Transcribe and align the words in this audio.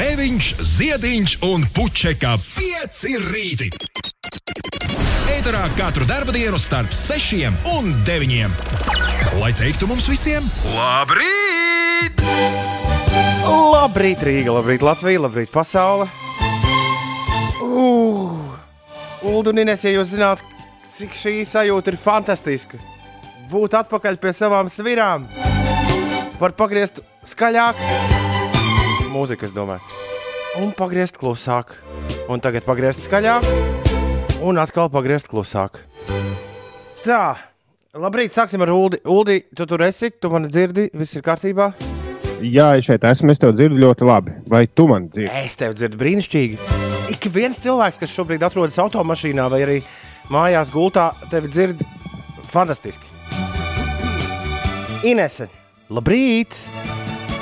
Grēviņš, 0.00 0.46
Ziediņš 0.64 1.32
un 1.44 1.64
Puķeka 1.76 2.30
5 2.40 3.00
rīti. 3.20 3.66
Eterā 5.28 5.66
katru 5.76 6.06
dienu 6.08 6.56
starp 6.56 6.88
6 6.96 7.50
un 7.74 7.90
9. 8.08 8.54
Lai 9.36 9.50
teiktu 9.52 9.84
mums 9.90 10.08
visiem, 10.08 10.46
labrīt! 10.72 12.24
Labrīt, 13.44 14.24
Rīga, 14.24 14.54
labrīt, 14.56 14.80
Latvija, 14.80 15.20
labrīt, 15.26 15.52
pasaule! 15.52 16.08
Uh, 17.60 18.40
Ulu 19.20 19.52
un 19.52 19.60
Ines, 19.66 19.84
ja 19.84 19.92
jūs 19.92 20.14
zināt, 20.14 20.40
cik 20.96 21.12
šī 21.12 21.34
sajūta 21.44 21.92
ir 21.92 22.00
fantastiska. 22.00 22.80
Būt 23.52 23.76
atpakaļ 23.84 24.16
pie 24.16 24.32
savām 24.32 24.72
svirām, 24.72 25.28
var 26.40 26.56
pagriezt 26.56 27.04
skaļāk, 27.34 27.84
mūziku, 29.12 29.48
es 29.48 29.54
domāju, 29.56 29.82
un 30.60 30.72
pagriezt 30.76 31.18
klusāk, 31.20 31.76
un 32.30 32.42
tagad 32.42 32.66
pagriezt 32.66 33.06
skaļāk, 33.06 33.46
un 34.46 34.58
atkal 34.62 34.90
pagriezt 34.92 35.30
klusāk. 35.30 35.82
Tā, 37.04 37.22
labrīt, 37.96 38.34
sāksim 38.36 38.62
ar 38.64 38.72
Ulu. 38.74 39.00
Ulu, 39.08 39.38
tu 39.56 39.66
tur 39.68 39.86
esi, 39.86 40.10
tu 40.12 40.30
mani 40.32 40.50
dzirdi, 40.52 40.90
viss 40.96 41.16
ir 41.16 41.24
kārtībā. 41.26 41.70
Jā, 42.40 42.70
es 42.78 42.86
šeit 42.88 43.04
esmu. 43.04 43.34
Es 43.34 43.40
tev 43.40 43.52
dzirdu 43.52 43.76
ļoti 43.82 44.06
labi. 44.08 44.34
Vai 44.48 44.64
tu 44.66 44.86
man 44.88 45.10
dzirdi? 45.12 45.32
Es 45.42 45.58
tevi 45.60 45.76
dzirdu 45.76 46.00
brīnišķīgi. 46.00 46.78
Ik 47.12 47.26
viens 47.32 47.60
cilvēks, 47.60 48.00
kas 48.00 48.14
šobrīd 48.14 48.44
atrodas 48.46 48.78
automašīnā 48.80 49.48
vai 49.52 49.60
arī 49.66 49.78
mājās 50.32 50.70
gultā, 50.72 51.10
tevi 51.32 51.50
dzird 51.52 51.82
fantastiski. 52.52 53.04
Inese, 55.10 55.48
labrīt! 55.88 56.56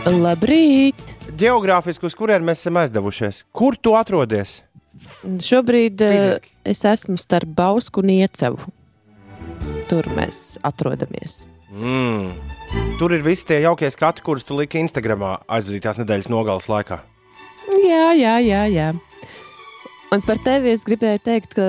Labrīt! 0.07 1.18
Geogrāfiski, 1.39 2.09
uz 2.09 2.17
kurien 2.19 2.43
mēs 2.43 2.65
esam 2.65 2.81
aizdevušies? 2.81 3.45
Kur 3.55 3.77
tu 3.79 3.93
atrodies? 3.95 4.57
Šobrīd 5.23 6.01
eh, 6.03 6.15
Fiziski. 6.17 6.51
es 6.67 6.81
esmu 6.89 7.15
starp 7.21 7.53
Bausku 7.55 8.03
un 8.03 8.11
Iecevu. 8.11 8.59
Tur 9.87 10.09
mēs 10.17 10.57
atrodamies. 10.67 11.45
Mm. 11.71 12.33
Tur 12.99 13.15
ir 13.15 13.23
visi 13.23 13.47
tie 13.47 13.61
jaukie 13.63 13.91
skati, 13.95 14.25
kurus 14.27 14.47
tu 14.49 14.57
liki 14.59 14.81
Instagramā 14.83 15.37
aizvadītās 15.47 16.01
nedēļas 16.03 16.31
nogales 16.33 16.67
laikā. 16.73 16.99
Jā, 17.85 18.09
jā, 18.19 18.35
jā. 18.43 18.65
jā. 18.73 18.89
Un 20.11 20.25
par 20.27 20.43
tevi 20.43 20.73
es 20.75 20.83
gribēju 20.89 21.23
teikt, 21.23 21.55
ka 21.55 21.69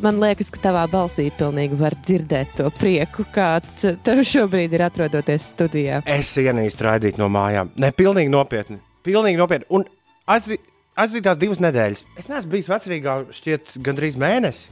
man 0.00 0.22
liekas, 0.22 0.48
ka 0.54 0.62
tavā 0.70 0.86
balsī 0.88 1.28
pilnīgi 1.36 1.76
var 1.76 1.98
dzirdēt 2.00 2.56
to 2.56 2.72
prieku, 2.80 3.28
kāds 3.36 3.84
tev 4.06 4.24
šobrīd 4.32 4.72
ir 4.78 4.88
atrodoties 4.88 5.52
studijā. 5.58 6.00
Es 6.08 6.32
ienīstu 6.40 6.88
raidīt 6.88 7.20
no 7.20 7.28
mājām. 7.28 7.74
Ne, 7.76 7.92
pilnīgi 7.92 8.32
nopietni. 8.32 8.80
Pilnīgi 9.04 9.36
nopietni. 9.40 9.66
Un 9.74 9.84
aizvi- 10.30 10.60
aizvadītās 10.96 11.38
divas 11.40 11.60
nedēļas. 11.60 12.04
Es 12.18 12.28
neesmu 12.30 12.50
bijis 12.54 12.70
vecrīgā 12.72 13.18
šķiet 13.36 13.74
gandrīz 13.84 14.16
mēnesi. 14.20 14.68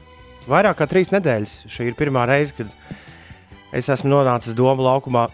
Vairāk 0.48 0.78
kā 0.80 0.86
trīs 0.90 1.12
nedēļas. 1.12 1.52
Šī 1.70 1.90
ir 1.92 1.94
pirmā 1.98 2.24
reize, 2.26 2.54
kad 2.56 2.72
es 3.72 3.88
esmu 3.92 4.10
nonācis 4.10 4.56
Doma 4.58 4.82
laukumā. 4.88 5.28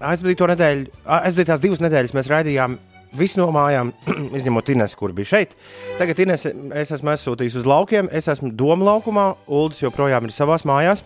Aizvadīto 0.00 0.46
nedēļu, 0.52 0.86
a- 1.04 1.22
aizvadītās 1.28 1.60
divas 1.60 1.80
nedēļas 1.84 2.14
mēs 2.16 2.28
raidījām 2.32 2.78
visu 3.16 3.40
no 3.40 3.48
mājām, 3.52 3.90
izņemot 4.38 4.68
Inesu, 4.72 4.96
kur 5.00 5.12
bija 5.16 5.26
šeit. 5.34 5.56
Tagad 5.98 6.18
Ines, 6.24 6.46
es 6.46 6.92
esmu 6.94 7.10
aizsūtījis 7.12 7.56
uz 7.60 7.66
laukiem, 7.68 8.08
es 8.12 8.28
esmu 8.30 8.52
Doma 8.56 8.86
laukumā, 8.92 9.26
Uldis 9.48 9.82
joprojām 9.82 10.24
ir 10.28 10.32
savās 10.36 10.62
mājās. 10.68 11.02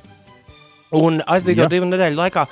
Un 0.95 1.23
aizdīto 1.27 1.65
Ja. 1.65 1.69
divu 1.73 1.89
nedēļu 1.91 2.15
laikā 2.21 2.45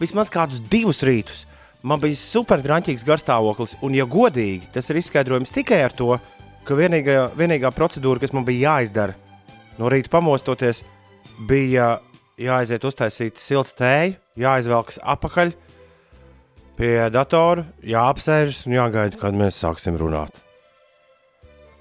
vismaz 0.00 0.30
kādus 0.32 0.62
divus 0.72 1.02
rītus 1.04 1.42
man 1.82 2.00
bija 2.02 2.18
super 2.18 2.62
drāmīgs 2.64 3.06
garstāvoklis. 3.06 3.76
Un, 3.84 3.96
ja 3.96 4.06
godīgi, 4.08 4.68
tas 4.74 4.90
ir 4.90 5.00
izskaidrojams 5.00 5.54
tikai 5.54 5.80
ar 5.84 5.94
to, 5.96 6.16
ka 6.68 6.76
vienīgā, 6.76 7.30
vienīgā 7.38 7.72
procedūra, 7.74 8.20
kas 8.22 8.34
man 8.36 8.46
bija 8.48 8.74
jāizdara 8.76 9.16
no 9.80 9.88
rīta 9.92 10.12
pamostoties, 10.12 10.82
bija 11.48 11.98
jāaiziet 12.40 12.84
uztaisīt 12.84 13.40
siltu 13.40 13.76
tēju, 13.80 14.16
jāizvelkas 14.40 15.00
apakaļ 15.00 15.54
pie 16.80 16.94
datora, 17.12 17.66
jāapsēžas 17.84 18.64
un 18.68 18.76
jāgaida, 18.78 19.20
kad 19.20 19.36
mēs 19.36 19.60
sāksim 19.60 19.98
runāt. 20.00 20.36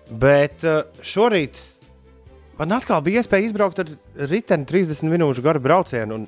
Bet 0.10 0.64
eh, 0.66 0.82
šorīt 1.06 1.60
man 2.60 2.76
atkal 2.76 3.04
bija 3.06 3.22
iespēja 3.22 3.48
izbraukt 3.48 3.84
ar 3.84 3.94
riteni 4.32 4.68
30 4.68 5.12
minūšu 5.12 5.46
garu 5.46 5.64
braucienu. 5.64 6.26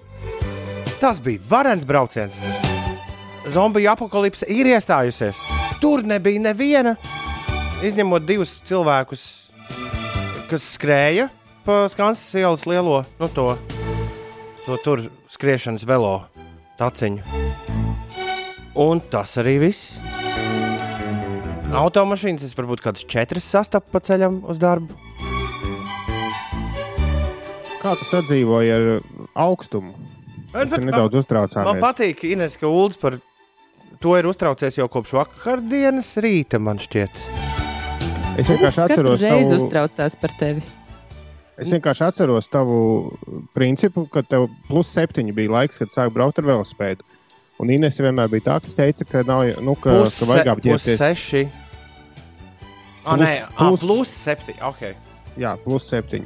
Tas 1.02 1.20
bija 1.24 1.42
varens 1.50 1.88
brauciens. 1.90 2.38
Zombiju 3.50 3.90
apakalipse 3.90 4.46
ir 4.52 4.70
iestājusies. 4.70 5.40
Tur 5.82 6.04
nebija 6.06 6.42
neviena, 6.44 6.96
izņemot 7.82 8.26
divus 8.28 8.60
cilvēkus, 8.68 9.24
kas 10.52 10.68
skrēja 10.76 11.30
pa 11.66 11.84
Skansas 11.90 12.36
ielas 12.38 12.68
lielo, 12.70 13.02
nu 13.20 13.30
to, 13.34 13.48
to 14.66 14.78
tur 14.86 15.08
skriešanas 15.34 15.86
velo 15.90 16.20
taciņu. 16.78 17.26
Un 18.82 19.02
tas 19.12 19.34
arī 19.42 19.58
viss. 19.66 19.98
Automašīnas 21.72 22.46
es 22.46 22.54
varbūt 22.58 22.84
kādas 22.84 23.08
četras 23.08 23.48
sastapu 23.48 23.90
pa 23.94 24.02
ceļam 24.04 24.42
uz 24.52 24.60
darbu. 24.62 24.94
Kā 27.82 27.96
tu 27.98 28.06
sadzīvoji 28.06 28.74
ar 28.76 28.88
augstumu? 29.42 29.96
Man, 30.52 30.68
Tur 30.68 30.84
nedaudz 30.84 31.16
man 31.16 31.24
uztraucāmies. 31.24 31.80
patīk, 31.82 32.26
Ines, 32.28 32.58
ka 32.60 32.68
Ulas 32.68 33.00
par 33.00 33.16
to 34.02 34.16
ir 34.18 34.28
uztraucies 34.30 34.78
jau 34.80 34.88
kopš 34.92 35.14
vakardienas 35.20 36.10
rīta, 36.24 36.60
man 36.62 36.80
šķiet. 36.82 37.22
Es 38.42 38.48
vienkārši 38.50 38.84
atceros 38.86 39.22
reizi 39.22 39.50
tavu, 39.52 39.58
uztraucās 39.62 40.16
par 40.22 40.34
tevi. 40.40 40.64
es 41.62 41.70
vienkārši 41.76 42.06
atceros 42.08 42.48
tavu 42.50 42.78
principu, 43.54 44.06
ka 44.10 44.24
tev 44.26 44.48
plus 44.70 44.92
septiņi 44.96 45.36
bija 45.38 45.52
laiks, 45.60 45.82
kad 45.82 45.92
sāk 45.94 46.14
braukt 46.16 46.40
ar 46.42 46.48
velospēdu. 46.50 47.06
Un 47.62 47.70
Inês 47.70 48.00
vienmēr 48.02 48.32
bija 48.32 48.48
tā, 48.48 48.56
kas 48.66 48.74
teica, 48.74 49.06
ka, 49.06 49.22
nav, 49.28 49.44
nu, 49.62 49.76
ka, 49.78 50.00
ka 50.10 50.30
vajag 50.32 50.48
apģērbties. 50.56 50.98
seši. 50.98 51.44
Ah, 53.06 53.16
Plus- 53.16 53.22
nē, 53.28 53.34
ah, 53.44 53.68
plus- 53.68 53.84
plus 53.86 54.10
septiņi. 54.10 54.60
Okay. 54.72 54.96
Jā, 55.38 55.56
plus 55.62 55.86
septiņi. 55.90 56.26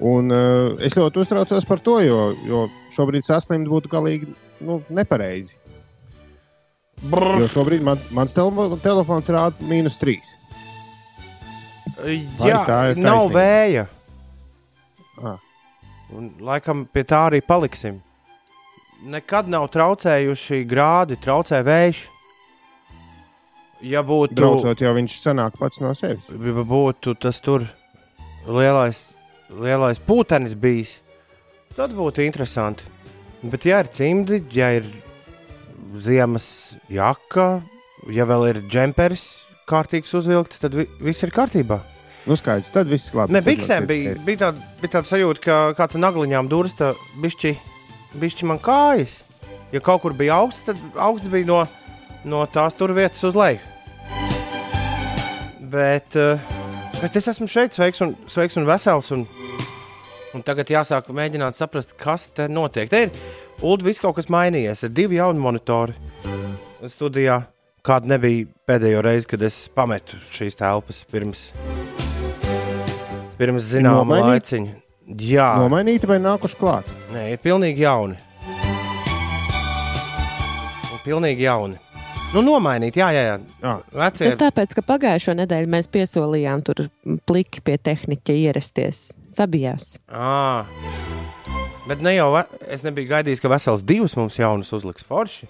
Un 0.00 0.30
uh, 0.30 0.78
es 0.84 0.94
ļoti 0.94 1.20
uztraucos 1.20 1.66
par 1.66 1.80
to, 1.82 1.98
jo, 2.06 2.18
jo 2.46 2.64
šobrīd 2.94 3.26
saslimt 3.26 3.68
būtu 3.68 3.90
galīgi 3.90 4.30
nu, 4.64 4.78
nepareizi. 4.94 5.56
Jo 7.42 7.48
šobrīd 7.52 7.84
man, 7.86 8.00
mans 8.14 8.34
tele 8.34 8.78
telefons 8.82 9.30
rāda 9.30 9.68
mīnus 9.68 9.98
trīs. 10.00 10.34
Jā, 11.98 12.62
tā 12.66 12.80
ir 12.92 13.00
nav 13.02 13.30
vēja. 13.34 13.86
Ah. 15.18 15.38
Un, 16.14 16.30
laikam 16.42 16.86
pie 16.90 17.04
tā 17.06 17.24
arī 17.28 17.40
paliksim. 17.44 17.98
Nekad 19.08 19.50
nav 19.50 19.68
traucējuši 19.74 20.62
grādi, 20.66 21.18
traucē 21.22 21.60
vējš. 21.66 22.04
Ja 23.86 24.02
būtu, 24.02 24.34
Braucot, 24.34 24.80
jau 24.82 24.90
viņš 24.96 25.18
sanāk 25.22 25.58
pats 25.58 25.78
no 25.78 25.92
sevis. 25.94 26.26
ja 26.26 26.64
būtu 26.66 27.14
tas 27.14 27.38
tur 27.38 27.62
lielais, 28.42 29.12
lielais 29.54 30.00
putenis 30.02 30.56
bijis, 30.58 30.96
tad 31.76 31.94
būtu 31.94 32.24
interesanti. 32.26 32.82
Bet, 33.42 33.68
ja 33.70 33.78
ir 33.84 33.90
cimdi, 33.94 34.40
ja 34.50 34.72
ir 34.80 34.88
ziemas 35.98 36.48
jaka, 36.92 37.60
ja 38.12 38.26
vēl 38.28 38.48
ir 38.52 38.64
džempers 38.68 39.28
kārtīgs 39.68 40.14
uzvilkts, 40.16 40.60
tad 40.62 40.76
vi 40.76 40.86
viss 41.02 41.24
ir 41.24 41.32
kārtībā. 41.34 41.80
Nu, 42.28 42.36
skaidrs, 42.36 42.68
tad 42.74 42.90
viss 42.90 43.12
labi. 43.16 43.32
Ne, 43.32 43.40
biksēm 43.44 43.86
bija, 43.88 44.12
bija, 44.24 44.42
tāda, 44.42 44.68
bija 44.82 44.94
tāda 44.98 45.08
sajūta, 45.08 45.42
ka 45.44 45.56
kāds 45.78 45.96
ar 45.96 46.02
nagliņām 46.02 46.50
dursta 46.50 46.92
bišķi, 47.22 47.54
bišķi 48.20 48.48
man 48.50 48.60
kājas. 48.64 49.22
Ja 49.72 49.80
kaut 49.84 50.02
kur 50.04 50.16
bija 50.16 50.36
augsts, 50.40 50.66
tad 50.68 51.00
augsts 51.00 51.30
bija 51.32 51.48
no, 51.48 51.62
no 52.28 52.44
tās 52.52 52.76
tur 52.76 52.92
vietas 52.96 53.24
uz 53.28 53.36
leju. 53.36 53.60
Bet, 55.72 56.16
eh, 56.16 56.40
bet 57.00 57.16
es 57.20 57.28
esmu 57.32 57.48
šeit, 57.48 57.76
sveiks 57.76 58.00
un, 58.04 58.14
sveiks 58.28 58.56
un 58.60 58.68
vesels. 58.68 59.10
Un, 59.16 59.26
un 60.36 60.44
tagad 60.44 60.72
jāsāk 60.72 61.08
mēģināt 61.12 61.56
saprast, 61.56 61.96
kas 62.00 62.28
te 62.36 62.48
notiek. 62.48 62.88
Te 62.92 63.04
ir 63.06 63.12
Ulu, 63.58 63.82
viss 63.82 63.98
kaut 64.02 64.14
kas 64.18 64.28
mainījies. 64.30 64.84
Ir 64.86 64.92
divi 64.94 65.18
jauni 65.18 65.42
monitori 65.42 65.94
studijā. 66.90 67.40
Kāda 67.88 68.10
nebija 68.12 68.46
pēdējo 68.68 69.00
reizi, 69.06 69.26
kad 69.30 69.42
es 69.46 69.56
pametu 69.74 70.18
šīs 70.34 70.58
telpas 70.58 71.00
pirms, 71.08 71.46
pirms 73.38 73.68
zināma 73.70 74.02
nomainīti? 74.02 74.28
laiciņa. 74.34 74.74
Jā, 75.24 75.46
Nomainīti 75.62 76.08
vai 76.10 76.18
nākuši 76.20 76.58
klāt? 76.60 76.88
Nē, 77.14 77.22
ir 77.32 77.38
pilnīgi 77.40 77.80
jauni. 77.86 78.18
Ir 80.92 80.98
Pilnīgi 81.06 81.46
jauni. 81.46 81.78
Nu, 82.34 82.42
nomainīt, 82.44 82.98
jā, 83.00 83.06
jā, 83.16 83.22
jā. 83.24 83.36
Jā. 83.62 83.72
Vecie, 83.96 84.26
Tas 84.28 84.36
tāpēc, 84.42 84.74
ka 84.76 84.82
pagājušo 84.90 85.32
nedēļu 85.38 85.70
mēs 85.72 85.88
piesolījām 85.94 86.60
tur 86.66 86.82
pliki 87.30 87.62
pie 87.64 87.78
tehniķa 87.80 88.36
ierasties. 88.36 89.00
Sabijās. 89.32 89.94
À. 90.12 90.66
Bet 91.88 92.02
ne 92.04 92.12
jau 92.12 92.28
es 92.68 92.82
nebiju 92.84 93.08
gaidījis, 93.08 93.40
ka 93.40 93.48
vesels 93.48 93.80
divas 93.86 94.12
mums 94.18 94.36
jaunas 94.36 94.68
uzliks 94.76 95.06
forši. 95.08 95.46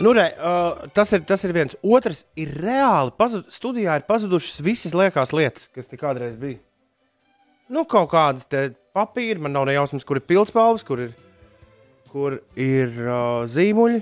Nu, 0.00 0.14
re, 0.16 0.30
uh, 0.40 0.86
tas, 0.96 1.12
ir, 1.12 1.24
tas 1.28 1.42
ir 1.44 1.52
viens. 1.52 1.76
Otrs 1.84 2.22
ir 2.40 2.54
reāli. 2.62 3.12
Pazud, 3.18 3.44
studijā 3.52 3.98
ir 4.00 4.06
pazudušas 4.08 4.62
visas 4.64 4.94
liekās 4.96 5.34
lietas, 5.36 5.68
kas 5.74 5.90
te 5.90 5.98
kādreiz 6.00 6.38
bija. 6.40 6.62
Nu, 7.68 7.84
kaut 7.84 8.08
kāda 8.14 8.62
papīra, 8.96 9.42
man 9.44 9.52
nav 9.52 9.66
ne 9.68 9.76
jausmas, 9.76 10.06
kur 10.08 10.16
ir 10.22 10.24
pildspalvas, 10.24 10.86
kur 10.88 11.04
ir, 11.04 11.12
kur 12.14 12.38
ir 12.56 12.94
uh, 13.04 13.44
zīmuļi. 13.50 14.00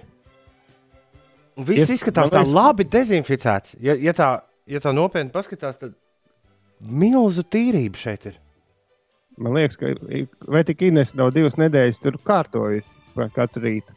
Viss 1.67 1.89
Ja- 1.89 1.97
izskatās 1.99 2.31
tā 2.31 2.45
labi 2.47 2.87
dezinficēts. 2.93 3.75
Ja, 3.83 3.97
ja, 3.99 4.15
tā, 4.15 4.31
ja 4.71 4.83
tā 4.85 4.95
nopietni 4.95 5.35
paskatās, 5.35 5.81
tad 5.81 5.97
milzu 6.87 7.43
tīrība 7.43 7.99
šeit 7.99 8.31
ir. 8.31 8.39
Man 9.37 9.53
liekas, 9.53 9.77
ka 9.77 9.93
vai 10.49 10.63
tik 10.65 10.83
Ines 10.89 11.13
nav 11.19 11.35
divas 11.37 11.59
nedēļas 11.61 12.01
tur 12.01 12.17
kārtojas 12.25 12.95
katru 13.37 13.67
rītu. 13.67 13.97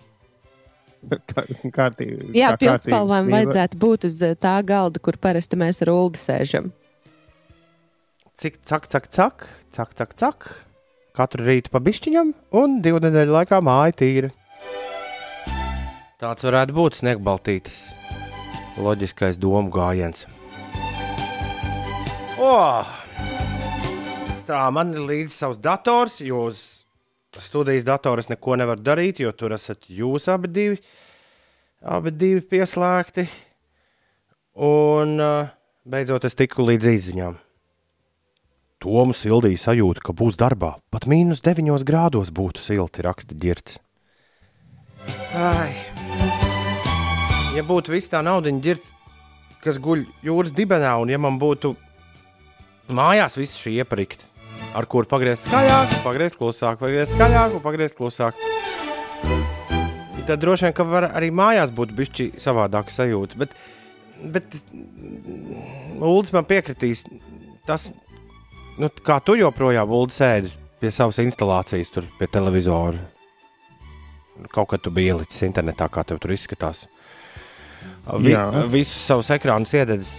Kā, 1.32 1.46
kārtīgi, 1.72 2.34
Jā, 2.36 2.50
kā 2.60 2.74
mīla. 2.76 3.22
vajadzētu 3.30 3.78
būt 3.80 4.08
uz 4.10 4.18
eh, 4.28 4.34
tā 4.36 4.58
galda, 4.68 5.00
kur 5.00 5.16
parasti 5.16 5.56
mēs 5.56 5.80
ar 5.86 5.94
Ulu 5.94 6.20
sēžam. 6.20 6.74
Cik 8.36 8.60
cak, 8.68 8.90
cak, 8.92 9.08
cak, 9.08 9.46
cak, 9.72 9.94
cak, 9.96 10.12
cak. 10.20 10.50
Katru 11.16 11.48
rītu 11.48 11.72
pa 11.72 11.80
bišķiņam, 11.84 12.34
un 12.60 12.78
divu 12.84 13.00
nedēļu 13.06 13.32
laikā 13.38 13.62
māja 13.64 13.96
tīra. 14.04 14.34
Tāds 16.20 16.44
varētu 16.44 16.76
būt 16.76 17.00
sniegbaltītis. 17.00 17.80
Loģiskais 18.80 19.40
domu 19.40 19.72
gājiens. 19.72 20.26
Oh! 22.40 22.99
Tā 24.50 24.64
man 24.74 24.96
ir 24.96 25.04
līdzi 25.06 25.30
savs 25.30 25.60
dators, 25.62 26.16
jo 26.26 26.48
uz 26.50 26.60
studijas 27.38 27.84
datora 27.86 28.24
es 28.24 28.32
neko 28.32 28.56
nevaru 28.58 28.82
darīt, 28.82 29.20
jo 29.22 29.30
tur 29.38 29.54
esat 29.54 29.92
jūs 29.94 30.26
abi 30.34 30.50
divi, 30.50 30.80
abi 31.86 32.14
divi 32.16 32.42
pieslēgti. 32.42 33.28
Un 34.66 35.22
uh, 35.22 35.52
beidzot 35.86 36.26
es 36.26 36.34
tiku 36.40 36.66
līdz 36.66 36.90
izziņām. 36.96 37.38
Tomu 38.82 39.14
sildīja 39.14 39.60
sajūta, 39.68 40.02
ka 40.08 40.16
būs 40.18 40.40
darbā. 40.40 40.72
Pat 40.90 41.06
mīnus 41.06 41.44
9 41.46 41.86
grādos 41.86 42.32
būtu 42.34 42.64
silti, 42.64 43.06
raksta 43.06 43.38
ģirts. 43.38 43.78
Ai. 45.38 45.76
Ja 47.54 47.62
būtu 47.68 47.94
viss 47.94 48.10
tā 48.10 48.24
nauda, 48.26 48.50
ģirts, 48.50 48.90
kas 49.62 49.78
guļ 49.78 50.08
jūras 50.26 50.58
dibenā, 50.58 50.96
un 51.04 51.14
ja 51.14 51.22
man 51.22 51.38
būtu 51.38 51.76
mājās 52.90 53.38
viss 53.38 53.60
šī 53.62 53.78
ieprikta, 53.84 54.29
ar 54.78 54.88
kuru 54.90 55.10
pagriezt 55.10 55.48
skaļāk, 55.48 56.00
pagriezt 56.06 56.38
klusāk, 56.40 56.80
pagriezt 56.82 57.16
skaļāk, 57.16 57.56
un 57.58 57.64
pagriezt 57.64 57.98
klusāk. 57.98 58.38
Tad 60.30 60.44
droši 60.44 60.68
vien, 60.68 60.76
ka 60.78 60.86
var 60.86 61.08
arī 61.18 61.32
mājās 61.34 61.72
būt 61.74 61.94
bišķi 61.98 62.28
savādāka 62.38 62.94
sajūta. 62.94 63.40
Bet, 63.42 63.56
bet 64.22 64.60
Uldis 65.98 66.36
man 66.36 66.46
piekritīs, 66.46 67.02
tas, 67.66 67.88
nu, 68.78 68.92
kā 69.06 69.18
tu 69.26 69.40
joprojām 69.40 69.90
sēdi 70.14 70.54
pie 70.80 70.92
savas 70.94 71.18
instalācijas, 71.24 71.90
tur 71.96 72.06
pie 72.20 72.30
televizora. 72.30 73.02
Kaut 74.54 74.70
kad 74.72 74.86
tu 74.86 74.94
biji 74.94 75.16
ielicis 75.16 75.44
internetā, 75.50 75.90
kā 75.92 76.06
tev 76.08 76.22
tur 76.22 76.32
izskatās. 76.32 76.86
Vi, 78.22 78.36
visus 78.72 79.02
savus 79.02 79.34
ekrānus 79.34 79.74
iededzis. 79.76 80.14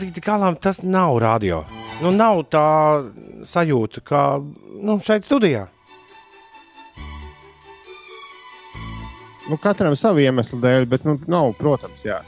Līdz 0.00 0.24
galam 0.24 0.56
tas 0.56 0.80
nav 0.82 1.18
radio. 1.22 1.62
Nu, 2.02 2.10
nav 2.14 2.44
tā 2.52 2.66
sajūta, 3.46 4.02
kā 4.06 4.22
nu, 4.40 4.98
šeit 5.04 5.26
studijā. 5.26 5.66
Nu, 9.48 9.56
katram 9.56 9.94
savu 9.96 10.20
iemeslu 10.20 10.58
dēļ, 10.60 10.84
bet 10.90 11.06
nu, 11.08 11.16
nav, 11.30 11.54
protams, 11.56 12.02
jā. 12.04 12.18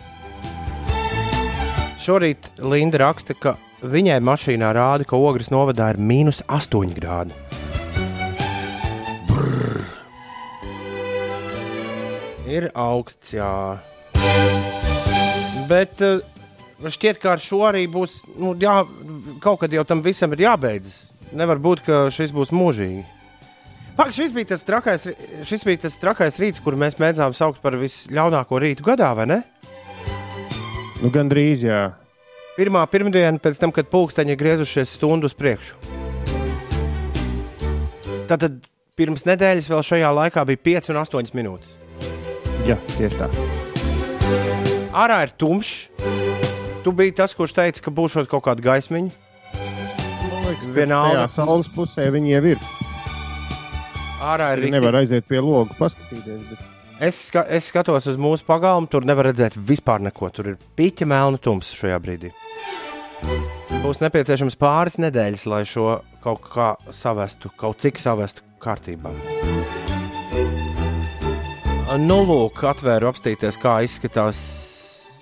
Šorīt 2.01 2.47
Linda 2.65 3.03
raksta, 3.03 3.37
ka 3.37 3.59
viņai 3.85 4.17
mašīnā 4.25 4.71
rāda, 4.73 5.05
ka 5.05 5.21
ogres 5.21 5.51
novadā 5.53 5.91
ir 5.93 6.01
mīnus 6.01 6.41
8 6.49 6.95
grādi. 6.97 7.37
Brrr. 9.29 9.85
Ir 12.49 12.71
augsts, 12.73 13.35
jā. 13.37 13.53
Bet 15.69 16.01
uh, 16.03 16.25
šķiet, 16.89 17.19
ka 17.21 17.35
ar 17.35 17.43
šo 17.43 17.63
arī 17.69 17.85
būs. 17.91 18.21
Nu, 18.41 18.55
jā, 18.61 18.81
kaut 19.45 19.61
kad 19.61 19.73
jau 19.75 19.85
tam 19.85 20.01
visam 20.05 20.33
ir 20.33 20.47
jābeidzas. 20.47 21.03
Nevar 21.37 21.61
būt, 21.63 21.83
ka 21.87 21.99
šis 22.15 22.33
būs 22.35 22.51
mūžīgi. 22.57 23.05
Pak, 23.99 24.15
šis, 24.17 24.33
bija 24.33 24.49
tas 24.55 24.65
trakais, 24.65 25.05
šis 25.45 25.65
bija 25.67 25.83
tas 25.85 25.99
trakais 26.01 26.39
rīts, 26.41 26.63
kuru 26.65 26.79
mēs 26.81 26.97
mēdzām 26.99 27.35
saukt 27.37 27.61
par 27.61 27.77
visļaunāko 27.77 28.61
rītu 28.63 28.87
gadā, 28.87 29.11
vai 29.19 29.27
ne? 29.29 29.41
Nu, 31.03 31.11
Gan 31.13 31.29
drīz, 31.29 31.67
jā. 31.69 31.83
Pirmā 32.57 32.83
pirmdiena 32.93 33.39
pēc 33.41 33.61
tam, 33.61 33.73
kad 33.73 33.89
pulksteņi 33.93 34.35
ir 34.35 34.41
griezušies 34.41 34.97
stundu 34.97 35.29
uz 35.29 35.37
priekšu. 35.37 35.77
Tātad 38.31 38.61
pirms 38.99 39.25
nedēļas 39.29 39.69
vēl 39.71 39.85
šajā 39.87 40.11
laikā 40.17 40.45
bija 40.49 40.65
5 40.81 40.93
un 40.95 41.01
8 41.03 41.35
minūtes. 41.37 41.77
jā 42.69 42.77
tieši 42.97 43.17
tā. 43.21 43.31
Ārā 44.93 45.23
ir 45.27 45.33
tumšs. 45.39 45.89
Tu 46.81 46.93
biji 46.97 47.13
tas, 47.13 47.35
kurš 47.37 47.53
teica, 47.59 47.83
ka 47.85 47.93
būs 47.93 48.17
kaut 48.31 48.47
kāda 48.47 48.65
gaismiņa. 48.65 49.11
Man 49.53 50.45
liekas, 50.47 50.65
ka 50.65 50.73
Vienalga. 50.73 51.17
tajā 51.19 51.27
saules 51.35 51.69
pusē 51.75 52.07
viņi 52.15 52.33
jau 52.33 52.45
ir. 52.55 52.63
Ārā 54.21 54.55
ir 54.55 54.63
rīktīgi. 54.63 54.77
nevar 54.79 54.97
aiziet 55.01 55.27
pie 55.29 55.41
loga 55.45 55.77
paskatīties. 55.77 56.41
Bet... 56.49 56.63
Es, 57.01 57.19
ska 57.29 57.45
es 57.49 57.69
skatos 57.69 58.09
uz 58.09 58.17
mūsu 58.21 58.45
pagalmu, 58.49 58.89
tur 58.89 59.05
nevar 59.09 59.29
redzēt 59.29 59.57
vispār 59.57 60.01
neko. 60.05 60.31
Tur 60.33 60.53
ir 60.53 60.57
piķa 60.77 61.09
melna 61.09 61.41
tums 61.41 61.69
šajā 61.77 61.99
brīdī. 62.01 62.33
Būs 63.85 64.01
nepieciešams 64.01 64.57
pāris 64.61 64.97
nedēļas, 65.01 65.45
lai 65.53 65.63
šo 65.69 65.99
kaut 66.25 66.49
kā 66.53 66.71
savestu, 66.97 67.53
kaut 67.61 67.81
cik 67.81 68.01
savestu 68.01 68.45
kārtībā. 68.61 69.13
Nu, 72.01 72.21
lūk, 72.25 72.61
atvēru 72.71 73.09
apstīties, 73.11 73.57
kā 73.61 73.81
izskatās. 73.85 74.41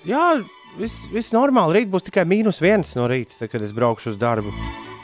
Jā, 0.06 0.36
viss 0.78 1.06
vis 1.12 1.30
normāli. 1.34 1.80
Rīt 1.80 1.92
būs 1.92 2.06
tikai 2.06 2.24
mīnus 2.28 2.62
viens 2.62 2.94
no 2.98 3.08
rīta, 3.10 3.36
tad, 3.40 3.52
kad 3.52 3.64
es 3.64 3.74
braukšu 3.76 4.14
uz 4.14 4.18
darbu. 4.20 4.52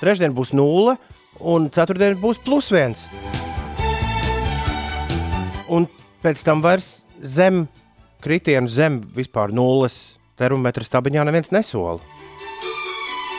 Trešdien 0.00 0.34
būs 0.36 0.54
nulle, 0.56 0.96
un 1.40 1.68
ceturtdien 1.74 2.18
būs 2.20 2.40
plus 2.44 2.70
viens. 2.74 3.06
Un 5.72 5.88
pēc 6.22 6.42
tam 6.46 6.62
vairs 6.64 6.98
zem 7.22 7.64
kritienu, 8.24 8.70
zem 8.70 9.00
vispār 9.16 9.52
nulles 9.54 10.14
termometra 10.38 10.84
stabiņā 10.84 11.24
neviens 11.26 11.52
nesola. 11.54 12.00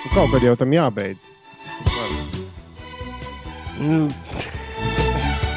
Nu, 0.06 0.12
Kaut 0.14 0.30
kad 0.34 0.44
jau 0.46 0.54
tam 0.60 0.74
jābeidz. 0.74 1.32
Mm. 3.80 4.12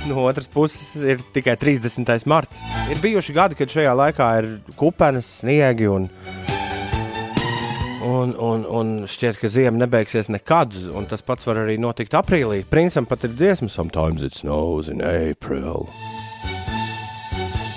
No 0.08 0.24
otras 0.24 0.48
puses, 0.48 0.96
ir 1.04 1.20
tikai 1.34 1.54
30. 1.60 2.24
marts. 2.26 2.62
Ir 2.88 3.00
bijuši 3.02 3.34
gadi, 3.36 3.58
kad 3.58 3.70
šajā 3.70 3.92
laikā 3.92 4.28
ir 4.40 4.48
kupenes, 4.78 5.28
sniegi 5.42 5.90
un, 5.92 6.08
un, 8.18 8.34
un, 8.34 8.64
un 8.66 8.88
šķiet, 9.08 9.38
ka 9.40 9.50
ziema 9.52 9.78
nebeigsies 9.84 10.30
nekad. 10.32 10.74
un 10.94 11.06
Tas 11.08 11.24
pats 11.24 11.46
var 11.48 11.62
arī 11.62 11.78
notikt 11.80 12.16
aprīlī. 12.18 12.64
Princam 12.68 13.06
pat 13.08 13.26
ir 13.28 13.34
dziesma, 13.36 13.70
sometimes 13.72 14.24
it 14.26 14.36
snows 14.38 14.90
in 14.92 15.02
April. 15.04 15.88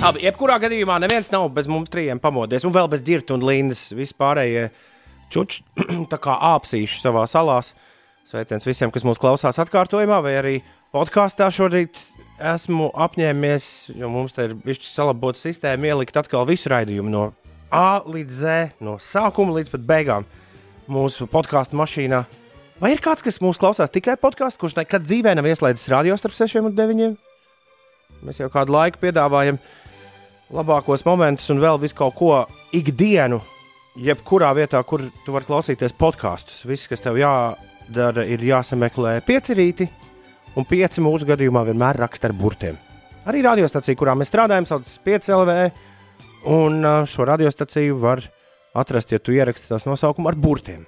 Abi, 0.01 0.23
jebkurā 0.25 0.57
gadījumā 0.63 0.97
neviens 1.03 1.29
nav 1.29 1.51
bez 1.53 1.67
mums 1.69 1.91
trījiem 1.93 2.19
pamodies, 2.21 2.65
un 2.65 2.73
vēl 2.73 2.89
bez 2.89 3.03
dirta 3.05 3.35
un 3.35 3.45
lindas. 3.45 3.91
Vispārējie 3.93 4.69
čuči 5.31 5.61
tā 6.11 6.17
kā 6.21 6.37
āpsīši 6.55 7.03
savā 7.03 7.27
salās. 7.29 7.75
Sveiciens 8.31 8.65
visiem, 8.65 8.93
kas 8.93 9.05
mūs 9.05 9.21
klausās 9.21 9.59
atkārtojumā, 9.61 10.21
vai 10.25 10.37
arī 10.39 10.55
podkāstā 10.95 11.49
šorīt 11.53 11.99
esmu 12.41 12.89
apņēmies, 13.05 13.65
jo 13.97 14.09
mums 14.09 14.33
te 14.35 14.47
ir 14.47 14.55
bijusi 14.57 14.89
salabota 14.89 15.39
sistēma, 15.41 15.91
ielikt 15.91 16.17
atkal 16.17 16.47
visu 16.49 16.71
raidījumu 16.71 17.11
no 17.11 17.25
A 17.71 18.03
līdz 18.03 18.31
Z, 18.35 18.53
no 18.83 18.97
sākuma 18.99 19.55
līdz 19.55 19.69
pat 19.71 19.83
beigām 19.87 20.25
mūsu 20.91 21.23
podkāstu 21.31 21.77
mašīnā. 21.79 22.25
Vai 22.81 22.89
ir 22.91 22.99
kāds, 22.99 23.23
kas 23.23 23.39
mūs 23.39 23.59
klausās 23.61 23.93
tikai 23.93 24.17
podkāstā, 24.19 24.59
kurš 24.59 24.75
nekad 24.81 25.05
dzīvē 25.05 25.31
nav 25.37 25.47
ieslēdzis 25.47 25.87
radio 25.93 26.17
starp 26.19 26.35
6 26.35 26.59
un 26.59 26.75
9? 26.75 27.13
Mēs 28.27 28.41
jau 28.41 28.49
kādu 28.51 28.75
laiku 28.75 28.99
piedāvājam 28.99 29.59
labākos 30.51 31.05
momentus 31.07 31.47
un 31.53 31.61
vēl 31.63 31.79
visu 31.79 31.95
kaut 31.95 32.17
ko 32.19 32.33
ikdienu, 32.75 33.39
jebkurā 33.95 34.51
vietā, 34.57 34.81
kur 34.83 35.05
tu 35.23 35.31
vari 35.31 35.47
klausīties 35.47 35.95
podkāstus. 35.95 36.65
Viss, 36.67 36.89
kas 36.91 37.05
tev 37.05 37.21
jādara, 37.21 38.25
ir 38.27 38.43
jāsameklē 38.49 39.21
piecirīti, 39.27 39.87
un 40.59 40.67
pieci 40.67 41.03
mūsu 41.03 41.29
gadījumā 41.29 41.63
vienmēr 41.71 42.03
raksta 42.03 42.27
ar 42.27 42.35
burtiem. 42.35 42.75
Arī 43.31 43.45
radiostacija, 43.45 43.95
kurā 43.95 44.17
mēs 44.17 44.31
strādājam, 44.33 44.67
saucas 44.67 44.99
5 45.05 45.31
LV, 45.37 45.57
un 46.47 46.81
ā, 46.85 46.95
šo 47.09 47.25
radiostaciju 47.29 47.97
var 48.01 48.23
atrast, 48.77 49.11
ja 49.11 49.19
tu 49.19 49.35
ieraksti 49.35 49.71
tās 49.71 49.85
nosaukumu 49.87 50.31
ar 50.31 50.39
burtiem. 50.39 50.85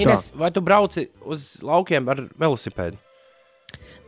Ines, 0.00 0.30
vai 0.34 0.50
tu 0.50 0.62
brauci 0.64 1.06
uz 1.28 1.62
laukiem 1.62 2.08
ar 2.08 2.26
velosipēdu? 2.40 2.98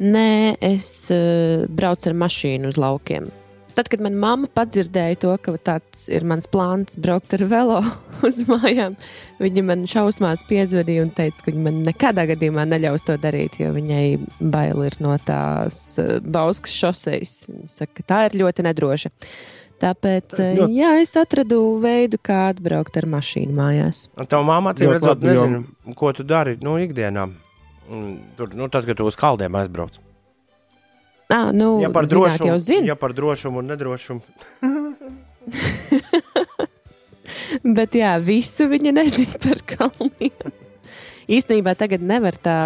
Nē, 0.03 0.57
es 0.65 0.89
uh, 1.15 1.65
braucu 1.71 2.11
ar 2.11 2.17
mašīnu 2.25 2.73
uz 2.73 2.79
laukiem. 2.81 3.29
Tad, 3.75 3.89
kad 3.91 4.03
manā 4.03 4.19
mamma 4.23 4.49
padzirdēja 4.55 5.19
to, 5.23 5.33
ka 5.43 5.55
tāds 5.67 6.05
ir 6.07 6.23
mans 6.31 6.47
plāns 6.51 6.95
braukt 7.03 7.35
ar 7.35 7.43
velo 7.51 7.81
uz 8.29 8.41
mājām, 8.47 8.95
viņa 9.43 9.65
man 9.67 9.83
šausmās 9.91 10.45
piezvanīja 10.47 11.07
un 11.07 11.11
teica, 11.15 11.43
ka 11.43 11.51
viņa 11.51 11.65
man 11.67 11.81
nekādā 11.87 12.27
gadījumā 12.31 12.69
neļaus 12.71 13.07
to 13.09 13.19
darīt, 13.23 13.59
jo 13.63 13.73
viņai 13.75 14.05
bail 14.55 14.85
ir 14.87 14.99
no 15.03 15.17
tās 15.27 15.81
uh, 16.03 16.17
Bauskas 16.23 16.75
šoseis. 16.75 17.37
Viņa 17.51 17.71
saka, 17.71 17.99
ka 17.99 18.09
tā 18.13 18.23
ir 18.31 18.41
ļoti 18.45 18.67
nedroša. 18.67 19.15
Tāpēc 19.85 20.39
uh, 20.41 20.63
jā, 20.73 20.95
es 21.03 21.11
atradu 21.21 21.59
veidu, 21.83 22.17
kā 22.25 22.47
atbraukt 22.55 22.95
ar 22.97 23.05
mašīnu 23.13 23.53
mājās. 23.59 24.07
Un 24.17 24.25
tā 24.31 24.39
māma 24.47 24.73
acīm 24.73 24.89
Ļoti 24.89 24.97
redzot, 24.97 25.11
labi, 25.13 25.35
jo- 25.37 25.45
nezinu, 25.45 25.95
ko 26.01 26.13
tu 26.17 26.25
dari 26.25 26.57
nu, 26.65 26.79
ikdienā. 26.81 27.27
Tur, 28.39 28.55
nu, 28.57 28.71
tad, 28.73 28.89
kad 28.89 28.97
tu 28.97 29.05
uz 29.11 29.19
kaldiem 29.21 29.53
aizbrauc. 29.61 30.01
Ah, 31.33 31.51
nu, 31.57 31.75
Ja 31.83 31.89
par, 31.93 32.05
drošumu, 32.09 32.49
jau 32.53 32.57
zinu. 32.61 32.87
ja 32.89 32.97
par 33.01 33.13
drošumu 33.17 33.61
un 33.61 33.69
nedrošumu. 33.73 34.25
Bet 37.77 37.95
jā, 37.97 38.13
visu 38.21 38.67
viņa 38.69 38.93
nezina 38.99 39.39
par 39.43 39.61
kalniem. 39.69 40.53
Īstenībā 41.33 41.73
tagad 41.81 42.03
nevar 42.05 42.37
tā 42.45 42.57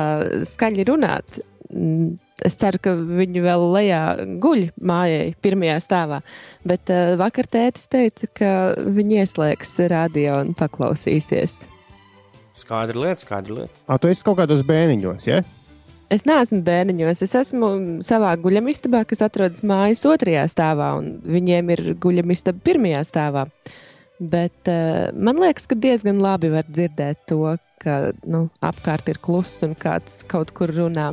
skaļi 0.49 0.87
runāt. 0.89 1.39
Mm, 1.69 2.17
Es 2.47 2.55
ceru, 2.59 2.79
ka 2.83 2.93
viņi 2.95 3.41
vēl 3.43 3.65
lejā 3.75 4.01
guļ 4.43 4.69
mājai, 4.87 5.33
pirmajā 5.43 5.79
stāvā. 5.83 6.21
Bet 6.69 6.91
uh, 6.95 7.17
vakar 7.19 7.49
tētis 7.51 7.89
teica, 7.91 8.29
ka 8.39 8.51
viņi 8.79 9.25
ieslēgs 9.25 9.75
radio 9.91 10.39
un 10.45 10.55
paklausīsies. 10.59 11.65
Skaidra 12.59 13.03
lieta, 13.03 13.25
skaidra 13.25 13.57
lieta. 13.63 13.75
Ah, 13.89 13.99
tu 13.99 14.11
esi 14.11 14.23
kaut 14.27 14.39
kādos 14.39 14.63
bēniņos, 14.67 15.27
ja? 15.27 15.43
Es 16.15 16.25
neesmu 16.31 16.63
bērniņos, 16.65 17.21
es 17.27 17.35
esmu 17.37 17.69
savā 18.07 18.31
guļamistabā, 18.41 19.03
kas 19.11 19.21
atrodas 19.27 19.67
mājas 19.67 20.07
otrajā 20.09 20.47
stāvā, 20.49 20.95
un 21.03 21.19
viņiem 21.27 21.75
ir 21.75 21.87
guļamistaba 22.01 22.63
pirmajā 22.65 23.03
stāvā. 23.11 23.49
Bet 24.19 24.71
uh, 24.71 25.11
man 25.15 25.43
liekas, 25.43 25.67
ka 25.71 25.79
diezgan 25.79 26.23
labi 26.23 26.55
var 26.55 26.71
dzirdēt 26.71 27.27
to, 27.31 27.57
ka 27.83 28.01
nu, 28.27 28.47
apkārt 28.63 29.11
ir 29.11 29.19
kluss 29.23 29.67
un 29.67 29.75
kāds 29.79 30.23
kaut 30.31 30.55
kur 30.55 30.71
runā. 30.75 31.13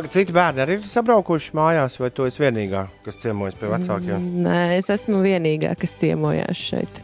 Pagaid, 0.00 0.14
citi 0.16 0.32
bērni 0.32 0.62
arī 0.64 0.78
ir 0.78 0.84
sabraukuši 0.88 1.52
mājās, 1.58 1.98
vai 2.00 2.08
tu 2.16 2.24
esi 2.24 2.40
vienīgā, 2.40 2.86
kas 3.04 3.18
ciemojas 3.20 3.56
pie 3.60 3.68
vecākiem? 3.68 4.28
Nē, 4.46 4.60
es 4.78 4.88
esmu 4.94 5.18
vienīgā, 5.20 5.74
kas 5.76 5.92
ciemojās 6.00 6.56
šeit. 6.56 7.00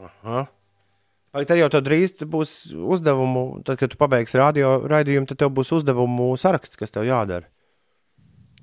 Aha. 0.00 0.46
Vai 1.36 1.42
tad 1.44 1.60
jau 1.60 1.68
drīz 1.68 2.14
te 2.16 2.24
būs 2.24 2.72
uzdevumu, 2.72 3.60
tad, 3.66 3.76
kad 3.82 3.92
tu 3.92 4.00
pabeigsi 4.00 4.40
radio 4.40 4.78
raidījumu, 4.88 5.28
tad 5.28 5.42
tev 5.42 5.52
būs 5.58 5.74
uzdevumu 5.76 6.30
saraksts, 6.40 6.80
kas 6.80 6.96
tev 6.96 7.04
jādara. 7.10 7.44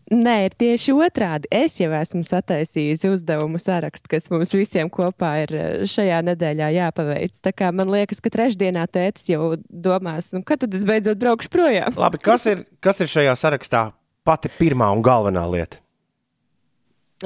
Nē, 0.08 0.36
ir 0.48 0.54
tieši 0.56 0.94
otrādi. 0.96 1.50
Es 1.52 1.74
jau 1.82 1.90
esmu 1.92 2.22
sataisījis 2.24 3.04
uzdevumu 3.10 3.60
sarakstu, 3.60 4.08
kas 4.14 4.30
mums 4.32 4.54
visiem 4.56 4.88
kopā 4.94 5.32
ir 5.44 5.52
eh, 5.52 5.66
šajā 5.90 6.22
nedēļā 6.30 6.70
jāpaveic. 6.78 7.36
Tā 7.44 7.52
kā 7.52 7.74
man 7.76 7.92
liekas, 7.92 8.22
ka 8.24 8.32
trešdienā 8.32 8.86
tētis 8.88 9.28
jau 9.34 9.58
domās, 9.68 10.32
nu, 10.36 10.46
kad 10.48 10.64
tad 10.64 10.78
es 10.78 10.86
beidzot 10.88 11.20
braukšu 11.20 11.52
projām. 11.52 11.92
Labi, 12.04 12.22
kas 12.24 12.48
ir, 12.48 12.64
kas 12.80 13.04
ir 13.04 13.12
šajā 13.12 13.36
sarakstā 13.36 13.84
pati 14.28 14.52
pirmā 14.56 14.88
un 14.96 15.04
galvenā 15.04 15.44
lieta? 15.52 15.84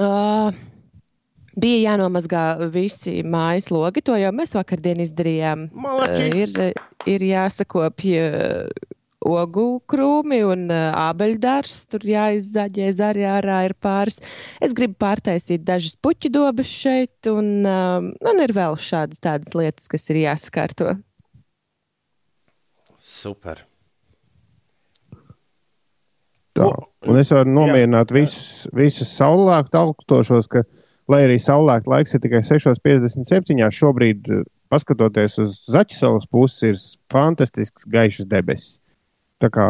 Uh, 0.01 0.49
bija 1.61 1.91
jānomazgā 1.91 2.45
visi 2.73 3.19
mājas 3.21 3.69
logi, 3.69 4.01
to 4.01 4.17
jau 4.17 4.33
mēs 4.33 4.57
vakardien 4.57 5.03
izdarījām. 5.05 5.67
Malači! 5.85 6.31
Uh, 6.31 6.41
ir, 6.47 6.81
ir 7.13 7.29
jāsakopja 7.29 8.25
ogu 9.21 9.65
krūmi 9.91 10.41
un 10.47 10.67
uh, 10.71 10.89
ābeļdārs. 11.09 11.75
Tur 11.91 12.05
jāizzaģē 12.07 12.91
zari 12.97 13.25
ārā 13.29 13.61
ir 13.69 13.75
pāris. 13.81 14.21
Es 14.63 14.75
gribu 14.77 14.97
pārtaisīt 15.03 15.65
dažas 15.67 15.97
puķu 16.01 16.33
dobas 16.33 16.69
šeit, 16.69 17.29
un, 17.29 17.61
uh, 17.65 17.99
un 18.11 18.43
ir 18.43 18.55
vēl 18.57 18.79
šādas 18.81 19.21
tādas 19.23 19.55
lietas, 19.57 19.89
kas 19.91 20.09
ir 20.13 20.23
jāsakārto. 20.25 20.95
Super. 23.01 23.65
Tā. 26.57 26.67
O, 26.67 26.91
Un 27.07 27.17
es 27.17 27.31
varu 27.33 27.49
nomierināt 27.49 28.11
visus, 28.13 28.67
visus 28.77 29.09
saulēktu 29.17 29.79
augstošos, 29.79 30.49
ka, 30.51 30.61
lai 31.09 31.23
arī 31.25 31.39
saulēkta 31.41 31.89
laiks 31.89 32.13
ir 32.13 32.21
tikai 32.21 32.43
6,57, 32.45 33.57
šobrīd, 33.73 34.29
eh, 34.29 34.43
paskatoties 34.69 35.39
uz 35.41 35.57
Zaķisaules 35.71 36.27
pusi, 36.29 36.73
ir 36.73 36.77
fantastisks 37.11 37.87
gaišs 37.89 38.27
debesis. 38.29 38.80
Tā 39.41 39.49
kā 39.53 39.65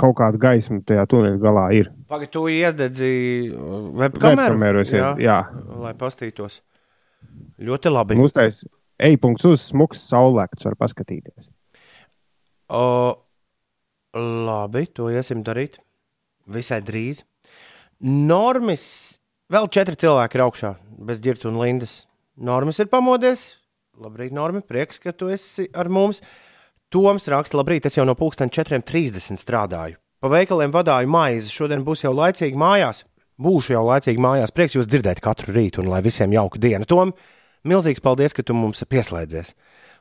kaut 0.00 0.16
kāda 0.18 0.40
gaisma 0.40 0.80
tajā 0.86 1.04
tuneļa 1.10 1.40
galā 1.42 1.66
ir. 1.76 1.90
Pagaid, 2.10 2.30
tu 2.34 2.46
iededzi 2.52 3.12
uh, 3.52 3.90
webkameru? 4.02 4.84
Jā, 4.88 5.12
jā. 5.20 5.38
lai 5.82 5.92
pastītos. 5.98 6.60
Ļoti 7.62 7.92
labi. 7.92 8.18
Uztais 8.22 8.64
e-punkts 9.02 9.46
uz 9.48 9.68
smuks 9.70 10.02
saulēkts 10.10 10.66
var 10.68 10.76
paskatīties. 10.80 11.50
O, 12.72 12.82
labi, 14.16 14.86
to 14.96 15.10
iesim 15.12 15.44
darīt. 15.46 15.78
Visai 16.50 16.80
drīz. 16.84 17.22
Normis, 18.06 18.86
vēl 19.52 19.68
četri 19.72 19.98
cilvēki 19.98 20.38
ir 20.38 20.44
augšā, 20.46 20.72
bez 21.08 21.22
ģirta 21.24 21.48
un 21.50 21.60
lindas. 21.62 22.04
Normis 22.36 22.80
ir 22.82 22.90
pamodies. 22.92 23.54
Labrīt, 23.96 24.34
Normi, 24.36 24.60
prieks, 24.60 25.00
ka 25.00 25.14
tu 25.16 25.30
esi 25.32 25.70
ar 25.72 25.88
mums. 25.88 26.20
Toms 26.94 27.26
raksta, 27.32 27.58
labrīt, 27.58 27.86
es 27.88 27.96
jau 27.98 28.04
no 28.06 28.14
pulksten 28.14 28.52
4.30 28.52 29.40
strādāju. 29.40 29.98
Pa 30.22 30.30
veikaliem 30.32 30.72
vadāju 30.72 31.10
maizi, 31.10 31.50
šodien 31.52 31.82
būs 31.86 32.04
jau 32.04 32.12
laicīgi 32.14 32.56
mājās. 32.58 33.02
Būšu 33.42 33.74
jau 33.74 33.82
laicīgi 33.84 34.22
mājās. 34.22 34.54
Prieks 34.54 34.78
jūs 34.78 34.88
dzirdēt 34.88 35.20
katru 35.24 35.52
rītu 35.56 35.82
un 35.82 35.90
lai 35.92 36.00
visiem 36.06 36.32
jauka 36.32 36.60
diena. 36.62 36.88
Tom, 36.88 37.12
milzīgs 37.68 38.00
paldies, 38.00 38.32
ka 38.32 38.46
tu 38.46 38.56
mums 38.56 38.80
pieslēdzies. 38.88 39.52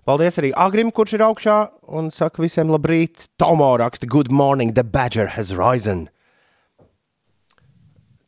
Paldies 0.06 0.38
arī 0.40 0.54
Agrim, 0.54 0.94
kurš 0.94 1.18
ir 1.18 1.26
augšā 1.26 1.58
un 1.98 2.12
saka 2.14 2.46
visiem 2.46 2.70
labrīt. 2.72 3.28
Tomo 3.42 3.74
raksta, 3.82 4.08
good 4.08 4.32
morning, 4.32 4.76
the 4.78 4.86
badger 4.86 5.34
has 5.36 5.52
risen. 5.58 6.08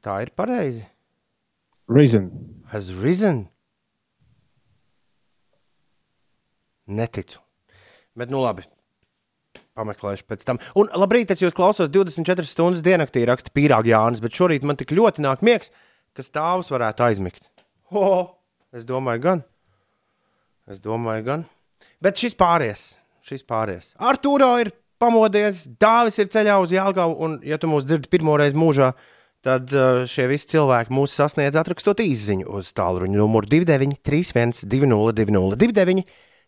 Tā 0.01 0.23
ir 0.25 0.33
pareizi. 0.35 0.87
Reason. 1.87 2.31
Has 2.73 2.91
risen. 2.91 3.45
Neticu. 6.87 7.46
Bet, 8.17 8.33
nu 8.33 8.41
labi. 8.41 8.65
Pameklēšu 9.77 10.25
pēc 10.25 10.45
tam. 10.47 10.59
Un 10.77 10.89
labrīt, 10.97 11.29
es 11.33 11.43
jūs 11.43 11.55
klausos 11.57 11.91
24 11.93 12.49
stundas 12.49 12.81
diennaktī, 12.85 13.21
raksta 13.29 13.53
Pīrāga 13.53 13.93
Jānis, 13.93 14.23
bet 14.23 14.33
šorīt 14.33 14.65
man 14.65 14.79
tik 14.79 14.93
ļoti 14.97 15.21
nāk 15.21 15.43
miegs, 15.45 15.69
ka 16.17 16.25
stāvus 16.25 16.71
varētu 16.73 17.05
aizmigt. 17.05 17.45
O, 17.93 18.25
es 18.73 18.87
domāju, 18.89 19.21
gan. 19.27 19.43
Es 20.67 20.81
domāju, 20.83 21.27
gan. 21.29 21.45
Bet 22.03 22.17
šis 22.17 22.33
pāries, 22.37 22.89
šis 23.25 23.45
pāries. 23.47 23.93
Artūro 24.01 24.49
ir 24.63 24.73
pamodies, 25.01 25.67
Dāvis 25.79 26.17
ir 26.21 26.31
ceļā 26.33 26.57
uz 26.63 26.73
Jālgavu, 26.73 27.15
un, 27.23 27.37
ja 27.45 27.61
tu 27.61 27.69
mūs 27.69 27.85
dzirdi 27.85 28.09
pirmo 28.11 28.35
reizi 28.39 28.57
mūžā, 28.57 28.91
tad 29.45 29.71
uh, 29.77 30.03
šie 30.09 30.25
visi 30.31 30.49
cilvēki 30.55 30.93
mūs 30.93 31.13
sasniedz 31.17 31.57
atrakstot 31.59 32.01
īsiņu 32.03 32.49
uz 32.57 32.73
tālruņa 32.77 33.21
numuru 33.21 33.49
2931, 33.53 34.65
202, 34.65 35.59
29, 35.61 36.07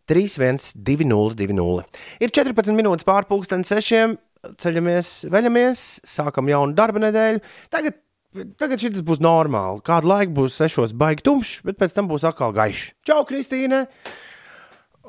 31, 0.10 0.74
202. 0.76 1.86
Ir 2.26 2.34
14 2.34 2.76
minūtes 2.78 3.06
pārpusdienas 3.08 3.70
sešiem, 3.70 4.18
ceļamies, 4.60 5.12
veļamies, 5.32 5.84
sākam 6.08 6.50
jaunu 6.52 6.74
darba 6.78 7.02
nedēļu. 7.06 7.42
Tagad, 7.74 7.98
tagad 8.62 8.82
šis 8.82 9.04
būs 9.06 9.22
normāli. 9.24 9.84
Kādu 9.86 10.10
laiku 10.12 10.36
būs 10.42 10.58
sešos 10.60 10.96
baigi 10.98 11.26
tumšs, 11.30 11.60
bet 11.68 11.78
pēc 11.82 11.94
tam 11.98 12.10
būs 12.12 12.26
atkal 12.28 12.56
gaišs. 12.58 12.94
Čau, 13.08 13.22
Kristīne! 13.30 13.86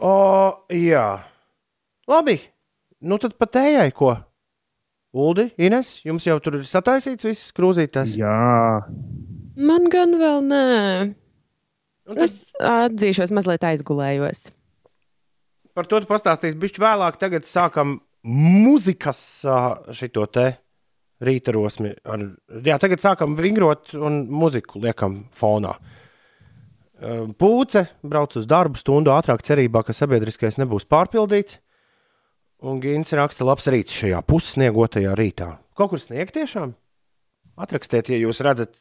O, 0.00 0.14
jā, 0.72 1.06
labi. 2.08 2.38
Nu 3.00 3.16
tad 3.20 3.34
pat 3.40 3.56
ejai, 3.60 3.88
ko? 3.96 4.14
Uldi, 5.16 5.48
Ines, 5.58 5.96
jums 6.06 6.24
jau 6.28 6.36
tur 6.44 6.60
ir 6.60 6.66
sataisīts 6.70 7.26
viss 7.26 7.48
krūzītājs. 7.56 8.12
Jā, 8.20 8.84
Man 9.60 9.88
gan 9.92 10.14
vēl 10.16 10.38
nē. 10.46 10.66
Un 12.08 12.14
tad- 12.16 12.22
Es 12.24 12.52
atzīšos, 12.64 13.32
mazliet 13.34 13.60
aizgulējos. 13.66 14.46
Par 15.80 15.86
to 15.88 15.96
tu 16.04 16.08
pastāstīsi 16.10 16.58
bišķi 16.60 16.82
vēlāk. 16.82 17.14
Tagad 17.16 17.46
sākam 17.48 17.94
muzikas 18.28 19.40
šito 19.96 20.26
te 20.28 20.50
rīta 21.24 21.54
rosmi. 21.56 21.94
Ar, 22.04 22.26
jā, 22.66 22.76
tagad 22.82 23.00
sākam 23.00 23.32
vingrot 23.38 23.94
un 23.96 24.26
muziku 24.28 24.82
liekam 24.84 25.22
fonā. 25.32 25.72
Pūce 27.40 27.86
brauc 28.04 28.36
uz 28.36 28.44
darbu 28.44 28.76
stundu 28.76 29.14
ātrāk, 29.14 29.40
cerībā, 29.40 29.80
ka 29.80 29.96
sabiedriskais 29.96 30.60
nebūs 30.60 30.84
pārpildīts. 30.84 31.56
Un 32.60 32.84
Gins 32.84 33.16
raksta, 33.16 33.48
labs 33.48 33.72
rīts 33.72 33.96
šajā 34.02 34.20
pussniegotajā 34.28 35.16
rītā. 35.16 35.54
Kaut 35.80 35.94
kur 35.94 36.02
sniegt 36.02 36.36
tiešām? 36.36 36.76
Atrakstiet, 37.56 38.12
ja 38.12 38.20
jūs 38.20 38.44
redzat 38.44 38.76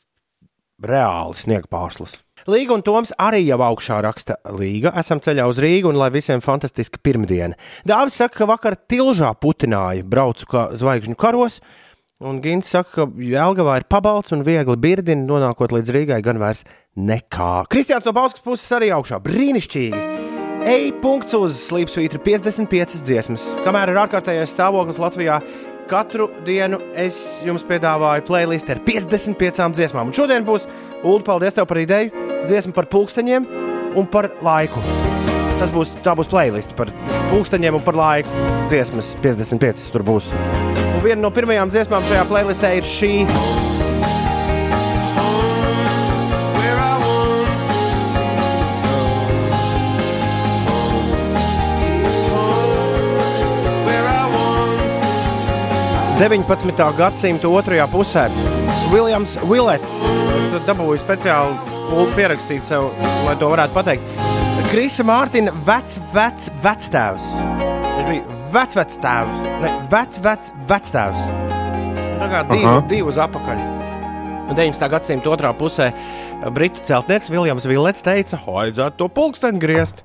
reāli 0.83 1.39
sniega 1.39 1.71
pārslas. 1.71 2.19
Līga 2.49 2.73
un 2.73 2.81
Toms 2.81 3.11
arī 3.21 3.43
jau 3.45 3.59
augšā 3.61 3.99
raksta 4.01 4.39
Līga. 4.57 4.89
Esam 4.97 5.19
ceļā 5.21 5.43
uz 5.51 5.59
Rīgu 5.61 5.91
un 5.91 5.99
lai 5.99 6.07
visiem 6.13 6.41
fantastiska 6.41 6.97
pirmdiena. 7.05 7.57
Dāvis 7.85 8.17
saka, 8.17 8.39
ka 8.39 8.47
vakar 8.49 8.77
tilžā 8.89 9.29
putināja, 9.37 10.05
braucu 10.07 10.47
kā 10.49 10.63
zvaigžņu 10.79 11.17
karos. 11.19 11.59
Un 12.25 12.41
Gins 12.43 12.71
saka, 12.73 13.05
ka 13.05 13.21
Jēlgavā 13.21 13.77
ir 13.79 13.85
pabalts 13.91 14.33
un 14.35 14.41
viegli 14.47 14.79
birdini, 14.81 15.27
nonākot 15.29 15.75
līdz 15.75 15.93
Rīgai, 15.93 16.19
gan 16.25 16.41
vairs 16.41 16.65
nekā. 16.97 17.67
Kristiāns 17.69 18.09
no 18.09 18.15
Bauskas 18.17 18.43
puses 18.43 18.73
arī 18.75 18.89
augšā. 18.97 19.21
Brīnišķīgi! 19.29 20.01
Ej, 20.67 20.89
punkts 20.99 21.37
uz 21.37 21.55
slīpsvītra 21.69 22.19
55 22.19 23.05
dziesmas. 23.07 23.45
Kamēr 23.63 23.93
ir 23.93 24.01
ārkārtējais 24.01 24.51
stāvoklis 24.57 24.99
Latvijā, 24.99 25.37
katru 25.89 26.29
dienu 26.45 26.79
es 26.97 27.39
jums 27.45 27.65
piedāvāju 27.67 28.25
playlist 28.27 28.69
ar 28.69 28.81
55 28.85 29.73
dziesmām. 29.77 30.11
Un 30.11 30.15
šodien 30.15 30.45
būs 30.47 30.67
Ulu, 30.99 31.21
paldies 31.25 31.55
tev 31.55 31.67
par 31.69 31.79
ideju, 31.81 32.11
dziesma 32.45 32.75
par 32.75 32.89
pulksteņiem 32.91 33.47
un 33.97 34.09
par 34.11 34.29
laiku. 34.45 34.83
Tas 35.59 35.71
būs, 35.73 35.95
tā 36.05 36.13
būs 36.15 36.29
playlist 36.31 36.75
par 36.77 36.91
pulksteņiem 37.31 37.79
un 37.79 37.83
par 37.85 37.97
laiku. 37.99 38.47
Dziesmas 38.69 39.15
55 39.23 39.89
tur 39.95 40.05
būs. 40.07 40.29
Un 40.93 41.03
viena 41.05 41.21
no 41.23 41.33
pirmajām 41.33 41.71
dziesmām 41.73 42.05
šajā 42.07 42.25
playlistē 42.29 42.75
ir 42.77 42.87
šī. 42.87 43.13
19. 56.19 56.75
gadsimta 56.97 57.47
otrajā 57.47 57.85
pusē 57.87 58.25
Viljams 58.91 59.37
Vilets. 59.47 59.93
Es 60.35 60.65
dabūju 60.67 60.99
speciāli 60.99 61.55
pulku 61.87 62.11
pierakstīt 62.17 62.67
sev, 62.67 62.89
lai 63.23 63.37
to 63.39 63.47
varētu 63.47 63.71
pateikt. 63.77 64.19
Krisa 64.67 65.05
Mārtiņa 65.07 65.53
vecs, 65.63 65.95
vecs, 66.11 66.49
vectēvs. 66.59 67.29
Viņš 67.39 68.11
bija 68.11 68.37
vecs, 68.51 68.79
vectēvs. 68.81 69.47
Ne, 69.63 69.71
vecs, 69.95 70.19
vecs, 70.27 70.53
vectēvs. 70.67 71.25
Tā 72.19 72.31
kā 72.35 72.45
divi, 72.51 72.77
divi 72.91 73.07
uz 73.07 73.23
apakaļ. 73.23 73.65
Un 74.49 74.59
19. 74.59 74.91
gadsimta 74.91 75.31
otrā 75.31 75.55
pusē 75.55 75.93
britu 76.51 76.83
celtnieks 76.83 77.31
Viljams 77.31 77.69
Vilets 77.69 78.03
teica, 78.03 78.43
vajadzētu 78.43 78.99
to 78.99 79.07
pulksteni 79.07 79.63
griezt. 79.63 80.03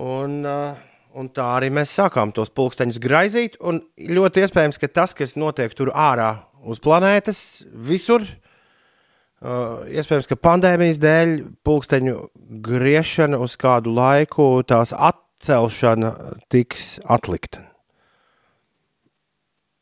Un, 0.00 0.40
uh, 0.48 0.80
un 1.18 1.30
tā 1.34 1.46
arī 1.56 1.70
mēs 1.74 1.92
sākām 1.96 2.34
tos 2.34 2.52
pulksteņus 2.54 3.00
graizīt. 3.02 3.58
Ļoti 3.60 4.44
iespējams, 4.44 4.78
ka 4.80 4.90
tas, 5.00 5.14
kas 5.16 5.36
notiek 5.40 5.74
tur 5.76 5.92
ārā 5.94 6.32
uz 6.60 6.80
planētas, 6.82 7.64
visur, 7.72 8.26
uh, 8.26 9.80
iespējams, 9.88 10.28
ka 10.30 10.38
pandēmijas 10.40 11.00
dēļ 11.02 11.34
pulksteņu 11.66 12.20
griešana 12.66 13.40
uz 13.40 13.56
kādu 13.60 13.94
laiku, 13.96 14.52
tās 14.68 14.94
atcelšana 14.94 16.14
tiks 16.52 16.98
atlikta. 17.08 17.66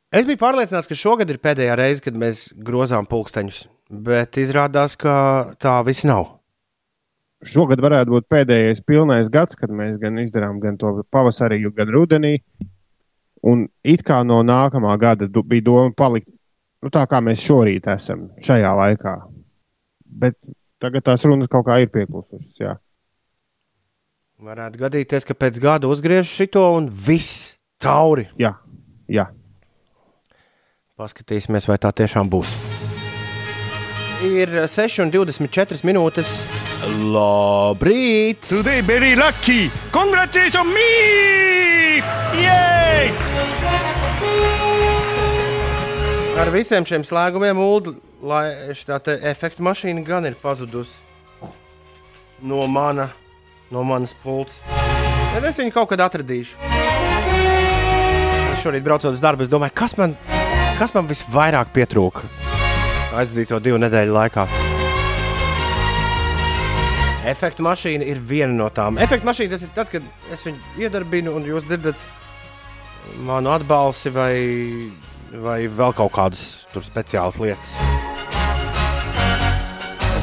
Es 0.09 0.25
biju 0.25 0.41
pārliecināts, 0.41 0.89
ka 0.89 0.97
šogad 0.97 1.29
ir 1.29 1.41
pēdējā 1.43 1.75
reize, 1.77 2.01
kad 2.01 2.17
mēs 2.17 2.47
grozām 2.65 3.05
pulksteņus, 3.11 3.67
bet 3.93 4.39
izrādās, 4.41 4.97
ka 4.97 5.13
tā 5.61 5.77
viss 5.85 6.09
nav. 6.09 6.38
Šogad 7.47 7.79
varētu 7.79 8.17
būt 8.17 8.27
pēdējais 8.31 8.83
pilnais 8.83 9.29
gads, 9.31 9.55
kad 9.59 9.71
mēs 9.71 9.99
gan 10.03 10.19
izdarām 10.19 10.59
gan 10.63 10.79
to 10.81 11.05
pavasarī, 11.15 11.61
gan 11.75 11.93
rudenī. 11.95 12.39
Un 13.47 13.69
it 13.87 14.03
kā 14.03 14.25
no 14.27 14.41
nākamā 14.43 14.97
gada 14.99 15.29
bija 15.31 15.63
doma 15.63 15.95
palikt 15.95 16.27
nu, 16.83 16.91
tā, 16.91 17.05
kā 17.11 17.21
mēs 17.25 17.43
šorīt 17.45 17.87
esam 17.95 18.29
šajā 18.45 18.75
laikā. 18.81 19.15
Bet 20.19 20.39
tagad 20.83 21.07
tās 21.07 21.25
runas 21.27 21.51
kaut 21.51 21.67
kā 21.69 21.79
ir 21.83 21.91
pieklusušas. 21.95 22.55
jā. 22.59 22.77
Varētu 24.39 24.79
gadīties, 24.79 25.27
ka 25.27 25.35
pēc 25.35 25.59
gada 25.59 25.89
uzgriež 25.91 26.29
šito 26.31 26.63
un 26.77 26.87
viss 26.91 27.57
cauri. 27.83 28.29
Jā, 28.39 28.55
jā. 29.11 29.27
Paskatīsimies, 30.99 31.67
vai 31.71 31.79
tā 31.83 31.91
tiešām 31.95 32.31
būs. 32.31 32.55
Ir 34.27 34.51
6,24 34.67 35.87
minūtes. 35.87 36.58
Labrīt! 36.87 38.47
Today 38.47 38.81
very 38.81 39.17
lucky. 39.17 39.71
Congratulations 39.91 40.67
me! 40.67 42.03
Yay! 42.39 43.11
Ar 46.39 46.51
visiem 46.55 46.87
šiem 46.87 47.03
slēgumiem, 47.03 47.59
šī 48.79 48.99
efekta 49.27 49.67
mašīna 49.67 50.05
gan 50.07 50.31
ir 50.31 50.39
pazudusi 50.39 50.95
no, 52.43 52.63
mana, 52.71 53.11
no 53.75 53.83
manas 53.83 54.15
pults. 54.23 54.55
Bet 55.35 55.51
es 55.51 55.59
viņu 55.59 55.75
kaut 55.75 55.91
kad 55.91 56.07
atradīšu. 56.07 56.63
Es 58.55 58.63
šorīt 58.63 58.87
braucot 58.87 59.11
uz 59.11 59.23
darbu, 59.23 59.43
es 59.43 59.51
domāju, 59.51 59.75
kas 59.75 59.99
man, 59.99 60.15
kas 60.79 60.95
man 60.95 61.11
visvairāk 61.11 61.75
pietrūka 61.75 62.23
aizdīto 63.19 63.59
divu 63.63 63.83
nedēļu 63.83 64.15
laikā. 64.15 64.68
Efekta 67.29 67.65
mašīna 67.65 68.07
ir 68.09 68.21
viena 68.25 68.55
no 68.57 68.69
tām. 68.75 68.99
Efekta 69.03 69.29
mašīna 69.29 69.55
tas 69.55 69.67
ir 69.67 69.75
tad, 69.77 69.91
kad 69.93 70.33
es 70.33 70.45
viņu 70.47 70.85
iedarbinu 70.85 71.35
un 71.37 71.47
jūs 71.49 71.67
dzirdat 71.69 72.09
manu 73.29 73.53
atbalsi 73.55 74.13
vai, 74.15 74.35
vai 75.33 75.61
vēl 75.69 75.97
kaut 75.97 76.15
kādas 76.17 76.45
speciālas 76.89 77.41
lietas. 77.43 77.79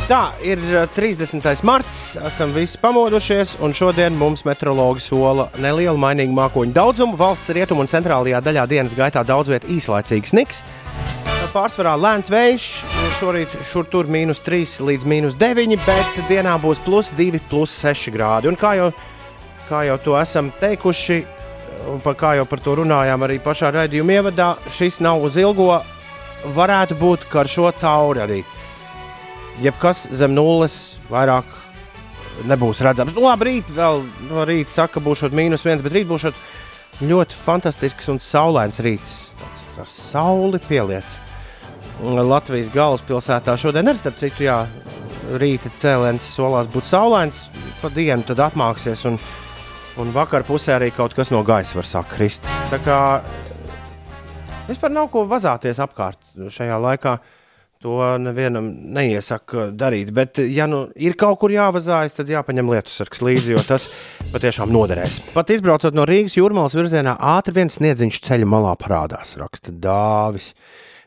Tā 0.06 0.36
ir 0.46 0.62
uh, 0.70 0.84
30. 0.94 1.42
marts, 1.66 2.02
esam 2.28 2.52
visi 2.54 2.78
pamodušies, 2.78 3.56
un 3.66 3.74
šodien 3.74 4.14
mums 4.14 4.46
meteorologi 4.46 5.02
sola 5.02 5.48
nelielu 5.58 5.98
mainīgu 5.98 6.36
mākoņu 6.38 6.78
daudzumu. 6.78 7.18
Valsts 7.18 7.50
rietumu 7.58 7.82
un 7.82 7.90
centrālajā 7.90 8.44
daļā 8.46 8.68
dienas 8.70 8.94
gaitā 8.98 9.26
daudz 9.26 9.50
vietā 9.50 9.72
īslaicīgs 9.74 10.36
sniks. 10.36 10.62
Pārsvarā 11.54 11.94
lēns 12.00 12.30
vējš, 12.32 12.66
šorīt 13.20 13.54
šur 13.70 13.86
tur 13.92 14.10
mīnus 14.12 14.42
3 14.46 14.82
līdz 14.88 15.06
mīnus 15.08 15.38
9, 15.40 15.76
bet 15.86 16.18
dienā 16.30 16.56
būs 16.62 16.82
plus 16.86 17.12
2, 17.16 17.42
plus 17.50 17.74
6 17.84 18.12
grādi. 18.16 18.50
Un 18.52 18.58
kā 18.60 18.74
jau, 18.80 18.90
kā 19.70 19.84
jau 19.88 19.98
to 20.04 20.18
esam 20.20 20.52
teikuši, 20.60 21.22
un 21.94 22.02
par 22.04 22.18
kā 22.20 22.34
jau 22.40 22.46
par 22.50 22.64
to 22.66 22.76
runājām 22.82 23.28
arī 23.28 23.40
pašā 23.44 23.72
raidījuma 23.76 24.20
ievadā, 24.20 24.50
šis 24.78 25.00
nav 25.06 25.24
uz 25.24 25.38
ilgo, 25.42 25.80
varētu 26.56 26.98
būt 27.00 27.28
karšo 27.32 27.72
cauri 27.80 28.26
arī 28.26 28.42
jebkas 29.64 30.06
zem 30.12 30.36
nulles 30.36 30.98
vairāk 31.10 31.48
nebūs 32.50 32.82
redzams. 32.84 33.16
Nu, 33.16 33.26
labi, 33.30 33.50
rīt 33.50 33.70
vēl 33.76 34.04
no 34.30 34.48
rīta 34.48 34.82
saka, 34.82 35.04
būs 35.04 35.24
mīnus 35.32 35.64
viens, 35.68 35.84
bet 35.86 35.96
rīt 35.96 36.10
būs 36.10 36.28
ļoti 37.04 37.44
fantastisks 37.46 38.10
un 38.12 38.20
saulains 38.24 38.82
rīts. 38.84 39.16
Tāds 39.40 39.80
ar 39.84 39.92
sauli 39.92 40.60
pieliec. 40.68 41.16
Latvijas 42.04 42.70
galvaspilsētā 42.74 43.56
šodien 43.58 43.88
ir 43.88 43.98
starp 44.00 44.18
citu, 44.20 44.44
jā, 44.50 44.58
rīta 45.40 45.72
cēliens 45.80 46.26
solās 46.36 46.68
būt 46.72 46.90
saulains, 46.90 47.46
pa 47.82 47.90
dienu 47.94 48.26
tad 48.28 48.42
apmāksies. 48.50 49.06
Un, 49.10 49.18
un 50.02 50.12
vakar 50.16 50.44
pusē 50.48 50.76
arī 50.76 50.92
kaut 50.96 51.16
kas 51.16 51.32
no 51.32 51.42
gaisa 51.48 51.80
var 51.80 51.88
sākt 51.88 52.12
krist. 52.18 52.46
Tā 52.72 52.82
kā 52.84 53.00
vispār 54.68 54.94
nav 54.94 55.10
ko 55.14 55.26
vazāties 55.30 55.82
apkārt 55.84 56.20
šajā 56.36 56.80
laikā. 56.90 57.18
To 57.86 58.00
nevienam 58.18 58.70
neiesaka 58.96 59.68
darīt. 59.78 60.10
Bet, 60.16 60.40
ja 60.50 60.66
nu 60.66 60.88
ir 60.96 61.14
kaut 61.20 61.38
kur 61.42 61.52
jāvazājas, 61.54 62.16
tad 62.18 62.32
jāpaņem 62.32 62.72
lietusargs 62.72 63.22
līdzi, 63.22 63.52
jo 63.54 63.62
tas 63.68 63.86
patiešām 64.34 64.72
noderēs. 64.74 65.20
Pat 65.36 65.52
izbraucot 65.54 65.94
no 65.94 66.08
Rīgas 66.10 66.38
jūrmālas 66.40 66.74
virzienā, 66.74 67.14
ātri 67.36 67.54
viens 67.60 67.78
sniedziņš 67.78 68.22
ceļa 68.26 68.50
malā 68.50 68.74
parādās, 68.82 69.36
raksta 69.38 69.76
Dāvis. 69.76 70.54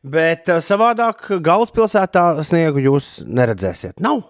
Bet 0.08 0.48
eh, 0.48 0.62
savādāk 0.64 1.28
galvaspilsētā 1.44 2.42
sniegu 2.46 2.82
jūs 2.82 3.18
neredzēsiet. 3.26 3.98
Nav. 4.04 4.24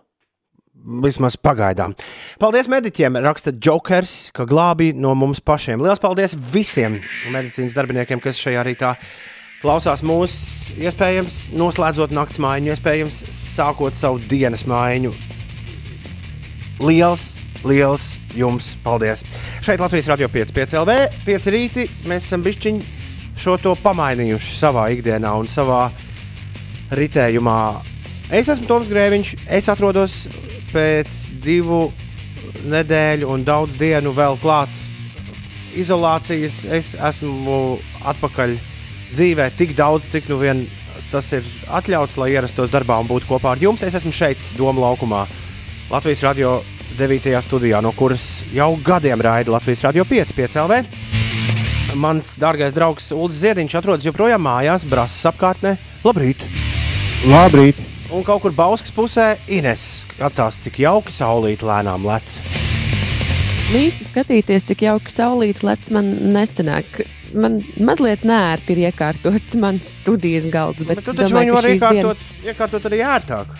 Vismaz 0.78 1.34
pagaidām. 1.42 1.92
Paldies 2.40 2.68
mediķiem, 2.70 3.18
raksta 3.20 3.52
Jokers, 3.52 4.30
ka 4.32 4.46
glābi 4.48 4.92
no 4.96 5.10
mums 5.18 5.40
pašiem. 5.44 5.82
Lielas 5.82 6.00
paldies 6.00 6.36
visiem 6.38 7.00
medicīnas 7.34 7.74
darbiniekiem, 7.76 8.22
kas 8.24 8.38
šajā 8.40 8.62
rītā 8.64 8.92
klausās 9.58 10.04
mūsu, 10.06 10.78
iespējams, 10.78 11.48
noslēdzot 11.58 12.14
naktas 12.14 12.40
mājiņu, 12.40 12.72
iespējams, 12.72 13.18
sākot 13.34 13.98
savu 13.98 14.22
dienas 14.30 14.64
mājiņu. 14.70 15.12
Liels, 16.86 17.26
liels 17.66 18.12
jums 18.38 18.76
paldies! 18.86 19.26
Šeit 19.66 19.82
Latvijas 19.82 20.08
radio 20.14 20.30
5,5 20.30 20.78
LV, 20.78 20.96
5 21.26 21.50
rīti. 21.52 21.88
Mēs 22.06 22.30
esam 22.30 22.46
bišķiņi 22.46 22.97
šo 23.38 23.56
to 23.62 23.74
pamainījuši 23.82 24.56
savā 24.58 24.88
ikdienā 24.94 25.32
un 25.38 25.48
savā 25.50 25.88
ritējumā. 26.98 27.60
Es 28.34 28.50
esmu 28.52 28.68
Toms 28.68 28.90
Grēviņš, 28.90 29.34
es 29.56 29.68
atrodos 29.72 30.26
pēc 30.72 31.22
divu 31.44 31.86
nedēļu 32.68 33.28
un 33.32 33.44
daudz 33.46 33.78
dienu 33.80 34.12
vēl 34.16 34.36
klāt 34.42 34.72
izolācijas. 35.78 36.64
Es 36.68 36.92
esmu 36.94 37.78
atpakaļ 38.08 38.56
dzīvē 39.14 39.50
tik 39.56 39.76
daudz, 39.78 40.08
cik 40.12 40.28
nu 40.32 40.40
vien 40.42 40.66
tas 41.12 41.30
ir 41.32 41.46
atļauts, 41.72 42.18
lai 42.20 42.32
ierastos 42.34 42.72
darbā 42.72 42.98
un 43.00 43.08
būtu 43.08 43.30
kopā 43.30 43.54
ar 43.54 43.62
jums. 43.62 43.84
Es 43.86 43.96
esmu 43.96 44.12
šeit, 44.12 44.42
Doma 44.58 44.88
laukumā, 44.88 45.24
Latvijas 45.92 46.24
radio 46.26 46.58
9. 46.98 47.30
studijā, 47.44 47.80
no 47.84 47.94
kuras 47.96 48.42
jau 48.52 48.74
gadiem 48.84 49.22
raida 49.24 49.54
Latvijas 49.54 49.86
radio 49.88 50.04
5, 50.08 50.36
5 50.36 50.60
LV. 50.66 51.17
Mans 51.96 52.34
dārgais 52.36 52.74
draugs 52.76 53.08
Ulrichs 53.16 53.40
Ziediņš 53.40 53.74
atrodas 53.80 54.04
joprojām 54.04 54.42
mājās, 54.44 54.84
brāzas 54.88 55.24
apkārtnē. 55.30 55.78
Labrīt! 56.04 56.42
Labrīt! 57.24 57.80
Un 58.12 58.24
kaut 58.24 58.42
kur 58.44 58.52
Bauskas 58.56 58.92
pusē 58.92 59.36
Ines 59.52 59.82
skatās, 60.02 60.58
cik 60.64 60.78
jauki 60.84 61.12
saulīt 61.12 61.64
lēnām 61.64 62.04
lec. 62.08 62.38
Īsti 63.72 64.06
skatīties, 64.08 64.64
cik 64.68 64.84
jauki 64.84 65.12
saulīt 65.12 65.62
lec 65.64 65.90
man 65.92 66.10
nesenāk. 66.32 67.02
Man 67.36 67.58
mazliet 67.84 68.24
nērti 68.24 68.72
ir 68.76 68.86
iekārtots 68.88 69.56
mans 69.60 69.98
studijas 69.98 70.48
galds, 70.52 70.84
bet, 70.88 71.00
Bet 71.00 71.08
tu 71.08 71.12
es 71.12 71.20
taču 71.20 71.34
domāju, 71.34 71.52
viņu 71.52 71.64
šīs 71.66 71.74
iekārtot, 71.76 72.00
dienas, 72.00 72.22
iekārtot 72.48 72.88
arī 72.88 73.00
ērtāk. 73.04 73.54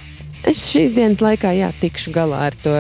es 0.49 0.65
šīs 0.71 0.95
dienas 0.97 1.21
laikā 1.25 1.53
jā, 1.59 1.73
tikšu 1.81 2.13
galā 2.17 2.47
ar 2.49 2.57
to. 2.65 2.77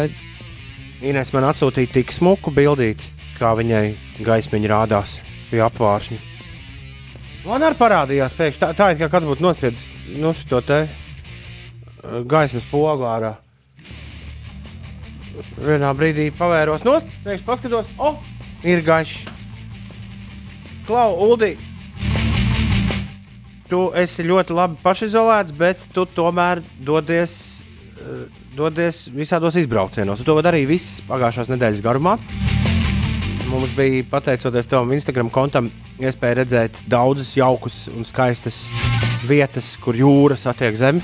Ines 1.04 1.32
man 1.36 1.50
atsūtīja 1.52 1.92
tik 2.00 2.12
smuku 2.16 2.52
bildīti, 2.56 3.04
kā 3.36 3.52
viņai 3.60 3.86
gaismiņa 4.24 4.72
rādās 4.72 5.18
pie 5.50 5.62
apvāršņa. 5.64 6.18
Man 7.48 7.64
arī 7.64 7.78
parādījās 7.78 8.34
pēkšņi 8.36 8.60
tā, 8.60 8.72
tā 8.76 8.90
it 8.92 9.00
kā 9.00 9.08
kāds 9.12 9.28
būtu 9.28 9.44
nospiedis 9.44 9.86
nu, 10.20 10.32
šo 10.36 10.60
te 10.64 10.82
eh, 10.84 12.18
gaismas 12.28 12.66
pogu 12.68 13.06
ārā. 13.08 13.36
Vienā 15.58 15.92
brīdī 15.94 16.28
pavēros 16.34 16.84
no 16.86 16.96
stūra, 16.98 17.38
paskatos, 17.46 17.88
o, 17.98 18.16
ir 18.66 18.82
gaišs. 18.86 19.28
Klau, 20.88 21.12
Uldi, 21.20 21.52
tu 23.68 23.88
esi 23.96 24.24
ļoti 24.26 24.56
labi 24.56 24.78
pašizolēts, 24.82 25.54
bet 25.54 25.84
tu 25.94 26.06
tomēr 26.16 26.62
dodies, 26.84 27.34
eh, 28.00 28.24
dodies 28.56 29.06
visādos 29.14 29.60
izbraucienos. 29.60 30.20
Tu 30.20 30.28
to 30.28 30.40
darīji 30.42 30.72
visas 30.74 31.04
pagājušās 31.08 31.52
nedēļas 31.54 31.84
garumā. 31.84 32.18
Mums 33.48 33.70
bija, 33.72 34.04
pateicoties 34.10 34.66
tavam 34.68 34.90
Instagram 34.92 35.30
kontam, 35.32 35.70
iespēja 35.96 36.36
redzēt 36.42 36.82
daudzas 36.90 37.30
jaukas 37.36 37.86
un 37.88 38.04
skaistas 38.04 38.58
vietas, 39.24 39.70
kur 39.80 39.96
jūra 39.96 40.36
satiek 40.36 40.76
zemi 40.76 41.00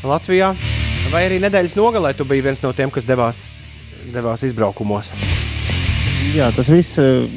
Latvijā. 0.00 0.54
Vai 1.12 1.26
arī 1.26 1.42
nedēļas 1.44 1.76
nogalē 1.76 2.14
tu 2.16 2.24
biji 2.24 2.46
viens 2.46 2.62
no 2.64 2.72
tiem, 2.72 2.90
kas 2.90 3.04
devās, 3.04 3.42
devās 4.14 4.46
izbraukumos? 4.48 5.12
Jā, 6.32 6.48
tas 6.56 6.72
viss 6.72 6.96
eh, 7.02 7.28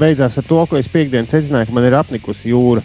beidzās 0.00 0.40
ar 0.40 0.48
to, 0.48 0.62
ko 0.70 0.80
es 0.80 0.88
piekdienas 0.88 1.34
secināju, 1.34 1.68
ka 1.68 1.76
man 1.76 1.84
ir 1.84 1.98
apnikusi 1.98 2.54
jūra. 2.54 2.80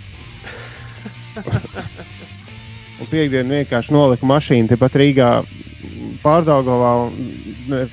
Un 2.99 3.07
piekdienā 3.07 3.63
vienkārši 3.63 3.95
noliku 3.95 4.27
mašīnu 4.27 4.75
tepat 4.75 4.99
Rīgā, 4.99 5.29
pārdagavā, 6.23 6.91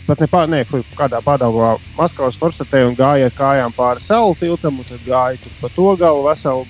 pat 0.07 0.23
ne, 0.23 0.29
pār, 0.31 0.51
ne 0.51 0.61
kādā 0.99 1.21
pārdagavā, 1.25 1.75
Maskavas 1.99 2.39
forstatē 2.41 2.85
un 2.89 2.97
gāja 2.99 3.31
ar 3.31 3.37
kājām 3.37 3.75
pāri 3.77 4.05
salu 4.05 4.37
tiltam, 4.39 4.81
un 4.81 4.89
tad 4.89 5.03
gāja 5.07 5.41
tur 5.43 5.57
pa 5.61 5.73
to 5.75 5.95
galu 6.01 6.27
veselu, 6.29 6.67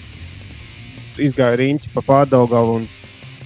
izgāja 1.21 1.59
riņķi 1.61 1.93
pa 1.95 2.05
pārdagavu 2.07 2.81
un 2.81 2.87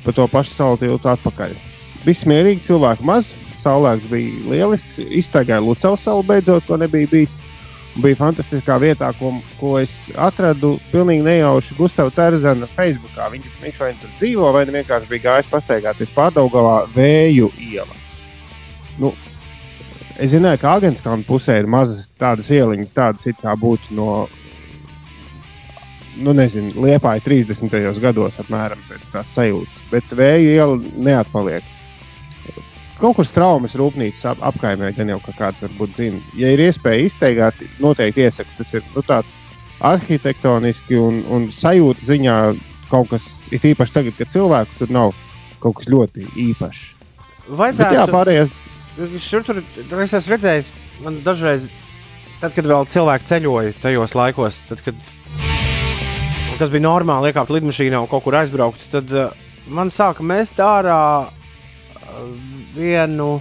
pa 0.04 0.14
to 0.16 0.26
pašu 0.30 0.54
salu 0.54 0.80
tiltu 0.80 1.10
atpakaļ. 1.10 1.56
Viss 2.04 2.26
mierīgi, 2.28 2.66
cilvēku 2.68 3.06
maz, 3.08 3.32
saulēks 3.60 4.10
bija 4.10 4.44
lielisks, 4.50 5.00
iztaigāja 5.00 5.64
Lucavas 5.64 6.04
salu 6.04 6.24
beidzot, 6.26 6.66
ko 6.68 6.78
nebija 6.80 7.08
bijis. 7.10 7.32
Bija 7.94 8.18
fantastiskā 8.18 8.74
vietā, 8.82 9.12
ko, 9.14 9.36
ko 9.60 9.76
es 9.78 10.08
atradu 10.18 10.72
pilnīgi 10.90 11.22
nejauši 11.28 11.76
Gustavs 11.78 12.16
Terzana 12.16 12.66
Facebook. 12.74 13.14
Viņš, 13.14 13.60
viņš 13.62 13.76
vai 13.78 13.90
nu 13.92 14.00
tur 14.02 14.14
dzīvo, 14.16 14.48
vai 14.56 14.64
nu 14.66 14.74
vienkārši 14.74 15.10
bija 15.12 15.26
gājis 15.28 15.50
pastaigāties 15.52 16.10
pārdaugavā 16.16 16.80
vēju 16.96 17.52
iela. 17.62 17.94
Nu, 18.98 19.12
es 20.18 20.34
zināju, 20.34 20.58
ka 20.62 20.74
Agenskāna 20.80 21.22
pusē 21.26 21.60
ir 21.62 21.70
mazas 21.70 22.08
tādas 22.18 22.50
ieliņas, 22.50 22.96
tādas 22.96 23.30
it 23.30 23.38
kā 23.42 23.54
būtu 23.58 23.94
no, 23.94 24.24
nu 26.18 26.34
nezinu, 26.34 26.74
liepāja 26.82 27.22
30. 27.26 27.78
gados 28.02 28.42
apmēram 28.42 28.82
pēc 28.90 29.14
tās 29.14 29.38
sajūtas. 29.38 29.86
Bet 29.94 30.18
vēju 30.18 30.50
iela 30.58 30.82
neatpaliek. 30.82 31.73
Kaut 33.04 33.18
kur 33.18 33.26
straumes 33.28 33.74
rūpnīcas 33.76 34.22
ap, 34.30 34.38
apkaimē, 34.48 34.94
gan 34.96 35.10
jau 35.12 35.18
kā 35.20 35.34
kāds 35.36 35.60
varbūt 35.66 35.98
zina. 35.98 36.20
Ja 36.40 36.48
ir 36.54 36.62
iespēja 36.64 37.04
izteigāt, 37.04 37.58
noteikti 37.82 38.24
iesaku. 38.24 38.54
Tas 38.56 38.70
ir 38.72 38.86
nu, 38.94 39.02
tāds 39.04 39.28
arhitektoniski 39.84 40.96
un, 40.96 41.18
un 41.28 41.50
sajūta 41.52 42.08
ziņā 42.08 42.36
kaut 42.88 43.10
kas, 43.12 43.26
ir 43.52 43.66
īpaši 43.74 43.96
tagad, 43.98 44.16
kad 44.16 44.32
cilvēku 44.32 44.78
tur 44.78 44.94
nav 44.96 45.12
kaut 45.60 45.82
kas 45.82 45.90
ļoti 45.92 46.30
īpašs. 46.46 46.86
Bet, 47.44 47.58
Vajadzētu, 47.60 47.98
jā, 47.98 48.06
pārējais 48.08 48.54
Šur 48.94 49.42
tur 49.42 49.58
es 50.04 50.12
esmu 50.14 50.36
redzējis, 50.36 50.68
man 51.02 51.16
dažreiz, 51.26 51.64
tad, 52.38 52.52
kad 52.54 52.68
vēl 52.70 52.86
cilvēki 52.94 53.26
ceļoja 53.26 53.72
tajos 53.82 54.14
laikos, 54.14 54.60
tad, 54.68 54.84
kad 54.86 55.00
tas 56.60 56.70
bija 56.70 56.84
normāli 56.86 57.32
iekāpt 57.32 57.50
lidmašīnā 57.50 58.04
un 58.04 58.06
kaut 58.08 58.22
kur 58.22 58.38
aizbraukt, 58.38 58.84
tad 58.92 59.10
uh, 59.10 59.34
man 59.66 59.90
sāka 59.90 60.22
mest 60.22 60.62
ārā 60.62 61.00
uh, 61.26 62.30
vienu. 62.76 63.38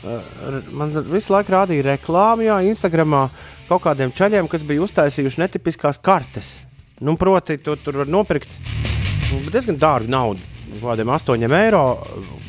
Uh, 0.00 0.60
man 0.72 0.94
visu 1.10 1.34
laiku 1.34 1.52
rādīja 1.52 1.90
reklāmu, 1.90 2.46
jā, 2.46 2.56
Instagramā 2.70 3.26
kaut 3.68 3.84
kādiem 3.84 4.12
ceļiem, 4.16 4.48
kas 4.48 4.64
bija 4.66 4.86
uztaisījuši 4.86 5.42
netipiskās 5.42 6.00
kartes. 6.02 6.54
Nu, 7.04 7.16
proti, 7.20 7.58
tu 7.60 7.76
tur 7.80 8.00
var 8.02 8.08
nopirkt 8.08 8.48
nu, 9.30 9.42
diezgan 9.52 9.78
dārgu 9.80 10.10
naudu. 10.12 10.48
Kādiem 10.80 11.10
8 11.10 11.54
eiro 11.58 11.84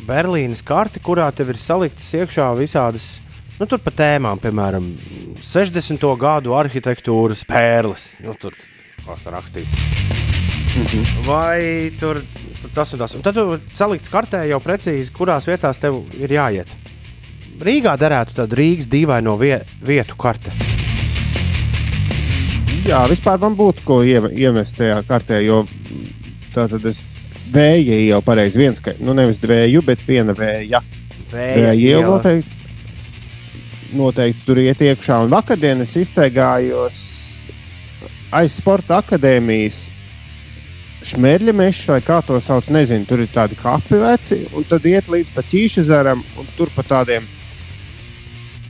Berlīnas 0.08 0.62
karte, 0.66 1.02
kurā 1.04 1.28
tev 1.34 1.54
ir 1.54 1.60
saliktas 1.60 2.12
iekšā 2.14 2.52
visādas, 2.60 3.16
nu, 3.58 3.66
tur 3.66 3.82
pa 3.82 3.94
tēmām, 3.96 4.42
piemēram, 4.42 4.92
60. 5.42 6.06
gadu 6.22 6.54
arhitektūras 6.58 7.44
pērles. 7.50 8.12
Nu, 8.24 8.36
tur 8.38 8.56
kā 9.06 9.18
tur 9.24 9.36
rakstīts. 9.36 9.76
Vai 11.26 11.92
tur 12.00 12.22
tas 12.76 12.94
un 12.94 13.02
tas. 13.02 13.16
Un 13.18 13.26
tad 13.26 13.38
tu 13.38 13.60
salikts 13.78 14.12
kartē 14.12 14.44
jau 14.50 14.60
precīzi, 14.64 15.14
kurās 15.16 15.48
vietās 15.50 15.80
tev 15.82 16.02
ir 16.18 16.34
jāiet. 16.38 16.72
Rīgā 17.62 17.94
derētu 18.00 18.36
tādu 18.40 18.58
Rīgas 18.58 18.90
dīvaino 18.90 19.36
vie 19.38 19.60
vietu 19.86 20.18
karte. 20.20 20.54
Jā, 22.88 23.04
vispār 23.12 23.38
man 23.44 23.54
būtu 23.58 23.86
ko 23.86 24.00
iemest 24.04 24.80
tajā 24.80 25.04
kartē, 25.06 25.44
jo 25.46 25.62
tā 26.56 26.66
tad 26.72 26.86
es 26.90 27.04
vēja 27.54 28.00
jau 28.08 28.22
pareizi 28.26 28.64
viens, 28.64 28.82
ka, 28.82 28.96
nu 29.04 29.14
nevis 29.18 29.42
vēju, 29.44 29.84
bet 29.86 30.02
viena 30.08 30.34
vēja. 30.38 30.82
Vēja 31.32 31.76
iela 31.78 32.16
noteikti, 32.16 32.58
noteikti 33.96 34.46
tur 34.48 34.62
iet 34.64 34.82
iekšā. 34.82 35.22
Un 35.26 35.32
vakardien 35.32 35.86
es 35.86 35.94
izteigājos 36.00 37.02
aiz 38.32 38.56
sporta 38.58 39.00
akadēmijas. 39.02 39.86
Šmērļa 41.02 41.54
mežs, 41.58 41.86
vai 41.90 42.00
kā 42.06 42.20
to 42.26 42.38
sauc, 42.44 42.68
nezinu, 42.70 43.08
tur 43.10 43.24
ir 43.24 43.30
tādi 43.34 43.56
kapi 43.58 43.98
veci, 44.04 44.44
un 44.54 44.66
tad 44.70 44.86
iet 44.86 45.08
līdz 45.10 45.32
pat 45.34 45.48
ķīšezaram, 45.50 46.22
un 46.38 46.50
tur 46.58 46.70
pa 46.76 46.84
tādiem 46.86 47.26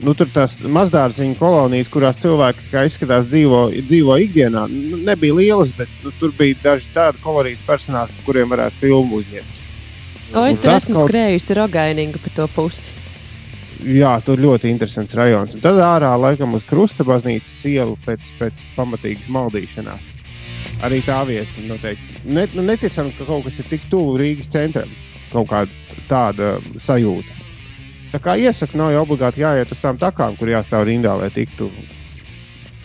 nu, 0.01 0.13
tur 0.17 0.29
tās 0.33 0.57
mazdārziņu 0.65 1.35
kolonijas, 1.39 1.89
kurās 1.93 2.19
cilvēki, 2.23 2.69
kā 2.71 2.85
izskatās, 2.89 3.27
dzīvo, 3.29 3.65
dzīvo 3.89 4.15
ikdienā, 4.25 4.63
nu, 4.71 5.01
nebija 5.05 5.35
lielas, 5.37 5.73
bet 5.77 5.91
nu, 6.05 6.13
tur 6.19 6.33
bija 6.37 6.57
daži 6.63 6.89
tādi 6.95 7.21
kolorīti 7.21 7.61
personāļi, 7.67 8.23
kuriem 8.25 8.49
varētu 8.55 8.81
filmu 8.81 9.21
uzņemt. 9.21 9.59
O, 10.31 10.45
es 10.47 10.55
Un 10.55 10.61
tur 10.63 10.73
esmu 10.77 10.95
kaut- 10.95 11.09
skrējusi 11.09 11.57
rogainīgi 11.59 12.21
pa 12.23 12.31
to 12.39 12.47
pusi. 12.55 12.95
Jā, 13.81 14.13
tur 14.23 14.37
ļoti 14.37 14.69
interesants 14.69 15.13
rajons. 15.17 15.55
Un 15.57 15.61
tad 15.63 15.79
ārā, 15.81 16.13
laikam, 16.21 16.53
uz 16.53 16.63
krusta 16.69 17.03
baznīcas 17.03 17.55
ielu 17.65 17.97
pēc, 18.05 18.27
pēc 18.39 18.53
pamatīgas 18.77 19.27
maldīšanās. 19.27 20.20
Arī 20.81 21.01
tā 21.05 21.19
vieta 21.29 21.65
noteikti. 21.67 22.23
Net, 22.25 22.55
nu, 22.57 22.65
neticam, 22.65 23.11
ka 23.17 23.27
kaut 23.27 23.45
kas 23.45 23.59
ir 23.61 23.69
tik 23.69 23.85
tuvu 23.91 24.15
Rīgas 24.21 24.49
centram. 24.49 24.89
Kaut 25.31 25.49
kāda 25.51 25.99
tāda 26.09 26.55
sajūta. 26.81 27.37
Tā 28.11 28.19
kā 28.19 28.35
iesaku, 28.41 28.75
nav 28.79 28.89
jau 28.91 29.03
obligāti 29.05 29.43
jāiet 29.43 29.69
uz 29.71 29.79
tām 29.79 29.99
takām, 30.01 30.35
kur 30.39 30.49
jāstāv 30.51 30.83
rindā, 30.89 31.13
lai 31.19 31.29
tiktu 31.31 31.69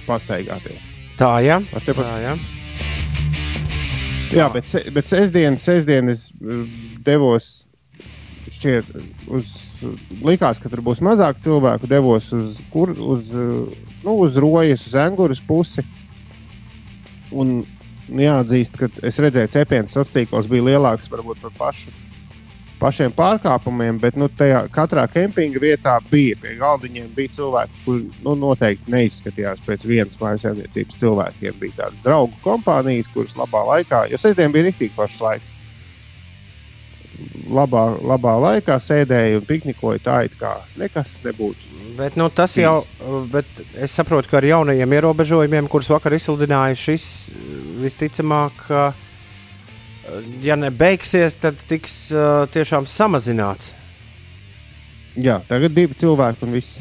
pastaigāties. 0.07 0.85
Tā, 1.19 1.33
jā. 1.43 1.57
Ar 1.75 1.83
tepat 1.83 2.07
Tā, 2.07 2.19
jā. 2.23 2.37
Jā, 4.37 4.49
bet, 4.53 4.69
se, 4.69 4.83
bet 4.93 5.07
sestdien, 5.09 5.57
sestdien 5.59 6.11
es 6.13 6.29
devos. 7.07 7.63
Šķiet, 8.47 8.91
uz, 9.35 9.49
likās, 10.23 10.61
ka 10.63 10.71
tur 10.71 10.85
būs 10.87 11.01
mazāk 11.03 11.41
cilvēku. 11.43 11.89
Devos 11.91 12.29
uz, 12.37 12.61
kur, 12.71 12.93
uz, 12.95 13.33
nu, 14.05 14.15
uz 14.23 14.37
rojas, 14.39 14.85
uz 14.87 14.95
angūras 15.03 15.41
pusi. 15.43 15.83
Un 17.35 17.65
jāatzīst, 18.09 18.77
ka 18.79 18.91
es 19.07 19.19
redzēju, 19.23 19.49
ka 19.49 19.59
cepiens 19.61 19.95
sociālos 19.95 20.15
tīklos 20.15 20.51
bija 20.51 20.69
lielāks 20.71 21.11
varbūt 21.11 21.43
par 21.43 21.55
pašu, 21.59 21.93
pašiem 22.81 23.13
pārkāpumiem, 23.17 23.99
bet 24.01 24.19
nu, 24.21 24.29
tajā, 24.29 24.67
katrā 24.73 25.07
kempinga 25.11 25.61
vietā 25.63 25.97
bija 26.11 26.37
pie 26.43 26.55
galdiņiem 26.61 27.13
bija 27.17 27.35
cilvēki, 27.39 27.83
kuriem 27.85 28.25
nu, 28.25 28.35
noteikti 28.47 28.93
neizskatījās 28.93 29.63
pēc 29.67 29.87
vienas 29.89 30.19
mājasēmniecības 30.21 31.01
cilvēkiem. 31.03 31.61
Bija 31.61 31.79
tādas 31.83 32.03
draugu 32.05 32.37
kompānijas, 32.45 33.11
kuras 33.15 33.37
labā 33.39 33.65
laikā, 33.73 34.07
jo 34.13 34.21
sestdien 34.21 34.55
bija 34.55 34.69
rīktīgi 34.69 34.95
plašs 34.97 35.23
laiks. 35.25 35.57
Labā, 37.53 37.87
labā 38.03 38.35
laikā 38.43 38.77
sēdēja 38.83 39.41
un 39.41 39.47
piknikoja 39.49 40.03
tā, 40.05 40.19
it 40.29 40.37
kā 40.41 40.59
nekas 40.81 41.15
nebūtu. 41.25 41.75
Bet, 41.97 42.17
nu, 42.21 42.29
tas 42.29 42.53
jau, 42.61 42.83
bet 43.33 43.49
es 43.81 43.95
saprotu, 43.97 44.29
ka 44.29 44.41
ar 44.41 44.47
jaunajiem 44.51 44.95
ierobežojumiem, 44.99 45.69
kurus 45.73 45.89
vakar 45.89 46.17
izsludināja, 46.17 46.77
šis 46.77 47.07
visticamāk, 47.81 48.67
uh, 48.69 49.07
ja 50.45 50.59
nebeigsies, 50.61 51.39
tad 51.41 51.63
tiks 51.71 51.97
uh, 52.13 52.45
tiešām 52.53 52.89
samazināts. 52.91 53.73
Jā, 55.17 55.41
tagad 55.49 55.73
divi 55.73 55.97
cilvēki 55.97 56.45
un 56.45 56.59
viss. 56.59 56.77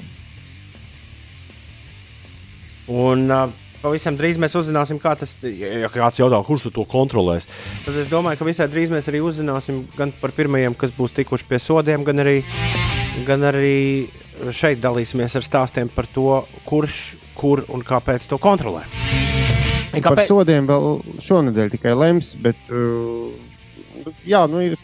Un 2.91 3.29
uh, 3.31 3.47
pavisam 3.85 4.17
drīz 4.17 4.39
mēs 4.41 4.55
uzzināsim, 4.57 4.99
kā 5.01 5.13
tas. 5.19 5.35
Ja 5.45 5.89
kāds 5.93 6.19
jautā, 6.21 6.39
kurš 6.45 6.69
to 6.73 6.85
kontrolēs, 6.89 7.47
tad 7.85 7.97
es 8.01 8.09
domāju, 8.11 8.41
ka 8.41 8.47
visai 8.47 8.69
drīz 8.71 8.93
mēs 8.93 9.09
arī 9.11 9.21
uzzināsim 9.25 9.83
gan 9.97 10.13
par 10.21 10.33
pirmajiem, 10.35 10.77
kas 10.79 10.93
būs 10.95 11.15
tikuši 11.19 11.49
pie 11.49 11.61
sodiem, 11.61 12.05
gan 12.07 12.23
arī, 12.25 12.39
gan 13.27 13.45
arī 13.51 13.75
šeit 14.55 14.81
dalīsimies 14.83 15.37
ar 15.37 15.45
stāstiem 15.45 15.91
par 15.93 16.09
to, 16.11 16.41
kurš, 16.67 17.15
kur 17.37 17.63
un 17.71 17.85
kāpēc 17.85 18.27
to 18.31 18.39
kontrolē. 18.41 18.85
Kāpēc? 19.95 20.07
Par 20.09 20.25
sodiem 20.27 20.67
vēl 20.67 20.97
šonadēļ 21.23 21.71
tikai 21.77 21.93
lems, 21.95 22.33
bet 22.43 22.73
uh, 22.73 23.31
jā, 24.27 24.41
nu 24.51 24.63
ir, 24.65 24.75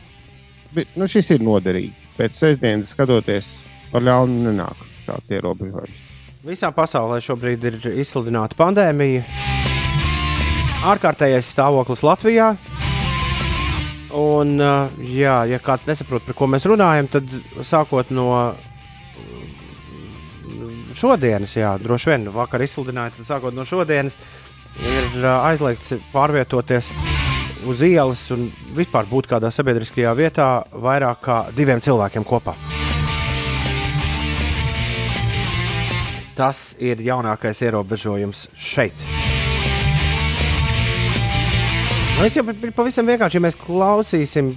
bet, 0.75 0.93
nu 0.95 1.09
šis 1.11 1.33
ir 1.35 1.43
noderīgi. 1.43 1.91
Pēc 2.15 2.37
sestdienas 2.37 2.93
skatoties, 2.95 3.57
par 3.91 4.05
ļaunu 4.07 4.45
nenāk 4.47 4.87
šāds 5.07 5.35
ierobežojums. 5.35 6.10
Visā 6.41 6.71
pasaulē 6.73 7.19
šobrīd 7.21 7.65
ir 7.69 7.75
izsludināta 8.01 8.57
pandēmija. 8.57 9.21
Ārkārtējais 10.89 11.51
stāvoklis 11.53 12.01
Latvijā. 12.01 12.47
Un, 14.17 14.55
uh, 14.57 14.89
jā, 15.05 15.35
ja 15.45 15.59
kāds 15.61 15.85
nesaprot, 15.85 16.25
par 16.25 16.35
ko 16.39 16.47
mēs 16.49 16.65
runājam, 16.65 17.11
tad 17.13 17.29
sākot 17.61 18.09
no 18.09 18.25
mm, 20.49 20.97
šodienas, 20.97 21.53
jā, 21.61 21.75
droši 21.79 22.09
vien 22.09 22.27
vakar 22.33 22.65
izsludināja, 22.65 23.13
tad 23.19 23.29
sākot 23.29 23.53
no 23.55 23.61
šodienas 23.69 24.17
ir 24.81 25.05
uh, 25.21 25.45
aizliegts 25.45 25.93
pārvietoties 26.09 26.89
uz 27.69 27.85
ielas 27.85 28.25
un 28.33 28.49
vispār 28.73 29.05
būt 29.13 29.29
kādā 29.29 29.53
sabiedriskajā 29.53 30.17
vietā 30.17 30.49
vairāk 30.73 31.21
kā 31.21 31.43
diviem 31.53 31.85
cilvēkiem 31.85 32.25
kopā. 32.25 32.57
Tas 36.41 36.71
ir 36.81 36.97
jaunākais 37.05 37.59
ierobežojums 37.61 38.47
šeit. 38.57 38.97
Nu, 42.17 42.23
Es 42.25 42.33
jau 42.33 42.41
ir 42.49 42.73
pavisam 42.73 43.05
vienkārši, 43.05 43.37
ja 43.37 43.43
mēs 43.45 43.57
klausīsim 43.61 44.55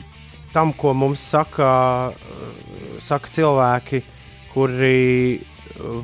tam, 0.55 0.73
ko 0.73 0.95
mums 0.97 1.21
saka, 1.21 1.69
uh, 2.09 2.97
saka 3.05 3.29
cilvēki, 3.37 4.01
kuri 4.55 5.43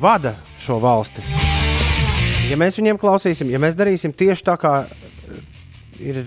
vada 0.01 0.35
šo 0.61 0.77
valsti. 0.83 1.25
Ja 2.51 2.61
mēs 2.61 2.77
viņiem 2.77 3.01
klausīsim, 3.01 3.49
ja 3.49 3.57
mēs 3.61 3.77
darīsim 3.79 4.13
tieši 4.13 4.45
tā, 4.51 4.59
kā 4.61 4.75
uh, 4.85 5.41
ir 5.97 6.21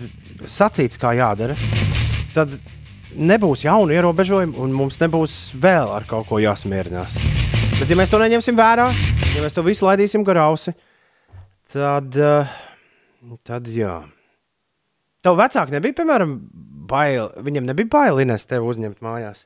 sacīts, 0.50 0.98
kā 0.98 1.14
jādara, 1.14 1.54
tad 2.34 2.58
nebūs 3.14 3.62
jaunu 3.68 3.94
ierobežojumu, 3.94 4.58
un 4.66 4.74
mums 4.74 4.98
nebūs 4.98 5.54
vēl 5.54 5.94
ar 5.94 6.10
kaut 6.10 6.26
ko 6.26 6.42
jāsmierinās. 6.42 7.43
Bet, 7.74 7.90
ja 7.90 7.96
mēs 7.98 8.12
to 8.12 8.18
neņemsim 8.22 8.54
vērā, 8.56 8.84
ja 9.34 9.40
mēs 9.42 9.56
to 9.56 9.64
visu 9.66 9.84
laidīsim 9.88 10.22
garausi, 10.24 10.72
tad, 11.74 12.14
uh, 12.14 12.52
tad 13.42 13.66
jā. 13.74 13.96
Tev 15.26 15.40
vecāki 15.40 15.74
nebija, 15.74 15.96
piemēram, 15.98 16.36
bail, 16.88 17.32
viņam 17.42 17.66
nebija 17.66 17.90
bail 17.90 18.22
Ines 18.22 18.46
tevi 18.46 18.70
uzņemt 18.70 19.02
mājās. 19.04 19.42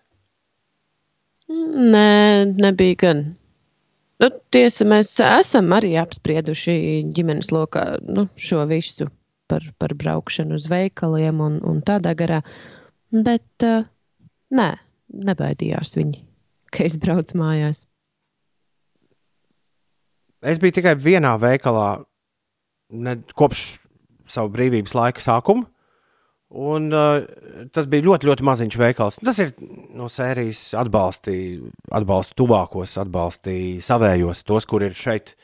Nē, 1.49 2.53
nebija 2.61 3.01
gan. 3.01 3.25
Nu, 4.21 4.31
tiesa, 4.53 4.85
mēs 4.93 5.15
esam 5.25 5.73
arī 5.73 5.95
apsprieduši 5.97 6.79
ģimenes 7.17 7.49
lokā 7.55 7.87
nu, 8.05 8.27
šo 8.37 8.69
visu 8.69 9.09
par, 9.49 9.65
par 9.81 9.97
braukšanu 9.97 10.59
uz 10.61 10.69
veikaliem 10.69 11.41
un, 11.41 11.61
un 11.65 11.81
tādā 11.87 12.13
garā. 12.19 12.43
Bet 13.15 13.65
uh, 13.65 13.87
nē, 14.53 14.73
nebaidījās 15.31 15.97
viņi, 15.97 16.27
ka 16.75 16.85
es 16.85 17.01
braucu 17.01 17.41
mājās. 17.41 17.88
Es 20.43 20.61
biju 20.63 20.77
tikai 20.79 20.95
vienā 21.01 21.35
veikalā 21.41 21.89
ne, 22.95 23.19
kopš 23.39 23.65
savu 24.29 24.53
brīvības 24.55 24.95
laika 24.95 25.25
sākuma. 25.25 25.67
Un, 26.49 26.87
uh, 26.97 27.67
tas 27.75 27.85
bija 27.93 28.07
ļoti, 28.07 28.29
ļoti 28.31 28.45
maziņš 28.49 28.77
veikals. 28.81 29.19
Tas 29.21 29.41
ir 29.43 29.51
no 29.97 30.07
sērijas 30.09 30.71
atbalstīja, 30.81 31.69
atbalsta 31.99 32.39
tuvākos, 32.41 32.95
atbalstīja 33.03 33.85
savējos, 33.85 34.47
tos, 34.49 34.65
kur 34.69 34.87
ir 34.87 34.97
šeit, 34.97 35.35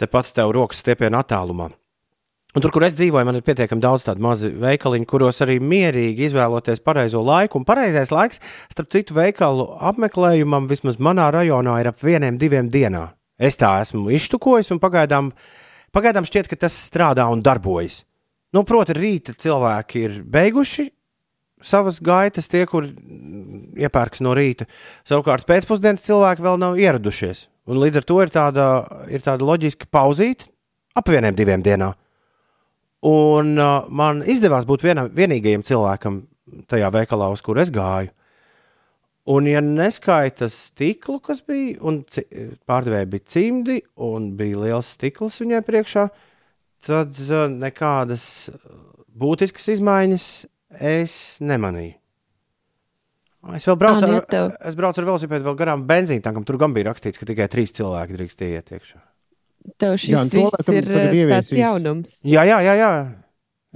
tepat 0.00 0.32
tev 0.34 0.50
rokas 0.56 0.82
stiepienā 0.82 1.22
attālumā. 1.22 1.70
Un 2.54 2.62
tur, 2.62 2.70
kur 2.74 2.84
es 2.86 2.94
dzīvoju, 2.94 3.26
man 3.26 3.38
ir 3.38 3.46
pietiekami 3.46 3.82
daudz 3.82 4.06
tādu 4.06 4.22
mazu 4.22 4.50
veikaliņu, 4.62 5.06
kuros 5.10 5.42
arī 5.42 5.56
mierīgi 5.62 6.28
izvēloties 6.28 6.82
pareizo 6.86 7.22
laiku. 7.26 7.58
Un 7.58 7.66
pareizais 7.66 8.12
laiks, 8.14 8.42
starp 8.70 8.90
citu, 8.94 9.14
veikalu 9.16 9.72
apmeklējumam 9.90 10.68
vismaz 10.70 11.00
manā 11.02 11.30
rajonā 11.34 11.80
ir 11.82 11.90
ap 11.90 12.02
vieniem, 12.02 12.38
diviem 12.38 12.70
dienā. 12.70 13.08
Es 13.38 13.58
tā 13.58 13.70
esmu 13.82 14.12
iztukojis, 14.14 14.70
un 14.74 14.80
pagaidām, 14.82 15.32
pagaidām 15.94 16.26
šķiet, 16.28 16.50
ka 16.50 16.58
tas 16.66 16.76
strādā 16.88 17.26
un 17.32 17.42
darbojas. 17.42 18.02
Nu, 18.54 18.62
proti, 18.66 18.94
rīta 18.94 19.34
cilvēki 19.34 20.04
ir 20.06 20.20
beiguši 20.30 20.88
savas 21.64 21.98
gaitas, 22.04 22.46
tie, 22.50 22.62
kur 22.70 22.86
iepērks 22.86 24.22
no 24.22 24.34
rīta. 24.36 24.68
Savukārt 25.08 25.48
pēcpusdienas 25.48 26.04
cilvēki 26.04 26.44
vēl 26.44 26.60
nav 26.60 26.78
ieradušies. 26.78 27.48
Un 27.70 27.80
līdz 27.80 28.02
ar 28.02 28.06
to 28.06 28.18
ir 28.22 28.32
tāda, 28.32 28.66
ir 29.08 29.24
tāda 29.24 29.46
loģiska 29.48 29.88
pauzīte 29.92 30.50
ap 30.94 31.08
vieniem, 31.10 31.34
diviem 31.34 31.64
dienām. 31.64 31.96
Un 33.04 33.56
uh, 33.60 33.88
man 33.92 34.22
izdevās 34.30 34.68
būt 34.68 34.84
vienam, 34.84 35.10
vienīgajam 35.12 35.64
cilvēkam 35.66 36.22
tajā 36.70 36.88
veikalā, 36.94 37.30
uz 37.32 37.42
kur 37.44 37.58
es 37.60 37.72
gāju. 37.72 38.12
Un, 39.24 39.46
ja 39.48 39.62
neskaita 39.64 40.50
stiklu, 40.52 41.16
kas 41.24 41.40
bija, 41.48 41.78
un 41.88 42.02
pārdevēja 42.68 43.08
bija 43.08 43.28
cimdi, 43.32 43.78
un 44.04 44.34
bija 44.36 44.60
liels 44.66 44.90
stikls 44.98 45.38
viņai 45.40 45.62
priekšā, 45.64 46.08
tad 46.84 47.16
uh, 47.24 47.46
nekādas 47.48 48.26
būtiskas 49.16 49.70
izmaiņas 49.78 50.26
es 50.84 51.16
nemanīju. 51.40 51.96
Es 53.52 53.66
vēl 53.68 53.76
braucu, 53.76 54.06
nu, 54.08 54.20
ar, 54.20 54.54
es 54.64 54.76
braucu 54.76 55.02
ar 55.02 55.06
velosipēdu 55.10 55.44
vēl 55.44 55.56
garām 55.58 55.82
benzīntankam. 55.88 56.46
Tur 56.48 56.56
gan 56.60 56.72
bija 56.76 56.88
rakstīts, 56.88 57.20
ka 57.20 57.28
tikai 57.28 57.48
trīs 57.52 57.74
cilvēki 57.76 58.16
drīkst 58.16 58.44
iet 58.46 58.72
iekšā. 58.72 59.00
Tev 59.80 59.96
Jā, 59.96 60.00
šis 60.00 60.16
un 60.20 60.30
to 60.32 60.72
ir 60.72 60.84
eh, 60.84 60.94
tāds 60.94 61.18
ieviesīs. 61.18 61.58
jaunums. 61.58 62.14
Jā, 62.28 62.44
jā, 62.48 62.60
jā, 62.64 62.74
jā. 62.80 62.90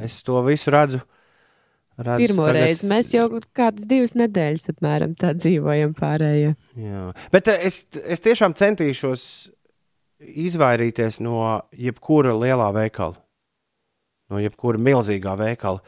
Es 0.08 0.20
to 0.24 0.40
visu 0.46 0.72
redzu. 0.72 1.02
Redzu 1.98 2.22
Pirmo 2.22 2.46
tagad. 2.46 2.62
reizi 2.62 2.88
mēs 2.88 3.12
jau 3.14 3.26
kādas 3.56 3.86
divas 3.90 4.14
nedēļas 4.18 4.70
apmēram 4.72 5.14
tā 5.18 5.32
dzīvojam 5.36 5.94
pārējie. 5.98 6.54
Jā. 6.78 7.04
Bet 7.34 7.50
eh, 7.50 7.66
es, 7.68 7.82
es 8.04 8.22
tiešām 8.24 8.54
centīšos 8.58 9.24
izvairīties 10.18 11.20
no 11.24 11.42
jebkura 11.74 12.34
lielā 12.36 12.68
veikala, 12.74 13.18
no 14.30 14.42
jebkura 14.42 14.80
milzīgā 14.82 15.34
veikala. 15.38 15.82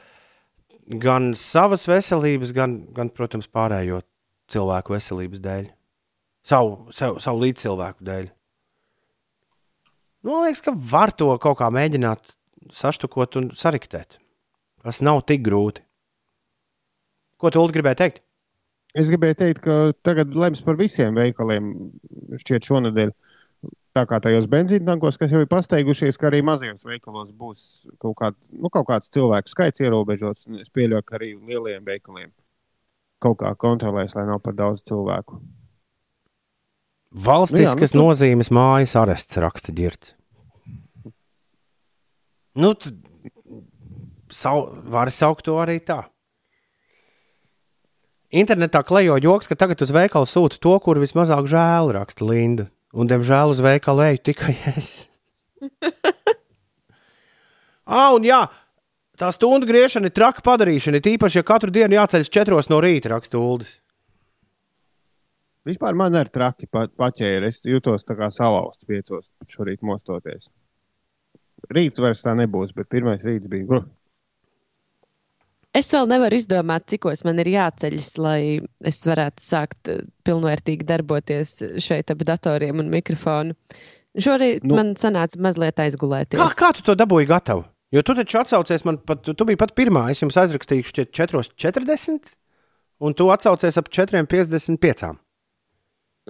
Gan 1.00 1.32
savas 1.38 1.86
veselības, 1.86 2.54
gan, 2.54 2.80
gan 2.94 3.12
protams, 3.14 3.46
pārējo 3.46 4.00
cilvēku 4.50 4.96
veselības 4.96 5.42
dēļ. 5.44 5.68
Savu, 6.50 6.88
savu, 6.96 7.20
savu 7.22 7.44
līdzcilvēku 7.44 8.06
dēļ. 8.06 8.30
Man 10.26 10.44
liekas, 10.44 10.64
ka 10.64 10.74
var 10.74 11.12
to 11.16 11.30
kaut 11.40 11.60
kā 11.60 11.68
mēģināt 11.72 12.34
saštukot 12.76 13.38
un 13.40 13.52
sariktēt. 13.56 14.18
Tas 14.82 15.00
nav 15.04 15.22
tik 15.28 15.44
grūti. 15.46 15.84
Ko 17.40 17.50
tu 17.52 17.62
gribēji 17.72 18.00
teikt? 18.02 18.22
Es 18.98 19.08
gribēju 19.10 19.36
teikt, 19.38 19.60
ka 19.64 19.74
tagad 20.04 20.34
lems 20.34 20.62
par 20.66 20.76
visiem 20.78 21.14
veikaliem 21.14 21.68
šķiet 22.40 22.66
šonadēļ. 22.66 23.12
Tā 23.94 24.04
kā 24.06 24.20
tajos 24.22 24.46
benzīntankos, 24.50 25.16
kas 25.18 25.32
jau 25.34 25.40
ir 25.42 25.48
pasteigušies, 25.50 26.18
ka 26.18 26.28
arī 26.28 26.40
mazajos 26.46 26.84
veikalos 26.86 27.30
būs 27.34 27.62
kaut, 27.98 28.14
kād, 28.18 28.36
nu, 28.54 28.70
kaut 28.70 28.86
kāds 28.88 29.10
cilvēku 29.10 29.50
skaits 29.50 29.82
ierobežots. 29.82 30.46
Es 30.62 30.70
pieļauju, 30.74 31.06
ka 31.06 31.18
arī 31.18 31.32
lieliem 31.34 31.82
veikaliem 31.86 32.30
kaut 33.20 33.40
kā 33.42 33.50
kontrolēs, 33.60 34.14
lai 34.16 34.24
nav 34.30 34.40
par 34.44 34.54
daudz 34.56 34.84
cilvēku. 34.88 35.40
Valstiskas 37.10 37.58
Nu 37.58 37.66
jā, 37.66 37.74
nu, 37.74 37.90
tu- 37.98 38.02
nozīmes 38.04 38.50
mājas 38.54 38.94
arests 38.96 39.36
raksta 39.42 39.74
ģirts. 39.76 40.14
Nu, 42.54 42.72
tad 42.74 42.96
sau, 44.30 44.70
var 44.90 45.10
saukt 45.14 45.44
to 45.46 45.58
arī 45.60 45.80
tā. 45.84 46.04
Internetā 48.30 48.84
klejo 48.86 49.16
joks, 49.18 49.48
ka 49.50 49.58
tagad 49.58 49.82
uz 49.82 49.90
veikalu 49.90 50.28
sūta 50.30 50.60
to, 50.62 50.76
kur 50.82 51.00
vismazāk 51.02 51.48
žēl, 51.50 51.90
raksta 51.96 52.26
Linda. 52.26 52.68
Un, 52.94 53.10
diemžēl, 53.10 53.54
uz 53.54 53.62
veikalu 53.62 54.06
eju 54.06 54.22
tikai 54.30 54.54
es. 54.70 54.90
ah, 57.86 58.14
un 58.14 58.26
jā, 58.26 58.44
Tā 59.20 59.28
stundu 59.36 59.66
griešana 59.68 60.08
ir 60.08 60.14
traka 60.16 60.40
padarīšana, 60.40 60.96
ir 60.96 61.04
tīpaši, 61.04 61.42
ja 61.42 61.44
katru 61.44 61.68
dienu 61.74 61.98
jāceļas 61.98 62.30
četros 62.32 62.70
no 62.72 62.78
rīta, 62.80 63.10
raksta 63.12 63.36
Uldis. 63.36 63.74
Vispār 65.68 65.92
man 65.92 66.16
ir 66.16 66.30
traki 66.32 66.64
pa- 66.64 66.88
paķēri. 66.88 67.50
Es 67.52 67.60
jūtos 67.68 68.06
tā 68.08 68.16
kā 68.16 68.30
salauzts 68.32 68.86
piecos 68.88 69.26
šorīt 69.52 69.84
mostoties. 69.84 70.48
Rīt 71.68 72.00
vairs 72.00 72.24
tā 72.24 72.32
nebūs, 72.38 72.72
bet 72.72 72.88
pirmais 72.88 73.20
rīts 73.20 73.50
bija. 73.52 73.82
Uh, 73.82 73.84
Es 75.76 75.92
vēl 75.94 76.08
nevaru 76.10 76.34
izdomāt, 76.34 76.88
cikos 76.90 77.22
man 77.22 77.38
ir 77.38 77.52
jāceļas, 77.52 78.10
lai 78.18 78.40
es 78.90 79.04
varētu 79.06 79.44
sākt 79.44 79.90
eh, 79.92 80.00
pilnvērtīgi 80.26 80.86
darboties 80.88 81.60
šeit 81.78 82.10
ap 82.10 82.24
datoriem 82.26 82.82
un 82.82 82.90
mikrofonu. 82.90 83.54
Šorīt 84.18 84.64
Nu. 84.66 84.74
man 84.74 84.96
sanāca 84.98 85.38
mazliet 85.38 85.78
aizgulēties. 85.78 86.40
Kā, 86.40 86.48
kā 86.58 86.72
tu 86.74 86.82
to 86.82 86.96
dabūji 86.98 87.30
gatavu? 87.30 87.62
Jo 87.94 88.02
tu 88.06 88.14
taču 88.18 88.38
atsaucies 88.40 88.84
man, 88.86 88.98
pat, 89.06 89.22
tu 89.22 89.46
biji 89.46 89.58
pat 89.58 89.74
pirmā. 89.78 90.08
Es 90.10 90.22
jums 90.22 90.38
aizrakstīju 90.38 90.86
šķiet 90.90 91.14
4,40, 91.14 92.34
un 93.06 93.14
tu 93.18 93.30
atsaucies 93.30 93.78
ap 93.78 93.90
4,55. 93.90 95.14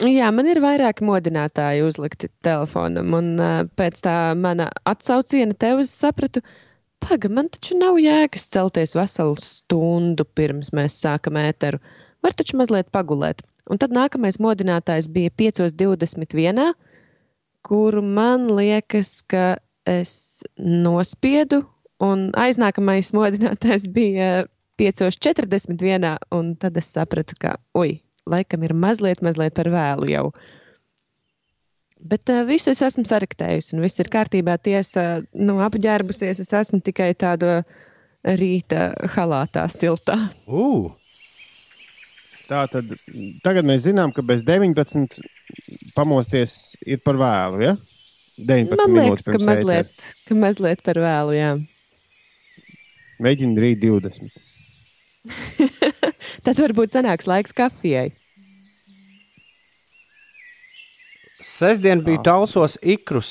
Jā, 0.09 0.31
man 0.33 0.49
ir 0.49 0.61
vairāki 0.63 1.05
modinātāji 1.05 1.83
uzlikti 1.85 2.31
telefonam, 2.47 3.13
un 3.17 3.33
uh, 3.41 3.57
pēc 3.77 4.01
tā 4.07 4.17
mana 4.39 4.71
atsauciena 4.89 5.57
tev 5.61 5.83
es 5.83 5.93
sapratu, 5.93 6.41
pagaidi, 7.03 7.35
man 7.37 7.49
taču 7.53 7.79
nav 7.79 7.99
jēgas 8.01 8.49
celties 8.53 8.95
veselu 8.97 9.37
stundu 9.43 10.27
pirms 10.39 10.73
mēs 10.77 10.99
sākam 11.03 11.39
ēteru. 11.41 11.81
Var 12.25 12.37
taču 12.37 12.59
mazliet 12.61 12.91
pagulēt. 12.95 13.43
Un 13.71 13.79
tad 13.81 13.95
nākamais 13.95 14.41
modinātājs 14.43 15.09
bija 15.13 15.31
5.21, 15.39 16.73
kuru 17.67 18.03
man 18.03 18.49
liekas, 18.57 19.21
ka 19.31 19.61
es 19.89 20.43
nospiedu, 20.59 21.63
un 22.03 22.31
aiznākamais 22.39 23.13
modinātājs 23.17 23.87
bija 23.95 24.31
5.41, 24.81 26.17
un 26.35 26.55
tad 26.61 26.79
es 26.81 26.89
sapratu, 26.97 27.37
ka, 27.41 27.57
oi, 27.77 28.01
laikam 28.31 28.65
ir 28.67 28.75
mazliet, 28.75 29.23
mazliet 29.25 29.55
par 29.57 29.71
vēlu 29.73 30.09
jau. 30.11 30.27
Bet 32.01 32.31
uh, 32.33 32.45
visu 32.49 32.73
es 32.73 32.81
esmu 32.85 33.05
saraktējusi, 33.09 33.75
un 33.77 33.85
viss 33.85 34.01
ir 34.01 34.09
kārtībā. 34.13 34.57
Tiesa, 34.65 35.23
nu, 35.37 35.59
apģērbusies, 35.65 36.41
es 36.41 36.55
esmu 36.57 36.81
tikai 36.85 37.13
tādā 37.19 37.61
rīta 38.25 38.91
halātā, 39.17 39.67
siltā. 39.73 40.17
Uh, 40.49 40.89
Tā 42.51 42.65
tad 42.67 42.89
tagad 43.45 43.67
mēs 43.67 43.85
zinām, 43.85 44.11
ka 44.11 44.25
bez 44.27 44.43
19 44.43 45.21
pamosties 45.95 46.75
ir 46.83 46.99
par 47.05 47.19
vēlu. 47.21 47.61
Ja? 47.63 47.77
19 48.41 48.75
Man 48.81 48.97
liekas, 48.97 49.29
ka 49.31 49.39
mazliet, 49.45 49.93
ka 50.27 50.35
mazliet 50.35 50.83
par 50.83 50.99
vēlu, 50.99 51.37
jā. 51.37 51.53
Mēģini 53.23 53.63
rīt 53.63 53.85
20. 53.85 54.35
Tad 56.47 56.63
varbūt 56.65 56.97
sanāks 56.97 57.29
laiks 57.31 57.55
kafijai. 57.55 58.09
Sestdien 61.47 62.03
bija 62.05 62.23
tausos 62.25 62.77
ikrus 62.83 63.31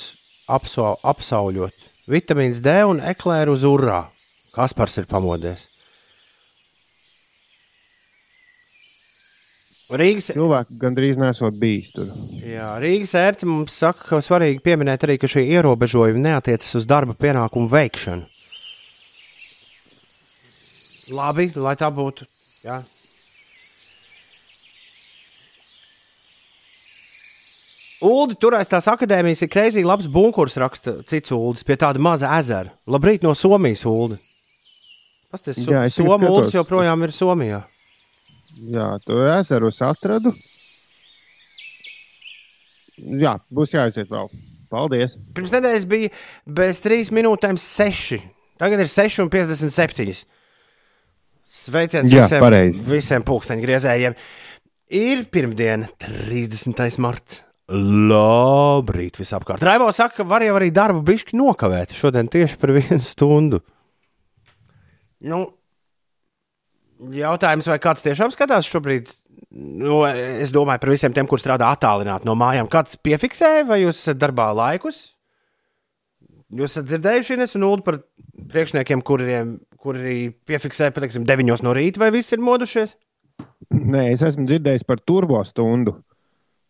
apso, 0.50 0.96
apsauļot. 1.06 1.76
Vitamīns 2.10 2.62
D 2.66 2.74
un 2.90 3.02
eklēru 3.06 3.54
uz 3.54 3.66
urā. 3.70 4.06
Kaspars 4.56 4.98
ir 4.98 5.06
pamodies. 5.10 5.68
Rīgas, 9.90 10.28
Cilvēki 10.36 10.76
gandrīz 10.78 11.18
nesot 11.18 11.56
bijis 11.58 11.90
tur. 11.96 12.12
jā, 12.46 12.68
Rīgas 12.82 13.16
ērce 13.18 13.48
mums 13.50 13.74
saka, 13.74 14.04
ka 14.06 14.20
svarīgi 14.22 14.62
pieminēt 14.62 15.06
arī, 15.08 15.16
ka 15.18 15.26
šie 15.30 15.48
ierobežojumi 15.56 16.22
neatiecas 16.22 16.76
uz 16.78 16.86
darba 16.90 17.16
pienākumu 17.18 17.66
veikšanu. 17.72 18.28
Labi, 21.10 21.48
lai 21.58 21.74
tā 21.74 21.90
būtu. 21.90 22.28
Jā. 22.62 22.84
Ulu 28.06 28.36
turēs 28.40 28.70
tās 28.72 28.86
akadēmijas 28.88 29.42
ir 29.44 29.50
kreizīgi 29.52 29.88
labs 29.88 30.08
bunkurs, 30.12 30.56
raksta 30.62 31.00
cits 31.10 31.34
Ulas, 31.36 31.66
pie 31.68 31.76
tāda 31.82 32.00
maza 32.00 32.30
ezera. 32.38 32.72
Labrīt 32.88 33.26
no 33.26 33.34
Somijas, 33.36 33.84
Ulu. 33.90 34.16
Pastāstiet, 35.30 35.68
Jā, 35.68 35.82
es 35.90 35.98
tagad 35.98 36.14
Somijas 36.16 36.32
skatos. 36.38 36.56
joprojām 36.56 37.04
ir 37.06 37.12
Somijā. 37.14 37.60
Jā, 38.72 38.88
tur 39.06 39.28
ezerus 39.36 39.82
atradu. 39.86 40.32
Jā, 43.00 43.36
būs 43.54 43.76
jāaiziet 43.76 44.10
vēl. 44.12 44.32
Paldies! 44.70 45.16
Pirms 45.36 45.54
nedēļas 45.56 45.86
bija 45.90 46.10
bez 46.60 46.80
3 46.84 47.12
minūtēm 47.16 47.58
6. 47.60 48.20
Tagad 48.60 48.84
ir 48.84 48.90
6,57. 48.92 50.24
Sveiciens 51.50 52.12
Jā, 52.12 52.26
visiem, 52.26 52.44
pareizi. 52.44 52.84
visiem 52.86 53.24
pulksteņgriezējiem. 53.26 54.16
Ir 55.00 55.24
pirmdiena, 55.34 55.90
30. 56.02 57.00
marts. 57.02 57.44
Labrīt, 57.70 59.20
visapkārt. 59.22 59.64
Raivo 59.66 59.90
saka, 59.94 60.22
ka 60.22 60.26
var 60.28 60.44
jau 60.46 60.56
arī 60.58 60.72
darbu 60.74 61.04
bišķi 61.06 61.38
nokavēt 61.38 61.94
šodien 61.98 62.30
tieši 62.32 62.58
par 62.62 62.74
vienu 62.74 63.00
stundu. 63.06 63.62
Nu, 65.30 65.44
jautājums, 67.14 67.70
vai 67.70 67.78
kāds 67.84 68.06
tiešām 68.06 68.34
skatās 68.34 68.70
šobrīd? 68.70 69.12
Nu, 69.54 70.02
es 70.08 70.52
domāju 70.56 70.82
par 70.82 70.94
visiem 70.94 71.14
tiem, 71.16 71.30
kur 71.30 71.42
strādā 71.42 71.70
attālināti 71.74 72.28
no 72.28 72.36
mājām. 72.38 72.70
Kāds 72.72 72.98
piefiksēja, 73.06 73.68
vai 73.70 73.84
jūs 73.84 74.02
esat 74.02 74.20
darbā 74.22 74.50
laikus? 74.58 75.10
Jūs 76.50 76.74
esat 76.74 76.90
dzirdējuši, 76.90 77.36
Ines 77.38 77.58
un 77.60 77.68
Ulu 77.68 77.86
par 77.86 78.00
priekšniekiem, 78.50 79.04
kuriem 79.06 79.58
kuri 79.80 80.32
piefiksēja, 80.48 80.94
pateiksim, 80.96 81.26
9 81.28 81.64
no 81.64 81.74
rīta, 81.76 82.02
vai 82.02 82.12
viss 82.16 82.36
ir 82.36 82.44
modušies? 82.44 82.96
Nē, 83.72 84.10
es 84.14 84.24
esmu 84.26 84.48
dzirdējis 84.50 84.86
par 84.88 85.00
turbo 85.06 85.40
stundu. 85.48 86.00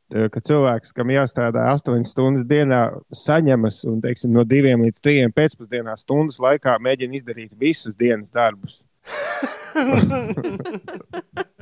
Eh, 0.09 0.25
Kad 0.33 0.41
cilvēks, 0.47 0.93
kam 0.97 1.11
jāstrādā 1.13 1.67
8 1.69 2.05
stundas 2.09 2.45
dienā, 2.49 2.89
saņemas 3.13 3.83
un 3.89 4.01
teiksim, 4.01 4.31
no 4.33 4.43
2 4.47 4.75
līdz 4.81 4.99
3 5.05 5.29
pēcpusdienā 5.37 5.93
stundas 5.99 6.39
laikā 6.41 6.73
mēģina 6.81 7.15
izdarīt 7.19 7.51
visus 7.59 7.93
dienas 7.99 8.31
darbus. 8.33 8.81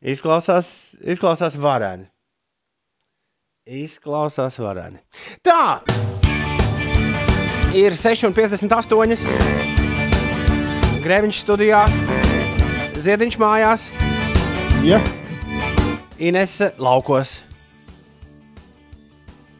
Izklausās, 0.00 0.96
izklausās 1.04 1.54
vareni. 1.60 2.06
Izklausās 3.68 4.58
vareni. 4.58 4.98
Tā! 5.44 5.84
Ir 7.76 7.92
6,58. 7.94 9.14
Grēviņš 11.04 11.36
studijā, 11.44 11.84
Ziediņš 13.00 13.36
mājās, 13.40 13.82
Ja? 14.80 15.19
Inese 16.20 16.72
laukos. 16.78 17.38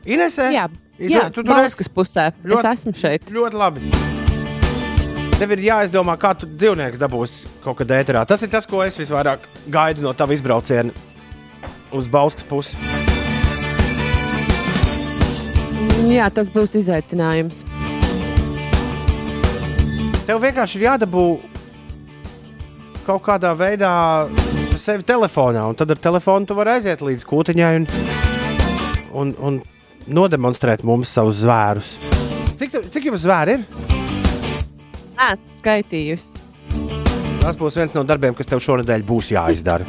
Inese? 0.04 0.48
Jā, 0.52 0.66
jā 1.00 1.22
tu 1.32 1.40
tur 1.42 1.54
esi? 1.54 1.62
Bauskas 1.62 1.88
pusē. 1.88 2.26
Ļoti- 2.44 2.58
Es 2.58 2.80
esmu 2.84 2.92
šeit. 2.96 3.30
Ļoti 3.32 3.56
labi. 3.56 3.80
Tev 5.40 5.52
ir 5.56 5.62
jāizdomā, 5.64 6.18
kā 6.20 6.34
tu 6.36 6.46
dzīvnieks 6.46 6.98
dabūsi 7.00 7.46
kaut 7.64 7.78
kad 7.78 7.88
ēterā. 7.96 8.26
Tas 8.28 8.42
ir 8.42 8.48
tas, 8.52 8.66
ko 8.66 8.82
es 8.84 8.96
visvairāk 9.00 9.38
gaidu 9.72 10.02
no 10.04 10.12
tava 10.12 10.32
izbrauciena 10.36 10.92
uz 11.92 12.08
Bauskas 12.08 12.44
pusi. 12.44 12.76
Jā, 16.10 16.28
tas 16.32 16.50
būs 16.50 16.76
izaicinājums. 16.76 17.62
Tev 20.26 20.40
vienkārši 20.44 20.76
ir 20.76 20.84
jādabū 20.90 21.24
kaut 23.06 23.22
kādā 23.22 23.54
veidā 23.56 24.28
sevi 24.82 25.04
telefonā, 25.06 25.66
un 25.70 25.76
tad 25.78 25.90
ar 25.94 26.00
telefonu 26.02 26.48
tu 26.48 26.56
vari 26.58 26.76
aiziet 26.78 27.02
līdz 27.04 27.26
kūtiņai 27.28 27.70
un, 27.78 27.86
un, 29.12 29.32
un 29.38 29.60
nodemonstrēt 30.10 30.84
mums 30.86 31.12
savus 31.14 31.42
zvērus. 31.44 31.90
Cik, 32.60 32.72
tu- 32.74 32.84
cik 32.92 33.10
jums 33.10 33.24
zvēri 33.24 33.58
ir? 33.58 33.64
Nē, 35.20 35.34
skaitījusi. 35.56 36.46
Tas 37.40 37.56
būs 37.56 37.76
viens 37.76 37.94
no 37.96 38.04
darbiem, 38.04 38.34
kas 38.36 38.48
tev 38.50 38.60
šonadēļ 38.64 39.04
būs 39.08 39.30
jāizdara. 39.32 39.86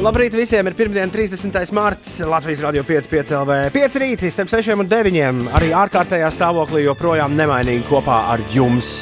Labrīt 0.00 0.32
visiem! 0.32 0.64
Ir 0.64 0.74
pirmdiena, 0.76 1.12
30. 1.12 1.52
mārciņa 1.76 2.28
Latvijas 2.30 2.62
Rādio 2.64 2.84
5,5 2.88 3.34
LV. 3.36 3.56
5 3.74 3.98
rītī, 4.00 4.30
starp 4.32 4.48
6 4.48 4.72
un 4.80 4.88
9. 4.88 5.42
Arī 5.58 5.72
ārkārtējā 5.76 6.30
stāvoklī 6.32 6.86
joprojām 6.86 7.34
nemainīgi 7.36 7.84
kopā 7.88 8.22
ar 8.32 8.40
jums. 8.54 8.94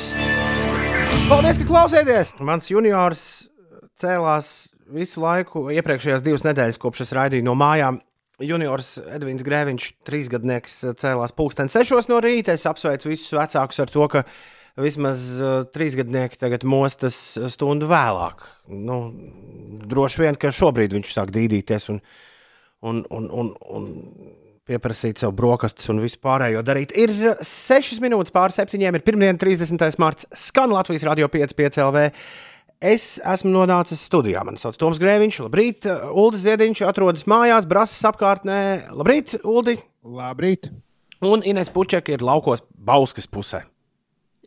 Paldies, 1.29 1.61
ka 1.61 1.69
klausāties! 1.69 2.33
Mans 2.43 2.67
juniors 2.73 3.23
cēlās 4.01 4.68
visu 4.95 5.23
laiku, 5.23 5.69
iepriekšējās 5.75 6.25
divas 6.25 6.45
nedēļas, 6.47 6.81
kopš 6.81 7.07
es 7.07 7.17
raidīju 7.17 7.47
no 7.47 7.57
mājām. 7.59 8.01
Juniors 8.39 8.93
Edvins 9.11 9.43
Grēviņš, 9.43 9.89
trīsgadnieks, 10.07 10.77
cēlās 11.01 11.35
pulksten 11.35 11.71
sešos 11.73 12.07
no 12.11 12.21
rīta. 12.23 12.55
Es 12.55 12.69
apsveicu 12.71 13.11
visus 13.11 13.35
vecākus 13.35 13.83
ar 13.83 13.91
to, 13.91 14.07
ka 14.13 14.23
vismaz 14.79 15.25
uh, 15.41 15.55
trīsgadnieki 15.75 16.39
tagad 16.39 16.63
mostas 16.69 17.17
stundu 17.51 17.89
vēlāk. 17.91 18.45
Nu, 18.71 19.01
droši 19.91 20.23
vien, 20.23 20.39
ka 20.39 20.55
šobrīd 20.55 20.95
viņš 20.95 21.17
sāk 21.17 21.33
dīdīties 21.35 21.91
un, 21.91 21.99
un, 22.87 23.03
un, 23.11 23.27
un, 23.41 23.51
un 23.75 23.89
pieprasīt 24.69 25.19
sev 25.19 25.33
brokastis 25.35 25.89
un 25.91 26.03
visu 26.05 26.21
pārējo 26.23 26.63
darīt. 26.67 26.95
Ir 26.95 27.15
6 27.43 27.99
minūtes 28.05 28.35
pār 28.35 28.55
7, 28.55 28.79
ir 28.79 29.03
pirmdiena, 29.03 29.39
30. 29.41 29.83
marts, 29.99 30.29
skan 30.47 30.71
Latvijas 30.75 31.07
radio 31.09 31.31
5,5 31.33 31.83
LV. 31.89 32.07
Es 32.79 33.17
esmu 33.27 33.51
nonācis 33.51 34.05
studijā. 34.07 34.45
Mani 34.47 34.61
sauc 34.63 34.77
Toms 34.79 35.01
Grēviņš. 35.03 35.41
Labrīt, 35.49 35.87
Ulris 36.15 36.45
Ziediņš 36.45 36.85
atrodas 36.87 37.27
mājās, 37.27 37.67
brāzas 37.67 38.05
apkārtnē. 38.13 38.59
Labrīt, 38.95 39.35
Uldi! 39.43 39.75
Labrīt! 40.07 40.69
Un 41.27 41.43
Ines 41.43 41.73
Pučeka 41.75 42.15
ir 42.15 42.23
laukos 42.23 42.63
Bauskas 42.79 43.27
pusē. 43.27 43.65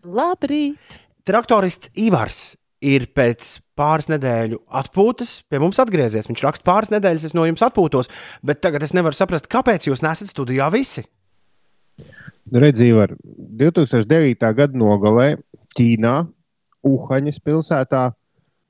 Labrīt! 0.07 1.01
Traktorists 1.27 1.91
Ivars 1.99 2.53
ir 2.79 3.09
pēc 3.11 3.57
pāris 3.75 4.07
nedēļu 4.13 4.61
atpūtas 4.79 5.41
pie 5.51 5.59
mums 5.59 5.81
atgriezies. 5.83 6.31
Viņš 6.31 6.45
raksta 6.47 6.67
pāris 6.71 6.93
nedēļas, 6.95 7.27
es 7.27 7.35
no 7.35 7.43
jums 7.49 7.65
atpūtos, 7.67 8.07
bet 8.47 8.63
tagad 8.63 8.87
es 8.87 8.95
nevaru 8.95 9.17
saprast, 9.17 9.51
kāpēc 9.51 9.89
jūs 9.89 10.05
nesat 10.05 10.31
studijā 10.31 10.71
visi. 10.71 11.03
Redzīju, 12.51 12.95
var 12.95 13.13
2009. 13.59 14.55
gada 14.55 14.79
nogalē 14.79 15.27
Ķīnā, 15.75 16.15
Uhaņas 16.87 17.43
pilsētā. 17.43 18.07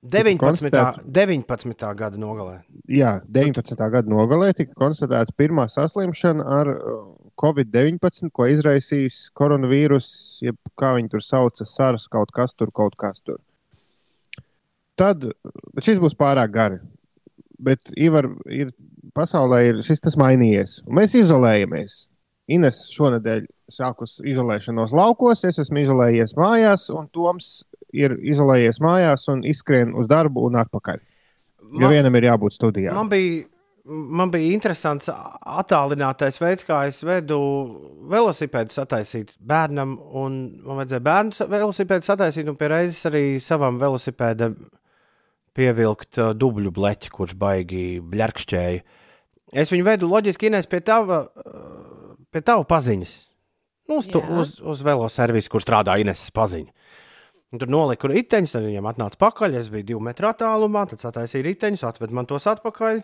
19. 0.03 0.39
konstatēt- 0.41 1.03
19. 1.05 1.93
gada 1.95 2.17
nogalē. 2.17 2.61
Jā, 2.89 3.21
19. 3.29 3.89
gada 3.91 4.09
nogalē 4.09 4.53
tika 4.55 4.73
konstatēta 4.73 5.33
pirmā 5.37 5.67
saslimšana 5.69 6.45
ar 6.45 6.67
uh, 6.73 7.15
Covid-19, 7.41 8.31
ko 8.33 8.47
izraisījis 8.49 9.29
koronavīrus, 9.37 10.41
jeb 10.41 10.57
kā 10.77 10.95
viņi 10.97 11.09
tur 11.13 11.21
sauca, 11.21 11.65
SARS 11.65 12.07
kaut 12.11 12.31
kas 12.33 12.53
tur, 12.53 12.71
kaut 12.71 12.95
kas 12.97 13.21
tur. 13.21 13.37
Tad, 14.97 15.23
šis 15.81 16.01
būs 16.01 16.17
pārāk 16.17 16.51
gari. 16.53 16.79
Bet 17.61 17.79
Ivar, 17.95 18.27
ir, 18.49 18.71
pasaulē 19.13 19.61
ir 19.69 19.81
šis 19.85 20.01
tas 20.01 20.17
mainījies. 20.17 20.81
Un 20.87 20.97
mēs 20.97 21.13
izolējamies. 21.17 22.07
Ines 22.51 22.87
šonadēļ 22.91 23.45
sākus 23.71 24.17
izolēšanos 24.27 24.91
laukos, 24.97 25.45
es 25.47 25.61
esmu 25.61 25.85
izolējies 25.85 26.33
mājās, 26.35 26.89
un 26.93 27.07
Toms 27.13 27.61
ir 27.93 28.17
izolējies 28.21 28.79
mājās 28.83 29.27
un 29.33 29.43
izskrien 29.47 29.95
uz 29.97 30.07
darbu 30.11 30.45
un 30.49 30.59
atpakaļ. 30.61 30.99
Jo 31.71 31.85
Man- 31.85 31.93
vienam 31.93 32.15
ir 32.19 32.23
jābūt 32.29 32.55
studijā. 32.57 32.93
Man 32.93 33.09
bija, 33.09 33.45
man 33.85 34.31
bija 34.33 34.51
interesants 34.53 35.07
attālinātais 35.09 36.39
veids, 36.41 36.65
kā 36.67 36.81
es 36.87 37.01
vedu 37.07 37.37
velosipēdu 38.11 38.73
sataisīt 38.75 39.35
bērnam. 39.39 39.97
un 40.13 40.61
Man 40.65 40.81
vajadzēja 40.81 41.05
bērnu 41.05 41.47
velosipēdu 41.53 42.07
sataisīt, 42.07 42.49
un 42.49 42.55
pie 42.59 42.67
reizes 42.67 43.05
arī 43.11 43.39
savam 43.39 43.79
velosipēdam 43.79 44.57
pievilkt 45.57 46.17
uh, 46.17 46.31
dubļu 46.37 46.71
bleķi, 46.71 47.09
kurš 47.11 47.35
baigi 47.39 47.99
bļarkšķēja. 48.11 48.81
Es 49.53 49.71
viņu 49.73 49.83
vedu 49.83 50.07
loģiski 50.07 50.47
ienēs 50.47 50.69
pie 50.71 50.79
tava, 50.87 51.25
uh, 51.27 52.15
pie 52.31 52.41
tava 52.41 52.63
paziņas. 52.63 53.15
Nu, 53.91 53.97
uz, 53.99 54.07
tu, 54.07 54.21
uz, 54.39 54.53
uz 54.63 54.83
veloservisu, 54.87 55.51
kur 55.51 55.63
strādā 55.63 55.97
Ineses 55.99 56.31
paziņa. 56.31 56.71
Un 57.51 57.59
tur 57.59 57.67
noliku 57.67 58.07
riteņus, 58.07 58.53
tad 58.55 58.63
viņam 58.63 58.85
atnāca 58.87 59.19
pakaļ. 59.19 59.57
Es 59.59 59.67
biju 59.73 59.83
divu 59.89 60.03
metru 60.05 60.29
attālumā, 60.29 60.85
tad 60.87 61.01
sataisīju 61.03 61.43
riteņus, 61.49 61.83
atvedu 61.89 62.15
man 62.15 62.29
tos 62.29 62.47
atpakaļ. 62.47 63.01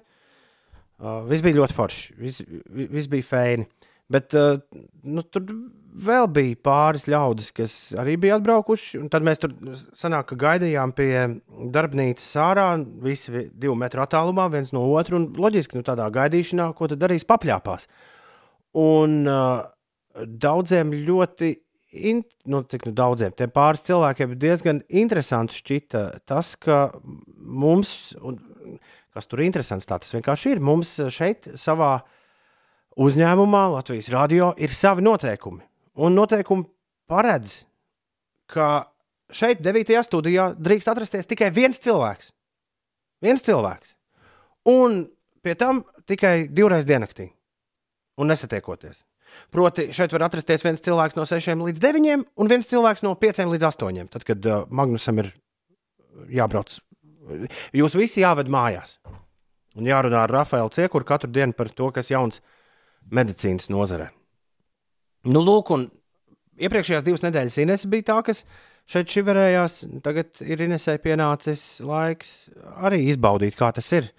Uh, 0.97 1.19
viss 1.29 1.43
bija 1.45 1.59
ļoti 1.59 1.75
forši. 1.77 2.15
Viss, 2.17 2.41
vi- 2.47 2.87
viss 2.95 3.09
bija 3.11 3.27
fēni. 3.27 3.67
Bet 4.09 4.31
uh, 4.39 4.55
nu, 5.03 5.21
tur 5.27 5.43
vēl 6.07 6.29
bija 6.31 6.55
pāris 6.63 7.09
ļaudis, 7.11 7.51
kas 7.59 7.73
arī 7.99 8.15
bija 8.23 8.37
atbraukuši. 8.39 9.01
Tad 9.11 9.25
mēs 9.27 9.43
tur 9.43 9.51
sanāk, 9.99 10.31
gaidījām 10.39 10.93
pie 10.95 11.11
darbnīcas 11.75 12.31
ārā, 12.39 12.69
visi 13.03 13.33
vi- 13.35 13.45
divu 13.51 13.75
metru 13.75 13.99
attālumā, 14.05 14.47
viens 14.55 14.71
no 14.71 14.85
otra. 14.95 15.19
Loģiski, 15.19 15.75
nu, 15.75 15.83
tādā 15.83 16.07
gaidīšanā, 16.15 16.69
ko 16.79 16.87
tad 16.87 17.03
darīs 17.03 17.27
papļāpās. 17.27 17.89
Un 18.79 19.19
uh, 19.27 19.67
daudziem 20.23 20.95
ļoti, 21.03 21.51
in, 21.91 22.23
nu, 22.43 22.61
cik 22.67 22.87
nu 22.87 22.93
daudziem, 22.95 23.33
tiem 23.37 23.51
pāris 23.53 23.85
cilvēkiem 23.87 24.35
diezgan 24.39 24.81
interesanti 24.89 25.57
šķita 25.57 26.03
tas, 26.27 26.55
ka 26.59 26.87
mums, 27.37 28.13
un 28.19 28.39
kas 29.15 29.29
tur 29.29 29.41
ir 29.41 29.49
interesants, 29.49 29.87
tā 29.87 29.99
tas 30.01 30.13
vienkārši 30.15 30.55
ir. 30.55 30.63
Mums 30.63 30.97
šeit, 31.13 31.49
savā 31.59 32.01
uzņēmumā, 32.99 33.63
Latvijas 33.77 34.11
radio, 34.13 34.51
ir 34.59 34.73
savi 34.75 35.05
noteikumi. 35.05 35.63
Un 35.97 36.17
noteikumi 36.17 36.67
paredz, 37.09 37.63
ka 38.51 38.89
šeit, 39.33 39.63
9. 39.65 39.95
studijā, 40.05 40.51
drīkst 40.59 40.91
atrasties 40.91 41.29
tikai 41.29 41.49
viens 41.55 41.81
cilvēks. 41.83 42.31
Viens 43.23 43.41
cilvēks. 43.45 43.95
Un 44.69 45.05
pie 45.41 45.55
tam 45.57 45.81
tikai 46.09 46.49
divreiz 46.51 46.85
diennaktī. 46.85 47.31
Un 48.17 48.29
nesatiekoties. 48.29 49.06
Proti, 49.53 49.89
šeit 49.95 50.13
var 50.15 50.27
atrasties 50.27 50.65
viens 50.65 50.83
cilvēks 50.83 51.17
no 51.17 51.25
6 51.27 51.63
līdz 51.63 51.83
9, 51.83 52.25
un 52.37 52.51
viens 52.51 52.69
cilvēks 52.69 53.05
no 53.05 53.15
5 53.19 53.45
līdz 53.53 53.69
8. 53.69 54.01
Tad, 54.13 54.25
kad 54.27 54.49
uh, 54.49 54.65
Magnusam 54.69 55.21
ir 55.23 55.31
jābrauc, 56.33 56.79
jūs 57.75 57.97
visi 57.97 58.23
jāved 58.23 58.51
mājās. 58.51 58.97
Un 59.77 59.85
jārunā 59.85 60.23
ar 60.25 60.33
Rafaelu 60.33 60.73
Ciekuru 60.73 61.05
katru 61.05 61.29
dienu 61.29 61.53
par 61.53 61.69
to, 61.69 61.91
kas 61.93 62.09
jauns 62.09 62.41
medicīnas 63.13 63.69
nozarē. 63.69 64.09
Nu, 65.27 65.43
lūk, 65.43 65.69
un 65.75 65.87
iepriekšējās 66.57 67.05
divas 67.05 67.23
nedēļas 67.25 67.59
Ines 67.61 67.85
bija 67.89 68.07
tā, 68.09 68.17
kas 68.25 68.43
šeit 68.89 69.11
šiverējās. 69.11 69.81
Tagad 70.05 70.41
ir 70.45 70.63
Inesai 70.65 70.97
pienācis 71.03 71.65
laiks 71.85 72.49
arī 72.79 73.03
izbaudīt, 73.11 73.57
kā 73.59 73.69
tas 73.75 73.91
ir. 73.95 74.09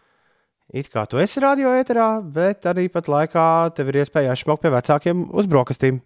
It 0.68 0.90
kā 0.92 1.06
tu 1.08 1.16
esi 1.20 1.40
radio 1.40 1.72
ēterā, 1.78 2.20
bet 2.20 2.66
arī 2.68 2.90
pat 2.92 3.08
laikā 3.08 3.48
tev 3.76 3.88
ir 3.88 4.02
iespēja 4.02 4.36
šmokt 4.36 4.66
pie 4.66 4.72
vecākiem 4.74 5.28
uz 5.32 5.48
brokastīm. 5.48 6.02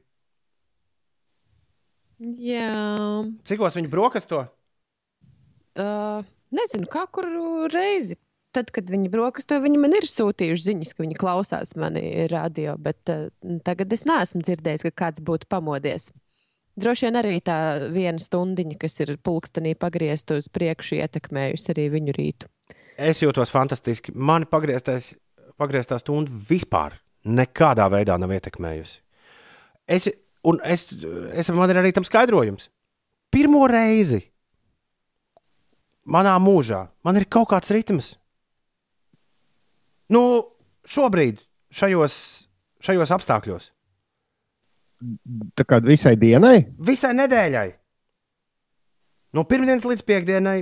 Jā, 2.22 2.70
Cikos 3.48 3.74
viņi 3.74 3.90
brokasto? 3.90 4.44
uh, 5.78 6.24
nezinu, 6.54 6.88
kā 6.90 7.06
kuru 7.12 7.68
reizi. 7.72 8.18
Tad, 8.52 8.68
kad 8.68 8.90
viņi 8.92 9.08
brokasto, 9.08 9.56
viņi 9.64 9.78
man 9.80 9.94
ir 9.96 10.04
sūtījuši 10.04 10.66
ziņas, 10.66 10.90
ka 10.92 11.04
viņi 11.06 11.16
klausās 11.16 11.70
mani 11.80 12.26
radio, 12.28 12.74
bet 12.76 13.08
uh, 13.08 13.30
tagad 13.64 13.92
es 13.96 14.04
neesmu 14.08 14.42
dzirdējis, 14.44 14.84
ka 14.90 15.06
kāds 15.06 15.24
būtu 15.24 15.48
pamodies. 15.48 16.10
Droši 16.76 17.06
vien 17.06 17.20
arī 17.20 17.38
tā 17.44 17.56
viena 17.92 18.20
stundiņa, 18.20 18.76
kas 18.80 18.98
ir 19.04 19.14
pulkstenī 19.24 19.72
pagriezta 19.76 20.36
uz 20.40 20.48
priekšu, 20.52 20.98
ietekmējusi 21.00 21.72
arī 21.72 21.88
viņu 21.96 22.16
rītu. 22.16 22.48
Es 23.02 23.22
jūtos 23.22 23.50
fantastiski. 23.50 24.12
Mani 24.14 24.46
pagrieztais, 24.50 25.12
pagrieztā 25.58 25.98
stunda 26.00 26.30
vispār 26.48 26.98
nekādā 27.26 27.88
veidā 27.90 28.18
nav 28.20 28.32
ietekmējusi. 28.34 29.00
Es, 29.90 30.06
un 30.46 30.60
es, 30.62 30.86
es 31.34 31.50
man 31.54 31.72
ir 31.72 31.80
arī 31.82 31.92
tam 31.94 32.06
skaidrojums. 32.06 32.68
Pirmo 33.32 33.64
reizi 33.70 34.20
manā 36.06 36.34
mūžā 36.42 36.84
man 37.06 37.18
ir 37.18 37.26
kaut 37.30 37.50
kāds 37.52 37.70
ritms. 37.74 38.12
Nu, 40.12 40.22
šobrīd, 40.84 41.38
šajos, 41.72 42.16
šajos 42.84 43.14
apstākļos, 43.16 43.70
Tā 45.58 45.64
kā 45.66 45.80
visai 45.82 46.12
dienai. 46.14 46.68
visai 46.78 47.10
nedēļai, 47.18 47.70
no 49.34 49.42
pirmdienas 49.50 49.86
līdz 49.88 50.02
piekdienai, 50.06 50.60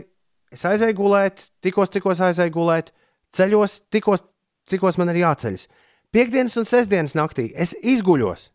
es 0.55 0.65
aizēju 0.67 0.97
gulēt, 0.99 1.45
tikos, 1.65 1.93
cikos 1.95 2.23
aizēju 2.27 2.55
gulēt, 2.55 2.93
ceļos, 3.37 3.81
tikos, 3.93 4.25
cikos 4.71 4.99
man 5.01 5.13
ir 5.13 5.23
jāceļas. 5.23 5.67
Piektdienas 6.11 6.57
un 6.59 6.67
sestdienas 6.67 7.15
naktī 7.15 7.51
es 7.55 7.77
izguļos. 7.87 8.49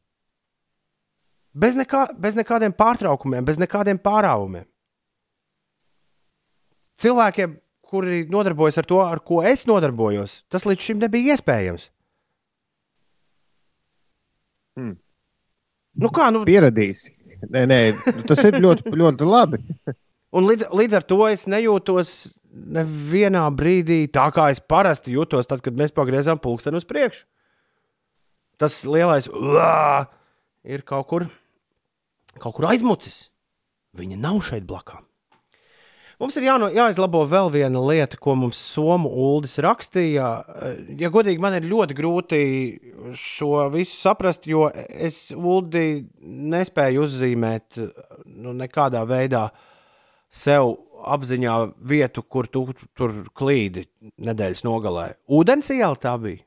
Bez, 1.55 1.77
nekā, 1.79 2.09
bez 2.19 2.35
nekādiem 2.35 2.73
pārtraukumiem, 2.75 3.45
bez 3.47 3.59
nekādiem 3.61 3.99
pārāvumiem. 4.03 4.65
Cilvēkiem, 6.99 7.55
kuri 7.85 8.23
nodarbojas 8.31 8.79
ar 8.81 8.87
to, 8.89 8.99
ar 9.03 9.21
ko 9.23 9.41
es 9.45 9.63
nodarbojos, 9.67 10.41
tas 10.51 10.67
līdz 10.67 10.89
šim 10.89 10.99
nebija 10.99 11.35
iespējams. 11.35 11.89
Hmm. 14.75 14.97
Nu 15.95 16.11
kā, 16.11 16.27
nu, 16.35 16.43
Pieradīsi. 16.47 17.13
Nē, 17.51 17.63
nē, 17.69 17.79
tas 18.27 18.41
ir 18.47 18.57
ļoti, 18.59 18.91
ļoti 18.91 19.27
labi. 19.27 19.61
Un 20.35 20.49
līdz, 20.49 20.67
līdz 20.75 20.97
ar 20.99 21.05
to 21.07 21.21
es 21.29 21.45
nejūtos 21.47 22.11
nevienā 22.75 23.45
brīdī 23.55 24.05
tā, 24.11 24.27
kā 24.35 24.49
es 24.51 24.59
parasti 24.59 25.15
jūtos, 25.15 25.47
tad, 25.47 25.63
kad 25.63 25.75
mēs 25.79 25.95
pagriezām 25.95 26.41
pulksteni 26.43 26.79
uz 26.79 26.87
priekšu. 26.87 27.23
Tas 28.59 28.83
lielais 28.87 29.27
"Uā!" 29.27 30.07
ir 30.63 30.83
kaut 30.87 31.07
kur, 31.07 31.27
kaut 32.39 32.55
kur 32.55 32.69
aizmucis. 32.71 33.29
Viņa 33.95 34.19
nav 34.19 34.41
šeit 34.43 34.67
blakus. 34.67 35.03
Mums 36.15 36.37
ir 36.39 36.45
jāno, 36.47 36.69
jāizlabo 36.71 37.25
vēl 37.27 37.49
viena 37.51 37.79
lieta, 37.83 38.15
ko 38.15 38.37
mums 38.39 38.55
Somu 38.71 39.09
Uldis 39.11 39.57
rakstīja. 39.59 40.27
Ja 40.95 41.09
godīgi, 41.11 41.41
man 41.43 41.57
ir 41.57 41.67
ļoti 41.67 41.97
grūti 41.97 42.39
šo 43.19 43.65
visu 43.73 43.97
saprast, 43.99 44.47
jo 44.47 44.69
es 44.71 45.33
Uldi 45.35 46.05
nespēju 46.23 47.03
uzzīmēt 47.03 47.81
nu, 48.31 48.55
nekādā 48.55 49.03
veidā 49.09 49.49
sev 50.31 50.75
apziņā 51.05 51.55
vietu, 51.85 52.23
kur 52.23 52.49
tu 52.49 52.67
tur 52.97 53.13
klīdi 53.37 53.85
nedēļas 54.17 54.65
nogalē. 54.65 55.07
Ūdens 55.29 55.69
iela 55.75 55.95
tā 55.99 56.15
bija. 56.21 56.41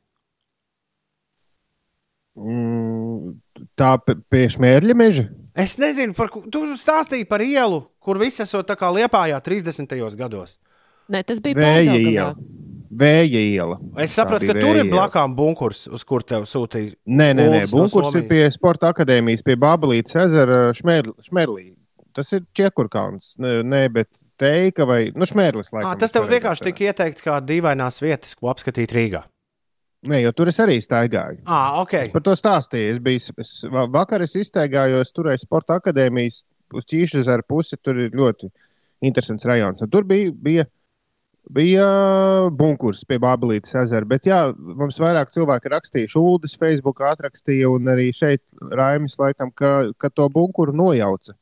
Mm, 2.39 3.35
tā 3.79 3.97
pie 4.03 4.45
smērļa 4.55 4.95
meža. 4.99 5.27
Es 5.59 5.75
nezinu, 5.81 6.15
par 6.15 6.31
ko 6.31 6.45
tu 6.47 6.63
stāstīji 6.79 7.27
par 7.27 7.43
ielu, 7.43 7.81
kur 7.99 8.21
viss 8.21 8.45
esot 8.45 8.69
tā 8.69 8.77
kā 8.79 8.91
liepājā 8.95 9.41
30. 9.43 9.99
gados. 10.19 10.55
Nē, 11.11 11.25
tas 11.27 11.41
bija 11.43 11.59
Vēja 11.59 11.97
iela. 11.99 12.33
Vēja 12.99 13.41
iela. 13.43 13.79
Es 14.01 14.15
sapratu, 14.17 14.47
ka 14.49 14.55
tur 14.57 14.79
ir 14.81 14.87
blakām 14.89 15.35
bunkurs, 15.37 15.87
uz 15.93 16.05
kur 16.09 16.23
tev 16.25 16.47
sūtīja. 16.49 16.95
Nē, 17.05 17.33
nē, 17.37 17.43
nē. 17.43 17.59
Uldis 17.65 17.73
no 17.75 17.83
bunkurs 17.83 18.17
ir 18.17 18.29
pie 18.31 18.45
Sporta 18.55 18.93
akadēmijas, 18.93 19.43
pie 19.45 19.59
Bābelītes 19.61 20.17
ezera 20.23 20.61
šmēr, 20.77 21.11
Šmērlī. 21.27 21.73
Tas 22.19 22.33
ir 22.35 22.45
Čekurkauns. 22.59 23.37
Nē, 23.39 23.85
bet 23.95 24.09
teika 24.43 24.87
vai 24.89 25.01
nu, 25.15 25.27
Šmērlis. 25.29 25.71
À, 25.71 25.77
Laikam, 25.79 25.99
tas 26.03 26.15
tev 26.15 26.27
vienkārši 26.31 26.65
tika 26.71 26.89
ieteikts 26.91 27.23
kā 27.27 27.37
dīvainās 27.47 28.01
vietas, 28.03 28.35
ko 28.39 28.51
apskatīt 28.53 28.95
Rīgā. 28.97 29.25
Nē, 30.09 30.21
jo 30.23 30.31
tur 30.35 30.47
es 30.51 30.59
arī 30.63 30.77
staigāju. 30.83 31.41
Ah, 31.47 31.81
ok. 31.83 31.95
Par 32.15 32.23
to 32.27 32.35
stāstīju. 32.39 32.93
Es 32.97 32.99
biju, 33.03 33.35
es, 33.43 33.53
va- 33.71 33.89
vakar 33.91 34.23
es 34.23 34.37
izstaigājos 34.39 35.11
tur 35.15 35.31
aiz 35.33 35.43
Sporta 35.43 35.79
akadēmijas 35.81 36.45
uz 36.75 36.87
Čīšas 36.87 37.27
ar 37.35 37.43
pusi. 37.43 37.79
Tur 37.83 37.99
ir 38.05 38.15
ļoti 38.15 38.51
interesants 39.03 39.47
rajons. 39.47 39.83
Un 39.83 39.91
tur 39.91 40.07
bija, 40.07 40.31
bija, 40.31 40.67
bija 41.51 41.89
bunkurs 42.55 43.03
pie 43.09 43.19
Bābelītes 43.23 43.75
ezera. 43.83 44.07
Bet 44.07 44.27
jā, 44.31 44.39
mums 44.55 44.99
vairāk 45.03 45.31
cilvēki 45.35 45.73
rakstīja, 45.75 46.11
Šuldis 46.15 46.55
Facebook 46.59 47.03
atrakstīja, 47.09 47.71
un 47.75 47.91
arī 47.91 48.11
šeit 48.15 48.43
Raimis 48.71 49.19
laikam, 49.19 49.51
ka, 49.51 49.91
ka 49.99 50.11
to 50.15 50.29
bunkuru 50.31 50.75
nojauca. 50.77 51.35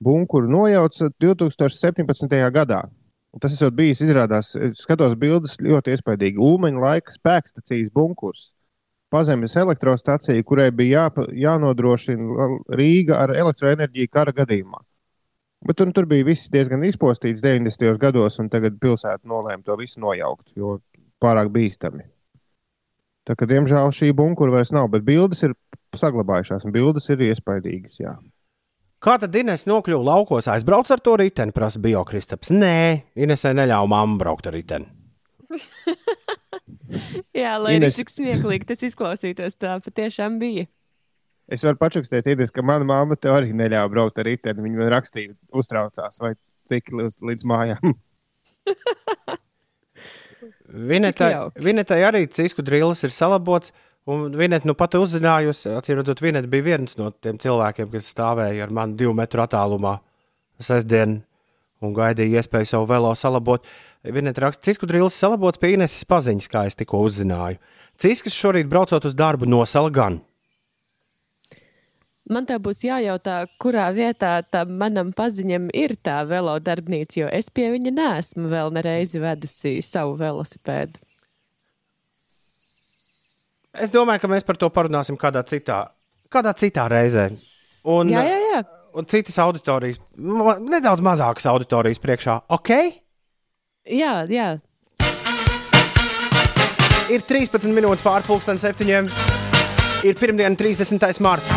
Bunkuru 0.00 0.48
nojauca 0.48 1.10
2017. 1.20 2.38
gadā. 2.54 2.84
Tas 3.40 3.52
esot 3.54 3.74
bijis, 3.76 4.00
izrādās, 4.02 4.54
skatos 4.80 5.12
bildes 5.18 5.58
ļoti 5.62 5.94
iespaidīgi. 5.94 6.40
Ulmaņa 6.40 6.80
laika 6.82 7.14
spēkstacijas 7.14 7.92
bunkurs. 7.94 8.48
Pazemes 9.10 9.56
elektrostacija, 9.58 10.42
kurai 10.46 10.70
bija 10.74 11.04
jā, 11.08 11.26
jānodrošina 11.44 12.48
Rīga 12.78 13.18
ar 13.22 13.34
elektroenerģiju 13.34 14.10
kara 14.10 14.34
gadījumā. 14.34 14.80
Bet 15.66 15.76
tur, 15.76 15.90
tur 15.92 16.06
bija 16.08 16.24
viss 16.24 16.50
diezgan 16.50 16.86
izpostīts 16.88 17.42
90. 17.44 17.98
gados, 18.00 18.38
un 18.40 18.48
tagad 18.48 18.78
pilsēta 18.80 19.28
nolēma 19.28 19.66
to 19.66 19.76
visu 19.76 20.00
nojaukt, 20.00 20.54
jo 20.56 20.78
pārāk 21.20 21.50
bīstami. 21.52 22.06
Tā 23.28 23.36
kā, 23.36 23.46
diemžēl, 23.50 23.92
šī 23.94 24.14
bunkura 24.16 24.56
vairs 24.56 24.72
nav, 24.72 24.88
bet 24.94 25.04
bildes 25.04 25.44
ir 25.44 25.54
saglabājušās, 26.00 26.64
un 26.64 26.72
bildes 26.74 27.10
ir 27.12 27.26
iespaidīgas. 27.28 27.98
Jā. 28.00 28.14
Kā 29.00 29.14
tad 29.16 29.36
Inês 29.40 29.62
nokļuva 29.64 30.04
laukos? 30.04 30.48
Aizbrauc 30.52 30.90
ar 30.92 31.00
to 31.00 31.14
riteni, 31.16 31.54
prasa 31.56 31.80
Biokristaps. 31.80 32.50
Nē, 32.52 32.74
Inesai 33.16 33.54
neļāva 33.56 33.88
mamma 33.88 34.18
braukt 34.20 34.50
ar 34.50 34.54
riteni. 34.58 34.90
Jā, 37.40 37.54
lai 37.62 37.78
Ines- 37.78 37.94
arī 37.94 37.96
cik 37.96 38.12
smieklīgi 38.12 38.68
tas 38.68 38.84
izklausītos, 38.90 39.56
tā 39.60 39.78
patiešām 39.84 40.36
bija. 40.42 40.66
Es 41.50 41.64
varu 41.66 41.80
pačukstēt, 41.80 42.28
ieties, 42.30 42.52
ka 42.54 42.62
mana 42.62 42.84
mamma 42.86 43.16
te 43.18 43.32
arī 43.32 43.54
neļāva 43.56 43.88
braukt 43.90 44.20
ar 44.20 44.28
riteni. 44.28 44.62
Viņa 44.66 44.82
man 44.82 44.92
rakstīja, 44.92 45.32
uztraucās, 45.56 46.20
vai 46.22 46.34
cik 46.70 46.92
līdz, 46.94 47.16
līdz 47.26 47.46
mājām. 47.50 47.94
Vinetai. 50.90 51.32
Vinetai 51.60 52.02
arī 52.06 52.26
cisku 52.30 52.62
drillis 52.64 53.02
ir 53.06 53.12
salabots. 53.14 53.72
Un 54.08 54.30
Vineta 54.32 54.64
nu 54.68 54.72
pat 54.78 54.96
uzzinājusi, 54.96 55.74
acīm 55.76 55.98
redzot, 56.00 56.22
Vineta 56.24 56.48
bija 56.50 56.64
viens 56.70 56.96
no 56.96 57.10
tiem 57.12 57.36
cilvēkiem, 57.40 57.90
kas 57.92 58.08
stāvēja 58.14 58.64
ar 58.64 58.72
mani 58.72 58.96
divu 59.00 59.12
metru 59.16 59.44
attālumā 59.44 59.98
sestdien 60.60 61.20
un 61.84 61.92
gaidīja 61.96 62.40
iespēju 62.40 62.68
savu 62.72 62.88
velo 62.88 63.12
salabot. 63.16 63.66
Vineta 64.04 64.46
raksta, 64.46 64.64
cisku 64.68 64.88
drillis 64.88 65.18
salabots 65.20 65.60
pie 65.60 65.74
Ineses 65.74 66.08
paziņas, 66.08 66.48
kā 66.48 66.64
es 66.68 66.78
tikko 66.80 67.02
uzzināju. 67.04 67.60
Ciskas 68.00 68.36
šorīt 68.36 68.68
braucot 68.70 69.04
uz 69.04 69.16
darbu 69.16 69.48
nosala 69.48 69.92
gan. 69.92 70.20
Man 72.30 72.46
te 72.46 72.56
būs 72.62 72.84
jājautā, 72.86 73.42
kurā 73.60 73.88
vietā 73.92 74.36
tam 74.54 74.76
manam 74.80 75.10
paziņam 75.16 75.66
ir 75.74 75.96
tā 75.98 76.20
velodarbnīca, 76.30 77.16
jo 77.24 77.30
es 77.34 77.50
pie 77.50 77.66
viņa 77.74 77.92
neesmu 77.96 78.48
vēl 78.52 78.70
nereizi 78.76 79.20
vedusi 79.20 79.80
savu 79.82 80.14
velosipēdu. 80.20 81.02
Es 83.78 83.92
domāju, 83.94 84.24
ka 84.24 84.30
mēs 84.30 84.46
par 84.46 84.58
to 84.58 84.66
parunāsim 84.74 85.18
kādā 85.18 85.44
citā, 85.46 85.84
kādā 86.32 86.52
citā 86.58 86.88
reizē. 86.90 87.28
Un, 87.86 88.10
Jā, 88.10 88.24
jā, 88.26 88.38
jā. 88.50 88.62
un 88.98 89.06
citas 89.08 89.38
auditorijas, 89.40 90.00
nedaudz 90.18 91.00
mazākas 91.06 91.46
auditorijas 91.48 92.02
priekšā. 92.02 92.40
Ok? 92.50 92.72
Jā, 93.86 94.26
jā. 94.28 94.48
Ir 97.10 97.24
13 97.26 97.70
minūtes 97.74 98.04
pārpusdienas 98.06 98.62
septiņiem. 98.66 99.08
Ir 100.06 100.18
pirmdiena, 100.18 100.54
30. 100.56 101.06
marts. 101.22 101.50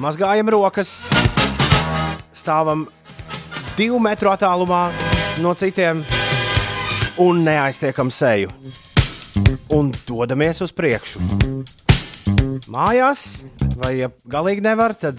Mazgājam 0.00 0.48
rokas, 0.52 0.90
stāvam 2.32 2.86
divu 3.76 4.00
metru 4.00 4.30
attālumā 4.32 4.86
no 5.44 5.52
citiem 5.58 6.04
un 7.20 7.42
neaiztiekam 7.44 8.12
seju. 8.12 8.52
Un 9.76 9.92
dodamies 10.06 10.60
uz 10.64 10.72
priekšu. 10.74 11.20
Mājās, 12.70 13.44
vai 13.80 13.96
ja 14.00 14.10
galīgi 14.30 14.62
nevar, 14.64 14.94
tad 14.98 15.18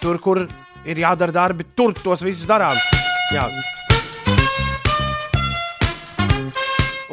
tur, 0.00 0.18
kur 0.22 0.42
ir 0.86 1.00
jādara 1.00 1.34
darbi, 1.34 1.66
tur 1.76 1.94
tos 1.96 2.24
visus 2.24 2.48
darām. 2.48 2.76
Jā. 3.34 3.48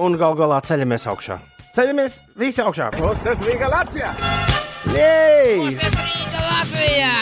Un 0.03 0.17
gal 0.19 0.35
galā 0.37 0.59
ceļamies 0.65 1.07
augšā. 1.11 1.37
Ceļamies 1.73 2.19
visi 2.37 2.61
augšā. 2.63 2.91
Kostas 2.97 3.39
Rīga 3.45 3.69
Latvijā! 3.73 4.11
Jej! 4.93 5.63
Puses 5.69 5.99
Rīga 6.01 6.43
Latvijā! 6.49 7.13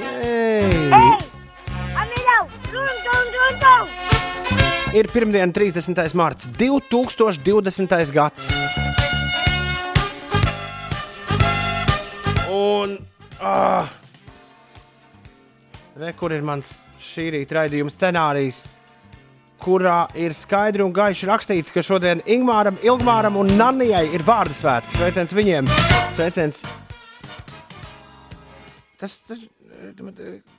Jej! 0.00 0.90
Amiļau, 2.04 2.42
dun, 2.72 2.98
dun, 3.06 3.32
dun, 3.36 3.62
dun! 3.62 4.13
Ir 4.94 5.08
pirmdiena, 5.10 5.50
30. 5.52 6.14
marts, 6.14 6.46
2020. 6.58 8.12
gads. 8.14 8.44
Un. 12.50 12.98
Ah, 13.40 13.90
re, 15.98 16.12
kur 16.14 16.30
ir 16.30 16.46
mans 16.46 16.70
šī 17.02 17.26
rīta 17.34 17.58
raidījuma 17.58 17.90
scenārijs, 17.90 18.62
kurā 19.58 20.04
ir 20.14 20.30
skaidri 20.38 20.86
un 20.86 20.94
gaiši 20.94 21.26
rakstīts, 21.26 21.74
ka 21.74 21.82
šodien 21.82 22.22
Ingūram, 22.30 22.78
Ilgmāram 22.86 23.42
un 23.42 23.50
Nanijai 23.58 24.06
ir 24.14 24.22
vārdu 24.22 24.54
svētki. 24.54 24.94
Sveiciens 24.94 25.34
viņiem! 25.34 25.74
Sveiciens! 26.14 26.62
Tas, 29.02 29.18
tas 29.26 29.42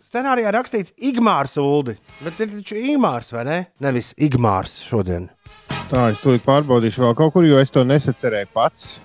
scenārijā 0.05 0.51
rakstīts 0.55 0.93
Igmārs 1.01 1.57
Uldi, 1.61 1.95
bet 2.23 2.39
ir 2.43 2.51
taču 2.53 2.77
Ingūrs 2.79 3.31
vai 3.35 3.43
ne? 3.47 3.57
Nevis 3.83 4.13
Igmārs 4.21 4.77
šodien. 4.85 5.29
Tā, 5.89 6.07
es 6.11 6.21
tūlīt 6.23 6.45
pārbaudīšu 6.45 7.03
vēl 7.05 7.15
kaut 7.17 7.33
kur, 7.35 7.45
jo 7.45 7.59
es 7.61 7.71
to 7.73 7.83
nesacerēju 7.85 8.49
pats. 8.53 8.99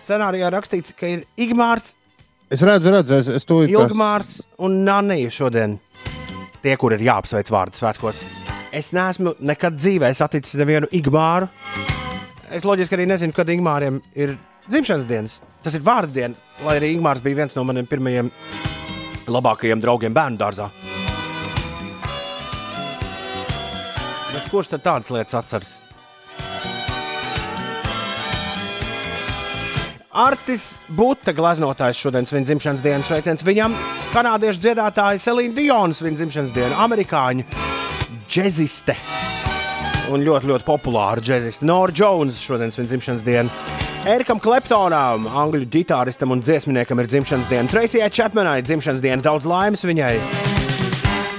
Scenārijā 0.00 0.48
rakstīts, 0.54 0.94
ka 0.96 1.06
ir 1.18 1.24
Igmārs, 1.38 1.94
Es 2.52 2.60
redzu, 2.62 2.90
redzu, 2.92 3.14
es, 3.18 3.28
es 3.40 3.44
tūlīt. 3.48 3.70
tās- 3.72 3.88
Ilgmārs 3.90 4.32
un 4.62 4.84
Nanija 4.84 5.30
šodien. 5.32 5.78
Tie, 6.62 6.76
kur 6.76 6.92
ir 6.92 7.00
jāapsveic 7.00 7.48
vārdu 7.50 7.74
svētkos. 7.80 8.20
Es 8.70 8.92
neesmu 8.92 9.34
nekad 9.40 9.74
dzīvē 9.80 10.12
saticis 10.14 10.54
nevienu 10.60 10.86
Igmāru. 10.92 11.48
Es 12.52 12.62
loģiski 12.64 12.94
arī 12.98 13.06
nezinu, 13.08 13.32
kad 13.34 13.48
Igmāriem 13.48 14.00
ir 14.14 14.36
dzimšanas 14.68 15.06
dienas. 15.08 15.40
Tas 15.64 15.74
ir 15.74 15.80
vārdu 15.80 16.12
diena, 16.12 16.34
lai 16.64 16.78
arī 16.78 16.92
Igmārs 16.96 17.22
bija 17.24 17.36
viens 17.42 17.56
no 17.56 17.64
maniem 17.64 17.86
pirmajiem 17.88 18.30
labākajiem 19.28 19.80
draugiem 19.82 20.14
bērnu 20.14 20.40
dārzā. 20.40 20.68
Bet 24.34 24.50
kurš 24.50 24.74
tad 24.74 24.84
tādas 24.84 25.10
lietas 25.14 25.38
atceras? 25.38 25.72
Artis 30.14 30.68
Buta 30.94 31.32
glaznotājs 31.34 31.98
šodien 32.04 32.26
svin 32.28 32.46
dzimšanas 32.46 32.84
dienu. 32.84 33.02
Sveiciens 33.02 33.42
viņam, 33.42 33.74
kanādiešu 34.12 34.62
dziedātāja 34.62 35.18
Selīna 35.18 35.58
Diona 35.58 35.96
svin 35.96 36.14
dzimšanas 36.14 36.54
dienu, 36.54 36.78
amerikāņu 36.84 37.46
džekiste. 38.30 38.94
Un 40.12 40.20
ļoti, 40.20 40.48
ļoti 40.50 40.66
populāra 40.66 41.22
džekiste. 41.24 41.64
Nora 41.64 41.92
Jones 41.96 42.36
šodien 42.44 42.72
svin 42.74 42.88
dzimšanas 42.90 43.24
dienu. 43.24 43.52
Erikam 44.04 44.40
Kleptonam, 44.42 45.24
angļu 45.32 45.64
ģitāristam 45.72 46.34
un 46.34 46.42
dziesminiekam 46.44 47.00
ir 47.00 47.08
dzimšanas 47.08 47.48
diena. 47.48 47.70
Tracijai 47.70 48.10
Čepmanai 48.12 48.58
dzimšanas 48.66 49.00
diena. 49.04 49.24
Daudz 49.24 49.48
laimes 49.48 49.84
viņai. 49.88 50.12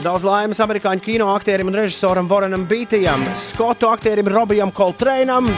Daudz 0.05 0.25
laimes 0.25 0.61
amerikāņu 0.61 1.01
kino 1.05 1.31
aktierim 1.33 1.69
un 1.69 1.77
režisoram 1.77 2.27
Vorenam 2.29 2.65
Beatijam, 2.69 3.25
skotu 3.51 3.89
aktierim 3.89 4.29
Robijam 4.33 4.73
Koltreinam 4.73 5.49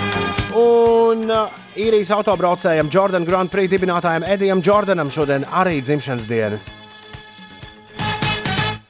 un 0.55 1.27
uh, 1.27 1.59
īrijas 1.75 2.13
autobraucējam 2.15 2.91
Jordan 2.91 3.27
Grand 3.27 3.51
Prix 3.51 3.71
dibinātājam 3.71 4.27
Edijam 4.27 4.63
Jordanam 4.63 5.11
šodien 5.11 5.47
arī 5.51 5.81
dzimšanas 5.83 6.27
diena. 6.31 6.76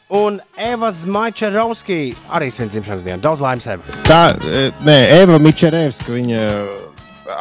Un 0.07 0.39
Eva 0.55 0.87
Zmaičerovski 0.91 2.13
arī 2.31 2.47
svin 2.51 2.69
dzimšanas 2.71 3.03
dienu. 3.03 3.19
Daudz 3.19 3.41
laimes, 3.43 3.65
Eva. 3.67 3.95
Tā, 4.07 4.21
e, 4.39 4.69
nē, 4.87 4.95
Eva 5.17 5.35
Mičerevska, 5.43 6.13
viņa 6.15 6.43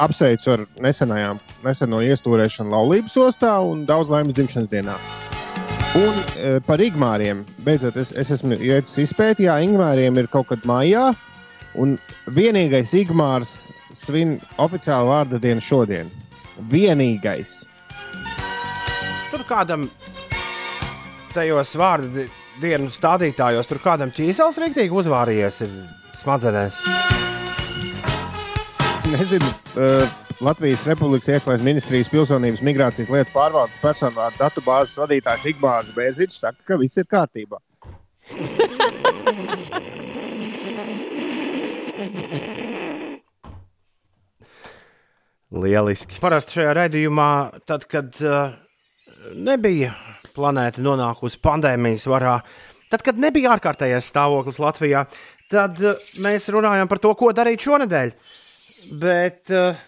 apsveicu 0.03 0.51
ar 0.51 0.65
nesenajām, 0.83 1.39
neseno 1.63 2.01
iestūrēšanu 2.03 2.73
laulības 2.75 3.15
ostā 3.23 3.53
un 3.63 3.85
daudz 3.87 4.11
laimes 4.11 4.35
dzimšanas 4.35 4.73
dienā. 4.73 4.97
Un 5.97 6.19
e, 6.19 6.49
par 6.67 6.83
Igmāriem. 6.83 7.45
Beidzot, 7.63 8.01
es, 8.03 8.11
es 8.11 8.33
esmu 8.35 8.59
izpētījis, 8.59 9.47
jā, 9.47 9.61
Igmāriem 9.63 10.19
ir 10.19 10.27
kaut 10.33 10.51
kad 10.51 10.67
mājā. 10.67 11.13
Un 11.79 11.95
vienīgais 12.35 12.97
Igmārs 12.99 13.69
svin 13.95 14.41
oficiālu 14.59 15.13
vārdu 15.13 15.39
dienu 15.39 15.63
šodien. 15.63 16.11
Vienīgais. 16.73 17.61
Tur 19.31 19.47
kādam 19.47 19.87
tajos 21.31 21.77
vārdu 21.79 22.27
dienu 22.61 22.91
stādītājos, 22.93 23.69
tur 23.69 23.81
kādam 23.83 24.13
ķīsels 24.15 24.59
rīktīgi 24.63 24.97
uzvārījies 25.03 25.63
smadzenēs. 26.23 26.79
Nezinu, 29.07 29.49
uh, 29.79 30.07
Latvijas 30.45 30.83
Republikas 30.89 31.29
iekšlietu 31.31 31.65
ministrijas 31.65 32.11
pilsonības 32.13 32.65
migrācijas 32.67 33.13
lietu 33.13 33.31
pārvaldes 33.33 33.79
personu 33.81 34.19
vārdu 34.19 34.41
datu 34.41 34.65
bāzes 34.67 34.99
vadītājs 35.01 35.47
Igmārs 35.53 35.93
Bēziņš 35.97 36.41
saka, 36.43 36.59
ka 36.67 36.81
viss 36.81 36.99
ir 37.01 37.07
kārtībā. 37.09 37.61
Lieliski. 45.57 46.19
Parasti 46.21 46.59
šajā 46.59 46.75
raidījumā, 46.77 47.31
tad, 47.71 47.87
kad 47.89 48.19
uh, 48.25 48.53
nebija 49.33 49.95
planēta 50.37 50.85
nonākusi 50.85 51.41
pandēmijas 51.43 52.07
varā, 52.11 52.39
tad, 52.93 53.03
kad 53.07 53.19
nebija 53.21 53.57
ārkārtējais 53.57 54.13
stāvoklis 54.13 54.61
Latvijā, 54.63 55.07
tad 55.53 55.81
uh, 55.83 56.09
mēs 56.25 56.51
runājam 56.55 56.91
par 56.91 57.03
to, 57.03 57.15
ko 57.19 57.33
darīt 57.37 57.67
šonadēļ. 57.67 58.15
Bet 59.01 59.51
uh, 59.55 59.79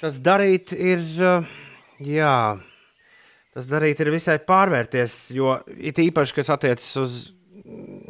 tas 0.00 0.20
darīt 0.22 0.74
ir, 0.76 1.02
uh, 1.18 1.50
jā, 2.04 2.36
tas 3.56 3.68
darīt 3.70 4.00
ir 4.04 4.12
visai 4.14 4.38
pārvērties, 4.46 5.20
jo 5.34 5.58
it 5.76 5.98
īpaši, 5.98 6.36
kas 6.38 6.52
attiecas 6.54 6.90
uz 7.00 7.20
mm, 7.64 8.00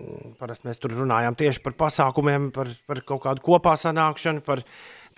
Parasti 0.41 0.71
mēs 0.71 0.79
tur 0.81 0.95
runājām 0.97 1.35
tieši 1.37 1.61
par 1.61 1.75
pasākumiem, 1.83 2.47
par, 2.55 2.71
par 2.89 3.03
kaut 3.05 3.21
kādu 3.27 3.43
kopā 3.45 3.75
sanākšanu, 3.77 4.41
par 4.47 4.63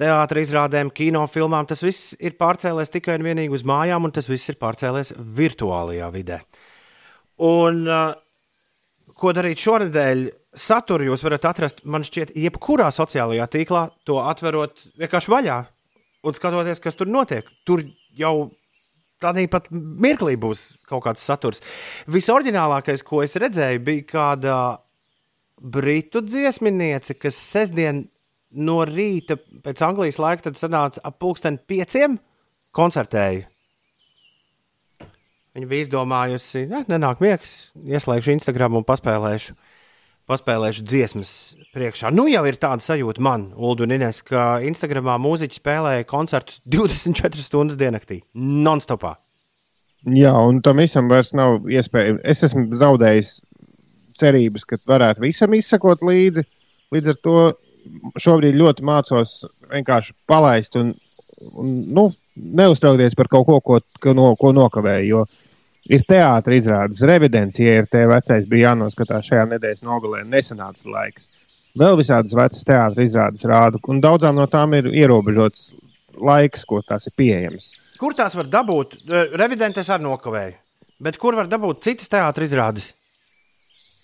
teātris 0.03 0.51
izrādēm, 0.51 0.91
kinofilmām. 0.95 1.69
Tas 1.71 1.85
viss 1.87 2.13
ir 2.19 2.37
pārcēlies 2.41 2.93
tikai 2.93 3.17
un 3.21 3.27
vienīgi 3.31 3.55
uz 3.55 3.65
mājām, 3.69 4.09
un 4.09 4.15
tas 4.15 4.29
viss 4.31 4.51
ir 4.51 4.59
pārcēlies 4.61 5.15
virtuālajā 5.39 6.11
vidē. 6.15 6.43
Un, 7.43 7.83
uh, 7.87 9.13
ko 9.19 9.35
darīt 9.37 9.63
šonadēļ? 9.63 10.31
Saturu 10.53 11.07
jūs 11.07 11.23
varat 11.25 11.47
atrast, 11.49 11.79
man 11.89 12.05
šķiet, 12.05 12.35
jebkurā 12.37 12.91
sociālajā 12.93 13.47
tīklā, 13.55 13.87
to 14.05 14.19
atverot 14.21 14.83
vienkārši 15.01 15.33
vaļā 15.33 15.63
un 16.29 16.37
skatoties, 16.37 16.83
kas 16.83 16.99
tur 16.99 17.09
notiek. 17.09 17.49
Tur 17.65 17.87
jau 18.19 18.51
tādā 19.23 19.45
pat 19.51 19.71
mirklī 19.73 20.37
būs 20.41 20.83
kaut 20.91 21.07
kāds 21.07 21.25
saturs. 21.25 21.63
Visoriģinālākais, 22.11 23.05
ko 23.07 23.23
es 23.25 23.39
redzēju, 23.41 23.83
bija 23.87 24.09
kāda 24.13 24.57
britu 25.63 26.23
dziesminiece, 26.27 27.17
kas 27.17 27.39
sestdien 27.39 28.05
no 28.53 28.83
rīta 28.89 29.39
pēc 29.65 29.83
Anglijas 29.87 30.21
laika 30.23 30.49
tad 30.49 30.61
sanāca 30.61 31.03
ap 31.05 31.19
pulksten 31.23 31.59
pieciem 31.69 32.19
koncertēju. 32.77 33.49
Viņa 35.53 35.69
bija 35.69 35.85
izdomājusi, 35.85 36.65
ka 36.71 36.81
nenāk 36.89 37.21
miegs, 37.21 37.73
ieslēgšu 37.77 38.33
Instagram 38.39 38.79
un 38.79 38.87
paspēlēšu, 38.89 39.53
paspēlēšu 40.31 40.85
dziesmas 40.89 41.33
priekšā. 41.75 42.09
Nu 42.17 42.25
jau 42.31 42.41
ir 42.49 42.57
tāda 42.61 42.81
sajūta 42.81 43.21
man, 43.21 43.51
Ulu 43.53 43.85
un 43.85 43.93
Ines, 43.99 44.23
ka 44.25 44.63
Instagramā 44.65 45.19
mūziķi 45.21 45.61
spēlēja 45.61 46.09
koncertus 46.09 46.63
24 46.73 47.45
stundas 47.45 47.77
diennaktī, 47.81 48.23
non-stopā. 48.33 49.19
Jā, 50.09 50.33
un 50.35 50.63
tam 50.65 50.81
visam 50.81 51.13
vairs 51.13 51.35
nav 51.37 51.69
iespēja. 51.71 52.17
Es 52.27 52.41
esmu 52.49 52.73
zaudējis 52.81 53.37
cerības, 54.19 54.65
ka 54.67 54.81
varētu 54.89 55.27
visam 55.27 55.53
izsekot 55.55 56.01
līdzi. 56.07 56.47
Līdz 56.93 57.13
ar 57.13 57.21
to 57.23 57.37
šobrīd 58.21 58.57
ļoti 58.59 58.85
mācos 58.87 59.43
vienkārši 59.73 60.15
palaist 60.29 60.77
un, 60.81 60.93
un 61.53 61.73
nu, 61.97 62.09
neuztraukties 62.37 63.17
par 63.19 63.31
kaut 63.33 63.47
ko, 63.49 63.61
ko, 63.61 63.81
ko, 64.03 64.15
no, 64.17 64.33
ko 64.41 64.53
nokavēju. 64.57 65.09
Jo 65.09 65.25
ir 65.91 66.05
teātris 66.07 66.63
izrādes, 66.63 67.03
revidents, 67.09 67.59
ja 67.61 67.81
ir 67.81 67.89
tie 67.91 68.05
vecais, 68.11 68.49
bija 68.49 68.71
jānoskatās 68.71 69.29
šajā 69.29 69.47
nedēļas 69.55 69.85
nogalē, 69.87 70.23
nesanāca 70.31 70.91
laiks. 70.93 71.31
Vēl 71.79 71.97
visādas 71.99 72.37
vecas 72.37 72.67
teātris 72.69 73.11
izrādes 73.11 73.47
rādu, 73.49 73.81
un 73.89 74.03
daudzām 74.03 74.37
no 74.37 74.47
tām 74.51 74.77
ir 74.79 74.91
ierobežots 74.93 75.71
laiks, 76.21 76.67
ko 76.69 76.83
tās 76.87 77.09
ir 77.09 77.17
pieejamas. 77.17 77.73
Kur 78.01 78.15
tās 78.19 78.35
var 78.37 78.49
dabūt? 78.51 79.01
Revidents 79.39 79.89
arī 79.89 80.05
nokavēju. 80.05 80.59
Bet 81.03 81.17
kur 81.19 81.35
var 81.39 81.49
dabūt 81.51 81.83
citas 81.83 82.11
teātris 82.13 82.53
izrādes? 82.53 82.91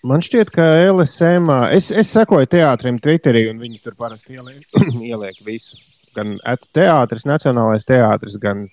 Man 0.07 0.23
šķiet, 0.23 0.51
ka 0.55 0.65
LSM, 0.93 1.49
es, 1.75 1.89
es 1.91 2.11
sekoju 2.15 2.47
teātrim, 2.47 3.01
Twitterī, 3.03 3.49
un 3.51 3.59
viņi 3.59 3.81
tur 3.83 3.97
parasti 3.99 4.37
ieliek, 4.37 4.63
ieliek 5.11 5.41
visu. 5.47 5.81
Gan 6.15 6.37
teātris, 6.75 7.27
Nacionālais 7.27 7.87
teātris, 7.87 8.39
gan 8.43 8.69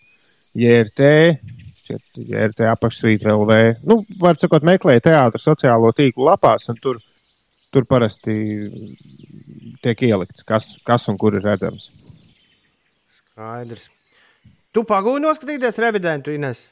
JRT, 0.56 1.10
JRT 2.30 2.70
apakšsvītra 2.70 3.34
LV. 3.34 3.58
Nu, 3.90 4.00
var 4.22 4.38
sakot, 4.42 4.66
meklēja 4.66 5.08
teātru 5.10 5.42
sociālo 5.42 5.90
tīklu 5.98 6.30
lapās, 6.30 6.70
un 6.70 6.78
tur, 6.82 7.02
tur 7.74 7.90
parasti 7.90 8.38
tiek 9.82 10.06
ielikts, 10.06 10.46
kas, 10.46 10.76
kas 10.86 11.10
un 11.10 11.18
kur 11.22 11.38
ir 11.38 11.46
redzams. 11.46 11.90
Skaidrs. 13.18 13.90
Tu 14.76 14.84
pagūni 14.86 15.26
noskatīties 15.26 15.82
revidentu, 15.82 16.34
Ines? 16.36 16.68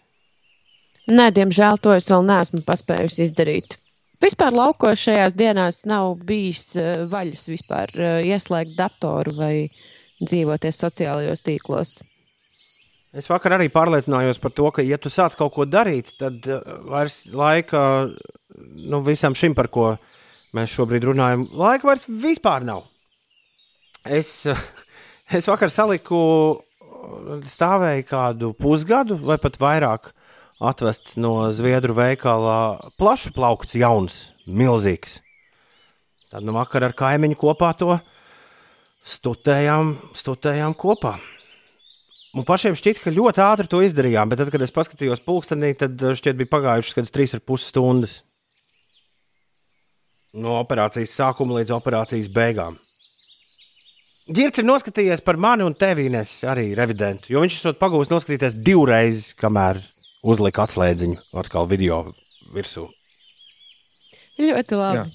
Nē, 1.10 1.32
diemžēl 1.36 1.82
to 1.84 1.93
es 1.97 2.08
vēl 2.12 2.22
neesmu 2.30 2.62
paspējusi 2.68 3.26
izdarīt. 3.28 3.80
Vispār 4.24 4.55
laukos 4.55 5.01
šajās 5.03 5.34
dienās 5.36 5.82
nav 5.89 6.13
bijis 6.24 6.78
uh, 6.80 7.03
vaļas 7.11 7.43
vispār 7.49 7.91
uh, 7.97 8.21
ieslēgt 8.24 8.78
datoru 8.78 9.34
vai 9.36 9.55
dzīvoties 10.21 10.80
sociālajos 10.80 11.43
tīklos. 11.43 11.97
Es 13.13 13.28
vakar 13.28 13.57
arī 13.57 13.67
pārliecinājos 13.74 14.39
par 14.39 14.53
to, 14.55 14.69
ka, 14.71 14.86
ja 14.86 14.97
tu 15.01 15.11
sāc 15.11 15.36
kaut 15.36 15.51
ko 15.57 15.67
darīt, 15.67 16.13
tad 16.21 16.47
uh, 16.47 16.63
vairs 16.88 17.19
laika 17.36 17.84
nu, 18.07 19.01
visam 19.03 19.36
šim, 19.36 19.57
par 19.59 19.67
ko 19.74 19.89
mēs 20.55 20.71
šobrīd 20.71 21.09
runājam, 21.09 21.43
laika 21.59 21.91
vairs 21.91 22.07
vispār 22.07 22.63
nav. 22.69 22.88
Es, 24.07 24.45
uh, 24.47 24.65
es 25.38 25.51
vakar 25.51 25.74
saliku, 25.74 26.24
stāvēju 27.51 28.07
kādu 28.07 28.55
pusgadu 28.55 29.19
vai 29.19 29.36
pat 29.41 29.59
vairāk 29.59 30.13
atvests 30.64 31.18
no 31.20 31.51
Zviedru 31.55 31.95
veikala 31.97 32.80
plašu 32.99 33.34
plaukts, 33.36 33.76
jauns, 33.78 34.22
milzīgs. 34.47 35.20
Tad 36.32 36.45
nu 36.47 36.55
vakar 36.55 36.88
ar 36.88 36.95
kaimiņu 36.97 37.38
kopā 37.38 37.74
to 37.78 37.97
stutējām, 39.05 39.95
stutējām 40.18 40.76
kopā. 40.80 41.18
Un 42.34 42.47
pašiem 42.47 42.74
šķiet, 42.74 43.03
ka 43.03 43.14
ļoti 43.14 43.43
ātri 43.45 43.70
to 43.70 43.84
izdarījām, 43.86 44.32
bet 44.32 44.39
tad, 44.41 44.49
kad 44.49 44.64
es 44.66 44.74
paskatījos 44.74 45.22
pulkstenī, 45.22 45.76
tad 45.78 45.99
šķiet 46.01 46.39
bija 46.39 46.49
pagājušas 46.55 46.97
kādas 46.97 47.14
trīs 47.14 47.36
ar 47.38 47.43
pus 47.45 47.68
stundas. 47.70 48.16
No 50.34 50.55
operācijas 50.64 51.14
sākuma 51.14 51.59
līdz 51.59 51.76
operācijas 51.76 52.32
beigām. 52.34 52.80
Girts 54.34 54.61
ir 54.61 54.66
noskatījies 54.66 55.22
par 55.22 55.38
mani 55.38 55.66
un 55.68 55.76
tevi, 55.78 56.07
Ines, 56.07 56.39
arī 56.47 56.72
revidentu, 56.80 57.30
jo 57.36 57.43
viņš 57.43 57.59
esot 57.59 57.78
pagūs 57.78 58.09
noskatīties 58.09 58.55
divreiz, 58.66 59.28
kamēr 59.38 59.84
uzlika 60.24 60.65
atslēdziņu 60.65 61.19
atkal 61.43 61.67
video 61.69 62.05
virsū. 62.55 62.88
Ļoti 64.39 64.80
labi. 64.80 65.03
Jā. 65.03 65.05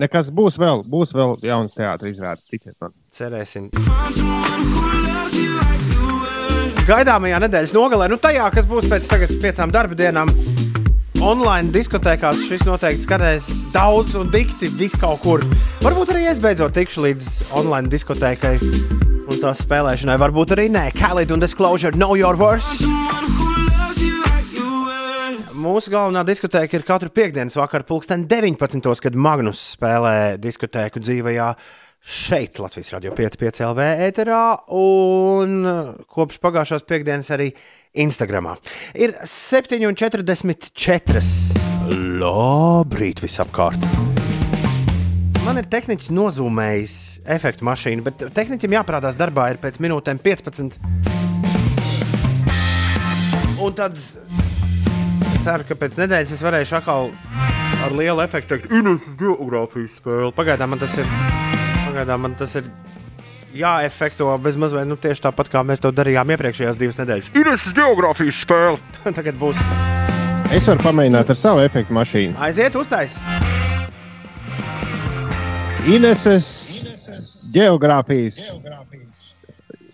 Nekas 0.00 0.30
būs 0.32 0.56
vēl, 0.60 0.84
būs 0.86 1.10
vēl 1.12 1.34
jauns 1.44 1.74
teātris 1.74 2.14
izrādes, 2.14 2.46
ticiet 2.48 2.76
man. 2.80 2.94
Cerēsim. 3.12 3.68
Gaidāmajā 6.86 7.40
nedēļas 7.44 7.74
nogalē, 7.74 8.06
nu 8.10 8.18
tajā, 8.22 8.46
kas 8.54 8.68
būs 8.70 8.86
pēc 8.90 9.10
tagad 9.10 9.34
piecām 9.42 9.74
darba 9.74 9.98
dienām, 9.98 10.30
online 11.20 11.74
diskotēkās 11.74 12.46
šis 12.48 12.64
noteikti 12.66 13.06
skatēs 13.06 13.50
daudz 13.74 14.16
un 14.18 14.30
dikti 14.32 14.70
vis 14.78 14.96
kaut 14.98 15.20
kur. 15.26 15.44
Varbūt 15.84 16.14
arī 16.14 16.24
es 16.30 16.40
beidzot 16.42 16.74
tikšu 16.78 17.04
līdz 17.08 17.28
online 17.60 17.90
diskotēkai 17.92 18.56
un 19.30 19.42
tās 19.42 19.62
spēlēšanai. 19.66 20.18
Varbūt 20.22 20.56
arī 20.56 20.70
nē. 20.72 20.88
Khalid 20.96 21.34
un 21.34 21.42
Disclosure, 21.42 21.94
Know 21.98 22.18
Your 22.18 22.38
Words. 22.40 23.39
Mūsu 25.60 25.90
galvenā 25.92 26.22
diskotēka 26.24 26.78
ir 26.78 26.84
katru 26.88 27.10
piekdienas 27.12 27.52
vakaru, 27.58 27.84
pulksten 27.84 28.22
19. 28.30 28.80
kad 29.04 29.16
Magnus 29.18 29.60
spēlē 29.74 30.38
diskotēku 30.40 31.02
dzīvajā 31.02 31.48
šeit, 32.00 32.56
Latvijas 32.62 32.94
Rādio 32.94 33.12
5,5 33.18 33.60
LV 33.66 33.88
ēterā, 34.06 34.44
un 34.72 35.58
kopš 36.08 36.38
pagājušās 36.40 36.86
piekdienas 36.88 37.28
arī 37.36 37.50
Instagramā. 37.92 38.54
Ir 38.96 39.12
7,44. 39.20 41.20
Labrīt, 42.22 43.20
visapkārt! 43.20 43.84
Man 45.44 45.60
ir 45.60 45.68
tehniķis 45.68 46.08
nozūmējis 46.16 46.94
efektu 47.36 47.68
mašīna, 47.68 48.06
bet 48.06 48.24
tehniķim 48.38 48.78
jāparādās 48.78 49.20
darbā 49.20 49.50
ir 49.52 49.60
pēc 49.60 49.76
minūtēm 49.84 50.24
15. 50.24 50.80
Un 53.60 53.76
tad 53.76 54.00
ceru, 55.44 55.64
ka 55.68 55.76
pēc 55.78 55.96
nedēļas 56.02 56.32
es 56.36 56.42
varēšu 56.44 56.76
atkal 56.80 57.10
ar 57.84 57.94
lielu 57.96 58.22
efektu 58.24 58.54
teikt, 58.54 58.72
Ines 58.76 59.06
geogrāfijas 59.20 59.96
spēle. 60.00 60.30
Pagaidām 60.36 60.74
man 60.74 60.82
tas 60.82 60.96
ir. 61.00 61.08
Pagaidām 61.86 62.26
man 62.26 62.36
tas 62.38 62.56
ir. 62.60 62.70
Jāefekto 63.56 64.30
bez 64.38 64.54
mazliet 64.60 64.86
nu, 64.86 64.94
tieši 65.00 65.24
tāpat, 65.24 65.48
kā 65.50 65.64
mēs 65.66 65.82
to 65.82 65.90
darījām 65.90 66.30
iepriekšējās 66.36 66.78
divas 66.78 67.00
nedēļas. 67.00 67.32
Ines 67.40 67.64
geogrāfijas 67.74 68.44
spēle. 68.44 68.78
Tagad 69.18 69.40
būs. 69.40 69.58
Es 70.54 70.66
varu 70.70 70.82
pamēģināt 70.82 71.32
ar 71.32 71.38
savu 71.38 71.64
efektu 71.64 71.94
mašīnu. 71.96 72.36
Aiziet, 72.42 72.76
uztais. 72.78 73.16
Ineses 75.90 76.48
geogrāfijas 77.54 78.38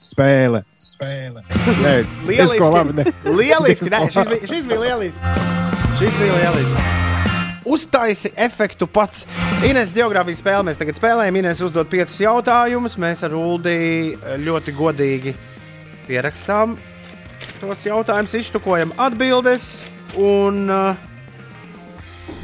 spēle. 0.01 0.65
Nē, 1.83 1.95
es 2.37 2.55
ko 2.57 2.71
labi. 2.73 2.97
Ne. 2.97 3.13
Lieliski. 3.25 3.91
Nē, 3.95 4.07
šis, 4.13 4.31
bija, 4.31 4.51
šis 4.53 4.69
bija 4.71 4.81
lielisks. 4.85 5.41
Šis 6.01 6.19
bija 6.21 6.41
lielisks. 6.41 6.93
Uztaisi 7.67 8.31
efektu 8.39 8.87
pats. 8.87 9.25
Ines 9.67 9.93
geogrāfijas 9.97 10.41
spēle 10.41 10.69
mēs 10.69 10.79
tagad 10.81 10.99
spēlējam. 11.01 11.41
Ines 11.43 11.63
uzdod 11.67 11.91
piecus 11.93 12.21
jautājumus. 12.23 12.97
Mēs 13.03 13.25
ar 13.27 13.35
Uldi 13.37 13.79
ļoti 14.47 14.77
godīgi 14.77 15.35
pierakstām 16.07 16.77
tos 17.61 17.85
jautājumus, 17.87 18.35
iztukojam 18.39 18.93
atbildes 19.01 19.87
un 20.21 20.67
uh, 20.73 21.07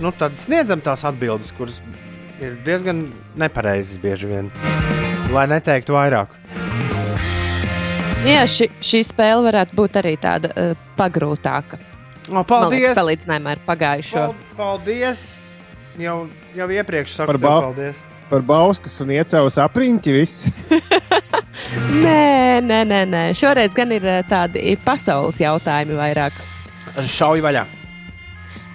nu, 0.02 0.12
tad 0.18 0.36
sniedzam 0.42 0.82
tās 0.84 1.04
atbildes, 1.08 1.52
kuras 1.56 1.80
ir 2.42 2.56
diezgan 2.66 3.06
nepareizas 3.38 4.00
bieži 4.02 4.30
vien. 4.30 4.52
Lai 5.32 5.46
neteiktu 5.48 5.96
vairāk. 5.96 6.34
Jā, 8.22 8.42
ši, 8.46 8.68
šī 8.84 9.00
spēle 9.06 9.42
varētu 9.48 9.74
būt 9.78 9.96
arī 9.98 10.12
tāda 10.20 10.52
uh, 10.54 10.74
pagrūtāka. 10.98 11.78
O, 12.30 12.42
paldies! 12.46 12.76
liekas, 12.78 12.94
salīdzinājumā 13.00 13.56
ar 13.56 13.62
pagājušo. 13.66 14.26
Pal- 14.30 14.56
Paldies! 14.60 15.24
Jau, 16.00 16.16
jau 16.56 16.68
iepriekš 16.72 17.16
saku, 17.18 17.32
Par 17.32 17.40
bal- 17.42 17.66
paldies. 17.66 17.98
Par 18.30 18.44
bauskas 18.48 18.94
un 19.02 19.10
iecēlus 19.12 19.58
apriņķi 19.60 20.14
viss. 20.16 20.46
Nē, 22.02 22.62
nē, 22.64 22.78
nē, 22.88 23.00
nē. 23.10 23.20
Šoreiz 23.36 23.74
gan 23.76 23.92
ir 23.92 24.06
eh, 24.08 24.22
tādi 24.30 24.72
pasaules 24.86 25.36
jautājumi 25.42 25.98
vairāk. 25.98 26.38
Šauj 27.12 27.42
vaļā! 27.44 27.66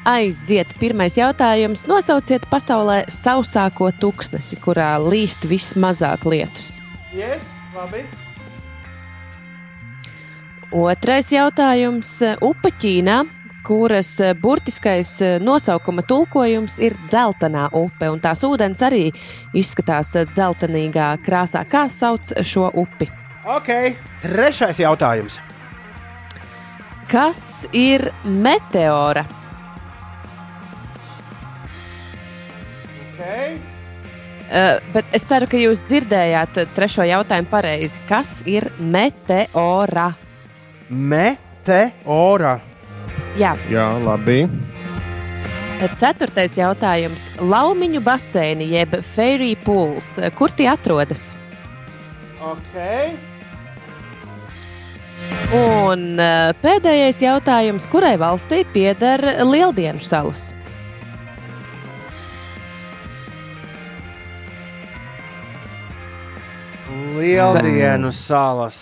Aiziet, 0.08 0.76
pirmais 0.80 1.18
jautājums. 1.20 1.88
Nosauciet 1.90 2.46
pasaulē 2.52 3.02
sausāko 3.12 3.90
tūkstnesi, 4.00 4.60
kurā 4.64 4.94
līst 5.04 5.48
vismazāk 5.50 6.24
lietus. 6.30 6.78
Yes, 7.16 7.44
labi. 7.76 8.06
Otrais 10.76 11.30
jautājums. 11.32 12.10
Upe 12.44 12.74
Ķīnā, 12.76 13.22
kuras 13.64 14.10
burtiskais 14.42 15.14
nosaukuma 15.40 16.04
tulkojums 16.04 16.76
ir 16.84 16.96
dzeltenā 17.08 17.70
upe, 17.72 18.10
un 18.12 18.20
tās 18.20 18.44
ūdens 18.44 18.84
arī 18.84 19.06
izskatās 19.56 20.12
dzeltenīgā 20.34 21.14
krāsā. 21.24 21.64
Kā 21.72 21.86
sauc 21.88 22.34
šo 22.44 22.68
upi? 22.84 23.08
Ok, 23.48 23.72
trešais 24.26 24.84
jautājums. 24.84 25.40
Kas 27.08 27.64
ir 27.72 28.10
meteora? 28.28 29.24
Okay. 33.16 33.56
Uh, 34.48 34.84
bet 34.92 35.08
es 35.16 35.24
ceru, 35.28 35.48
ka 35.48 35.60
jūs 35.60 35.88
dzirdējāt 35.88 36.60
trešo 36.76 37.08
jautājumu 37.08 37.52
pareizi. 37.52 38.04
Kas 38.12 38.42
ir 38.48 38.68
meteora? 38.80 40.12
Meteora. 40.90 42.58
Jā, 43.38 43.54
Jā, 43.70 43.88
labi. 44.02 44.48
ceturtais 46.02 46.56
jautājums. 46.58 47.28
Laumiņu 47.38 48.02
baseini 48.02 48.70
jeb 48.72 48.96
fairy 49.14 49.54
pools. 49.66 50.16
Kur 50.38 50.50
tie 50.58 50.70
atrodas? 50.72 51.36
Okay. 52.42 53.12
Un 55.54 56.18
uh, 56.20 56.54
pēdējais 56.64 57.22
jautājums. 57.22 57.86
Kurai 57.92 58.16
valstī 58.20 58.64
pieder 58.74 59.22
Lieldienu 59.46 60.02
salas? 60.04 60.54
Lieldienu 67.18 68.12
salas. 68.12 68.78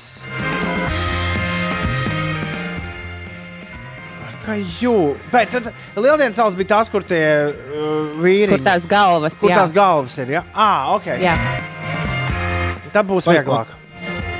Kā 4.45 4.55
jū? 4.59 5.15
Bet 5.31 5.53
tad 5.55 5.71
Lieldienas 5.97 6.37
salas 6.37 6.57
bija 6.57 6.75
tās, 6.75 6.91
kur 6.93 7.05
tie 7.07 7.23
uh, 7.49 8.11
vīri. 8.21 8.51
Kur 8.53 8.65
tās 8.65 8.85
galvas? 8.89 9.39
kur 9.41 9.49
jā. 9.49 9.57
tās 9.63 9.73
galvas 9.73 10.17
ir? 10.21 10.35
Ja? 10.37 10.43
Ah, 10.53 10.93
ok. 10.95 11.09
Jā. 11.21 11.33
Tā 12.93 13.03
būs 13.03 13.25
Vai- 13.25 13.39
vieglāk. 13.39 13.73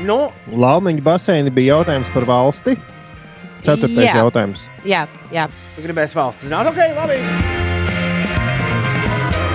Nu, 0.06 0.30
Laumiņa 0.52 1.02
baseini 1.02 1.50
bija 1.54 1.80
jautājums 1.80 2.12
par 2.14 2.28
valsti. 2.30 2.78
Ceturtais 3.66 4.12
Jā. 4.12 4.20
jautājums. 4.22 4.62
jā, 4.86 5.08
jā. 5.34 5.50
tu 5.76 5.82
gribēsi 5.82 6.14
valsts 6.14 6.46
zināt, 6.46 6.70
ok, 6.70 6.84
labi. 6.94 7.65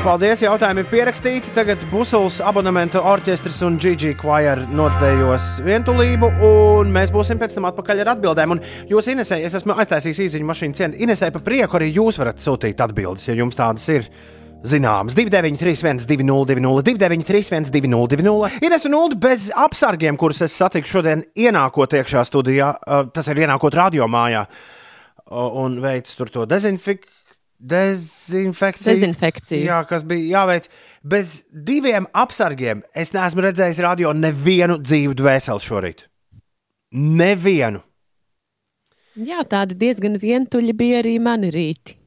Paldies, 0.00 0.40
jautājumi 0.40 0.80
ir 0.80 0.86
pierakstīti. 0.88 1.50
Tagad 1.52 1.82
Busuls 1.90 2.38
abonementu 2.40 3.02
orķestris 3.04 3.58
un 3.66 3.74
Gigi 3.76 4.14
Choir 4.16 4.62
notējos 4.72 5.58
vientulību, 5.66 6.30
un 6.46 6.88
mēs 6.94 7.12
būsim 7.12 7.36
pēc 7.36 7.58
tam 7.58 7.68
atpakaļ 7.68 8.00
ar 8.00 8.14
atbildēm. 8.14 8.54
Un 8.54 8.62
jūs, 8.88 9.10
Inesē, 9.12 9.42
es 9.44 9.58
esmu 9.58 9.76
aiztaisījis 9.76 10.22
īziņu 10.24 10.48
mašīnu 10.48 10.78
cienu. 10.78 10.98
Inesē, 11.04 11.28
pa 11.34 11.44
prieku 11.44 11.76
arī 11.76 11.90
jūs 11.92 12.16
varat 12.22 12.40
sūtīt 12.40 12.80
atbildes, 12.80 13.28
ja 13.28 13.36
jums 13.36 13.60
tādas 13.60 13.84
ir. 13.92 14.08
Zināms, 14.64 15.12
293, 15.16 16.08
202, 16.08 16.82
293, 16.88 17.70
202. 17.72 18.64
Ines 18.64 18.88
un 18.88 18.96
Ulu 18.96 19.20
bez 19.20 19.50
apsargiem, 19.56 20.16
kurus 20.20 20.40
es 20.44 20.56
satiku 20.56 20.96
šodien, 20.96 21.28
ienākot 21.36 22.00
iekšā 22.00 22.24
studijā, 22.28 22.74
uh, 22.76 23.06
tas 23.12 23.28
ir 23.32 23.44
ienākot 23.44 23.76
radiomājā 23.76 24.46
uh, 24.48 25.48
un 25.60 25.80
veids 25.84 26.16
tur 26.16 26.32
to 26.32 26.48
dezinfik 26.48 27.08
dezinfekciju. 27.60 28.94
Dezinfekciju. 28.94 29.64
Jā, 29.68 29.82
kas 29.88 30.04
bija 30.08 30.40
jāveic. 30.40 30.70
Bez 31.02 31.42
diviem 31.52 32.08
apsargiem 32.16 32.82
es 32.96 33.12
neesmu 33.16 33.44
redzējis 33.46 33.82
radio 33.84 34.14
nevienu 34.16 34.80
dzīvu 34.80 35.16
dvēseli 35.20 35.66
šorīt. 35.66 36.06
Nevienu. 36.90 37.84
jā, 39.14 39.44
tādi 39.46 39.76
diezgan 39.78 40.18
vientuļi 40.18 40.72
bija 40.74 40.98
arī 41.04 41.20
mani 41.22 41.52
rīti. 41.54 42.00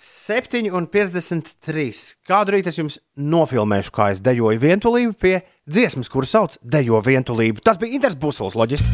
7,53. 0.00 2.16
Kādu 2.24 2.54
rītu 2.54 2.70
es 2.70 2.78
jums 2.78 2.96
nofilmēšu, 3.18 3.90
kā 3.92 4.12
es 4.14 4.22
dejoju 4.24 4.62
vientulību 4.62 5.12
pie 5.18 5.42
dziesmas, 5.68 6.08
kuru 6.08 6.26
sauc 6.30 6.56
Dejo 6.62 7.00
vientulību. 7.04 7.60
Tas 7.64 7.76
bija 7.80 7.94
Inters 7.98 8.16
Busls, 8.16 8.54
loģiski. 8.56 8.86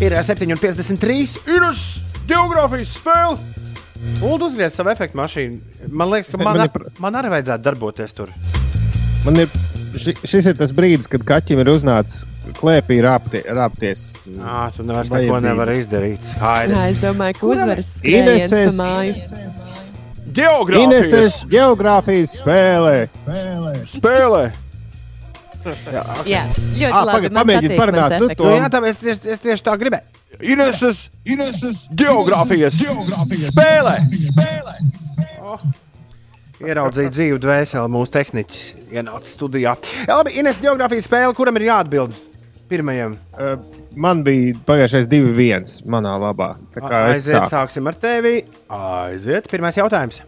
Ir 0.00 0.12
7,53. 0.16 1.36
Ir 1.50 1.62
uz 1.66 2.00
geogrāfijas 2.30 2.96
spēle. 3.00 3.65
Ulu 4.22 4.46
uzgriez 4.46 4.74
savu 4.76 4.90
efektu 4.92 5.18
mašīnu. 5.18 5.58
Man 5.90 6.10
liekas, 6.12 6.30
ka 6.32 6.40
man, 6.40 6.56
man 6.60 6.68
pr- 6.72 6.88
man 7.02 7.18
arī 7.20 7.32
vajadzētu 7.36 7.66
darboties 7.66 8.14
tur. 8.16 8.32
Man 9.26 9.40
ir, 9.42 9.50
ši, 9.98 10.14
šis 10.22 10.46
ir 10.52 10.56
tas 10.58 10.72
brīdis, 10.76 11.08
kad 11.10 11.24
kaķim 11.26 11.60
ir 11.64 11.70
uznācis 11.72 12.24
klēpī 12.60 13.00
rāpti, 13.04 13.42
rāpties. 13.44 14.04
Ah, 14.40 14.68
tu 14.74 14.84
vairs 14.86 15.10
neko 15.10 15.40
nevari 15.42 15.80
izdarīt. 15.82 16.22
Skaidrs. 16.36 16.76
Jā, 16.76 16.84
es 16.92 17.00
domāju, 17.02 17.38
ka 17.40 17.50
uzvaras 17.50 17.90
Ineses-. 18.06 18.80
Geogrāfijas 20.36 20.84
Ineses 20.84 21.40
geogrāfijas 21.50 22.36
spēlē. 22.40 22.96
spēle. 23.88 24.44
Jā, 26.26 26.42
ļoti 26.52 26.92
Ā, 26.92 27.00
labi. 27.00 27.16
pagaid, 27.16 27.32
man 27.32 27.40
pamēģini 27.42 27.70
patīk 27.72 27.80
parunāt, 27.80 28.14
efekts. 28.16 28.36
to- 28.38 28.44
Nu, 28.44 28.52
jā, 28.56 28.68
tā 28.70 28.80
es 28.90 29.00
tieši, 29.02 29.32
es 29.34 29.42
tieši 29.42 29.66
tā 29.66 29.74
gribēju. 29.80 30.22
Ineses, 30.52 31.00
Ineses 31.24 31.86
geogrāfijas 31.96 32.76
spēle. 33.46 33.96
Oh. 35.46 35.60
Ieraudzīja 36.66 37.12
dzīvu 37.12 37.40
dvēseli 37.42 37.92
mūsu 37.92 38.12
tehniķis, 38.14 38.62
ienāca 38.96 39.28
studijā. 39.28 39.76
Jā, 40.06 40.14
labi, 40.16 40.36
Ines 40.40 40.60
geogrāfijas 40.64 41.08
spēle, 41.08 41.34
kuram 41.36 41.58
ir 41.60 41.68
jāatbild 41.68 42.16
pirmajam. 42.70 43.18
Uh, 43.36 43.56
Man 43.96 44.20
bija 44.26 44.52
pagājušais 44.68 45.06
divi 45.08 45.30
viens 45.32 45.78
manā 45.88 46.12
labā. 46.20 46.50
Tā 46.74 46.82
kā 46.84 46.98
es 47.14 47.24
Aiziet, 47.24 47.46
sāksim 47.48 47.86
ar 47.88 47.96
tevi. 47.96 48.42
Aiziet, 48.68 49.48
pirmais 49.48 49.78
jautājums. 49.78 50.18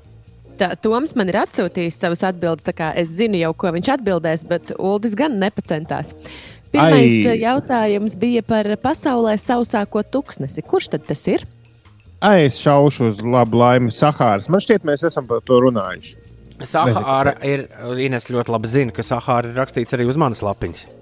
Tā, 0.58 0.72
Toms 0.82 1.14
man 1.18 1.30
ir 1.30 1.38
atsūtījis 1.38 2.00
savas 2.02 2.24
atbildes, 2.26 2.66
es 2.98 3.12
zinu 3.14 3.38
jau, 3.38 3.52
ko 3.54 3.70
viņš 3.76 3.92
atbildēs, 3.94 4.42
bet 4.50 4.72
Uldis 4.78 5.14
gan 5.18 5.38
nepacentās. 5.38 6.14
Pirmais 6.72 7.14
Ai. 7.24 7.30
Ai. 7.32 7.38
jautājums 7.40 8.16
bija 8.18 8.42
par 8.44 8.66
pasaulē 8.82 9.36
sausāko 9.40 10.02
tūkstnesi. 10.02 10.64
Kurš 10.66 10.90
tad 10.92 11.06
tas 11.08 11.22
ir? 11.30 11.46
Ai, 12.20 12.48
es 12.48 12.58
šaušu 12.58 13.12
uz 13.12 13.22
labu 13.22 13.60
laimi 13.60 13.94
Sahāras. 13.94 14.50
Man 14.50 14.60
šķiet, 14.64 14.84
mēs 14.88 15.06
esam 15.06 15.28
par 15.30 15.44
to 15.46 15.62
runājuši. 15.64 16.16
Sahāra 16.66 17.36
ir, 17.46 17.68
Ines 18.02 18.26
ļoti 18.34 18.50
labi 18.50 18.70
zina, 18.70 18.94
ka 18.94 19.06
Sahāra 19.06 19.52
ir 19.52 19.58
rakstīts 19.60 19.94
arī 19.94 20.08
uz 20.10 20.18
manas 20.18 20.42
lapiņas. 20.42 20.97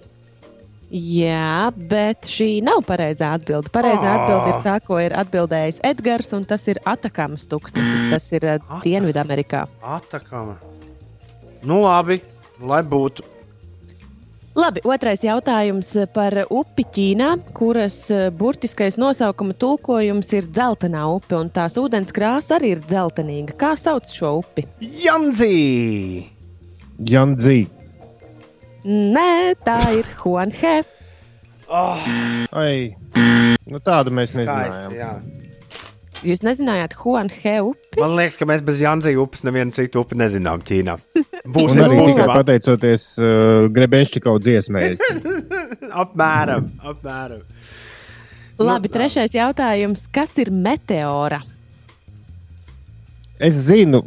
Jā, 0.91 1.73
bet 1.91 2.29
šī 2.31 2.63
nav 2.63 2.85
pareizā 2.87 3.33
atbilde. 3.35 3.73
Pareizā 3.75 4.07
Ah. 4.07 4.19
atbilde 4.23 4.53
ir 4.55 4.61
tā, 4.63 4.77
ko 4.87 5.01
ir 5.03 5.11
atbildējis 5.19 5.81
Edgars, 5.83 6.33
un 6.33 6.45
tas 6.45 6.69
ir 6.69 6.79
Atakamas 6.87 7.49
tūkstnesis. 7.51 8.07
Tas 8.11 8.33
ir 8.33 8.47
uh, 8.47 8.59
Dienvidamerikā. 8.85 9.67
Atakama. 9.83 10.57
Nu, 11.67 11.83
labi, 11.83 12.21
lai 12.63 12.83
būtu. 12.87 13.25
Labi, 14.57 14.81
otrais 14.89 15.21
jautājums 15.21 15.91
par 16.15 16.33
upi 16.49 16.85
Ķīnā, 16.89 17.53
kuras 17.53 17.99
eh, 18.11 18.31
burtiskais 18.33 18.97
nosaukuma 18.97 19.53
tulkojums 19.53 20.33
ir 20.33 20.47
dzeltenā 20.49 21.03
upe, 21.13 21.35
un 21.37 21.51
tās 21.53 21.77
ūdens 21.77 22.15
krāsa 22.17 22.57
arī 22.57 22.71
ir 22.77 22.81
dzeltenīga. 22.81 23.53
Kā 23.61 23.75
sauc 23.77 24.09
šo 24.09 24.39
upi? 24.41 24.65
Jandzī! 24.81 26.31
Jandzī. 27.05 27.67
Nē, 28.87 29.57
tā 29.67 29.81
ir 29.99 30.07
Huanhe. 30.21 30.77
Ai, 31.67 32.95
nu 33.67 33.81
tādu 33.83 34.13
mēs 34.15 34.31
Skaisti, 34.37 34.47
nezinājām. 34.47 34.93
jā. 34.95 35.47
Jūs 36.27 36.41
nezinājāt 36.47 36.95
Huanhe 37.01 37.55
upi? 37.67 37.99
Man 38.01 38.15
liekas, 38.17 38.39
ka 38.39 38.47
mēs 38.49 38.63
bez 38.65 38.79
Jandzī 38.81 39.17
upes 39.21 39.43
nevienu 39.47 39.75
citu 39.75 40.05
upi 40.05 40.17
nezinām 40.19 40.63
Ķīnā. 40.65 40.95
Būs 41.57 41.75
Un 41.75 41.83
arī 41.83 41.83
arī 41.83 41.97
tikai 41.99 42.05
būsim 42.05 42.31
pateicoties 42.31 43.09
uh, 43.19 43.67
Grebenšķikau 43.75 44.39
dziesmai. 44.43 44.85
apmēram. 46.05 46.71
apmēram. 46.83 47.43
Labi, 48.63 48.89
trešais 48.95 49.35
jautājums. 49.37 50.07
Kas 50.15 50.33
ir 50.43 50.51
meteora? 50.55 51.43
Es 53.37 53.59
zinu, 53.67 54.01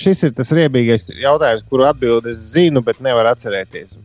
šis 0.00 0.22
ir 0.24 0.32
tas 0.38 0.54
riebīgais 0.56 1.10
jautājums, 1.20 1.66
kuru 1.68 1.84
atbildi 1.90 2.30
es 2.32 2.46
zinu, 2.54 2.80
bet 2.86 3.02
nevaru 3.04 3.34
atcerēties. 3.34 3.98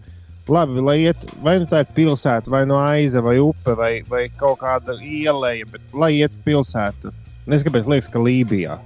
Labi, 0.45 0.81
lai 0.85 0.99
iet, 1.07 1.23
vai 1.41 1.55
nu 1.57 1.65
tā 1.65 1.79
ir 1.81 1.87
pilsēta, 1.95 2.51
vai 2.53 2.65
no 2.69 2.77
aiza, 2.77 3.21
vai 3.25 3.39
upe, 3.41 3.73
vai, 3.77 4.03
vai 4.05 4.27
kaut 4.37 4.59
kāda 4.61 4.93
ieleja, 5.01 5.65
bet 5.71 5.95
lai 5.97 6.11
iet 6.19 6.35
pilsēta. 6.45 7.09
Es 7.49 7.65
kāpēc 7.65 7.89
liekas, 7.89 8.09
ka 8.13 8.21
Lībijā. 8.21 8.77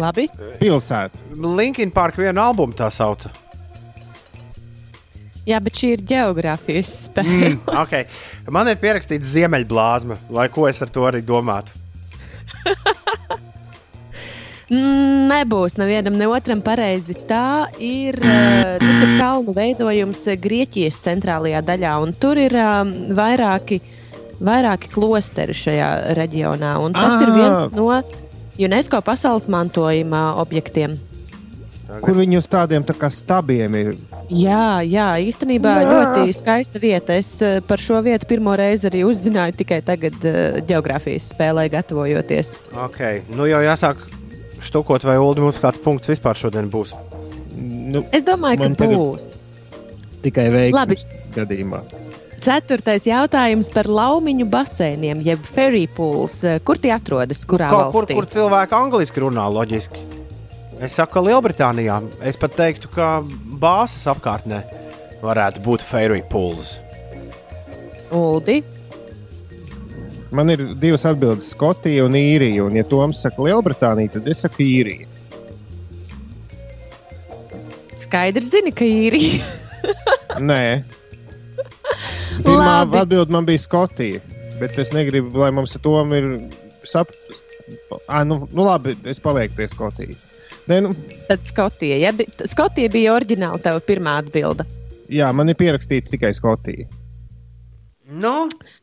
Labi, 0.00 0.26
Pilsēta. 0.60 1.18
Linkin 1.36 1.90
Park 1.92 2.16
vienu 2.20 2.40
albumu 2.40 2.76
tā 2.76 2.88
sauca. 2.92 3.32
jā, 5.48 5.58
bet 5.60 5.76
šī 5.76 5.90
ir 5.96 6.04
geogrāfijas 6.08 6.92
spēle. 7.08 7.54
Mm, 7.56 7.58
okay. 7.82 8.06
Man 8.48 8.68
ir 8.70 8.78
pierakstīts 8.80 9.32
ziemeļblāzma, 9.34 10.20
lai 10.30 10.48
ko 10.52 10.68
es 10.68 10.80
ar 10.84 10.92
to 10.94 11.04
arī 11.08 11.20
domātu. 11.26 11.74
Nebūs 14.70 15.74
nevienam, 15.80 16.14
ne 16.16 16.28
otram 16.30 16.62
pareizi. 16.64 17.16
Tā 17.28 17.66
ir, 17.82 18.16
eh, 18.22 18.78
tas 18.78 19.02
ir 19.04 19.14
kalnu 19.18 19.54
veidojums 19.56 20.22
Grieķijas 20.40 21.00
centrālajā 21.02 21.62
daļā, 21.66 21.94
un 22.02 22.12
tur 22.14 22.38
ir 22.38 22.54
um, 22.56 22.92
vairāki, 23.16 23.80
vairāki 24.40 24.90
klosteri 24.92 25.52
šajā 25.54 26.14
reģionā. 26.18 26.76
un 26.78 26.92
Tas 26.92 27.20
ir 27.20 27.28
Ah. 27.28 27.34
viens 27.34 27.72
no 27.72 28.02
UNESCO 28.58 29.00
pasaules 29.02 29.48
mantojuma 29.48 30.34
objektiem. 30.36 30.98
Kur 32.00 32.14
viņi 32.14 32.38
uz 32.38 32.46
tādiem 32.48 32.84
tā 32.84 32.94
kā 32.96 33.10
stabiem 33.12 33.74
ir? 33.74 33.96
Jā, 34.30 34.80
jā, 34.80 35.10
īstenībā 35.28 35.72
Jā. 35.82 35.90
ļoti 35.90 36.32
skaista 36.32 36.78
vieta. 36.80 37.12
Es 37.12 37.42
eh, 37.42 37.60
par 37.60 37.76
šo 37.76 38.00
vietu 38.02 38.24
pirmo 38.26 38.56
reizi 38.56 38.88
arī 38.88 39.02
uzzināju 39.04 39.56
tikai 39.60 39.82
tagad, 39.82 40.14
geogrāfijas 40.64 41.34
spēlē 41.34 41.68
gatavojoties. 41.68 42.56
Okay. 42.72 43.20
Nu 43.36 43.44
jau 43.44 43.60
jāsāk 43.60 43.96
štukot, 44.62 45.04
vai 45.04 45.18
Ulu 45.20 45.48
mums 45.48 45.58
kāds 45.62 45.80
punkts 45.82 46.08
vispār 46.10 46.38
šodien 46.38 46.70
būs. 46.72 46.94
Nu, 47.56 48.04
Es 48.12 48.24
domāju, 48.24 48.70
ka 48.78 48.86
būs. 48.88 49.26
tikai 50.22 50.46
Labi. 50.72 50.96
veiksmes 50.96 51.34
gadījumā. 51.36 51.82
Ceturtais 52.42 53.04
jautājums 53.06 53.68
par 53.70 53.86
laumiņu 53.86 54.48
baseiniem, 54.50 55.20
jeb 55.22 55.44
ferry 55.54 55.84
pools. 55.86 56.40
Kur 56.66 56.76
tie 56.82 56.90
atrodas? 56.90 57.44
Kurā 57.46 57.68
Kaut 57.70 57.92
kur, 57.92 58.02
valstī? 58.06 58.14
kur 58.18 58.26
cilvēki 58.26 58.74
angliski 58.74 59.20
runā, 59.22 59.44
loģiski. 59.54 60.02
Es 60.82 60.96
saku, 60.98 61.12
ka 61.14 61.20
Lielbritānijā. 61.22 62.00
Es 62.26 62.36
pat 62.36 62.56
teiktu, 62.58 62.88
ka 62.90 63.20
bāzes 63.62 64.02
apkārtnē 64.10 64.64
varētu 65.22 65.62
būt 65.62 65.84
fairy 65.86 66.22
pools. 66.28 66.78
Uldi. 68.10 68.62
Man 70.32 70.48
ir 70.50 70.62
divas 70.80 71.04
atbildes- 71.08 71.50
Skotija 71.52 72.06
un 72.06 72.16
Īrija. 72.16 72.64
Un, 72.64 72.76
ja 72.78 72.84
Toms 72.88 73.20
saka 73.20 73.44
Lielbritānija, 73.44 74.14
tad 74.14 74.28
es 74.32 74.40
saku 74.44 74.64
Īrija. 74.64 75.08
Skaidrs, 78.02 78.50
zini, 78.52 78.72
ka 78.76 78.84
īrija. 78.84 79.44
Nē, 80.50 80.82
pirmā 82.44 82.74
atbilde 82.82 83.32
man 83.32 83.46
bija 83.48 83.62
Skotija. 83.62 84.20
Bet 84.60 84.76
es 84.78 84.92
negribu, 84.94 85.32
lai 85.40 85.50
mums 85.54 85.76
ar 85.76 85.82
to 85.84 85.94
ir 86.16 86.28
saprotams. 86.88 87.40
Nu, 88.28 88.42
nu, 88.52 88.64
labi, 88.66 88.94
es 89.08 89.20
palieku 89.22 89.56
pie 89.56 89.68
Skotijas. 89.70 90.20
Nē, 90.68 90.80
nu, 90.84 90.92
Tad 91.28 91.44
Skotija. 91.48 91.96
Ja, 92.02 92.12
Skotija 92.48 92.90
bija 92.92 93.14
oriģināli 93.16 93.62
tava 93.64 93.80
pirmā 93.84 94.18
atbilde. 94.22 94.66
jā, 95.08 95.28
man 95.32 95.48
ir 95.48 95.56
pierakstīta 95.58 96.12
tikai 96.12 96.32
Skotija. 96.36 96.88
Nu, 98.12 98.32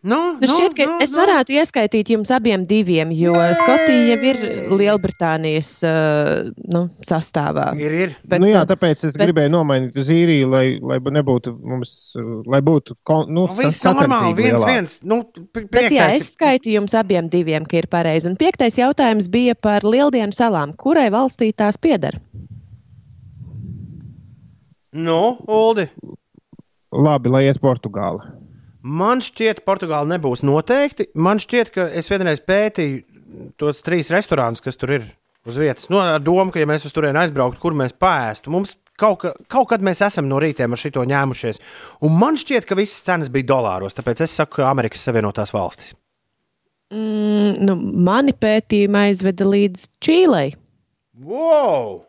nu, 0.01 0.17
Nu, 0.41 0.47
šķiet, 0.49 0.73
ka 0.73 0.85
nu, 0.89 0.95
es 1.03 1.11
nu. 1.13 1.19
varētu 1.21 1.53
ieskaitīt 1.59 2.09
jums 2.15 2.31
abiem 2.33 2.63
diviem, 2.65 3.11
jo 3.13 3.33
Skotija 3.59 4.15
jau 4.15 4.17
ir 4.31 4.39
Lielbritānijas 4.73 5.69
uh, 5.85 6.49
nu, 6.73 6.81
sastāvā. 7.05 7.67
Ir, 7.77 7.93
ir. 7.93 8.15
Bet, 8.25 8.41
nu, 8.41 8.49
jā, 8.49 8.63
tāpēc 8.69 9.03
es 9.05 9.13
bet- 9.13 9.27
gribēju 9.27 9.51
nomainīt 9.53 9.99
uz 10.01 10.09
īriju, 10.15 10.49
lai, 10.49 10.63
lai 10.81 10.97
nebūtu 11.19 11.53
mums, 11.61 11.93
uh, 12.17 12.39
lai 12.49 12.61
būtu 12.65 12.97
nu, 13.29 13.45
Nu, 13.45 13.45
Viss 13.59 13.85
normāli, 13.85 14.33
viens, 14.39 14.65
viens. 14.65 14.97
Nu, 15.05 15.21
Bet 15.53 15.91
jā, 15.93 16.09
es 16.17 16.33
skaitu 16.33 16.73
jums 16.73 16.95
abiem 16.97 17.29
diviem, 17.29 17.67
ka 17.69 17.77
ir 17.83 17.87
pareizi. 17.91 18.29
Un 18.31 18.35
piektais 18.39 18.79
jautājums 18.81 19.29
bija 19.29 19.53
par 19.55 19.85
Lieldienu 19.85 20.33
salām. 20.33 20.73
Kurai 20.73 21.09
valstī 21.13 21.51
tās 21.53 21.77
pieder? 21.77 22.17
Nu, 24.91 25.37
Uldi. 25.45 25.85
Labi, 26.89 27.29
lai 27.29 27.43
iet 27.45 27.59
Portugāla. 27.61 28.38
Man 28.79 29.19
šķiet, 29.23 29.65
Portugāla 29.67 30.07
nebūs 30.13 30.43
noteikti. 30.47 31.09
Man 31.19 31.41
šķiet, 31.43 31.71
ka 31.75 31.87
es 31.99 32.07
vienreiz 32.11 32.39
pētīju 32.39 33.51
tos 33.59 33.83
trīs 33.85 34.11
restorānus, 34.13 34.63
kas 34.63 34.79
tur 34.79 34.93
ir 34.95 35.07
uz 35.47 35.57
vietas. 35.59 35.89
No, 35.91 35.99
ar 35.99 36.21
domu, 36.23 36.53
ka, 36.53 36.61
ja 36.61 36.69
mēs 36.69 36.87
uz 36.87 36.95
turieni 36.95 37.19
aizbrauktu, 37.21 37.59
kur 37.61 37.75
mēs 37.77 37.95
pēstu, 37.97 38.53
mums 38.53 38.75
kaut, 38.99 39.19
ka, 39.23 39.33
kaut 39.51 39.69
kad 39.71 39.83
mēs 39.85 40.01
esam 40.05 40.29
no 40.29 40.39
rītiem 40.41 40.75
ar 40.75 40.79
šito 40.79 41.03
ņēmušies. 41.07 41.59
Un 42.07 42.15
man 42.19 42.39
šķiet, 42.39 42.67
ka 42.69 42.77
visas 42.79 43.03
cenas 43.07 43.31
bija 43.33 43.49
dolāros, 43.51 43.97
tāpēc 43.97 44.23
es 44.25 44.35
saku, 44.39 44.59
ka 44.59 44.69
Amerikas 44.71 45.03
Savienotās 45.07 45.53
valstis. 45.55 45.95
Mm, 46.89 47.59
nu, 47.67 47.75
mani 48.07 48.33
pētījumi 48.33 49.03
aizveda 49.09 49.45
līdz 49.45 49.89
Čīlei. 50.01 50.53
Wow! 51.19 51.99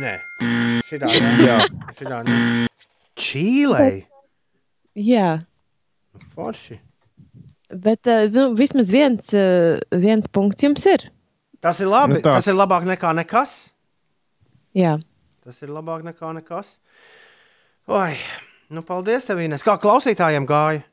Nē, 0.00 0.14
šitā. 0.88 1.10
Jā, 1.42 1.58
Šitā 1.98 2.22
nē. 2.24 2.38
Čīlei! 3.20 4.09
Jā, 4.98 5.38
Forši! 6.34 6.80
bet 7.70 8.06
uh, 8.06 8.26
nu, 8.32 8.50
vismaz 8.58 8.90
viens, 8.90 9.32
uh, 9.36 9.78
viens 9.94 10.28
punkts 10.28 10.66
jums 10.66 10.86
ir. 10.90 11.06
Tas 11.60 11.80
ir 11.80 11.90
labi. 11.90 12.18
Nu, 12.18 12.24
tas 12.24 12.48
ir 12.50 12.56
labāk 12.56 12.86
nekā 12.88 13.12
nekas. 13.16 13.72
Jā. 14.76 14.98
Tas 15.44 15.60
ir 15.62 15.72
labāk 15.72 16.04
nekā 16.06 16.32
nekas. 16.36 16.78
Oi, 17.90 18.14
nu 18.70 18.82
paldies 18.86 19.26
tev, 19.26 19.42
Ines. 19.42 19.64
Kā 19.66 19.76
klausītājiem 19.80 20.46
gāja? 20.48 20.84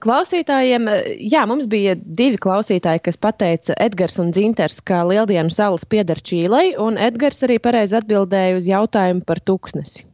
Klausītājiem, 0.00 0.86
eh, 0.88 1.08
jā, 1.28 1.42
mums 1.44 1.66
bija 1.68 1.92
divi 1.94 2.38
klausītāji, 2.40 3.02
kas 3.04 3.18
teica, 3.20 3.74
Edgars 3.76 4.16
un 4.18 4.32
Zinters, 4.32 4.80
ka 4.80 5.02
Lieldienu 5.04 5.52
salas 5.52 5.84
pieder 5.84 6.16
Čīlei, 6.16 6.72
un 6.80 6.96
Edgars 6.96 7.42
arī 7.44 7.58
pareizi 7.60 7.98
atbildēja 8.00 8.56
uz 8.56 8.64
jautājumu 8.64 9.26
par 9.28 9.44
tūkstnesi. 9.44 10.06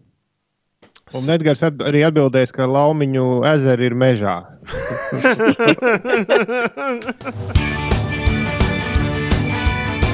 Un 1.18 1.26
Edgars 1.34 1.62
at- 1.66 1.82
arī 1.86 2.04
atbildēs, 2.06 2.50
ka 2.54 2.66
Laumiņu 2.70 3.26
ezeri 3.54 3.84
ir 3.90 3.94
mežā. 3.98 4.36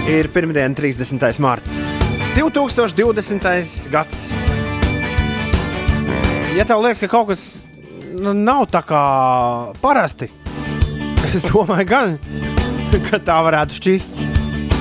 Ir 0.07 0.29
pirmdiena, 0.31 0.71
30. 0.75 1.19
marts. 1.43 1.81
2020. 2.37 3.91
gads. 3.91 4.29
Ja 6.57 6.65
tev 6.65 6.79
liekas, 6.85 7.01
ka 7.03 7.09
kaut 7.11 7.33
kas 7.33 7.43
nu, 8.15 8.31
nav 8.33 8.69
tā 8.71 8.85
kā 8.87 9.03
parasti, 9.83 10.31
es 11.35 11.43
domāju, 11.51 11.89
gan, 11.91 12.15
ka 13.11 13.19
tā 13.19 13.41
varētu 13.49 13.81
šķist. 13.81 14.36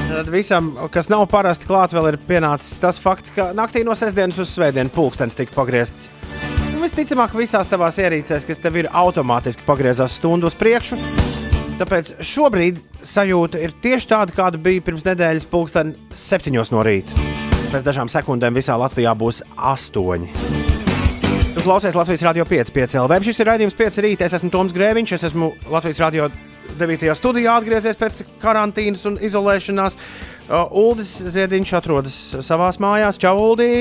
Tad 0.05 0.29
visam, 0.31 0.73
kas 0.93 1.09
nav 1.11 1.25
parasti 1.31 1.67
klāt, 1.67 1.95
vēl 1.95 2.11
ir 2.13 2.19
pienācis 2.27 2.79
tas 2.81 3.01
fakts, 3.01 3.33
ka 3.35 3.49
naktī 3.57 3.83
no 3.83 3.95
sestdienas 3.97 4.39
uz 4.39 4.53
svētdienu 4.53 4.93
pulkstenis 4.95 5.37
tika 5.37 5.55
pagriezts. 5.57 6.09
Visticamāk, 6.85 7.33
visās 7.33 7.67
tavās 7.71 7.97
ierīcēs, 7.99 8.45
kas 8.45 8.61
tev 8.61 8.77
ir 8.77 8.91
automātiski 8.93 9.65
pagriezās 9.65 10.19
stundu 10.19 10.51
uz 10.51 10.57
priekšu, 10.59 10.99
Tāpēc 11.75 12.13
šobrīd 12.23 12.77
sajūta 13.03 13.59
ir 13.59 13.73
tieši 13.83 14.07
tāda, 14.07 14.31
kāda 14.35 14.59
bija 14.63 14.83
pirms 14.85 15.03
nedēļas, 15.03 15.47
pulksten 15.51 15.91
septiņos 16.15 16.71
no 16.71 16.83
rīta. 16.87 17.11
Pēc 17.73 17.83
dažām 17.83 18.07
sekundēm 18.11 18.55
visā 18.55 18.77
Latvijā 18.79 19.11
būs 19.19 19.41
astoņi. 19.59 20.29
Tu 21.51 21.63
klausies 21.65 21.97
Latvijas 21.97 22.23
Rādio 22.23 22.45
5, 22.47 22.71
5 22.75 22.95
LV. 23.01 23.19
Šis 23.27 23.43
ir 23.43 23.49
raidījums 23.51 23.75
5 23.75 23.99
rītā. 24.05 24.29
Es 24.29 24.37
esmu 24.39 24.53
Toms 24.53 24.75
Grēviņš, 24.75 25.15
es 25.17 25.27
esmu 25.27 25.51
Latvijas 25.67 25.99
Rādio 26.05 26.29
9. 26.79 27.13
studijā 27.17 27.55
atgriezies 27.59 27.99
pēc 27.99 28.23
karantīnas 28.41 29.05
un 29.09 29.19
izolēšanās. 29.23 29.97
Uldis 30.71 31.15
Ziediņš 31.35 31.71
atrodas 31.79 32.17
savā 32.45 32.69
mājās. 32.81 33.19
Čau, 33.21 33.37
Uldī! 33.51 33.71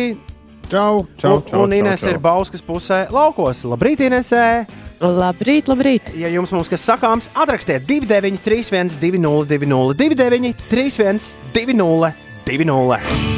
Čau, 0.71 1.05
čau, 1.21 1.43
čau. 1.45 1.65
un 1.65 1.75
Inês 1.77 2.03
ir 2.09 2.17
Bauskas 2.23 2.63
pusē, 2.65 3.05
laukos. 3.13 3.65
Labrīt, 3.69 4.01
Inesē! 4.07 4.65
Labrīt, 5.05 5.69
labrīt! 5.69 6.09
Ja 6.17 6.31
jums 6.33 6.53
mums 6.55 6.71
kas 6.73 6.85
sakāms, 6.89 7.29
atrakstiet 7.37 7.85
293, 7.89 8.97
202, 9.03 9.93
293, 9.99 11.35
202. 11.53 12.15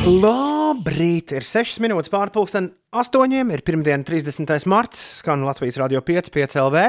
Labrīt! 0.06 1.34
Ir 1.34 1.46
6 1.46 1.82
minūtes 1.82 2.12
pārpusdienas, 2.14 2.76
8. 2.94 3.34
ir 3.56 3.64
pirmdiena, 3.66 4.06
30. 4.06 4.54
marts, 4.70 5.02
skan 5.20 5.42
Latvijas 5.48 5.80
radio 5.82 6.04
5, 6.06 6.30
5 6.34 6.58
LV. 6.62 6.86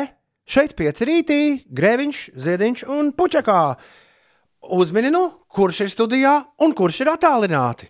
Šeit 0.48 0.76
5 0.80 1.02
rītī, 1.10 1.40
Grēviņš, 1.76 2.20
Ziediņš 2.40 2.86
un 2.94 3.10
Puķakā. 3.18 3.62
Uzmini, 4.78 5.10
nu, 5.14 5.26
kurš 5.54 5.82
ir 5.86 5.92
studijā 5.92 6.34
un 6.64 6.74
kurš 6.76 7.02
ir 7.04 7.12
attālināti. 7.14 7.90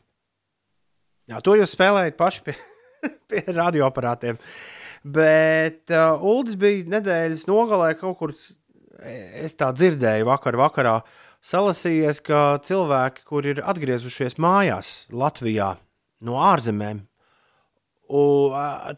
Jā, 1.29 1.41
to 1.43 1.53
jūs 1.59 1.73
spēlējat 1.75 2.17
paši 2.17 2.43
pie, 2.47 2.55
pie 3.29 3.43
radioaparātiem. 3.53 4.39
Bet 5.07 5.91
uh, 5.93 6.17
Ulas 6.25 6.57
bija 6.59 6.87
nedēļas 6.97 7.45
nogalē 7.49 7.93
kaut 7.99 8.17
kur, 8.19 8.33
s- 8.35 8.55
es 9.37 9.55
tā 9.59 9.69
dzirdēju, 9.77 10.25
vakar 10.27 10.57
vakarā 10.59 10.97
salasījies, 11.47 12.21
ka 12.25 12.57
cilvēki, 12.65 13.23
kur 13.29 13.45
ir 13.47 13.61
atgriezušies 13.63 14.39
mājās 14.41 15.05
Latvijā 15.13 15.75
no 16.25 16.39
ārzemēm, 16.41 17.03
u, 18.09 18.23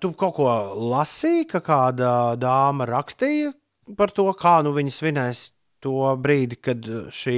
tu 0.02 0.12
kaut 0.18 0.36
ko 0.38 0.50
lasīji, 0.92 1.48
ka 1.54 1.64
kāda 1.66 2.12
dāma 2.40 2.88
rakstīja 2.90 3.54
par 3.98 4.14
to, 4.14 4.28
kā 4.38 4.60
nu 4.66 4.74
viņi 4.76 4.94
svinēs 4.94 5.44
to 5.84 6.14
brīdi, 6.22 6.60
kad 6.62 6.86
šī 7.16 7.38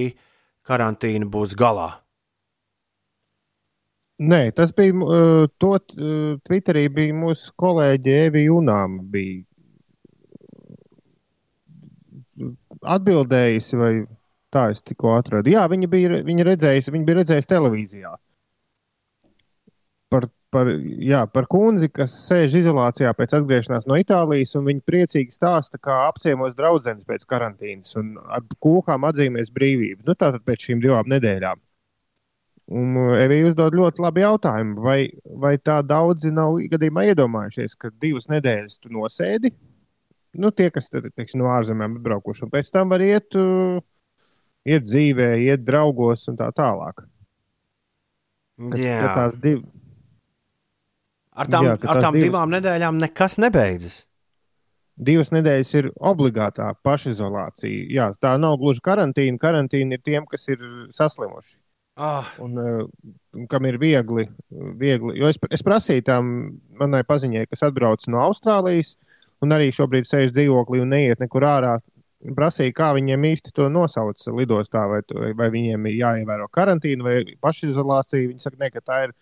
karantīna 0.67 1.27
būs 1.31 1.55
galā. 1.57 1.89
Nē, 4.21 4.51
tas 4.53 4.69
bija 4.77 4.93
uh, 4.93 5.47
to 5.57 5.71
uh, 5.73 6.35
Twitterī 6.45 6.85
bija 6.93 7.13
mūsu 7.17 7.55
kolēģi 7.57 8.17
Evija 8.27 8.51
Junām. 8.51 8.99
Bija 9.09 9.41
atbildējusi, 12.95 13.79
vai 13.81 13.93
tā 14.53 14.67
es 14.75 14.83
tikko 14.85 15.15
atradu. 15.17 15.49
Jā, 15.53 15.63
viņa 15.71 15.89
bija, 15.89 16.21
viņa 16.27 16.45
redzējusi, 16.51 16.93
viņa 16.93 17.07
bija 17.07 17.19
redzējusi 17.21 17.49
televīzijā. 17.49 18.13
Par, 20.13 20.27
par, 20.53 20.69
jā, 21.01 21.23
par 21.31 21.47
kundzi, 21.51 21.89
kas 21.93 22.13
sēž 22.27 22.59
izolācijā 22.61 23.11
pēc 23.17 23.33
atgriešanās 23.39 23.87
no 23.89 23.97
Itālijas, 23.99 24.53
un 24.59 24.67
viņa 24.67 24.83
priecīgi 24.87 25.33
stāsta, 25.35 25.79
kā 25.81 25.97
apciemos 26.09 26.53
draudzenes 26.57 27.07
pēc 27.07 27.25
karantīnas 27.29 27.95
un 27.99 28.13
ar 28.27 28.43
kūkām 28.63 29.07
atzīmēs 29.09 29.51
brīvību. 29.55 30.05
Nu, 30.07 30.15
tātad 30.15 30.43
pēc 30.47 30.67
šīm 30.69 30.83
divām 30.83 31.09
nedēļām. 31.11 31.61
Un 32.71 32.95
uh, 32.95 33.15
Evija 33.19 33.49
uzdod 33.49 33.75
ļoti 33.75 34.03
labu 34.03 34.21
jautājumu, 34.23 34.77
vai, 34.85 34.99
vai 35.43 35.57
tā 35.59 35.81
daudzi 35.83 36.31
nav 36.31 36.55
gadījumā 36.71 37.07
iedomājušies, 37.09 37.75
ka 37.75 37.89
divas 37.99 38.29
nedēļas 38.31 38.77
tu 38.79 38.91
nosēdi, 38.95 39.51
nu, 40.39 40.51
tie, 40.55 40.69
kas 40.71 40.87
te, 40.87 41.01
teiksim, 41.09 41.41
no 41.41 41.49
ārzemēm 41.51 41.97
atbraukuši, 41.99 42.45
un 42.45 42.53
pēc 42.53 42.69
tam 42.71 42.93
var 42.93 43.03
iet, 43.03 43.35
uh, 43.35 43.81
iet 44.63 44.85
dzīvē, 44.87 45.33
iet 45.49 45.65
draugos 45.67 46.27
un 46.31 46.39
tā 46.39 46.47
tālāk. 46.55 47.03
Ka- 48.61 48.77
ka 49.01 49.13
tās 49.17 49.37
div... 49.43 49.63
Ar 51.31 51.47
tām, 51.47 51.65
Jā, 51.65 51.77
ar 51.87 52.01
tām 52.03 52.15
divas- 52.17 52.27
divām 52.27 52.51
nedēļām 52.51 52.97
nekas 52.99 53.37
nebeidzas. 53.39 54.01
Divas 55.01 55.31
nedēļas 55.31 55.69
ir 55.79 55.87
obligātā 55.97 56.73
pašizolācija. 56.83 57.85
Jā, 57.89 58.07
tā 58.21 58.35
nav 58.37 58.57
gluži 58.61 58.83
karantīna. 58.85 59.39
Karantīna 59.39 59.93
ir 59.97 60.01
tiem, 60.03 60.25
kas 60.29 60.47
ir 60.51 60.57
saslimuši. 60.91 61.55
Ah, 61.97 62.27
un, 62.39 62.57
un 63.35 63.47
kam 63.47 63.65
ir 63.65 63.77
viegli. 63.81 64.27
viegli. 64.51 65.15
Jo 65.19 65.27
es, 65.31 65.39
es 65.51 65.63
prasīju 65.63 66.03
tam 66.07 66.29
manai 66.79 67.03
paziņai, 67.07 67.47
kas 67.49 67.63
atbrauc 67.67 68.05
no 68.11 68.21
Austrālijas, 68.27 68.95
un 69.41 69.55
arī 69.55 69.71
šobrīd 69.75 70.07
sēž 70.07 70.31
dzīvoklī 70.35 70.81
un 70.83 70.93
neiet 70.93 71.19
nekur 71.23 71.47
ārā. 71.47 71.79
Prasīju, 72.21 72.75
kā 72.77 72.91
viņiem 72.93 73.23
īsti 73.31 73.51
to 73.57 73.65
nosauc 73.73 74.19
lidostā, 74.37 74.83
vai, 74.91 75.01
vai 75.33 75.49
viņiem 75.49 75.87
ir 75.89 75.95
jāievēro 76.03 76.45
karantīna 76.53 77.03
vai 77.07 77.15
pašizolācija. 77.41 78.29
Viņi 78.29 78.43
saka, 78.43 78.59
ne, 78.61 78.69
ka 78.69 78.81
tā 78.85 78.99
ir 79.07 79.13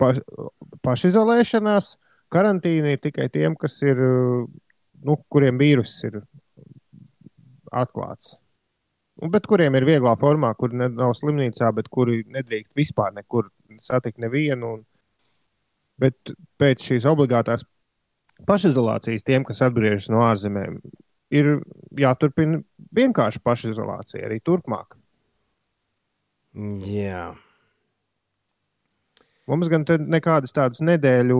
paš, 0.00 0.20
pašizolēšanās. 0.86 1.94
Karantīna 2.30 2.94
ir 2.94 3.00
tikai 3.02 3.26
tiem, 3.32 3.56
kas 3.58 3.80
ir, 3.82 3.98
nu, 3.98 5.16
kuriem 5.32 5.58
vīruss 5.58 6.04
ir 6.06 6.20
atklāts. 7.74 8.36
Un, 9.20 9.32
bet 9.34 9.44
kuriem 9.50 9.74
ir 9.76 9.84
vieglā 9.84 10.14
formā, 10.20 10.52
kur 10.56 10.72
ne- 10.72 10.88
nav 10.88 11.12
slimnīcā, 11.18 11.68
bet 11.76 11.90
kuri 11.92 12.22
nedrīkst 12.24 12.72
vispār 12.78 13.12
nekur 13.12 13.50
satikt 13.82 14.22
nevienu. 14.22 14.76
Un, 14.78 14.86
bet 16.00 16.32
pēc 16.60 16.86
šīs 16.86 17.08
obligātās 17.10 17.66
pašizolācijas 18.48 19.26
tiem, 19.26 19.44
kas 19.44 19.60
atgriežas 19.66 20.08
no 20.12 20.22
ārzemēm, 20.24 20.78
ir 21.34 21.60
jāturpina 21.98 22.62
vienkārši 22.96 23.42
pašizolācija 23.44 24.24
arī 24.26 24.40
turpmāk. 24.40 24.96
jā. 26.86 27.34
Mums 29.50 29.70
gan 29.72 29.84
nekādas 30.10 30.54
tādas 30.54 30.82
nedēļu, 30.84 31.38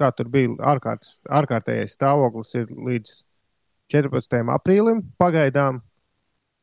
kā 0.00 0.10
tur 0.16 0.30
bija 0.32 0.54
ārkārtas, 0.72 1.18
ārkārtējais 1.28 1.96
stāvoklis, 1.96 2.54
ir 2.56 2.70
līdz 2.72 3.18
14. 3.92 4.40
aprīlim 4.54 5.04
pagaidām. 5.20 5.82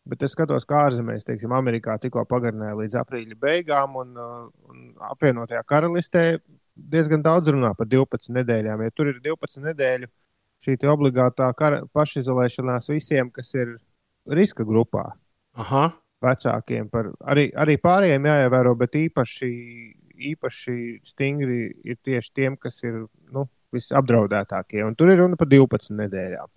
Bet 0.10 0.26
es 0.26 0.34
skatos, 0.36 0.66
kā 0.68 0.82
ārzemēs, 0.90 1.24
teiksim, 1.24 1.54
Amerikā 1.56 1.96
tikko 2.02 2.26
pagarināja 2.28 2.76
līdz 2.76 2.98
aprīļa 3.00 3.38
beigām, 3.40 3.96
un, 4.02 4.10
uh, 4.20 4.50
un 4.68 4.90
apvienotajā 5.14 5.62
karalistē 5.70 6.26
diezgan 6.76 7.24
daudz 7.24 7.54
runā 7.54 7.72
par 7.78 7.88
12 7.88 8.34
nedēļām. 8.36 8.84
Ja 8.84 8.92
tur 8.96 9.14
ir 9.14 9.22
12 9.24 9.64
nedēļu 9.70 10.10
šī 10.64 10.78
obligātā 10.92 11.50
pašizolēšanās 11.96 12.90
visiem, 12.92 13.30
kas 13.32 13.54
ir 13.56 13.78
riska 14.28 14.64
grupā, 14.68 15.10
Aha. 15.60 15.90
vecākiem, 16.24 16.88
par, 16.92 17.12
arī, 17.28 17.50
arī 17.56 17.78
pārējiem 17.84 18.30
jāievēro, 18.30 18.76
bet 18.80 18.96
īpaši, 18.96 19.50
īpaši 20.32 20.76
stingri 21.08 21.62
ir 21.84 22.00
tieši 22.06 22.34
tiem, 22.36 22.58
kas 22.58 22.82
ir 22.86 23.06
nu, 23.34 23.48
visapdraudētākie. 23.74 24.84
Un 24.86 24.96
tur 24.98 25.12
ir 25.12 25.22
runa 25.24 25.40
par 25.40 25.50
12 25.52 25.96
nedēļām. 25.98 26.52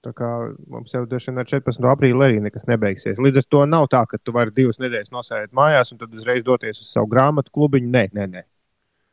Tā 0.00 0.14
kā 0.16 0.28
mums 0.72 0.94
jau 0.94 1.02
droši 1.04 1.28
vien 1.28 1.42
ar 1.42 1.48
14. 1.48 1.84
aprīli 1.90 2.24
arī 2.24 2.38
nekas 2.40 2.64
nebeigsies. 2.68 3.20
Līdz 3.20 3.42
ar 3.42 3.48
to 3.52 3.64
nav 3.68 3.88
tā, 3.92 4.00
ka 4.08 4.16
tu 4.16 4.32
vari 4.32 4.54
divas 4.56 4.80
nedēļas 4.80 5.12
nosēdēt 5.12 5.52
mājās 5.56 5.92
un 5.92 6.00
tad 6.00 6.14
uzreiz 6.16 6.44
doties 6.46 6.80
uz 6.80 6.88
savu 6.94 7.10
grāmatu 7.12 7.52
klubiņu. 7.52 7.92
Nē, 7.92 8.06
nē, 8.16 8.26
nē. 8.32 8.44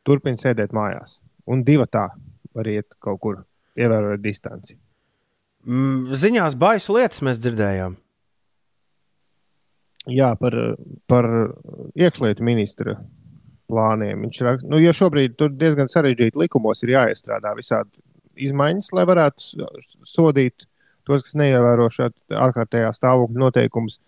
Turpini 0.08 0.40
sēdēt 0.40 0.72
mājās. 0.72 1.18
Un 1.48 1.64
divi 1.66 1.84
tā 1.92 2.08
var 2.56 2.72
iet 2.72 2.96
kaut 3.04 3.20
kur, 3.20 3.42
ievērojot 3.76 4.24
distanci. 4.24 4.78
Mm, 5.68 6.16
Ziņās 6.16 6.56
baisu 6.56 6.96
lietas 6.96 7.20
mēs 7.26 7.40
dzirdējām. 7.42 7.98
Jā, 10.08 10.32
par, 10.40 10.54
par 11.10 11.26
iekšlietu 11.98 12.44
ministra 12.46 12.96
plāniem. 13.68 14.24
Viņš 14.24 14.42
raksta, 14.46 14.68
nu, 14.72 14.80
jo 14.80 14.94
šobrīd 14.96 15.36
tur 15.36 15.52
diezgan 15.52 15.90
sarežģīti 15.92 16.40
likumos 16.40 16.80
ir 16.84 16.94
jāiestrādā 16.94 17.52
visādi 17.58 18.00
izmaiņas, 18.48 18.92
lai 18.96 19.04
varētu 19.08 19.66
sodīt 20.08 20.64
tos, 21.08 21.24
kas 21.26 21.36
neievēro 21.38 21.88
šādu 21.92 22.38
ārkārtējā 22.46 22.92
stāvokļa 22.96 23.44
noteikumus. 23.44 23.98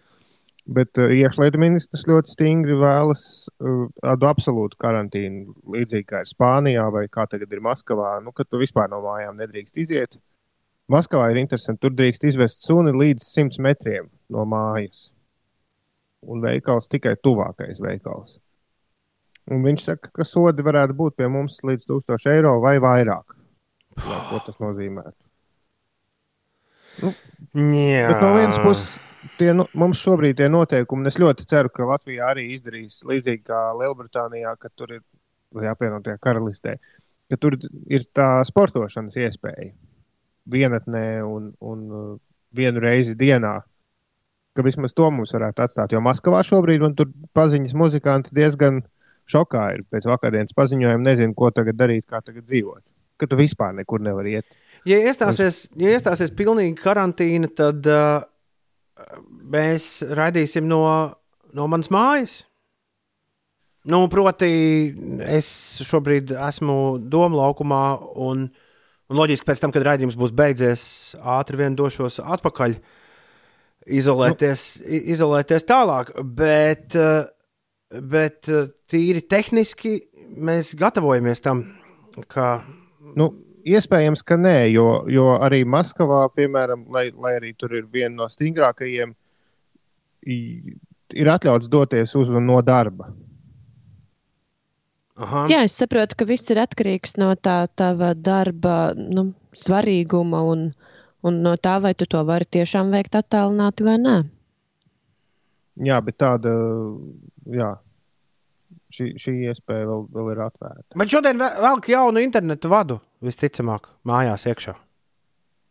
Bet 0.70 1.01
uh, 1.01 1.11
iekšlietu 1.11 1.59
ministrs 1.59 2.05
ļoti 2.07 2.34
stingri 2.34 2.76
vēlas 2.78 3.22
uh, 3.48 3.86
tādu 4.05 4.28
absolūtu 4.28 4.78
karantīnu, 4.80 5.55
līdzīgi 5.74 6.07
kā 6.07 6.20
ir 6.22 6.30
Spānijā 6.30 6.84
vai 6.94 7.07
kā 7.11 7.24
tagad 7.30 7.53
ir 7.53 7.64
Maskavā, 7.64 8.18
nu, 8.22 8.32
ka 8.36 8.44
tu 8.46 8.61
vispār 8.61 8.90
no 8.92 9.01
mājām 9.03 9.40
nedrīkst 9.40 9.80
iziet. 9.80 10.20
Maskavā 10.90 11.30
ir 11.32 11.40
interesanti, 11.42 11.80
tur 11.82 11.96
drīkst 11.96 12.28
izvest 12.28 12.62
suni 12.66 12.92
līdz 12.94 13.24
100 13.32 13.64
metriem 13.66 14.12
no 14.30 14.44
mājas. 14.48 15.09
Un 16.29 16.43
veikals 16.45 16.89
tikai 16.93 17.14
tuvākais 17.25 17.81
veikals. 17.81 18.37
Un 19.51 19.64
viņš 19.64 19.85
saka, 19.87 20.11
ka 20.14 20.27
sodi 20.29 20.62
varētu 20.62 20.95
būt 20.99 21.16
pie 21.16 21.29
mums 21.33 21.59
līdz 21.64 21.87
1000 21.89 22.29
eiro 22.35 22.59
vai 22.62 22.77
vairāk. 22.83 23.37
Jā, 23.99 24.18
ko 24.29 24.41
tas 24.45 24.59
nozīmē? 24.62 25.07
Jā. 27.01 28.05
Bet 28.11 28.21
no 28.21 28.35
vienas 28.37 28.61
puses, 28.61 28.99
tie, 29.41 29.51
nu, 29.57 29.64
mums 29.79 30.01
šobrīd 30.05 30.39
tie 30.39 30.51
noteikumi, 30.53 31.05
un 31.05 31.11
es 31.11 31.18
ļoti 31.21 31.47
ceru, 31.51 31.73
ka 31.73 31.89
Latvijā 31.89 32.31
arī 32.35 32.51
izdarīs 32.55 33.01
līdzīgi 33.09 33.47
kā 33.49 33.62
Lielbritānijā, 33.81 34.55
ka 34.61 34.71
tur 34.77 34.99
ir 34.99 35.05
vai 35.57 35.71
apvienotajā 35.73 36.21
karalistē, 36.23 36.77
ka 37.31 37.39
tur 37.41 37.57
ir 37.91 38.07
tā 38.14 38.29
sportošanas 38.47 39.16
iespēja 39.18 39.73
vienatnē 40.51 41.05
un, 41.27 41.51
un 41.61 41.83
uh, 41.91 42.14
vienu 42.57 42.83
reizi 42.83 43.16
dienā. 43.18 43.61
Ka 44.57 44.64
vismaz 44.66 44.94
to 44.96 45.07
mums 45.14 45.34
varētu 45.36 45.62
atstāt. 45.64 45.92
Jo 45.94 46.01
Maskavā 46.03 46.40
šobrīd 46.46 46.82
man 46.82 46.96
tur 46.98 47.11
paziņas 47.38 47.76
muzikanti 47.78 48.34
diezgan 48.34 48.82
šokā 49.30 49.66
ir. 49.76 49.84
Pēc 49.92 50.09
vakardienas 50.11 50.57
paziņojuma 50.59 51.05
nezinu, 51.07 51.36
ko 51.38 51.53
tagad 51.55 51.78
darīt, 51.78 52.07
kā 52.11 52.22
tagad 52.24 52.48
dzīvot. 52.48 52.82
Ka 53.20 53.28
tu 53.30 53.38
vispār 53.38 53.76
nekur 53.76 54.03
nevari 54.03 54.40
iet. 54.40 54.61
Ja 54.88 54.98
iestāsies, 54.98 55.66
ja 55.78 55.92
iestāsies 55.94 56.32
pilnīga 56.34 56.80
karantīna, 56.80 57.51
tad 57.53 57.86
uh, 57.86 58.22
mēs 59.53 60.01
raidīsim 60.16 60.68
no, 60.68 60.82
no 61.57 61.66
manas 61.70 61.90
mājas. 61.92 62.40
Nu, 63.88 64.03
proti, 64.12 64.48
es 65.24 65.46
šobrīd 65.88 66.34
esmu 66.36 66.74
Doma 67.12 67.38
laukumā, 67.46 67.84
un, 68.20 68.48
un 69.09 69.20
loģiski 69.20 69.48
pēc 69.48 69.62
tam, 69.62 69.72
kad 69.72 69.86
raidījums 69.88 70.18
būs 70.20 70.34
beidzies, 70.36 70.82
ātri 71.16 71.62
vien 71.62 71.78
došos 71.78 72.18
atpakaļ, 72.20 72.76
izolēties, 73.99 74.64
nu. 74.80 75.01
izolēties 75.14 75.66
tālāk. 75.68 76.12
Bet, 76.36 76.95
uh, 76.99 77.26
bet 78.01 78.49
uh, 78.53 78.68
tīri 78.91 79.22
tehniski 79.26 79.97
mēs 80.38 80.74
gatavojamies 80.78 81.43
tam, 81.45 81.64
ka 82.30 82.61
Nu, 83.16 83.26
iespējams, 83.66 84.20
ka 84.22 84.36
nē, 84.38 84.68
jo, 84.70 84.84
jo 85.11 85.24
arī 85.43 85.64
Maskavā, 85.66 86.20
piemēram, 86.36 86.84
lai, 86.95 87.09
lai 87.11 87.32
arī 87.41 87.49
tur 87.59 87.72
ir 87.74 87.88
viena 87.91 88.14
no 88.20 88.28
stingrākajiem, 88.30 89.16
i- 90.30 90.76
ir 91.11 91.26
atļauts 91.32 91.66
doties 91.72 92.14
uz 92.14 92.30
un 92.30 92.47
no 92.47 92.61
darba. 92.62 93.09
aha, 95.20 95.45
Jā, 95.51 95.64
es 95.66 95.74
saprotu, 95.80 96.16
ka 96.20 96.24
viss 96.28 96.51
ir 96.55 96.61
atkarīgs 96.62 97.16
no 97.20 97.32
tā 97.36 97.66
tava 97.76 98.12
darba 98.14 98.93
nu, 98.97 99.32
svarīguma 99.53 100.41
un, 100.53 100.68
un 101.23 101.43
no 101.45 101.55
tā, 101.57 101.79
vai 101.83 101.95
tu 101.95 102.07
to 102.07 102.23
vari 102.25 102.45
tiešām 102.47 102.91
veikt 102.95 103.16
attālināti 103.18 103.85
vai 103.87 103.97
nē. 104.01 104.16
Jā, 105.81 106.01
bet 106.05 106.16
tāda, 106.21 106.51
jā, 107.49 107.71
šī, 108.93 109.07
šī 109.21 109.35
iespēja 109.49 109.87
vēl, 109.89 110.03
vēl 110.12 110.31
ir 110.35 110.43
atvērta. 110.45 110.99
Bet 111.01 111.09
šodien 111.12 111.39
ve- 111.41 111.55
velk 111.62 111.89
jaunu 111.89 112.21
internetu 112.21 112.68
vadu, 112.73 112.99
visticamāk, 113.25 113.89
mājās 114.05 114.45
iekšā. 114.51 114.75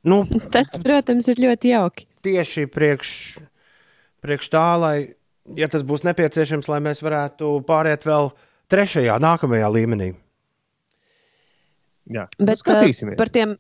Nu, 0.10 0.22
Tas, 0.50 0.72
protams, 0.80 1.28
ir 1.28 1.36
ļoti 1.44 1.74
jauki. 1.76 2.06
tieši 2.24 2.66
priekš, 2.72 3.10
priekš 4.24 4.50
tā, 4.50 4.66
lai, 4.80 4.98
ja 5.60 5.68
tas 5.68 5.84
būs 5.84 6.06
nepieciešams, 6.08 6.70
lai 6.72 6.80
mēs 6.80 7.04
varētu 7.04 7.52
pāriet 7.68 8.08
vēl 8.08 8.32
trešajā, 8.72 9.20
nākamajā 9.20 9.68
līmenī. 9.76 10.14
Jā, 12.10 12.26
Bet 12.40 12.58
nu, 12.58 12.64
skatīsimies. 12.64 13.18
par 13.20 13.30
tiem, 13.30 13.58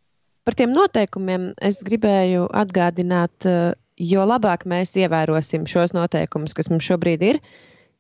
par 0.50 0.58
tiem 0.58 0.74
noteikumiem 0.74 1.52
es 1.62 1.84
gribēju 1.86 2.48
atgādināt, 2.58 3.46
uh, 3.46 3.76
jo 4.02 4.24
labāk 4.26 4.66
mēs 4.66 4.96
ievērosim 4.98 5.68
šos 5.70 5.94
noteikumus, 5.94 6.56
kas 6.58 6.72
mums 6.74 6.88
šobrīd 6.90 7.22
ir, 7.28 7.38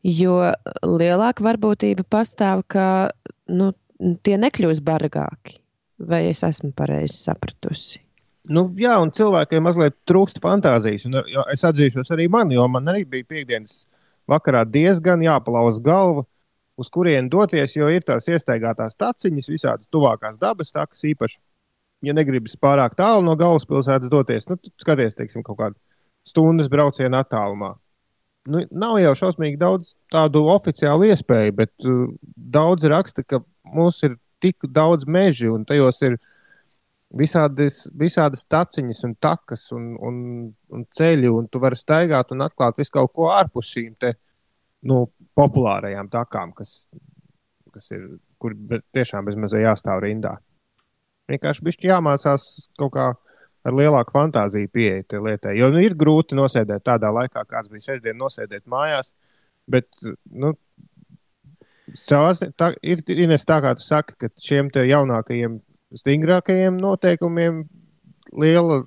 jo 0.02 0.40
lielāka 0.82 1.46
varbūtība 1.46 2.08
pastāv, 2.10 2.64
ka 2.74 3.12
nu, 3.54 3.70
tie 4.26 4.40
nekļūs 4.42 4.82
bargāki. 4.82 5.60
Vai 6.10 6.24
es 6.32 6.42
esmu 6.48 6.72
pareizi 6.74 7.20
sapratusi? 7.20 8.00
Nu, 8.50 8.64
jā, 8.80 8.96
un 9.04 9.12
cilvēkiem 9.14 9.62
mazliet 9.68 9.98
trūkst 10.10 10.40
fantāzijas. 10.42 11.06
Un, 11.06 11.20
es 11.54 11.66
atzīšos 11.68 12.10
arī 12.16 12.30
man, 12.32 12.50
jo 12.56 12.66
man 12.72 12.88
arī 12.90 13.04
bija 13.06 13.28
piekdienas 13.30 13.84
vakarā 14.32 14.64
diezgan 14.66 15.22
jāpalauz 15.22 15.78
galva, 15.84 16.24
uz 16.80 16.90
kurien 16.90 17.28
doties, 17.30 17.76
jo 17.76 17.92
ir 17.92 18.08
tās 18.08 18.32
iestaigātās 18.32 18.98
taciņas, 18.98 19.52
visādas 19.52 19.92
tuvākās 19.92 20.40
dabas 20.42 20.74
takas 20.74 21.04
īpaši. 21.12 21.38
Ja 22.06 22.16
negribas 22.16 22.56
pārāk 22.56 22.96
tālu 22.96 23.26
no 23.28 23.36
galvaspilsētas 23.40 24.12
doties, 24.12 24.48
nu, 24.48 24.56
tad 24.56 24.72
skaties, 24.80 25.18
teiksim, 25.18 25.44
kaut 25.44 25.60
kādu 25.60 25.76
stundas 26.28 26.70
braucienu 26.72 27.20
attālumā. 27.20 27.74
Nu, 28.50 28.64
nav 28.72 28.98
jau 29.02 29.12
šausmīgi 29.20 29.60
daudz 29.60 29.94
tādu 30.12 30.46
oficiālu 30.50 31.10
iespēju, 31.12 31.56
bet 31.58 31.74
uh, 31.84 32.08
daudz 32.36 32.88
raksta, 32.90 33.26
ka 33.28 33.42
mums 33.68 34.00
ir 34.08 34.16
tik 34.40 34.64
daudz 34.72 35.04
mežu 35.04 35.52
un 35.58 35.66
tajos 35.68 36.00
ir 36.08 36.16
visādas, 37.20 37.84
visādas 37.98 38.46
taciņas 38.50 39.04
un 39.08 39.16
takas 39.22 39.68
un, 39.76 39.92
un, 40.00 40.18
un 40.72 40.88
ceļi, 40.96 41.30
un 41.34 41.50
tu 41.52 41.62
vari 41.62 41.78
staigāt 41.80 42.34
un 42.34 42.46
atklāt 42.46 42.80
visu 42.80 42.96
kaut 42.96 43.14
ko 43.16 43.30
ārpus 43.34 43.74
šīm 43.74 43.96
te, 44.00 44.14
nu, 44.88 45.08
populārajām 45.38 46.10
takām, 46.14 46.54
kas, 46.56 46.78
kas 47.74 47.92
ir, 47.96 48.06
kur 48.40 48.56
be, 48.56 48.82
tiešām 48.96 49.28
bezmazliet 49.28 49.68
jāstāv 49.68 50.04
rindā. 50.06 50.38
Vienkārši 51.30 51.66
bišķi 51.66 51.92
jāmācās 51.92 52.46
kaut 52.80 52.94
kā 52.96 53.10
ar 53.68 53.76
lielāku 53.76 54.16
fantāziju 54.16 54.72
pieeja 54.74 55.06
tai 55.10 55.22
lietai. 55.26 55.56
Jo 55.60 55.70
nu, 55.74 55.82
ir 55.84 55.98
grūti 56.00 56.38
nosēdēt 56.38 56.86
tādā 56.88 57.12
laikā, 57.14 57.44
kāds 57.50 57.72
bija 57.72 57.90
sestdien, 57.90 58.18
nosēdēt 58.20 58.66
mājās. 58.72 59.12
Bet, 59.70 59.90
nu, 60.32 60.54
savā 61.98 62.32
ziņā 62.38 62.56
tā 62.58 62.72
ir 62.82 63.04
Ines, 63.16 63.46
tā 63.48 63.60
kā 63.64 63.76
tu 63.78 63.86
saki, 63.86 64.16
ka 64.22 64.32
šiem 64.42 64.72
jaunākajiem, 64.74 65.60
stingrākajiem 66.00 66.80
noteikumiem 66.82 67.64
liela, 68.38 68.84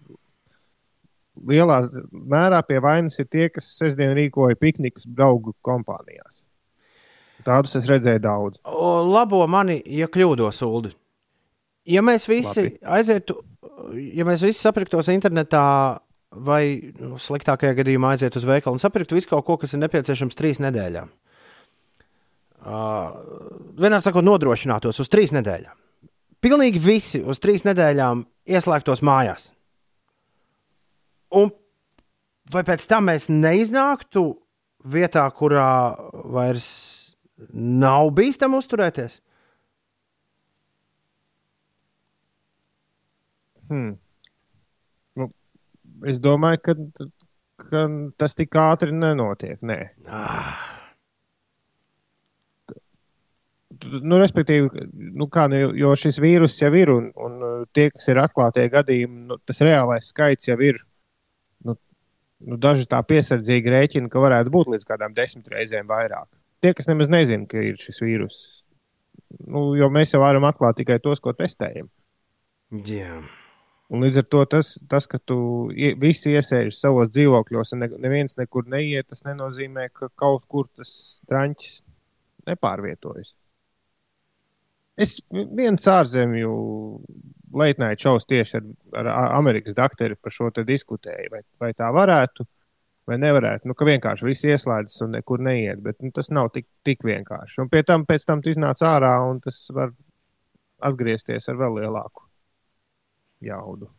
lielā 1.49 1.82
mērā 2.11 2.62
pie 2.66 2.80
vainas 2.82 3.18
ir 3.18 3.28
tie, 3.30 3.49
kas 3.53 3.68
sestdien 3.78 4.14
rīkoja 4.18 4.59
piknikus 4.59 5.07
draugu 5.07 5.55
kompānijās. 5.62 6.43
Tādus 7.43 7.74
es 7.80 7.88
redzēju 7.90 8.22
daudz. 8.22 8.59
O, 8.62 9.03
labo 9.03 9.43
mani, 9.51 9.80
ja 9.90 10.07
kļūdos, 10.07 10.62
Ulu. 10.62 10.93
Ja 11.89 12.03
mēs 12.07 12.28
visi 12.30 12.62
Labi. 12.62 12.76
aizietu, 12.99 13.41
ja 14.14 14.26
mēs 14.28 14.45
visi 14.45 14.61
sapirktos 14.62 15.11
internetā, 15.11 15.64
vai 16.33 16.93
nu, 17.01 17.18
sliktākajā 17.20 17.74
gadījumā 17.80 18.14
aizietu 18.14 18.41
uz 18.41 18.47
veikalu 18.49 18.78
un 18.78 18.83
sapirktu 18.83 19.18
visu 19.18 19.33
kaut 19.33 19.45
ko, 19.49 19.59
kas 19.61 19.74
ir 19.74 19.83
nepieciešams 19.83 20.39
trīs 20.39 20.62
nedēļām. 20.64 21.11
Uh, 22.62 23.16
vienādi 23.83 24.07
sakot, 24.07 24.24
nodrošinātos 24.24 25.03
uz 25.03 25.11
trīs 25.11 25.35
nedēļām. 25.35 25.74
Pilnīgi 26.43 26.78
visi 26.83 27.20
uz 27.22 27.43
trīs 27.43 27.66
nedēļām 27.66 28.22
ieslēgtos 28.55 29.03
mājās. 29.05 29.51
Un 31.35 31.51
vai 32.53 32.62
pēc 32.66 32.87
tam 32.91 33.11
mēs 33.11 33.28
neiznāktu 33.33 34.24
vietā, 34.93 35.26
kurā 35.35 35.95
vairs 36.33 36.70
nav 37.53 38.12
bīstami 38.16 38.59
uzturēties? 38.59 39.20
Hmm. 43.73 43.97
Nu, 45.16 45.29
es 46.09 46.20
domāju, 46.20 46.61
ka, 46.66 46.77
ka 47.62 47.87
tas 48.20 48.37
tik 48.37 48.57
ātri 48.61 48.93
nenotiek. 48.93 49.61
Nē. 49.64 49.81
Nu, 53.83 54.18
respektīvi, 54.20 54.85
nu 55.18 55.27
kā, 55.33 55.49
nu, 55.51 55.73
jo- 55.79 55.95
šis 55.99 56.20
vīrus 56.23 56.59
jau 56.61 56.70
ir, 56.79 56.93
un, 56.93 57.09
un 57.18 57.39
uh, 57.43 57.55
tie, 57.75 57.89
kas 57.91 58.07
ir 58.12 58.20
atklātie 58.23 58.68
gadījumi, 58.70 59.25
nu, 59.33 59.39
tas 59.49 59.62
reālais 59.64 60.12
skaits 60.12 60.51
jau 60.53 60.59
ir. 60.62 60.79
Nu, 61.66 61.75
nu, 62.47 62.59
daži 62.62 62.87
tā 62.91 63.01
piesardzīgi 63.09 63.73
rēķina, 63.73 64.12
ka 64.12 64.23
varētu 64.23 64.53
būt 64.55 64.70
līdz 64.75 64.87
kādām 64.87 65.16
desmit 65.16 65.51
reizēm 65.51 65.89
vairāk. 65.91 66.29
Tie, 66.62 66.70
kas 66.79 66.87
nemaz 66.87 67.11
nezina, 67.11 67.49
ka 67.51 67.59
ir 67.59 67.81
šis 67.81 67.99
vīrus, 68.05 68.39
nu, 69.49 69.73
jo 69.81 69.89
mēs 69.91 70.14
jau 70.14 70.23
varam 70.23 70.47
atklāt 70.47 70.79
tikai 70.79 71.01
tos, 71.03 71.18
ko 71.25 71.35
testējam. 71.35 71.91
Jā. 72.87 73.18
Un 73.93 74.01
līdz 74.01 74.22
ar 74.22 74.26
to 74.32 74.40
tas, 74.49 74.68
tas 74.88 75.05
ka 75.11 75.18
tu 75.20 75.36
visi 76.01 76.32
iesēžat 76.32 76.78
savos 76.78 77.11
dzīvokļos, 77.12 77.74
un 77.77 77.82
ne, 77.85 77.89
neviens 78.01 78.39
nekur 78.39 78.64
neiet, 78.73 79.10
tas 79.10 79.20
nenozīmē, 79.27 79.90
ka 79.93 80.09
kaut 80.16 80.47
kur 80.48 80.70
tas 80.73 80.93
drāņķis 81.28 81.74
nepārvietojas. 82.48 83.35
Es 85.02 85.19
viens 85.32 85.89
ārzemju 85.89 86.55
leitnāju 87.60 88.01
šaus 88.06 88.27
tieši 88.28 88.59
ar, 88.60 88.64
ar 89.02 89.36
Amerikas 89.43 89.77
doktoru 89.77 90.16
par 90.16 90.36
šo 90.39 90.48
diskutēju, 90.56 91.28
vai, 91.36 91.44
vai 91.60 91.73
tā 91.77 91.93
varētu, 91.93 92.48
vai 93.09 93.20
nevarētu. 93.20 93.69
Nu, 93.69 93.77
ka 93.77 93.89
vienkārši 93.89 94.28
viss 94.31 94.48
ieslēdzas 94.48 95.05
un 95.05 95.16
nekur 95.19 95.44
neiet, 95.44 95.85
bet 95.85 96.01
nu, 96.01 96.12
tas 96.16 96.32
nav 96.32 96.48
tik, 96.56 96.70
tik 96.85 97.05
vienkārši. 97.05 97.60
Un 97.60 97.73
pie 97.73 97.85
tam 97.85 98.09
pēc 98.09 98.24
tam 98.24 98.40
tu 98.40 98.52
iznāc 98.52 98.81
ārā, 98.89 99.19
un 99.28 99.44
tas 99.44 99.66
var 99.73 99.93
atgriezties 100.81 101.52
ar 101.52 101.60
vēl 101.60 101.82
lielāku 101.82 102.32
jaudu. 103.47 103.90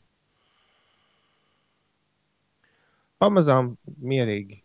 Pamazām, 3.24 3.76
mierīgi. 4.04 4.60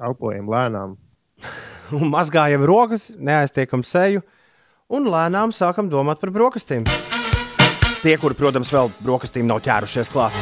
Elpojam 0.00 0.48
lēnām. 0.52 0.96
Un 1.96 2.08
mazgājam 2.12 2.64
rokas, 2.66 3.10
neaiztiekam 3.16 3.84
seju 3.86 4.24
un 4.92 5.08
lēnām 5.10 5.54
sākam 5.54 5.90
domāt 5.90 6.20
par 6.22 6.32
brokastīm. 6.34 6.86
Tie, 8.02 8.14
kuri, 8.22 8.36
protams, 8.38 8.70
vēl 8.70 8.92
brokastīm 9.02 9.48
nav 9.48 9.62
ķērušies 9.66 10.12
klāt. 10.12 10.36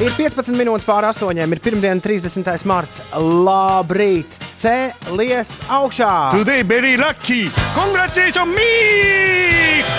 Ir 0.00 0.14
15 0.16 0.56
minūtes 0.56 0.86
pāri 0.88 1.10
astoņiem, 1.10 1.52
ir 1.52 1.60
pirmdiena, 1.60 2.00
30. 2.00 2.64
marts. 2.68 3.02
Labrīt! 3.12 4.38
Cēlies 4.56 5.58
augšā! 5.68 6.30
Today 6.32 6.64
very 6.64 6.96
lucky. 6.96 7.50
Congratulations 7.76 8.48
me! 8.56 9.89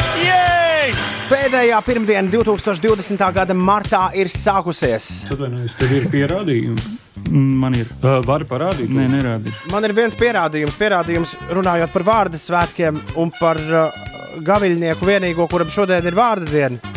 Pēdējā 1.32 1.78
pirmdiena 1.86 2.28
2020. 2.28 3.22
gada 3.32 3.56
martā 3.56 4.10
ir 4.20 4.28
sākusies. 4.28 5.06
Atvainojos, 5.32 5.78
tev 5.80 5.94
ir 5.96 6.08
pierādījumi. 6.12 6.84
Man 7.32 7.78
ir. 7.78 7.88
Uh, 8.02 8.18
Vari 8.28 8.44
parādīt? 8.50 8.90
Nē, 8.92 9.06
nerādi. 9.14 9.54
Man 9.72 9.86
ir 9.88 9.94
viens 9.96 10.18
pierādījums, 10.20 10.76
pierādījums 10.76 11.36
runājot 11.56 11.94
par 11.94 12.04
vārdu 12.08 12.40
svētkiem 12.42 13.00
un 13.22 13.32
par 13.38 13.60
uh, 13.64 14.02
gaviļnieku 14.44 15.08
vienīgo, 15.08 15.48
kuram 15.52 15.72
šodien 15.72 16.10
ir 16.12 16.18
vārda 16.20 16.50
diena. 16.52 16.92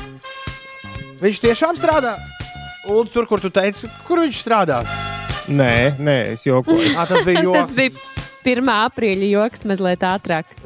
Viņš 1.22 1.40
tiešām 1.44 1.78
strādā. 1.78 2.16
Un 2.90 3.06
tur, 3.12 3.28
kur 3.30 3.40
tu 3.40 3.52
teici, 3.54 3.86
kur 4.08 4.24
viņš 4.24 4.40
strādā? 4.42 4.80
Nē, 5.46 5.94
nē, 6.02 6.16
es 6.34 6.48
jokoju. 6.48 6.90
À, 6.98 7.06
tas 7.10 7.22
bija 7.22 7.46
Tas 7.60 7.70
joks. 7.70 7.78
bija 7.78 8.58
1. 8.58 8.74
aprīļa 8.90 9.30
joks 9.36 9.64
mazliet 9.70 10.02
ātrāk. 10.10 10.58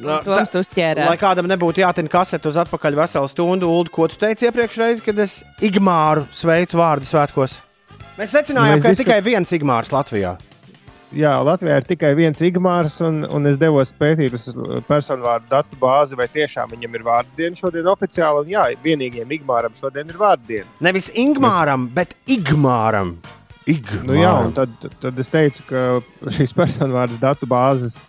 Nu, 0.00 0.16
Toms 0.24 0.50
ta- 0.50 0.58
uzķērās. 0.62 1.08
Lai 1.12 1.16
kādam 1.20 1.46
nebūtu 1.50 1.82
jātina 1.84 2.10
kasete 2.10 2.48
uz 2.50 2.56
atpakaļ 2.64 2.96
veselu 3.02 3.28
stundu, 3.30 3.68
Ulu, 3.70 3.90
ko 3.94 4.08
tu 4.08 4.16
teici 4.18 4.48
iepriekšreiz, 4.48 5.02
kad 5.04 5.18
es 5.18 5.42
Igmāru 5.62 6.24
sveicu 6.34 6.80
vārdu 6.80 7.06
svētkos? 7.06 7.58
Mēs 8.18 8.32
secinājām, 8.34 8.78
Mēs 8.78 8.82
ka 8.82 8.88
ir 8.88 8.94
disku- 8.94 9.04
tikai 9.04 9.20
viens 9.22 9.50
Igmārs 9.52 9.92
Latvijā. 9.94 10.36
Jā, 11.14 11.36
Latvijā 11.46 11.76
ir 11.78 11.84
tikai 11.86 12.10
viens 12.18 12.40
Igmārs, 12.42 12.96
un, 13.06 13.20
un 13.30 13.46
es 13.46 13.56
devos 13.56 13.92
pētīt 14.00 14.32
uz 14.34 14.48
personu 14.88 15.22
vārdu 15.22 15.46
datu 15.52 15.76
bāzi, 15.78 16.16
vai 16.18 16.26
tiešām 16.26 16.72
viņam 16.74 16.94
ir 16.98 17.04
vārdu 17.06 17.36
diena 17.36 17.54
šodien 17.54 17.86
oficiāli. 17.86 18.40
Un 18.42 18.50
jā, 18.50 18.64
vienīgajam 18.82 19.30
Igmāram 19.36 19.76
šodien 19.78 20.10
ir 20.10 20.18
vārdu 20.18 20.48
diena. 20.48 20.66
Nevis 20.80 21.10
Ingmāram, 21.14 21.86
bet 21.94 22.14
Igmāram. 22.26 23.18
Igmāram. 23.66 24.04
Nu, 24.08 24.16
jā, 24.18 24.32
un 24.44 24.52
tad, 24.58 24.74
tad 25.00 25.18
es 25.22 25.30
teicu, 25.30 25.62
ka 25.70 25.84
šīs 26.34 26.52
personu 26.58 26.98
vārdu 26.98 27.20
datu 27.22 27.46
bāzes 27.46 28.00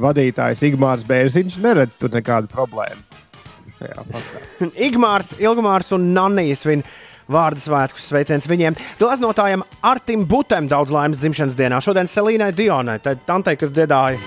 vadītājs 0.00 0.64
Igmārs 0.70 1.04
Bērziņš 1.08 1.58
neredz 1.64 1.98
tur 2.00 2.12
nekādu 2.14 2.50
problēmu. 2.52 3.02
Igmārs, 4.86 5.34
Ilgmārs 5.40 5.92
un 5.96 6.12
Nannijas 6.14 6.64
svin 6.64 6.84
vārdu 7.30 7.62
svētkus 7.64 8.08
sveiciens 8.10 8.48
viņiem. 8.48 8.76
Glaznotājam 9.00 9.64
Artim 9.84 10.24
Butem 10.28 10.68
daudz 10.70 10.92
laimes 10.94 11.20
dzimšanas 11.20 11.56
dienā. 11.58 11.80
Šodien 11.84 12.10
Selīnai 12.10 12.52
Dionai, 12.56 12.98
tā 13.04 13.16
tantei, 13.26 13.56
kas 13.60 13.72
dziedāja 13.74 14.20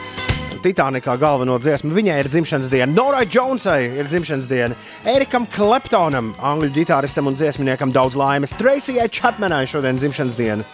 Titanikā 0.63 1.13
galveno 1.21 1.59
dziesmu, 1.61 1.93
viņai 1.93 2.15
ir 2.23 2.29
dzimšanas 2.31 2.71
diena. 2.71 2.89
Norai 2.89 3.27
Jonesai 3.29 3.91
ir 4.01 4.09
dzimšanas 4.09 4.49
diena. 4.49 4.77
Erikam 5.07 5.45
Kleptonam, 5.53 6.33
angļu 6.41 6.71
ģitāristam 6.79 7.29
un 7.29 7.37
dziesminiekam 7.37 7.93
daudz 7.95 8.17
laimes. 8.17 8.55
Tracijai 8.57 9.05
Chapmanai 9.13 9.67
šodien 9.69 10.01
dzimšanas 10.01 10.37
diena. 10.39 10.65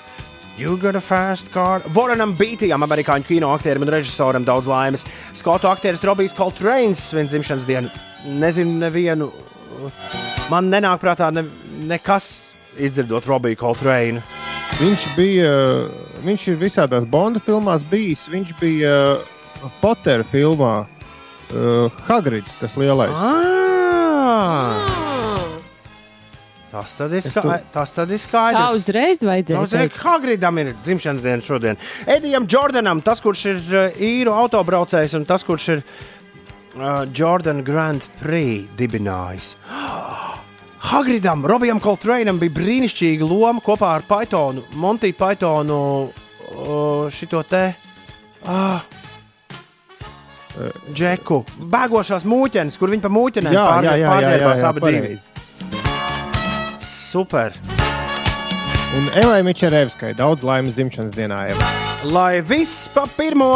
You 0.58 0.78
got 0.78 0.96
a 0.96 1.02
fast 1.02 1.50
car. 1.52 1.82
Voranam 1.96 2.36
Beatijam, 2.38 2.84
amerikāņu 2.86 3.26
kino 3.26 3.50
aktierim 3.56 3.88
un 3.88 3.90
režisoram 3.90 4.46
daudz 4.46 4.68
laimes. 4.70 5.06
Skotu 5.34 5.66
aktieris 5.68 6.04
Robijs 6.06 6.36
Coltrane's 6.38 7.02
svin 7.10 7.28
dzimšanas 7.28 7.66
dienu. 7.66 7.90
Nezinu, 8.38 8.78
nevienu. 8.84 9.32
Man 10.54 10.70
nenāk 10.70 11.02
prātā 11.02 11.32
ne, 11.34 11.44
nekas 11.90 12.30
izdzirdot 12.78 13.26
Robiju 13.26 13.58
Coltrane. 13.64 14.22
Viņš 14.78 15.08
bija, 15.18 15.54
viņš 16.26 16.48
ir 16.54 16.62
visādās 16.62 17.10
Bonda 17.10 17.42
filmās 17.42 17.86
bijis. 17.90 18.28
Viņš 18.30 18.54
bija 18.62 18.94
Pottera 19.82 20.26
filmā 20.28 20.76
uh, 20.84 22.04
Hagrids, 22.06 22.60
tas 22.62 22.78
lielais. 22.78 23.18
Ah! 23.18 25.13
Tas 26.74 26.96
tad 26.98 27.12
ir, 27.14 27.20
Es 27.22 27.28
ska 27.30 27.42
tu- 27.44 27.54
tas 27.72 27.92
tad 27.94 28.10
ir 28.10 28.18
Tā 28.18 28.24
skaidrs. 28.24 28.80
uzreiz 28.80 29.20
vajadzēja. 29.22 29.68
Teikt. 29.70 29.98
Hagridam 30.02 30.58
ir 30.58 30.72
dzimšanas 30.84 31.22
diena 31.22 31.44
šodien. 31.46 31.78
Edijam 32.10 32.48
Jordanam, 32.50 33.02
tas, 33.06 33.22
kurš 33.22 33.44
ir 33.52 33.60
uh, 33.78 34.00
īru 34.02 34.34
autobraucējs 34.34 35.14
un 35.20 35.26
tas, 35.30 35.44
kurš 35.46 35.68
ir 35.76 35.84
uh, 35.84 37.06
Jordan 37.14 37.62
Grand 37.64 38.02
Prix 38.20 38.66
dibinājis. 38.76 39.54
Hagridam, 40.90 41.46
Robijam 41.48 41.80
Coltraneam 41.80 42.40
bija 42.42 42.52
brīnišķīga 42.58 43.30
loma 43.30 43.62
kopā 43.64 43.94
ar 44.00 44.04
Pythonu, 44.10 44.66
Monty 44.74 45.14
Pythonu, 45.14 46.10
uh, 46.10 47.06
šito 47.14 47.44
te. 47.48 47.68
Uh, 48.44 48.82
Džeku, 50.94 51.40
bēgošās 51.74 52.26
mūķenes, 52.30 52.76
kur 52.78 52.92
viņi 52.94 53.02
pa 53.02 53.10
mūķenēm 53.10 53.56
jā, 53.56 53.64
abi 53.70 54.84
divi. 54.84 54.84
pareizi. 54.84 55.28
Super! 57.14 57.54
Un 58.98 59.10
Elai 59.14 59.44
Mičerevskai 59.46 60.16
daudz 60.18 60.42
laimes 60.42 60.74
dzimšanas 60.74 61.14
dienā. 61.14 61.44
Eva. 61.54 61.68
Lai 62.10 62.40
viss 62.42 62.88
pa 62.90 63.04
pirmo 63.06 63.52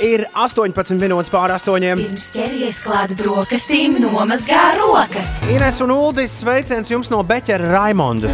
ir 0.00 0.24
18 0.32 0.96
minūtes 0.96 1.28
pār 1.28 1.52
8. 1.58 1.76
Pirms 2.00 2.24
ķeries 2.32 2.78
klāt 2.86 3.12
brokastīm, 3.20 3.98
nomazgā 4.00 4.62
rokas. 4.78 5.42
Ines 5.52 5.82
un 5.84 5.92
Uldis 5.92 6.38
sveiciens 6.40 6.88
jums 6.88 7.12
no 7.12 7.20
Beķera 7.20 7.68
Raimonda. 7.74 8.32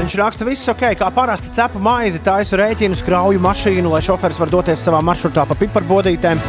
Viņš 0.00 0.16
raksta, 0.18 0.48
viss 0.48 0.66
ok, 0.72 0.88
kā 0.98 1.12
parasti 1.14 1.54
cepu 1.54 1.78
maizi, 1.84 2.18
taisu 2.26 2.58
rēķinu, 2.58 2.98
krauju 3.06 3.44
mašīnu, 3.46 3.92
lai 3.94 4.02
šoferis 4.02 4.42
var 4.42 4.50
doties 4.50 4.82
savā 4.82 5.04
maršrutā 5.06 5.46
pa 5.46 5.54
piparbolītēm. 5.62 6.42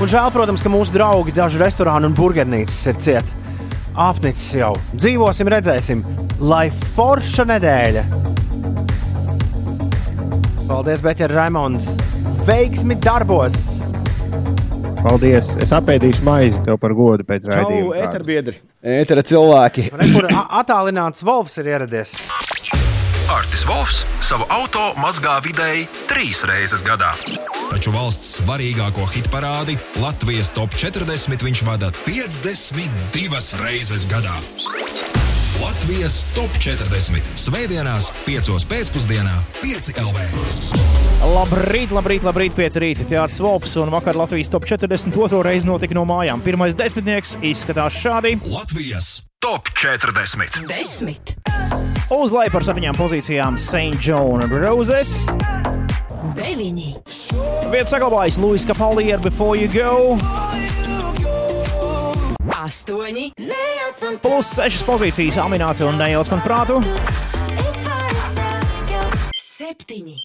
Un 0.00 0.08
žēl, 0.08 0.32
protams, 0.32 0.64
ka 0.64 0.72
mūsu 0.72 0.96
draugi 0.96 1.36
daži 1.36 1.60
restorāni 1.60 2.08
un 2.08 2.16
burgernīcas 2.16 2.86
ir 2.88 3.04
cieti. 3.04 3.47
Apnicis 3.96 4.52
jau. 4.54 4.72
Dzīvosim, 4.94 5.48
redzēsim. 5.52 6.02
Lai 6.40 6.68
forša 6.70 7.44
nedēļa! 7.48 8.04
Paldies, 10.68 11.00
Beķera 11.02 11.34
Raimonda! 11.44 11.96
Veiksmi 12.48 12.96
darbos! 13.02 13.56
Paldies! 15.02 15.50
Es 15.62 15.72
apēdīšu 15.74 16.24
maizi 16.26 16.60
tev 16.66 16.78
par 16.82 16.94
godu 16.98 17.24
pēc 17.26 17.46
Čau, 17.48 17.54
raidījuma. 17.54 17.94
kāda. 17.94 18.08
eterbiedri, 18.10 18.56
etera 18.98 19.22
cilvēki. 19.26 19.88
Rekur 19.98 20.28
attālināts 20.34 21.24
Volfs 21.26 21.58
ir 21.62 21.70
ieradies. 21.74 22.14
Artis 23.28 23.60
Volfs 23.68 24.06
savu 24.24 24.46
auto 24.48 24.94
mazgā 24.96 25.34
vidēji 25.44 25.82
trīs 26.08 26.38
reizes 26.48 26.80
gadā. 26.80 27.10
Taču 27.68 27.92
valsts 27.92 28.38
svarīgāko 28.38 29.04
hitparādi 29.12 29.74
Latvijas 30.00 30.48
top 30.56 30.72
40 30.72 31.44
viņš 31.44 31.60
vada 31.68 31.90
52 32.06 33.60
reizes 33.60 34.06
gadā. 34.08 34.32
Latvijas 35.60 36.22
top 36.32 36.56
40. 36.56 37.20
Svētdienās, 37.36 38.08
5. 38.24 38.48
pēcpusdienā, 38.70 39.36
5 39.60 39.92
LV. 40.00 40.24
Labrīt, 41.28 41.92
labrīt, 41.92 42.24
labrīt, 42.24 42.56
pieci 42.56 42.80
rīta. 42.80 43.04
Tjārts 43.12 43.42
Volfs 43.44 43.76
un 43.82 43.92
vakar 43.92 44.16
Latvijas 44.16 44.48
top 44.54 44.64
42. 44.64 45.42
reizi 45.44 45.68
notika 45.68 45.98
no 45.98 46.08
mājām. 46.08 46.40
Pirmais 46.40 46.78
desmitnieks 46.78 47.36
izskatās 47.44 48.00
šādi. 48.00 48.38
Latvijas 48.48 49.18
top 49.44 49.68
40. 49.76 50.64
Desmit. 50.70 51.36
Uz 52.08 52.32
leju 52.32 52.48
par 52.54 52.64
septiņām 52.64 52.96
pozīcijām 52.96 53.56
St. 53.60 53.98
John 54.00 54.40
Roses. 54.48 55.26
Deviņi. 56.38 56.94
Vietas 57.68 57.92
saglabājas 57.92 58.38
Luis 58.40 58.64
Capaldi 58.64 59.10
ar 59.12 59.20
Before 59.20 59.58
You 59.60 59.68
Go. 59.68 60.16
Astoņi. 62.58 63.26
Nejauc 63.36 64.00
man 64.04 64.16
Plus 64.24 64.54
sešas 64.56 64.84
pozīcijas 64.88 65.36
Amināti 65.42 65.84
un 65.84 66.00
Nejauc 66.00 66.30
man 66.32 66.40
prātu. 66.46 66.80
septiņi. 69.58 70.16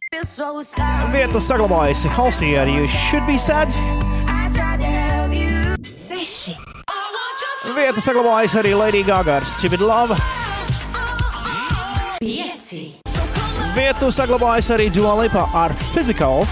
Vietu 1.12 1.42
saglabājusi 1.44 2.12
Halsey 2.16 2.56
ar 2.62 2.70
You 2.72 2.88
Should 2.88 3.28
Be 3.28 3.36
Sad. 3.38 3.76
Seši. 5.84 6.56
Vietu 7.76 8.00
saglabājusi 8.00 8.62
arī 8.62 8.74
Lady 8.78 9.04
Gaga 9.04 9.42
ar 9.42 9.46
Stupid 9.50 9.82
Love. 9.82 10.43
Pieci. 12.74 12.96
Vietu 13.74 14.10
saglabājusi 14.14 14.74
arī 14.74 14.88
Dua 14.94 15.14
Lipa 15.22 15.46
ar 15.54 15.74
Physical. 15.94 16.46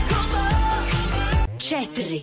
Četri. 1.61 2.21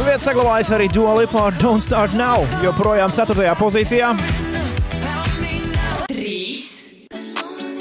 Vietu 0.00 0.26
saglabājusi 0.26 0.74
arī 0.76 0.88
Dua 0.92 1.14
Lipa 1.20 1.46
ar 1.48 1.56
Don't 1.60 1.84
Start 1.84 2.16
Now, 2.16 2.44
joprojām 2.64 3.12
4. 3.12 3.54
pozīcijā. 3.60 4.12
Trīs. 6.10 6.66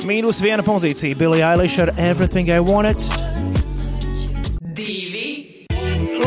Mīnus 0.08 0.40
viena 0.44 0.64
pozīcija 0.64 1.18
Billie 1.20 1.44
Eilish 1.44 1.80
ar 1.84 1.92
Everything 1.98 2.52
I 2.52 2.60
Wanted. 2.64 3.04
Divi. 4.76 5.68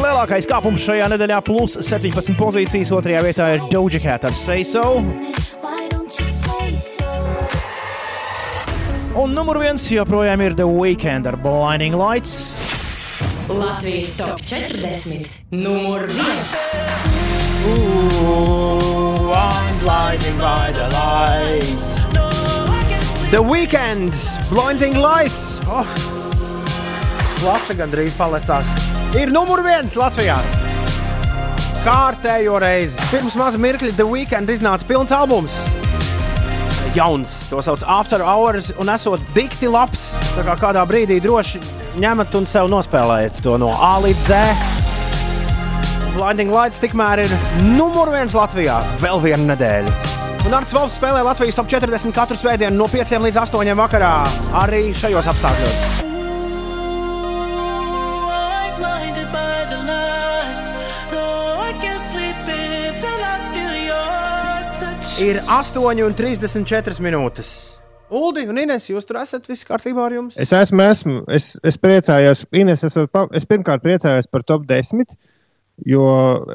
Lielākais 0.03 0.49
kāpums 0.49 0.85
šajā 0.85 1.09
nedēļā 1.15 1.41
plus 1.49 1.79
17 1.81 2.37
pozīcijas. 2.37 2.93
Otrajā 2.93 3.25
vietā 3.25 3.55
ir 3.57 3.69
Doja 3.73 4.05
Cat 4.05 4.29
ar 4.29 4.37
Say 4.37 4.65
So. 4.65 5.01
Un 9.13 9.35
numur 9.37 9.59
viens 9.61 9.83
joprojām 9.93 10.41
ir 10.41 10.55
The 10.57 10.65
Weeknd 10.65 11.27
ar 11.29 11.37
Blinding 11.43 11.93
Lights. 11.99 12.55
Latvijas 13.53 14.15
top 14.17 14.41
40. 14.41 15.27
Numur 15.53 16.07
viens. 16.09 16.55
The 23.31 23.43
Weekend, 23.45 24.17
Blinding 24.49 24.97
Lights. 24.97 25.61
Oh. 25.69 25.85
Latvija 27.45 27.83
gandrīz 27.85 28.17
palicās. 28.17 28.73
Ir 29.19 29.33
numur 29.35 29.61
viens 29.67 29.97
Latvijā. 30.01 30.41
kārtējo 31.85 32.61
reizi. 32.63 32.97
Pirms 33.11 33.37
maza 33.37 33.59
mirkļa 33.59 33.93
The 33.99 34.07
Weekend 34.07 34.53
iznāca 34.55 34.87
pilns 34.89 35.13
albums. 35.13 35.82
Jauns, 36.93 37.49
to 37.49 37.63
sauc 37.65 37.81
After 37.89 38.21
Hours, 38.21 38.69
un 38.77 38.91
esot 38.93 39.23
dikti 39.33 39.71
labs. 39.71 40.11
Tā 40.35 40.45
kā 40.45 40.57
kādā 40.61 40.83
brīdī 40.89 41.17
droši 41.25 41.63
ņemat 42.03 42.37
un 42.37 42.49
sev 42.49 42.69
nospēlējat 42.73 43.41
to 43.45 43.57
no 43.61 43.71
A 43.73 43.95
līdz 44.05 44.27
Z. 44.27 44.43
Blinding 46.13 46.53
Lights 46.53 46.83
tikmēr 46.83 47.25
ir 47.25 47.35
numur 47.79 48.13
viens 48.13 48.37
Latvijā 48.37 48.83
vēl 49.01 49.25
vienu 49.25 49.49
nedēļu. 49.55 49.97
Un 50.45 50.59
Arts 50.59 50.77
Valsts 50.77 51.01
spēlē 51.01 51.25
Latvijas 51.25 51.57
top 51.57 51.73
40 51.73 52.13
katru 52.13 52.37
svētdienu 52.37 52.77
no 52.77 52.93
5 52.93 53.17
līdz 53.25 53.43
8 53.47 53.77
vakarā, 53.81 54.15
arī 54.67 54.91
šajos 54.93 55.33
apstākļos. 55.33 56.12
Ir 65.23 65.37
8,34 65.47 66.99
minūtes. 66.99 67.51
Uldi 68.11 68.43
un 68.51 68.57
Ines, 68.59 68.89
jūs 68.91 69.05
tur 69.07 69.21
esat 69.21 69.45
viss 69.47 69.63
kārtībā 69.69 70.09
ar 70.09 70.17
jums? 70.17 70.35
Es 70.41 70.51
esmu, 70.57 70.83
esmu. 70.83 71.21
Es, 71.31 71.53
es 71.63 71.79
priecājos, 71.79 72.43
Ines, 72.59 72.83
es, 72.89 72.97
es 73.39 73.47
pirmkārt 73.47 73.85
priecājos 73.85 74.27
par 74.27 74.43
top 74.49 74.65
10, 74.67 75.07
jo 75.87 76.09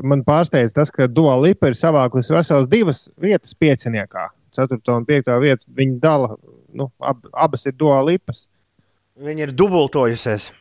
man 0.03 0.25
pārsteidz 0.27 0.75
tas, 0.75 0.91
ka 0.91 1.07
Dua 1.07 1.37
Lipa 1.39 1.71
ir 1.71 1.79
savākusi 1.79 2.35
veselas 2.35 2.67
divas 2.67 3.05
vietas 3.15 3.55
pieciniekā. 3.55 4.27
4. 4.59 4.81
un 4.97 5.07
5. 5.07 5.31
vieta 5.45 5.63
viņa 5.79 5.99
dala, 6.03 6.33
nu, 6.75 6.89
ab, 6.99 7.23
abas 7.47 7.63
ir 7.71 7.77
Dua 7.79 8.01
Lipas. 8.03 8.49
Viņi 9.15 9.47
ir 9.47 9.55
dubultojusies. 9.55 10.51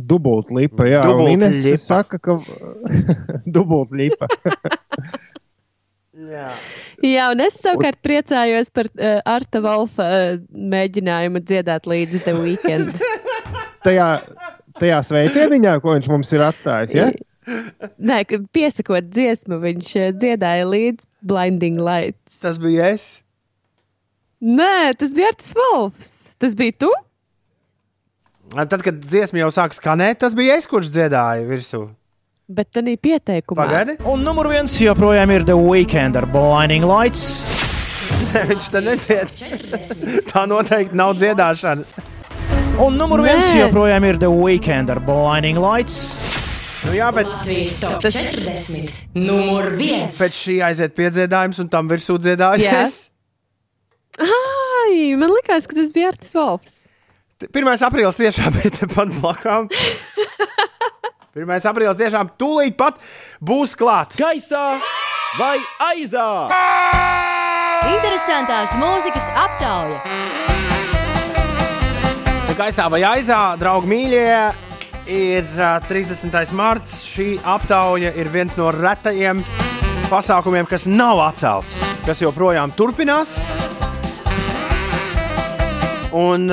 Dubult 0.00 0.48
lipa, 0.56 0.86
jā, 0.88 1.04
Dubult 1.04 1.28
un 1.28 1.36
Ines 1.36 1.84
saka, 1.84 2.16
ka 2.16 2.38
dubult 3.58 3.92
lipa. 3.92 4.30
Jā. 6.20 6.48
Jā, 7.06 7.26
un 7.32 7.40
es 7.40 7.56
savukārt 7.62 8.00
priecājos 8.04 8.68
par 8.74 8.90
uh, 8.92 9.20
Arta 9.28 9.62
Volfa 9.64 10.06
uh, 10.10 10.40
mēģinājumu 10.52 11.40
dziedāt 11.46 11.88
līdzi 11.88 12.20
The 12.26 12.34
Weekend. 12.36 13.00
tajā, 13.86 14.08
tajā 14.80 15.00
sveicienā, 15.06 15.78
ko 15.80 15.96
viņš 15.96 16.10
mums 16.12 16.32
ir 16.36 16.44
atstājis. 16.44 16.96
Ja? 16.98 17.08
Nē, 17.96 18.20
piesakot 18.52 19.08
dziesmu, 19.08 19.60
viņš 19.62 19.92
uh, 19.96 20.10
dziedāja 20.18 20.68
līdzi 20.68 21.06
Blinding 21.30 21.80
Lights. 21.80 22.42
Tas 22.44 22.60
bija 22.60 22.90
es. 22.92 23.08
Nē, 24.44 24.92
tas 25.00 25.14
bija 25.16 25.32
Arts 25.32 25.54
Volfs. 25.56 26.12
Tas 26.40 26.56
bija 26.56 26.76
tu? 26.84 26.90
Tad, 28.50 28.80
kad 28.82 29.00
dziesma 29.04 29.44
jau 29.44 29.50
sāk 29.54 29.76
skanēt, 29.76 30.20
tas 30.24 30.34
bija 30.36 30.56
es, 30.58 30.66
kurš 30.68 30.90
dziedāja 30.92 31.46
virsū. 31.48 31.84
Bet 32.50 32.72
tā 32.74 32.82
bija 32.82 32.98
pieteikumā. 32.98 33.62
Pagaidi. 33.62 33.94
Un 34.10 34.24
numur 34.26 34.48
viens 34.50 34.72
joprojām 34.82 35.30
ir 35.30 35.44
The 35.46 35.54
Weekend 35.54 36.18
ar 36.18 36.26
Blinding 36.30 36.82
Lights. 36.88 37.44
Viņš 38.50 38.70
te 38.74 38.80
nesiet. 38.82 39.30
Tā 40.32 40.42
noteikti 40.50 40.98
nav 40.98 41.14
dziedāšana. 41.20 41.86
Un 42.80 42.96
numur 42.98 43.22
viens 43.22 43.44
Nē. 43.52 43.66
joprojām 43.66 44.06
ir 44.08 44.18
The 44.18 44.30
Weekend 44.32 44.90
ar 44.90 44.98
Blinding 45.04 45.60
Lights. 45.62 46.00
Nu, 46.86 46.94
jā, 46.96 47.10
bet 47.14 47.28
Latvijas 47.28 47.76
top 47.82 48.02
40. 48.08 48.90
Numur 49.14 49.68
1. 49.76 50.08
pēc 50.16 50.36
šī 50.42 50.56
aiziet 50.64 50.94
piedziedājums, 50.96 51.60
un 51.60 51.68
tam 51.70 51.90
virsū 51.90 52.16
dziedāja 52.18 52.64
Jā. 52.64 52.82
es. 52.86 53.10
Ai, 54.18 55.12
man 55.20 55.30
liekas, 55.36 55.68
ka 55.68 55.76
tas 55.76 55.92
bija 55.94 56.10
Arts 56.10 56.32
Volfs. 56.34 56.78
1. 57.46 57.70
aprīlis 57.86 58.18
tiešām 58.18 58.58
ir 58.64 58.74
tepat 58.80 59.12
blakām. 59.20 59.68
1. 61.30 61.46
aprīlis 61.70 61.94
tiešām 61.94 62.32
tūlīt 62.40 62.74
pat 62.74 62.96
būs 63.38 63.76
klāts. 63.78 64.18
Gaisā 64.18 64.80
vai 65.38 65.60
aizā? 65.92 66.50
Interesantās 67.86 68.74
mūzikas 68.80 69.28
aptauja. 69.38 70.00
Gaisā 72.58 72.88
vai 72.92 73.00
aizā, 73.06 73.38
draugi 73.56 73.88
mīļie, 73.88 74.32
ir 75.08 75.46
ā, 75.54 75.70
30. 75.86 76.34
marts. 76.52 76.98
Šī 77.08 77.38
aptauja 77.46 78.10
ir 78.18 78.28
viens 78.28 78.58
no 78.58 78.68
retajiem 78.74 79.40
pasākumiem, 80.10 80.66
kas 80.68 80.88
nav 80.90 81.22
atcelts, 81.30 81.78
kas 82.04 82.20
joprojām 82.20 82.74
turpinās. 82.74 83.38
Un, 86.10 86.50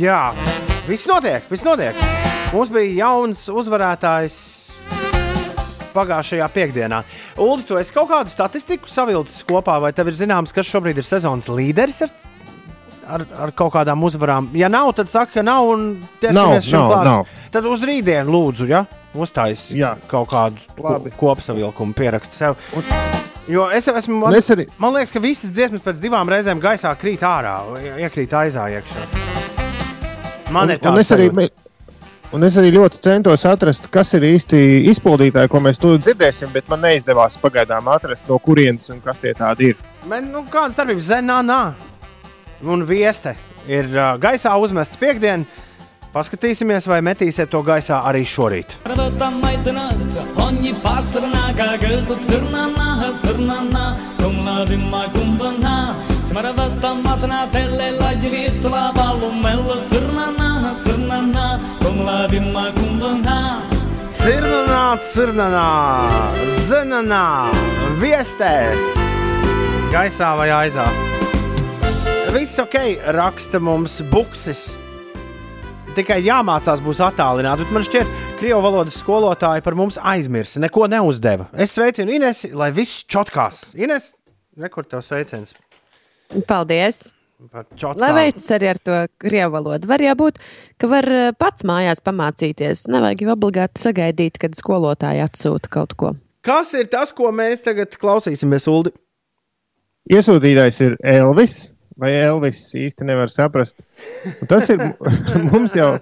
jā, 0.00 0.22
viss 0.88 1.12
notiek, 1.12 1.44
viss 1.52 1.68
notiek. 1.68 2.27
Mums 2.52 2.70
bija 2.72 2.94
jauns 3.04 3.42
uzvarētājs 3.52 4.36
pagājušajā 5.92 6.46
piekdienā. 6.54 7.02
Ulu, 7.42 7.62
tu 7.66 7.76
esi 7.80 7.92
kaut 7.92 8.08
kādu 8.10 8.32
statistiku 8.32 8.88
savilcis 8.90 9.42
kopā, 9.48 9.76
vai 9.82 9.90
tev 9.96 10.08
ir 10.12 10.16
zināms, 10.16 10.54
kas 10.56 10.68
šobrīd 10.70 11.00
ir 11.00 11.06
sezonas 11.08 11.48
līderis 11.52 12.00
ar, 12.06 12.12
ar, 13.18 13.24
ar 13.46 13.52
kaut 13.58 13.74
kādām 13.76 14.04
uzvarām? 14.08 14.48
Ja 14.56 14.70
nav, 14.72 14.92
tad 14.96 15.12
saka, 15.12 15.38
ka 15.38 15.44
nav. 15.44 15.68
un 15.74 15.84
Nav, 16.24 16.54
nav, 16.72 16.96
nav. 17.10 17.28
Tad 17.52 17.68
uz 17.68 17.84
rītdienu 17.88 18.32
lūdzu, 18.32 18.68
ja 18.72 18.84
uztais 19.18 19.68
Jā. 19.74 19.94
kaut 20.08 20.28
kādu 20.32 21.12
kopsavilkumu, 21.20 21.96
pierakstu 21.98 22.36
sev. 22.38 22.58
Jo 23.48 23.68
es 23.72 23.86
jau 23.88 23.94
esmu. 23.96 24.18
Un 24.22 24.26
Man, 24.28 24.34
es 24.40 24.48
arī- 24.52 24.68
man 24.78 24.92
liekas, 24.96 25.12
ka 25.12 25.20
visas 25.24 25.50
dziesmas 25.52 25.80
pēc 25.84 26.00
divām 26.00 26.28
reizēm 26.28 26.60
gaisā 26.60 26.92
krīt 27.00 27.24
ārā, 27.24 27.56
iekrīt 28.04 28.32
aizā 28.36 28.68
iekšā. 28.76 29.08
Man 30.52 30.64
Un- 30.64 30.70
ir 30.70 30.78
un 30.84 30.96
tāds 30.96 31.50
Un 32.28 32.44
es 32.44 32.58
arī 32.60 32.74
ļoti 32.74 32.98
centos 33.00 33.46
atrast, 33.48 33.86
kas 33.92 34.10
ir 34.18 34.26
īsti 34.28 34.58
izpildītāji, 34.90 35.48
ko 35.48 35.62
mēs 35.64 35.78
tur 35.80 35.96
dzirdēsim, 35.96 36.50
bet 36.52 36.66
man 36.68 36.82
neizdevās 36.84 37.38
pagaidām 37.40 37.88
atrast, 37.88 38.26
no 38.28 38.36
kurienes 38.44 38.90
un 38.92 39.00
kas 39.04 39.22
tie 39.22 39.32
tādi 39.36 39.70
ir. 39.72 39.78
Man 40.10 40.28
nu, 40.34 40.42
kāda 40.52 40.76
starpība 40.76 41.06
zenānā 41.06 41.60
un 42.68 42.84
vieste 42.84 43.32
ir 43.64 43.88
uh, 43.94 44.18
gaisā 44.20 44.52
uzmests 44.60 45.00
piekdienā. 45.00 45.64
Paskatīsimies, 46.08 46.86
vai 46.88 47.02
metīsiet 47.04 47.50
to 47.52 47.60
gaisā 47.64 48.00
arī 48.08 48.22
šorīt. 48.28 48.78
Pārādāt, 48.84 49.16
майданат, 56.33 56.83
они 56.83 57.03
пасрнака, 57.03 57.13
гълту 57.13 57.13
църнана, 57.13 57.13
църнана, 57.13 57.19
кумла 57.23 57.37
дима 57.39 57.43
кумбана. 57.43 57.43
Смарвата 57.43 57.43
матна 57.43 57.51
теле 57.51 57.91
ладжи 58.01 58.49
ства 58.49 58.91
балумела, 58.95 59.81
църнана, 59.83 60.75
църнана, 60.83 61.59
кумла 61.81 62.27
дима 62.29 62.71
кумбана. 62.75 63.61
Cirnanā, 64.13 65.01
cirnanā, 65.01 65.69
zenanā, 66.69 67.49
viestē, 67.97 68.71
gaisā 69.89 70.29
vai 70.37 70.51
aizā. 70.53 70.85
Viss 72.31 72.61
ok, 72.61 72.77
raksta 73.17 73.59
mums 73.59 73.97
buksis. 74.13 74.75
Tikai 75.97 76.21
jāmācās 76.21 76.79
būs 76.85 77.01
attālināti, 77.03 77.65
bet 77.65 77.73
man 77.73 77.87
šķiet, 77.89 78.13
ka 78.13 78.39
krievu 78.43 78.61
valodas 78.61 79.01
skolotāji 79.01 79.65
par 79.65 79.75
mums 79.81 79.97
aizmirsa, 79.97 80.61
neko 80.61 80.85
neuzdeva. 80.93 81.49
Es 81.57 81.73
sveicinu 81.73 82.13
Inesi, 82.13 82.53
lai 82.53 82.69
viss 82.71 83.03
čotkās. 83.09 83.73
Ines, 83.73 84.11
rekur 84.61 84.85
tev 84.85 85.01
sveiciens 85.01 85.57
Paldies! 86.48 87.08
Lai 87.94 88.10
veicas 88.16 88.48
arī 88.50 88.66
ar 88.72 88.78
to 88.82 88.94
krievu 89.22 89.52
valodu. 89.54 89.86
Var 89.86 90.02
jābūt, 90.02 90.40
ka 90.82 90.88
var 90.90 91.06
eh, 91.06 91.28
pats 91.38 91.62
mājās 91.62 92.02
pamācīties. 92.02 92.88
Nevajag 92.90 93.22
jau 93.22 93.34
obligāti 93.36 93.84
sagaidīt, 93.84 94.40
kad 94.42 94.58
skolotāji 94.58 95.22
atsūta 95.22 95.70
kaut 95.70 95.94
ko. 96.00 96.12
Kas 96.42 96.74
ir 96.74 96.90
tas, 96.90 97.14
ko 97.14 97.30
mēs 97.34 97.62
tagad 97.62 97.94
klausīsimies, 98.00 98.66
Uldi? 98.70 98.90
Iesūtītājs 100.10 100.80
ir 100.86 100.98
Elvis. 101.04 101.68
Vai 101.98 102.12
Elvis 102.14 102.60
īsti 102.78 103.06
nevar 103.06 103.30
saprast? 103.30 103.74
Un 104.30 104.50
tas 104.50 104.68
ir 104.70 104.82
mums 105.50 105.74
jau, 105.74 105.96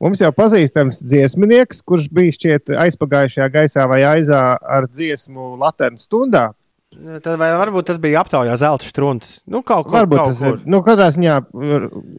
mums 0.00 0.22
jau 0.24 0.30
pazīstams 0.32 1.02
dziesminieks, 1.04 1.82
kurš 1.84 2.06
bija 2.12 2.36
šķiet 2.36 2.72
aizpagājušajā 2.84 3.48
gaisā 3.52 3.84
vai 3.88 4.00
aizā 4.08 4.40
ar 4.60 4.88
dziesmu 4.88 5.54
Latvijas 5.60 6.08
stundā. 6.08 6.50
Tad 6.92 7.40
varbūt 7.40 7.86
tas 7.88 7.98
bija 8.02 8.20
aptaujā 8.20 8.54
zelta 8.60 8.86
strunts? 8.86 9.38
Nu, 9.48 9.62
kaut 9.66 9.86
kur. 9.86 9.94
Varbūt 9.96 10.18
kaut 10.18 10.32
tas 10.32 10.40
kur. 10.42 10.58
ir. 10.58 10.66
Nu, 10.70 10.82
katrā 10.84 11.08
ziņā 11.14 11.38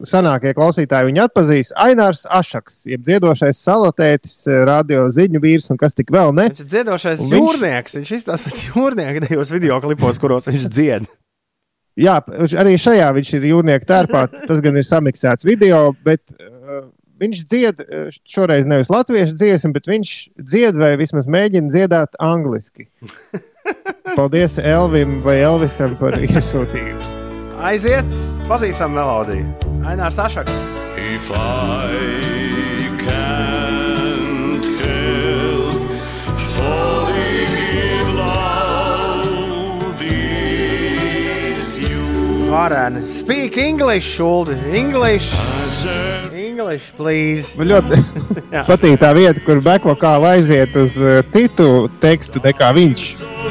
senākie 0.10 0.54
klausītāji 0.58 1.10
viņu 1.12 1.24
atpazīs. 1.28 1.72
Ainārs 1.80 2.26
Ašaks, 2.26 2.82
jeb 2.90 3.04
dziedošais 3.06 3.62
salotētis, 3.62 4.40
radio 4.68 5.06
ziņu 5.14 5.44
vīrs 5.44 5.70
un 5.74 5.80
kas 5.82 5.96
tik 5.98 6.10
vēl 6.14 6.34
ne. 6.36 6.50
Viņš 6.50 6.64
ir 6.66 6.72
dziedošais 6.74 7.22
Un 7.22 7.30
viņš... 7.36 7.44
jūrnieks. 7.44 8.00
Viņš 8.00 8.16
izstāsta 8.18 8.50
pēc 8.50 8.66
jūrnieka 8.72 9.28
tajos 9.28 9.54
video 9.54 9.78
klipos, 9.84 10.20
kuros 10.22 10.50
viņš 10.50 10.68
dzied. 10.74 11.08
Jā, 12.06 12.18
arī 12.58 12.76
šajā 12.82 13.14
viņš 13.14 13.32
ir 13.38 13.48
jūrnieka 13.52 13.90
tērpā. 13.94 14.26
Tas 14.50 14.66
gan 14.66 14.82
ir 14.82 14.90
samiksēts 14.90 15.46
video, 15.46 15.92
bet 16.06 16.24
uh, 16.34 16.88
viņš 17.22 17.46
dzied 17.46 17.86
uh, 17.86 18.08
šoreiz 18.26 18.66
nevis 18.70 18.90
latviešu 18.90 19.38
dziesmu, 19.38 19.76
bet 19.78 19.90
viņš 19.92 20.14
dzied 20.42 20.82
vai 20.82 20.96
vismaz 20.98 21.30
mēģina 21.30 21.70
dziedāt 21.70 22.18
angliski. 22.18 22.90
Paldies 24.16 24.58
Elvim 24.60 25.22
vai 25.24 25.40
Elvisam 25.42 25.96
par 26.00 26.18
iesūtījumu. 26.20 27.02
Aiziet, 27.64 28.06
pazīstam 28.50 28.92
melodiju. 28.98 29.48
Ainārs 29.88 30.20
Ašaks. 30.20 30.54
If 31.00 31.32
I 31.32 31.38
can't 33.04 34.66
help 34.84 35.74
falling 36.54 37.54
in 37.80 38.16
love 38.18 40.00
with 40.00 41.74
you. 41.80 42.04
Varēni. 42.52 43.08
Speak 43.12 43.58
English, 43.58 44.18
Šuldi. 44.18 44.56
English. 44.76 45.32
As 45.34 45.86
a 45.86 46.43
English, 46.54 46.94
please. 46.94 47.56
Man 47.58 47.72
ļoti 47.72 47.98
Jā. 48.54 48.62
patīk 48.68 49.00
tā 49.02 49.10
vieta, 49.18 49.42
kur 49.46 49.62
bekvokāli 49.66 50.30
aiziet 50.36 50.76
uz 50.78 51.00
uh, 51.02 51.22
citu 51.26 51.88
tekstu 52.04 52.42
nekā 52.44 52.70
viņš. 52.78 53.06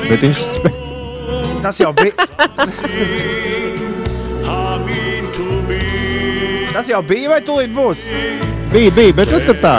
Bet 0.06 0.22
viņš 0.22 0.42
spēj. 0.46 0.78
Tas 1.62 1.78
jau 1.82 1.90
bija. 1.98 2.14
Tas 6.72 6.88
jau 6.88 7.02
bija, 7.04 7.28
vai 7.34 7.40
tūlīt 7.44 7.74
būs? 7.76 8.00
Bija, 8.72 8.90
bija, 8.96 9.12
bet 9.18 9.34
nu 9.34 9.42
tur 9.44 9.58
tā. 9.60 9.74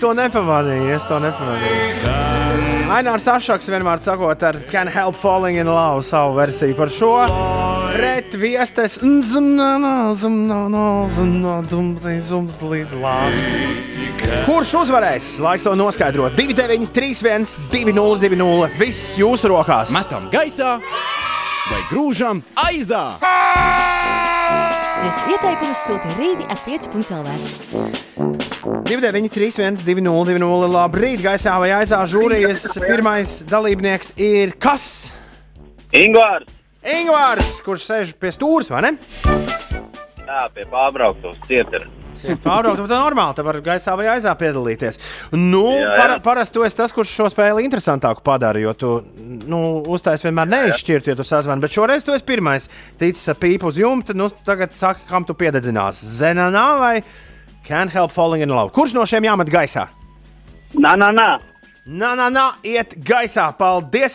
To 0.00 0.14
nepamanīju. 0.16 0.94
Es 0.96 1.04
to 1.04 1.18
nepamanīju. 1.20 2.12
Ainārs 2.90 3.26
Ašaks 3.28 3.68
vienmēr 3.70 4.00
sakot, 4.02 4.40
ar 4.42 4.56
Can 4.70 4.88
Help 4.90 5.18
Falling 5.20 5.60
in 5.60 5.68
Love 5.68 6.02
savu 6.06 6.38
versiju 6.38 6.74
par 6.78 6.90
šo. 6.90 7.10
Pret 7.92 8.32
viestes. 8.40 8.96
Kurš 14.48 14.72
uzvarēs? 14.84 15.28
Laiks 15.44 15.68
to 15.68 15.76
noskaidrot. 15.78 16.34
2, 16.38 16.56
9, 16.56 16.88
3, 16.96 17.12
1, 17.28 17.46
2, 17.74 17.92
0, 17.92 18.18
2, 18.24 18.40
0. 18.40 18.70
Viss 18.80 19.18
jūsu 19.20 19.52
rokās. 19.52 19.92
Metam 19.94 20.30
gaisā 20.32 20.78
vai 21.70 21.84
grūžam 21.92 22.42
aizā! 22.64 23.04
Ties 25.00 25.16
pieteikumus 25.24 25.80
sūta 25.86 26.10
rīti 26.18 26.44
ar 26.52 26.58
5.lv. 26.66 27.30
2, 28.84 28.98
9, 29.00 29.30
3, 29.32 29.48
1, 29.62 29.78
2, 29.86 30.02
0, 30.04 30.24
2, 30.28 30.40
0. 30.42 30.68
Labrīt, 30.74 31.22
gaisā 31.24 31.54
vai 31.62 31.70
aizā 31.78 32.02
žūrijas. 32.10 32.66
Pirmais 32.82 33.38
dalībnieks 33.48 34.12
ir 34.20 34.52
kas? 34.60 34.84
Ingūns! 35.96 36.52
Ingūns, 36.80 37.54
kurš 37.64 37.86
sēž 37.88 38.12
pie 38.20 38.30
stūres, 38.34 38.68
vai 38.72 38.84
ne? 38.86 38.92
Jā, 40.20 40.44
pie 40.54 40.68
pārbrauktos 40.68 41.40
cietera. 41.48 41.88
Pārbraukt, 42.44 42.80
tā 42.80 42.86
ir 42.86 42.92
normāli. 42.92 43.36
Te 43.38 43.44
var 43.46 43.58
gaisā 43.64 43.94
vai 43.98 44.08
aizā 44.14 44.34
piedalīties. 44.38 44.98
Nu, 45.36 45.64
Jā, 45.74 45.86
jā. 45.86 45.94
para, 45.98 46.18
parasti 46.24 46.56
tu 46.56 46.64
esi 46.66 46.78
tas, 46.78 46.94
kurš 46.96 47.14
šo 47.16 47.28
spēli 47.32 47.64
interesantāku 47.66 48.24
padara, 48.26 48.60
jo 48.62 48.74
tu 48.78 48.92
nu, 49.50 49.60
uztais 49.92 50.24
vienmēr 50.26 50.50
neizšķirt, 50.50 51.10
ja 51.12 51.16
tu 51.18 51.26
sazvani. 51.26 51.64
Bet 51.64 51.74
šoreiz 51.76 52.06
tu 52.06 52.14
esi 52.16 52.26
pirmais. 52.28 52.68
Ticis 53.00 53.30
ar 53.32 53.38
pīpu 53.40 53.70
uz 53.70 53.80
jumta, 53.80 54.16
nu 54.16 54.28
tagad 54.46 54.76
saki, 54.76 55.06
kam 55.10 55.26
tu 55.28 55.36
piededzinās. 55.38 56.02
Zenanā 56.20 56.66
vai 56.80 56.94
Can't 57.68 57.92
Help 57.94 58.12
Falling 58.14 58.44
in 58.44 58.52
Love? 58.54 58.72
Kurš 58.76 58.94
no 58.96 59.06
šiem 59.08 59.26
jāmet 59.28 59.52
gaisā? 59.52 59.88
Nā, 60.78 60.94
nā, 61.00 61.10
nā. 61.14 61.30
Nā, 61.88 62.10
nā, 62.12 62.26
nā, 62.28 62.42
iet 62.60 62.90
gaisā. 63.00 63.46
Paldies, 63.56 64.12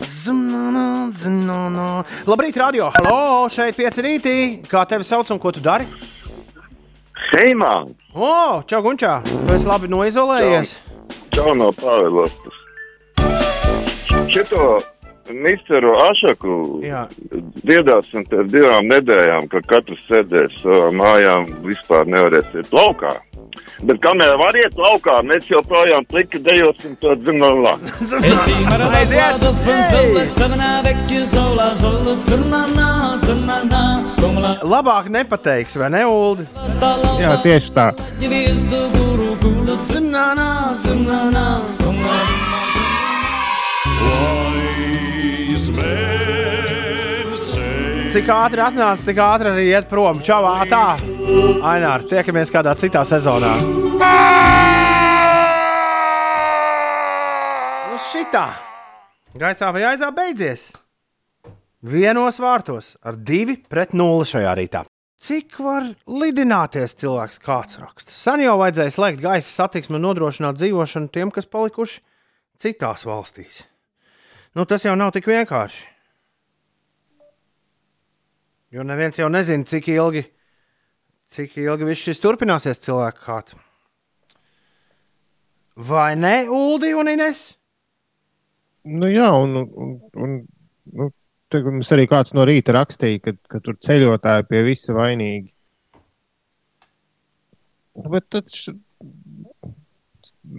Zunana, 0.00 1.12
zunana. 1.12 2.04
Labrīt, 2.24 2.56
radio! 2.56 2.88
Halo, 2.96 3.48
šeit 3.52 3.76
pieci 3.76 4.00
rītī. 4.00 4.36
Kā 4.64 4.88
tevi 4.88 5.04
sauc 5.04 5.28
un 5.28 5.38
ko 5.38 5.52
tu 5.52 5.60
dari? 5.60 6.15
Hei, 7.32 7.54
man! 7.54 7.94
O, 8.14 8.62
čau, 8.70 8.82
Gunčā! 8.84 9.18
Tu 9.26 9.54
esi 9.56 9.66
labi 9.66 9.88
noizolējies. 9.90 10.76
Čau 11.34 11.54
no 11.58 11.72
Pāvilostas. 11.74 12.60
Šito 14.30 14.78
misteru 15.32 15.96
Ašaku 16.06 16.56
Jā. 16.86 17.06
dziedāsim 17.66 18.26
pēc 18.30 18.50
divām 18.52 18.86
nedēļām, 18.92 19.48
ka 19.50 19.62
katrs 19.66 20.04
sēdēs 20.06 20.60
savā 20.62 20.92
mājā 20.94 21.34
un 21.42 21.50
vispār 21.66 22.06
nevarēs 22.06 22.54
iet 22.54 22.70
laukā. 22.74 23.16
Bet 23.86 24.00
kamēr 24.04 24.36
var 24.40 24.56
iet 24.56 24.76
laukā, 24.80 25.18
mēs 25.26 25.48
joprojām 25.50 26.06
pliki 26.08 26.40
dejosim 26.42 26.96
to 27.00 27.14
dzimumā. 27.20 27.76
La 34.46 34.76
Labāk 34.76 35.08
nepateiks, 35.12 35.76
vai 35.80 35.90
ne, 35.92 36.04
Ulu? 36.06 36.46
Jā, 37.20 37.36
tieši 37.44 37.72
tā. 37.76 37.90
visto 38.20 38.86
guru 38.96 39.34
gulu 39.42 39.76
Cik 48.06 48.28
ātri 48.30 48.62
atnāca, 48.62 49.02
tik 49.02 49.18
ātri 49.18 49.50
arī 49.50 49.62
iet 49.66 49.88
prom. 49.90 50.20
Čau, 50.22 50.44
tā! 50.70 50.94
Ainār, 51.66 52.04
tiekamies 52.06 52.52
kādā 52.54 52.70
citā 52.78 53.00
sezonā. 53.02 53.50
Nu, 57.90 57.98
šitā! 58.06 58.44
Gaisā 59.34 59.72
vai 59.74 59.82
aizā 59.90 60.12
beidzies? 60.14 60.68
Vienos 61.82 62.38
vārtos 62.38 62.92
ar 63.02 63.18
divi 63.18 63.58
pret 63.58 63.90
nulli 63.98 64.28
šajā 64.30 64.54
rītā. 64.60 64.84
Cik 65.26 65.58
var 65.66 65.90
lidināties 66.06 66.94
cilvēks, 67.02 67.42
kāds 67.42 67.80
raksta? 67.82 68.14
Sen 68.14 68.46
jau 68.46 68.54
vajadzēja 68.62 68.94
slēgt 68.94 69.24
gaisa 69.24 69.50
satiksmi 69.64 69.98
un 69.98 70.06
nodrošināt 70.06 70.62
dzīvošanu 70.62 71.10
tiem, 71.10 71.34
kas 71.34 71.50
palikuši 71.50 71.98
citās 72.62 73.02
valstīs. 73.08 73.64
Nu, 74.54 74.62
tas 74.62 74.86
jau 74.86 74.94
nav 74.94 75.10
tik 75.18 75.26
vienkārši. 75.26 75.95
Jo 78.74 78.82
neviens 78.82 79.18
jau 79.18 79.28
nezina, 79.30 79.66
cik 79.66 79.92
ilgi, 79.94 80.24
cik 81.30 81.54
ilgi 81.62 81.86
viss 81.86 82.08
šis 82.08 82.22
turpināsies 82.22 82.82
cilvēku 82.82 83.22
kādā. 83.26 83.60
Vai 85.76 86.16
ne, 86.16 86.48
Uldi 86.48 86.94
un 86.96 87.10
Ines? 87.12 87.50
Nu, 88.86 89.10
jā, 89.10 89.28
un, 89.28 89.58
un, 89.60 89.92
un 90.16 90.36
nu, 90.96 91.10
tagad 91.52 91.74
mums 91.74 91.90
arī 91.92 92.06
kāds 92.08 92.32
no 92.36 92.46
rīta 92.48 92.72
rakstīja, 92.76 93.20
ka, 93.24 93.34
ka 93.50 93.60
tur 93.60 93.76
ceļotāji 93.82 94.46
pie 94.48 94.62
visa 94.66 94.96
vainīgi. 94.96 95.50
Bet 98.06 98.28
tad 98.32 98.48
š... 98.52 98.72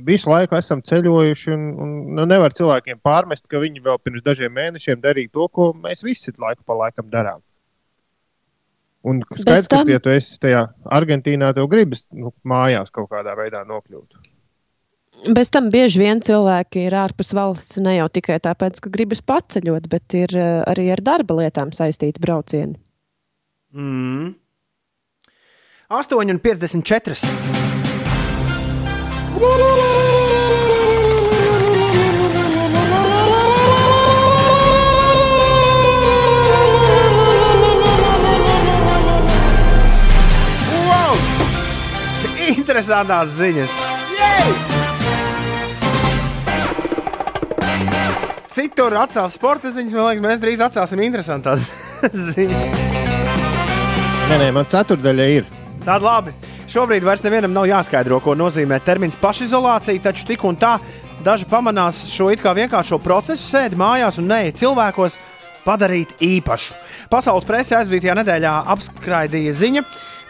visu 0.06 0.30
laiku 0.30 0.58
esam 0.60 0.84
ceļojuši, 0.86 1.52
un, 1.56 1.66
un 1.82 1.98
nu, 2.20 2.28
nevar 2.30 2.54
cilvēkiem 2.54 3.02
pārmest, 3.06 3.48
ka 3.50 3.62
viņi 3.64 3.84
vēl 3.90 4.00
pirms 4.04 4.26
dažiem 4.26 4.54
mēnešiem 4.54 5.02
darīja 5.02 5.34
to, 5.34 5.50
ko 5.50 5.72
mēs 5.74 6.06
visi 6.06 6.36
laiku 6.38 6.62
pa 6.68 6.78
laikam 6.84 7.10
darām. 7.14 7.42
Un 9.08 9.22
skaidrs, 9.24 9.68
ka, 9.70 9.78
tam- 9.78 9.92
ja 9.92 10.00
tu 10.04 10.10
esi 10.12 10.36
tajā 10.44 10.66
Argentīnā, 10.98 11.54
tev 11.56 11.70
gribas 11.72 12.04
nu, 12.12 12.34
mājās 12.48 12.92
kaut 12.92 13.08
kādā 13.14 13.38
veidā 13.40 13.64
nokļūt. 13.68 14.10
Bez 15.34 15.50
tam 15.50 15.72
bieži 15.74 15.98
vien 16.04 16.20
cilvēki 16.22 16.84
ir 16.86 16.94
ārpus 16.94 17.32
valsts 17.34 17.80
ne 17.82 17.96
jau 17.96 18.06
tikai 18.14 18.36
tāpēc, 18.44 18.78
ka 18.84 18.92
gribas 18.94 19.24
paceļot, 19.26 19.88
bet 19.90 20.14
ir 20.18 20.36
eh, 20.38 20.60
arī 20.70 20.92
ar 20.94 21.02
darba 21.02 21.40
lietām 21.40 21.72
saistīti 21.74 22.22
braucieni. 22.22 22.78
Mm. 23.74 24.36
8,54. 25.90 27.18
Interesantās 42.78 43.32
ziņas! 43.34 43.72
Citur 48.54 48.94
atcēlās 49.02 49.34
sporta 49.34 49.72
ziņas, 49.74 49.96
man 49.98 50.04
liekas, 50.06 50.22
mēs 50.22 50.42
drīz 50.44 50.60
atcelsim 50.62 51.02
interesantās 51.02 51.64
ziņas. 52.28 52.68
Nē, 54.30 54.38
nē, 54.44 54.52
man 54.54 54.70
ceturdaļa 54.70 55.26
ir. 55.40 55.48
Tāda 55.88 55.98
labi. 56.06 56.36
Šobrīd 56.70 57.08
vairs 57.08 57.26
nevienam 57.26 57.56
nav 57.56 57.66
jāskaidro, 57.66 58.20
ko 58.22 58.36
nozīmē 58.38 58.78
termins 58.86 59.18
pašizolācija, 59.24 60.04
taču 60.12 60.28
tik 60.30 60.46
un 60.46 60.60
tā 60.62 60.76
daži 61.26 61.50
pamanās 61.50 62.04
šo 62.12 62.30
it 62.36 62.44
kā 62.46 62.54
vienkāršo 62.60 63.02
procesu, 63.02 63.42
sēdi 63.56 63.80
mājās 63.82 64.22
un 64.22 64.30
neej 64.30 64.54
cilvēkos 64.62 65.18
padarīt 65.66 66.14
īpašu. 66.22 66.78
Pasaules 67.10 67.50
presē 67.50 67.82
aizvītajā 67.82 68.20
nedēļā 68.22 68.54
apskraidīja 68.76 69.58
ziņa 69.64 69.84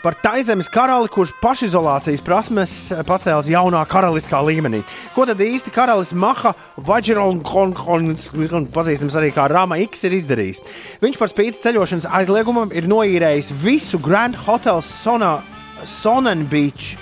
par 0.07 0.15
Taizemes 0.23 0.69
karali, 0.71 1.09
kurš 1.11 1.33
pašizolācijas 1.41 2.21
prasmes 2.23 2.73
pacēlis 3.09 3.49
jaunā 3.51 3.81
karaliskā 3.91 4.39
līmenī. 4.39 4.79
Ko 5.11 5.25
tad 5.27 5.41
īsti 5.43 5.73
karalis 5.75 6.13
Maha 6.15 6.53
Vaģironkonks, 6.87 8.29
pazīstams 8.71 9.17
arī 9.19 9.33
kā 9.35 9.49
Rama 9.51 9.75
X, 9.83 10.05
ir 10.07 10.15
izdarījis? 10.15 10.63
Viņš 11.03 11.19
par 11.19 11.33
spīti 11.33 11.59
ceļošanas 11.65 12.07
aizliegumam 12.21 12.71
ir 12.71 12.87
noīrējis 12.87 13.51
visu 13.65 13.99
Grand 13.99 14.39
Hotel 14.45 14.79
Sona, 14.79 15.41
Sonnen 15.83 16.47
Beach 16.47 16.93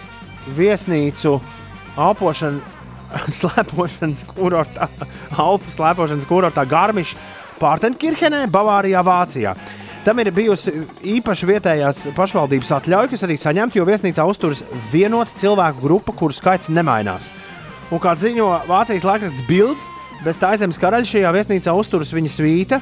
viesnīcu, 0.57 1.37
elpošanu, 2.01 2.65
slēpošanas 3.37 4.25
kurortā, 4.33 4.89
Alpu 5.37 5.77
slēpošanas 5.77 6.25
kurortā 6.25 6.65
Garmišā, 6.65 7.21
Pārtenkirchenē, 7.61 8.47
Bavārijā, 8.49 9.05
Vācijā. 9.05 9.53
Tam 10.05 10.19
ir 10.21 10.29
bijusi 10.29 10.69
īpaša 11.15 11.47
vietējās 11.49 11.99
pašvaldības 12.13 12.71
atļauja, 12.77 13.09
kas 13.09 13.23
arī 13.25 13.39
saņemta, 13.41 13.79
jo 13.79 13.87
viesnīcā 13.87 14.25
uzturas 14.29 14.61
vienota 14.91 15.33
cilvēku 15.39 15.81
grupa, 15.81 16.13
kuru 16.13 16.35
skaits 16.35 16.69
nemainās. 16.69 17.31
Un 17.89 18.01
kā 18.01 18.13
ziņo 18.21 18.51
Vācijas 18.69 19.05
laikraksts 19.07 19.41
Bild, 19.49 19.81
bez 20.21 20.37
tā 20.37 20.51
zemes 20.61 20.77
karaļa 20.81 21.09
šajā 21.09 21.31
viesnīcā 21.33 21.73
uzturas 21.73 22.13
viņa 22.13 22.33
svīta, 22.35 22.79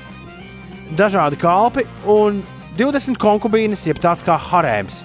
dažādi 1.00 1.40
kalpi 1.40 1.86
un 2.12 2.44
20 2.76 3.16
konkubīnes, 3.22 3.86
jeb 3.88 4.04
tāds 4.04 4.26
kā 4.26 4.36
harēms. 4.50 5.00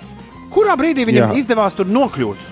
Kurā 0.51 0.75
brīdī 0.81 1.07
viņam 1.07 1.37
Jā. 1.37 1.39
izdevās 1.39 1.79
tur 1.79 1.87
nokļūt? 1.87 2.47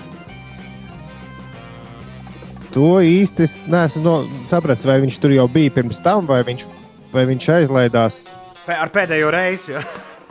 To 2.71 2.97
īsti 3.03 3.43
es 3.43 3.59
neesmu 3.67 4.05
no, 4.05 4.15
sapratis, 4.47 4.87
vai 4.87 4.99
viņš 5.03 5.19
tur 5.19 5.35
jau 5.35 5.47
bija 5.51 5.75
pirms 5.75 5.99
tam, 6.05 6.27
vai 6.29 6.39
viņš, 6.47 6.67
vai 7.11 7.27
viņš 7.27 7.51
aizlaidās 7.57 8.27
ar 8.75 8.91
pēdējo 8.93 9.31
reizi. 9.33 9.75
Ja? 9.77 9.83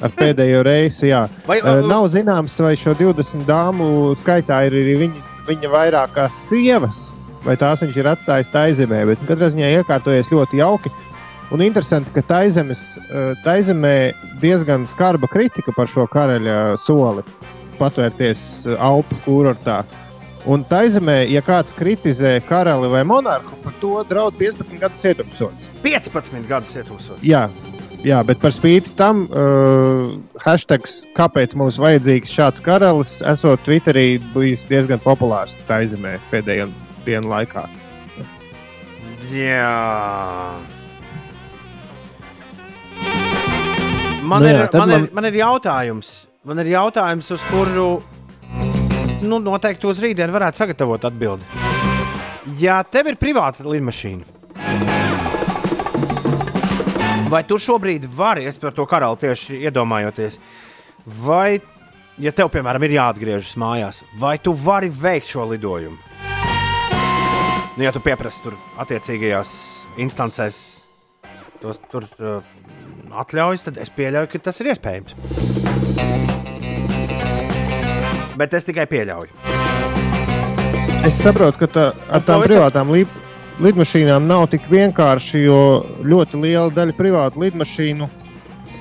ar 0.02 0.12
pēdējo 0.16 0.62
reizi, 0.66 1.10
jā. 1.10 1.24
Vai, 1.46 1.60
vai... 1.64 1.78
Nav 1.88 2.08
zināms, 2.12 2.56
vai 2.62 2.74
šo 2.78 2.94
20 2.98 3.46
dāmu 3.48 3.88
skaitā 4.18 4.62
ir 4.68 4.76
arī 4.76 4.96
viņa, 5.06 5.24
viņa 5.48 5.72
vairākās 5.72 6.40
sievas, 6.50 7.06
vai 7.46 7.56
tās 7.60 7.84
viņš 7.84 8.00
ir 8.00 8.10
atstājis 8.12 8.52
taizemē. 8.52 9.02
Bet 9.12 9.26
katrā 9.28 9.50
ziņā 9.54 9.72
iekārtojies 9.80 10.32
ļoti 10.34 10.60
jauki. 10.60 10.92
Un 11.54 11.62
interesanti, 11.62 12.10
ka 12.10 12.24
taizemes, 12.26 12.80
taizemē 13.44 13.94
diezgan 14.42 14.86
skarba 14.90 15.30
kritika 15.30 15.70
par 15.76 15.86
šo 15.90 16.08
karaļa 16.10 16.74
soli 16.82 17.22
patvērties 17.78 18.40
Alpu 18.82 19.18
kurortā. 19.22 19.84
Un 20.46 20.62
taizemē, 20.66 21.20
ja 21.30 21.42
kāds 21.42 21.74
kritizē 21.74 22.36
karali 22.46 22.90
vai 22.90 23.02
monarhu, 23.06 23.58
par 23.64 23.74
to 23.80 23.94
draud 24.06 24.36
15 24.38 24.78
gadu 24.82 24.98
cietumsots. 25.02 25.70
15 25.82 26.46
gadu 26.50 26.70
cietumsots? 26.70 27.22
Jā, 27.26 27.46
Jā, 28.06 28.20
bet 28.22 28.38
par 28.38 28.52
spīti 28.54 28.92
tam, 28.94 29.24
uh, 29.34 30.12
hashtags, 30.44 31.00
kāpēc 31.16 31.56
mums 31.58 31.80
vajadzīgs 31.82 32.30
šāds 32.30 32.62
karalis, 32.62 33.16
esot 33.26 33.64
Twitterī 33.66 34.20
bijis 34.30 34.62
diezgan 34.70 35.00
populārs 35.02 35.56
tā 35.66 35.80
izemē 35.82 36.12
pēdējo 36.30 36.68
dienu 37.02 37.32
laikā. 37.32 37.64
Jā. 39.34 39.72
Man, 44.22 44.42
nu, 44.42 44.52
jā, 44.52 44.54
ir, 44.54 44.70
man, 44.70 44.86
man... 44.86 44.94
Ir, 44.94 45.10
man 45.18 45.28
ir 45.32 45.40
jautājums, 45.40 46.12
man 46.46 46.62
ir 46.62 46.70
jautājums, 46.76 47.32
uz 47.34 47.42
kuru 47.50 47.88
nu, 49.26 49.40
noteikti 49.42 49.90
uz 49.90 49.98
rītdienu 50.02 50.34
varētu 50.34 50.62
sagatavot 50.62 51.10
atbildi. 51.10 51.42
Ja 52.62 52.78
tev 52.86 53.10
ir 53.10 53.18
privāta 53.18 53.66
lidmašīna, 53.66 54.30
Vai 57.26 57.40
tu 57.42 57.56
šobrīd 57.58 58.04
vari, 58.14 58.44
es 58.46 58.54
par 58.62 58.70
to 58.70 58.84
karali 58.86 59.18
tieši 59.18 59.56
iedomājoties, 59.66 60.36
vai, 61.26 61.58
ja 62.22 62.30
tev, 62.30 62.52
piemēram, 62.54 62.84
ir 62.86 62.94
jāatgriežas 63.00 63.56
mājās, 63.58 64.04
vai 64.20 64.36
tu 64.38 64.54
vari 64.54 64.86
veikt 64.86 65.32
šo 65.32 65.48
lidojumu? 65.50 65.98
Nu, 67.76 67.82
ja 67.82 67.90
tu 67.92 68.00
pieprasi 68.04 68.44
tur 68.46 68.54
attiecīgajās 68.78 69.50
instancēs 70.06 70.60
tos 71.58 71.82
tur 71.90 72.06
uh, 72.22 72.46
atļaujas, 73.10 73.66
tad 73.66 73.82
es 73.82 73.90
pieļauju, 73.90 74.30
ka 74.30 74.44
tas 74.46 74.62
ir 74.62 74.70
iespējams. 74.70 75.18
Bet 78.38 78.54
es 78.54 78.70
tikai 78.70 78.86
pieļauju. 78.86 79.34
Es 81.06 81.18
saprotu, 81.18 81.64
ka 81.64 81.72
tā, 81.74 81.92
ar 82.06 82.22
tām 82.26 82.46
privātām 82.46 82.94
līnijām 82.94 83.25
lidmašīnām 83.62 84.26
nav 84.28 84.46
tik 84.52 84.66
vienkārši, 84.70 85.42
jo 85.46 85.60
ļoti 86.04 86.40
liela 86.42 86.70
daļa 86.74 86.96
privātu 86.96 87.42
lidmašīnu 87.44 88.08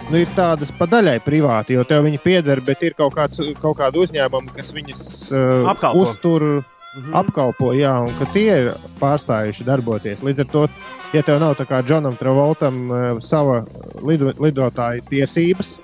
nu, 0.09 0.19
ir 0.19 0.31
tādas 0.35 0.71
pa 0.75 0.87
daļai 0.89 1.17
privāti, 1.25 1.77
jo 1.77 1.85
tev 1.87 2.05
viņi 2.05 2.21
pieder, 2.23 2.61
bet 2.65 2.83
ir 2.85 2.95
kaut, 2.97 3.15
kāds, 3.17 3.41
kaut 3.61 3.79
kāda 3.79 4.01
uzņēmuma, 4.03 4.53
kas 4.55 4.73
viņas 4.75 5.05
uh, 5.31 5.69
Apkalpo. 5.75 6.05
uztur. 6.05 6.47
Mm 6.95 7.01
-hmm. 7.03 7.15
Apkalpo, 7.19 7.73
jā, 7.75 7.91
un 8.07 8.13
ka 8.19 8.25
tie 8.33 8.51
ir 8.59 8.67
pārstājuši 9.01 9.65
darboties. 9.67 10.21
Līdz 10.23 10.39
ar 10.39 10.45
to, 10.51 10.67
ja 11.13 11.23
tev 11.23 11.39
nav 11.39 11.57
tā 11.59 11.65
kā 11.67 11.81
Džonam 11.83 12.15
Travoltam 12.15 12.91
uh, 12.91 13.19
sava 13.19 13.65
lido, 14.01 14.31
lidotāja 14.39 15.01
tiesības, 15.09 15.79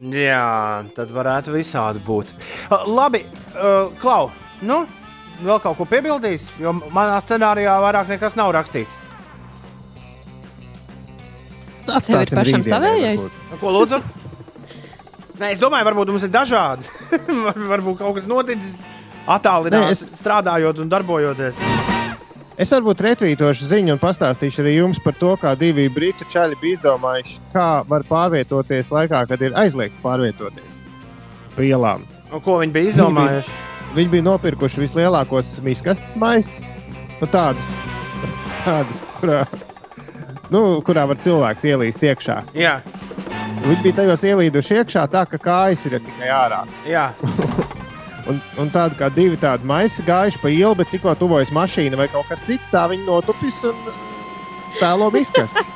Jā, 0.00 0.84
tad 0.96 1.10
varētu 1.12 1.52
visādi 1.52 2.00
būt. 2.00 2.30
Uh, 2.70 2.86
labi, 2.88 3.20
uh, 3.52 3.92
Klau, 4.00 4.30
nu, 4.64 4.86
vēl 5.44 5.60
kaut 5.62 5.78
ko 5.78 5.86
piebildīs? 5.88 6.48
Jo 6.60 6.74
manā 6.80 7.18
scenārijā 7.24 7.76
vairāk 7.82 8.12
nekas 8.14 8.36
nav 8.38 8.52
rakstīts. 8.56 8.98
Tas 11.88 12.06
tev 12.06 12.22
ir 12.22 12.34
pašam 12.38 12.64
savējais. 12.66 13.30
Ko 13.60 13.72
lūdzu? 13.74 14.00
Nē, 15.40 15.54
es 15.54 15.60
domāju, 15.60 15.86
varbūt 15.88 16.12
mums 16.12 16.26
ir 16.26 16.32
dažādi. 16.34 16.90
varbūt 17.72 18.02
kaut 18.02 18.18
kas 18.18 18.28
noticis 18.30 18.82
attālināti, 19.30 19.96
es... 19.96 20.04
strādājot 20.20 20.82
un 20.84 20.92
darbojoties. 20.92 21.60
Es 22.60 22.68
varbūt 22.74 23.00
retvītošu 23.06 23.70
ziņu 23.70 23.94
un 23.94 24.00
pastāstīšu 24.02 24.60
arī 24.60 24.74
jums 24.76 25.00
par 25.00 25.16
to, 25.16 25.32
kā 25.40 25.54
divi 25.56 25.86
brītu 25.92 26.28
čaļi 26.28 26.60
bija 26.60 26.76
izdomājuši, 26.76 27.38
kā 27.54 27.68
var 27.88 28.04
pārvietoties 28.04 28.92
laikā, 28.92 29.24
kad 29.30 29.40
ir 29.46 29.56
aizliegts 29.56 30.02
pārvietoties 30.04 30.82
pa 31.56 31.64
ielām. 31.64 32.04
Un 32.30 32.44
ko 32.44 32.60
viņi 32.60 32.76
bija 32.76 32.92
izdomājuši? 32.92 33.48
Viņi 33.48 33.56
bija 33.56 33.69
nopirkuši 33.96 34.80
vislielākos 34.80 35.58
miskastes 35.64 36.16
maisus, 36.16 36.68
nu, 37.20 37.26
tādus, 37.26 37.66
tādus 38.64 39.02
kurā, 39.18 39.44
nu, 40.50 40.80
kurā 40.86 41.06
var 41.08 41.18
cilvēks 41.18 41.64
ielīst 41.64 42.02
iekšā. 42.02 42.42
Jā. 42.54 42.80
Viņi 43.60 43.82
bija 43.82 43.98
tajos 44.00 44.24
ielīduši 44.24 44.80
iekšā, 44.80 45.06
tā 45.10 45.26
ka 45.28 45.38
kājas 45.38 45.84
ir 45.86 45.98
tikai 46.00 46.30
ārā. 46.32 46.62
Jā. 46.88 47.10
un, 48.30 48.40
un 48.58 48.70
tādi 48.70 48.96
kā 48.96 49.10
divi 49.12 49.36
tādi 49.40 49.66
maisi 49.66 50.04
gājuši 50.06 50.40
pa 50.40 50.48
ielu, 50.48 50.74
bet 50.78 50.90
tikko 50.94 51.14
tuvojas 51.18 51.50
mašīna 51.52 51.98
vai 51.98 52.08
kaut 52.12 52.30
kas 52.30 52.44
cits, 52.46 52.70
tā 52.72 52.86
viņi 52.90 53.04
notupis 53.08 53.62
un 53.68 53.76
tēlo 54.78 55.10
miskasti. 55.14 55.66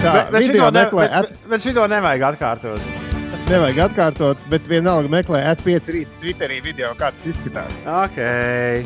Tā, 0.00 0.12
bet, 0.14 0.30
bet, 0.32 0.44
šito 0.46 0.70
ne, 0.72 0.84
bet, 0.88 1.10
bet, 1.12 1.34
bet 1.50 1.60
šito 1.60 1.84
nevajag 1.92 2.22
atkārtot 2.30 3.09
nevajag 3.50 3.78
atkārtot, 3.88 4.42
bet 4.50 4.68
vienalga 4.70 5.10
meklē 5.10 5.40
at5 5.50 5.88
rīta 5.94 6.18
Twitterī 6.20 6.60
video, 6.62 6.92
kā 6.98 7.08
tas 7.14 7.26
izskatās. 7.32 7.80
Okay. 8.04 8.84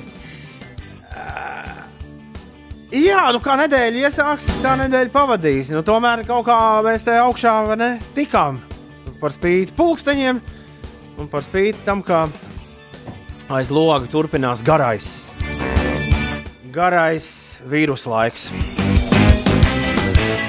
Uh, 1.12 1.82
jā, 2.94 3.20
nu 3.34 3.42
kā 3.44 3.58
nedēļa 3.60 4.06
iesāks, 4.06 4.48
tā 4.64 4.72
nedēļa 4.80 5.12
pavadīs. 5.12 5.72
Nu, 5.74 5.82
tomēr 5.84 6.24
kaut 6.28 6.46
kā 6.48 6.58
mēs 6.86 7.04
te 7.04 7.16
augšā 7.20 7.52
ne, 7.76 7.90
tikām 8.16 8.62
par 9.20 9.34
spīti 9.36 9.76
pulksteņiem 9.76 10.40
un 11.20 11.28
par 11.32 11.44
spīti 11.44 11.84
tam, 11.84 12.00
ka 12.04 12.24
aiz 13.52 13.74
loga 13.74 14.08
turpinās 14.08 14.64
garais, 14.64 15.10
garais 16.72 17.28
vīrusu 17.68 18.16
laiks. 18.16 18.48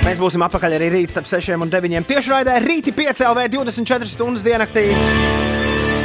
Mēs 0.06 0.20
būsim 0.22 0.44
atpakaļ 0.46 0.76
arī 0.78 0.88
rīt 0.94 1.10
starp 1.10 1.26
6 1.26 1.56
un 1.58 1.72
9. 1.74 2.04
tiešraidē, 2.06 2.60
rīti 2.62 2.92
5 2.94 3.24
LV 3.26 3.48
24 3.56 4.12
stundas 4.14 4.44
diennaktī. 4.46 4.84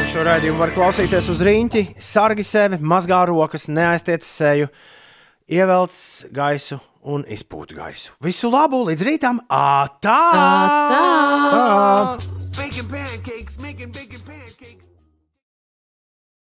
Šo 0.09 0.25
raidījumu 0.25 0.57
var 0.57 0.73
klausīties 0.73 1.29
uz 1.29 1.43
rīņķi, 1.45 1.83
sargi 2.01 2.47
sevi, 2.49 2.79
mazgā 2.81 3.21
rokas, 3.29 3.69
neaiztiec 3.69 4.25
seju, 4.25 4.71
ievelc 5.53 5.93
gaisu 6.33 6.81
un 7.13 7.29
izpūt 7.29 7.77
gaisu. 7.77 8.17
Visu 8.25 8.49
labu, 8.49 8.81
līdz 8.89 9.05
rītam! 9.05 9.45
Ātā! 9.53 10.17
Ātā! 10.33 11.05
Ātā! 11.61 12.31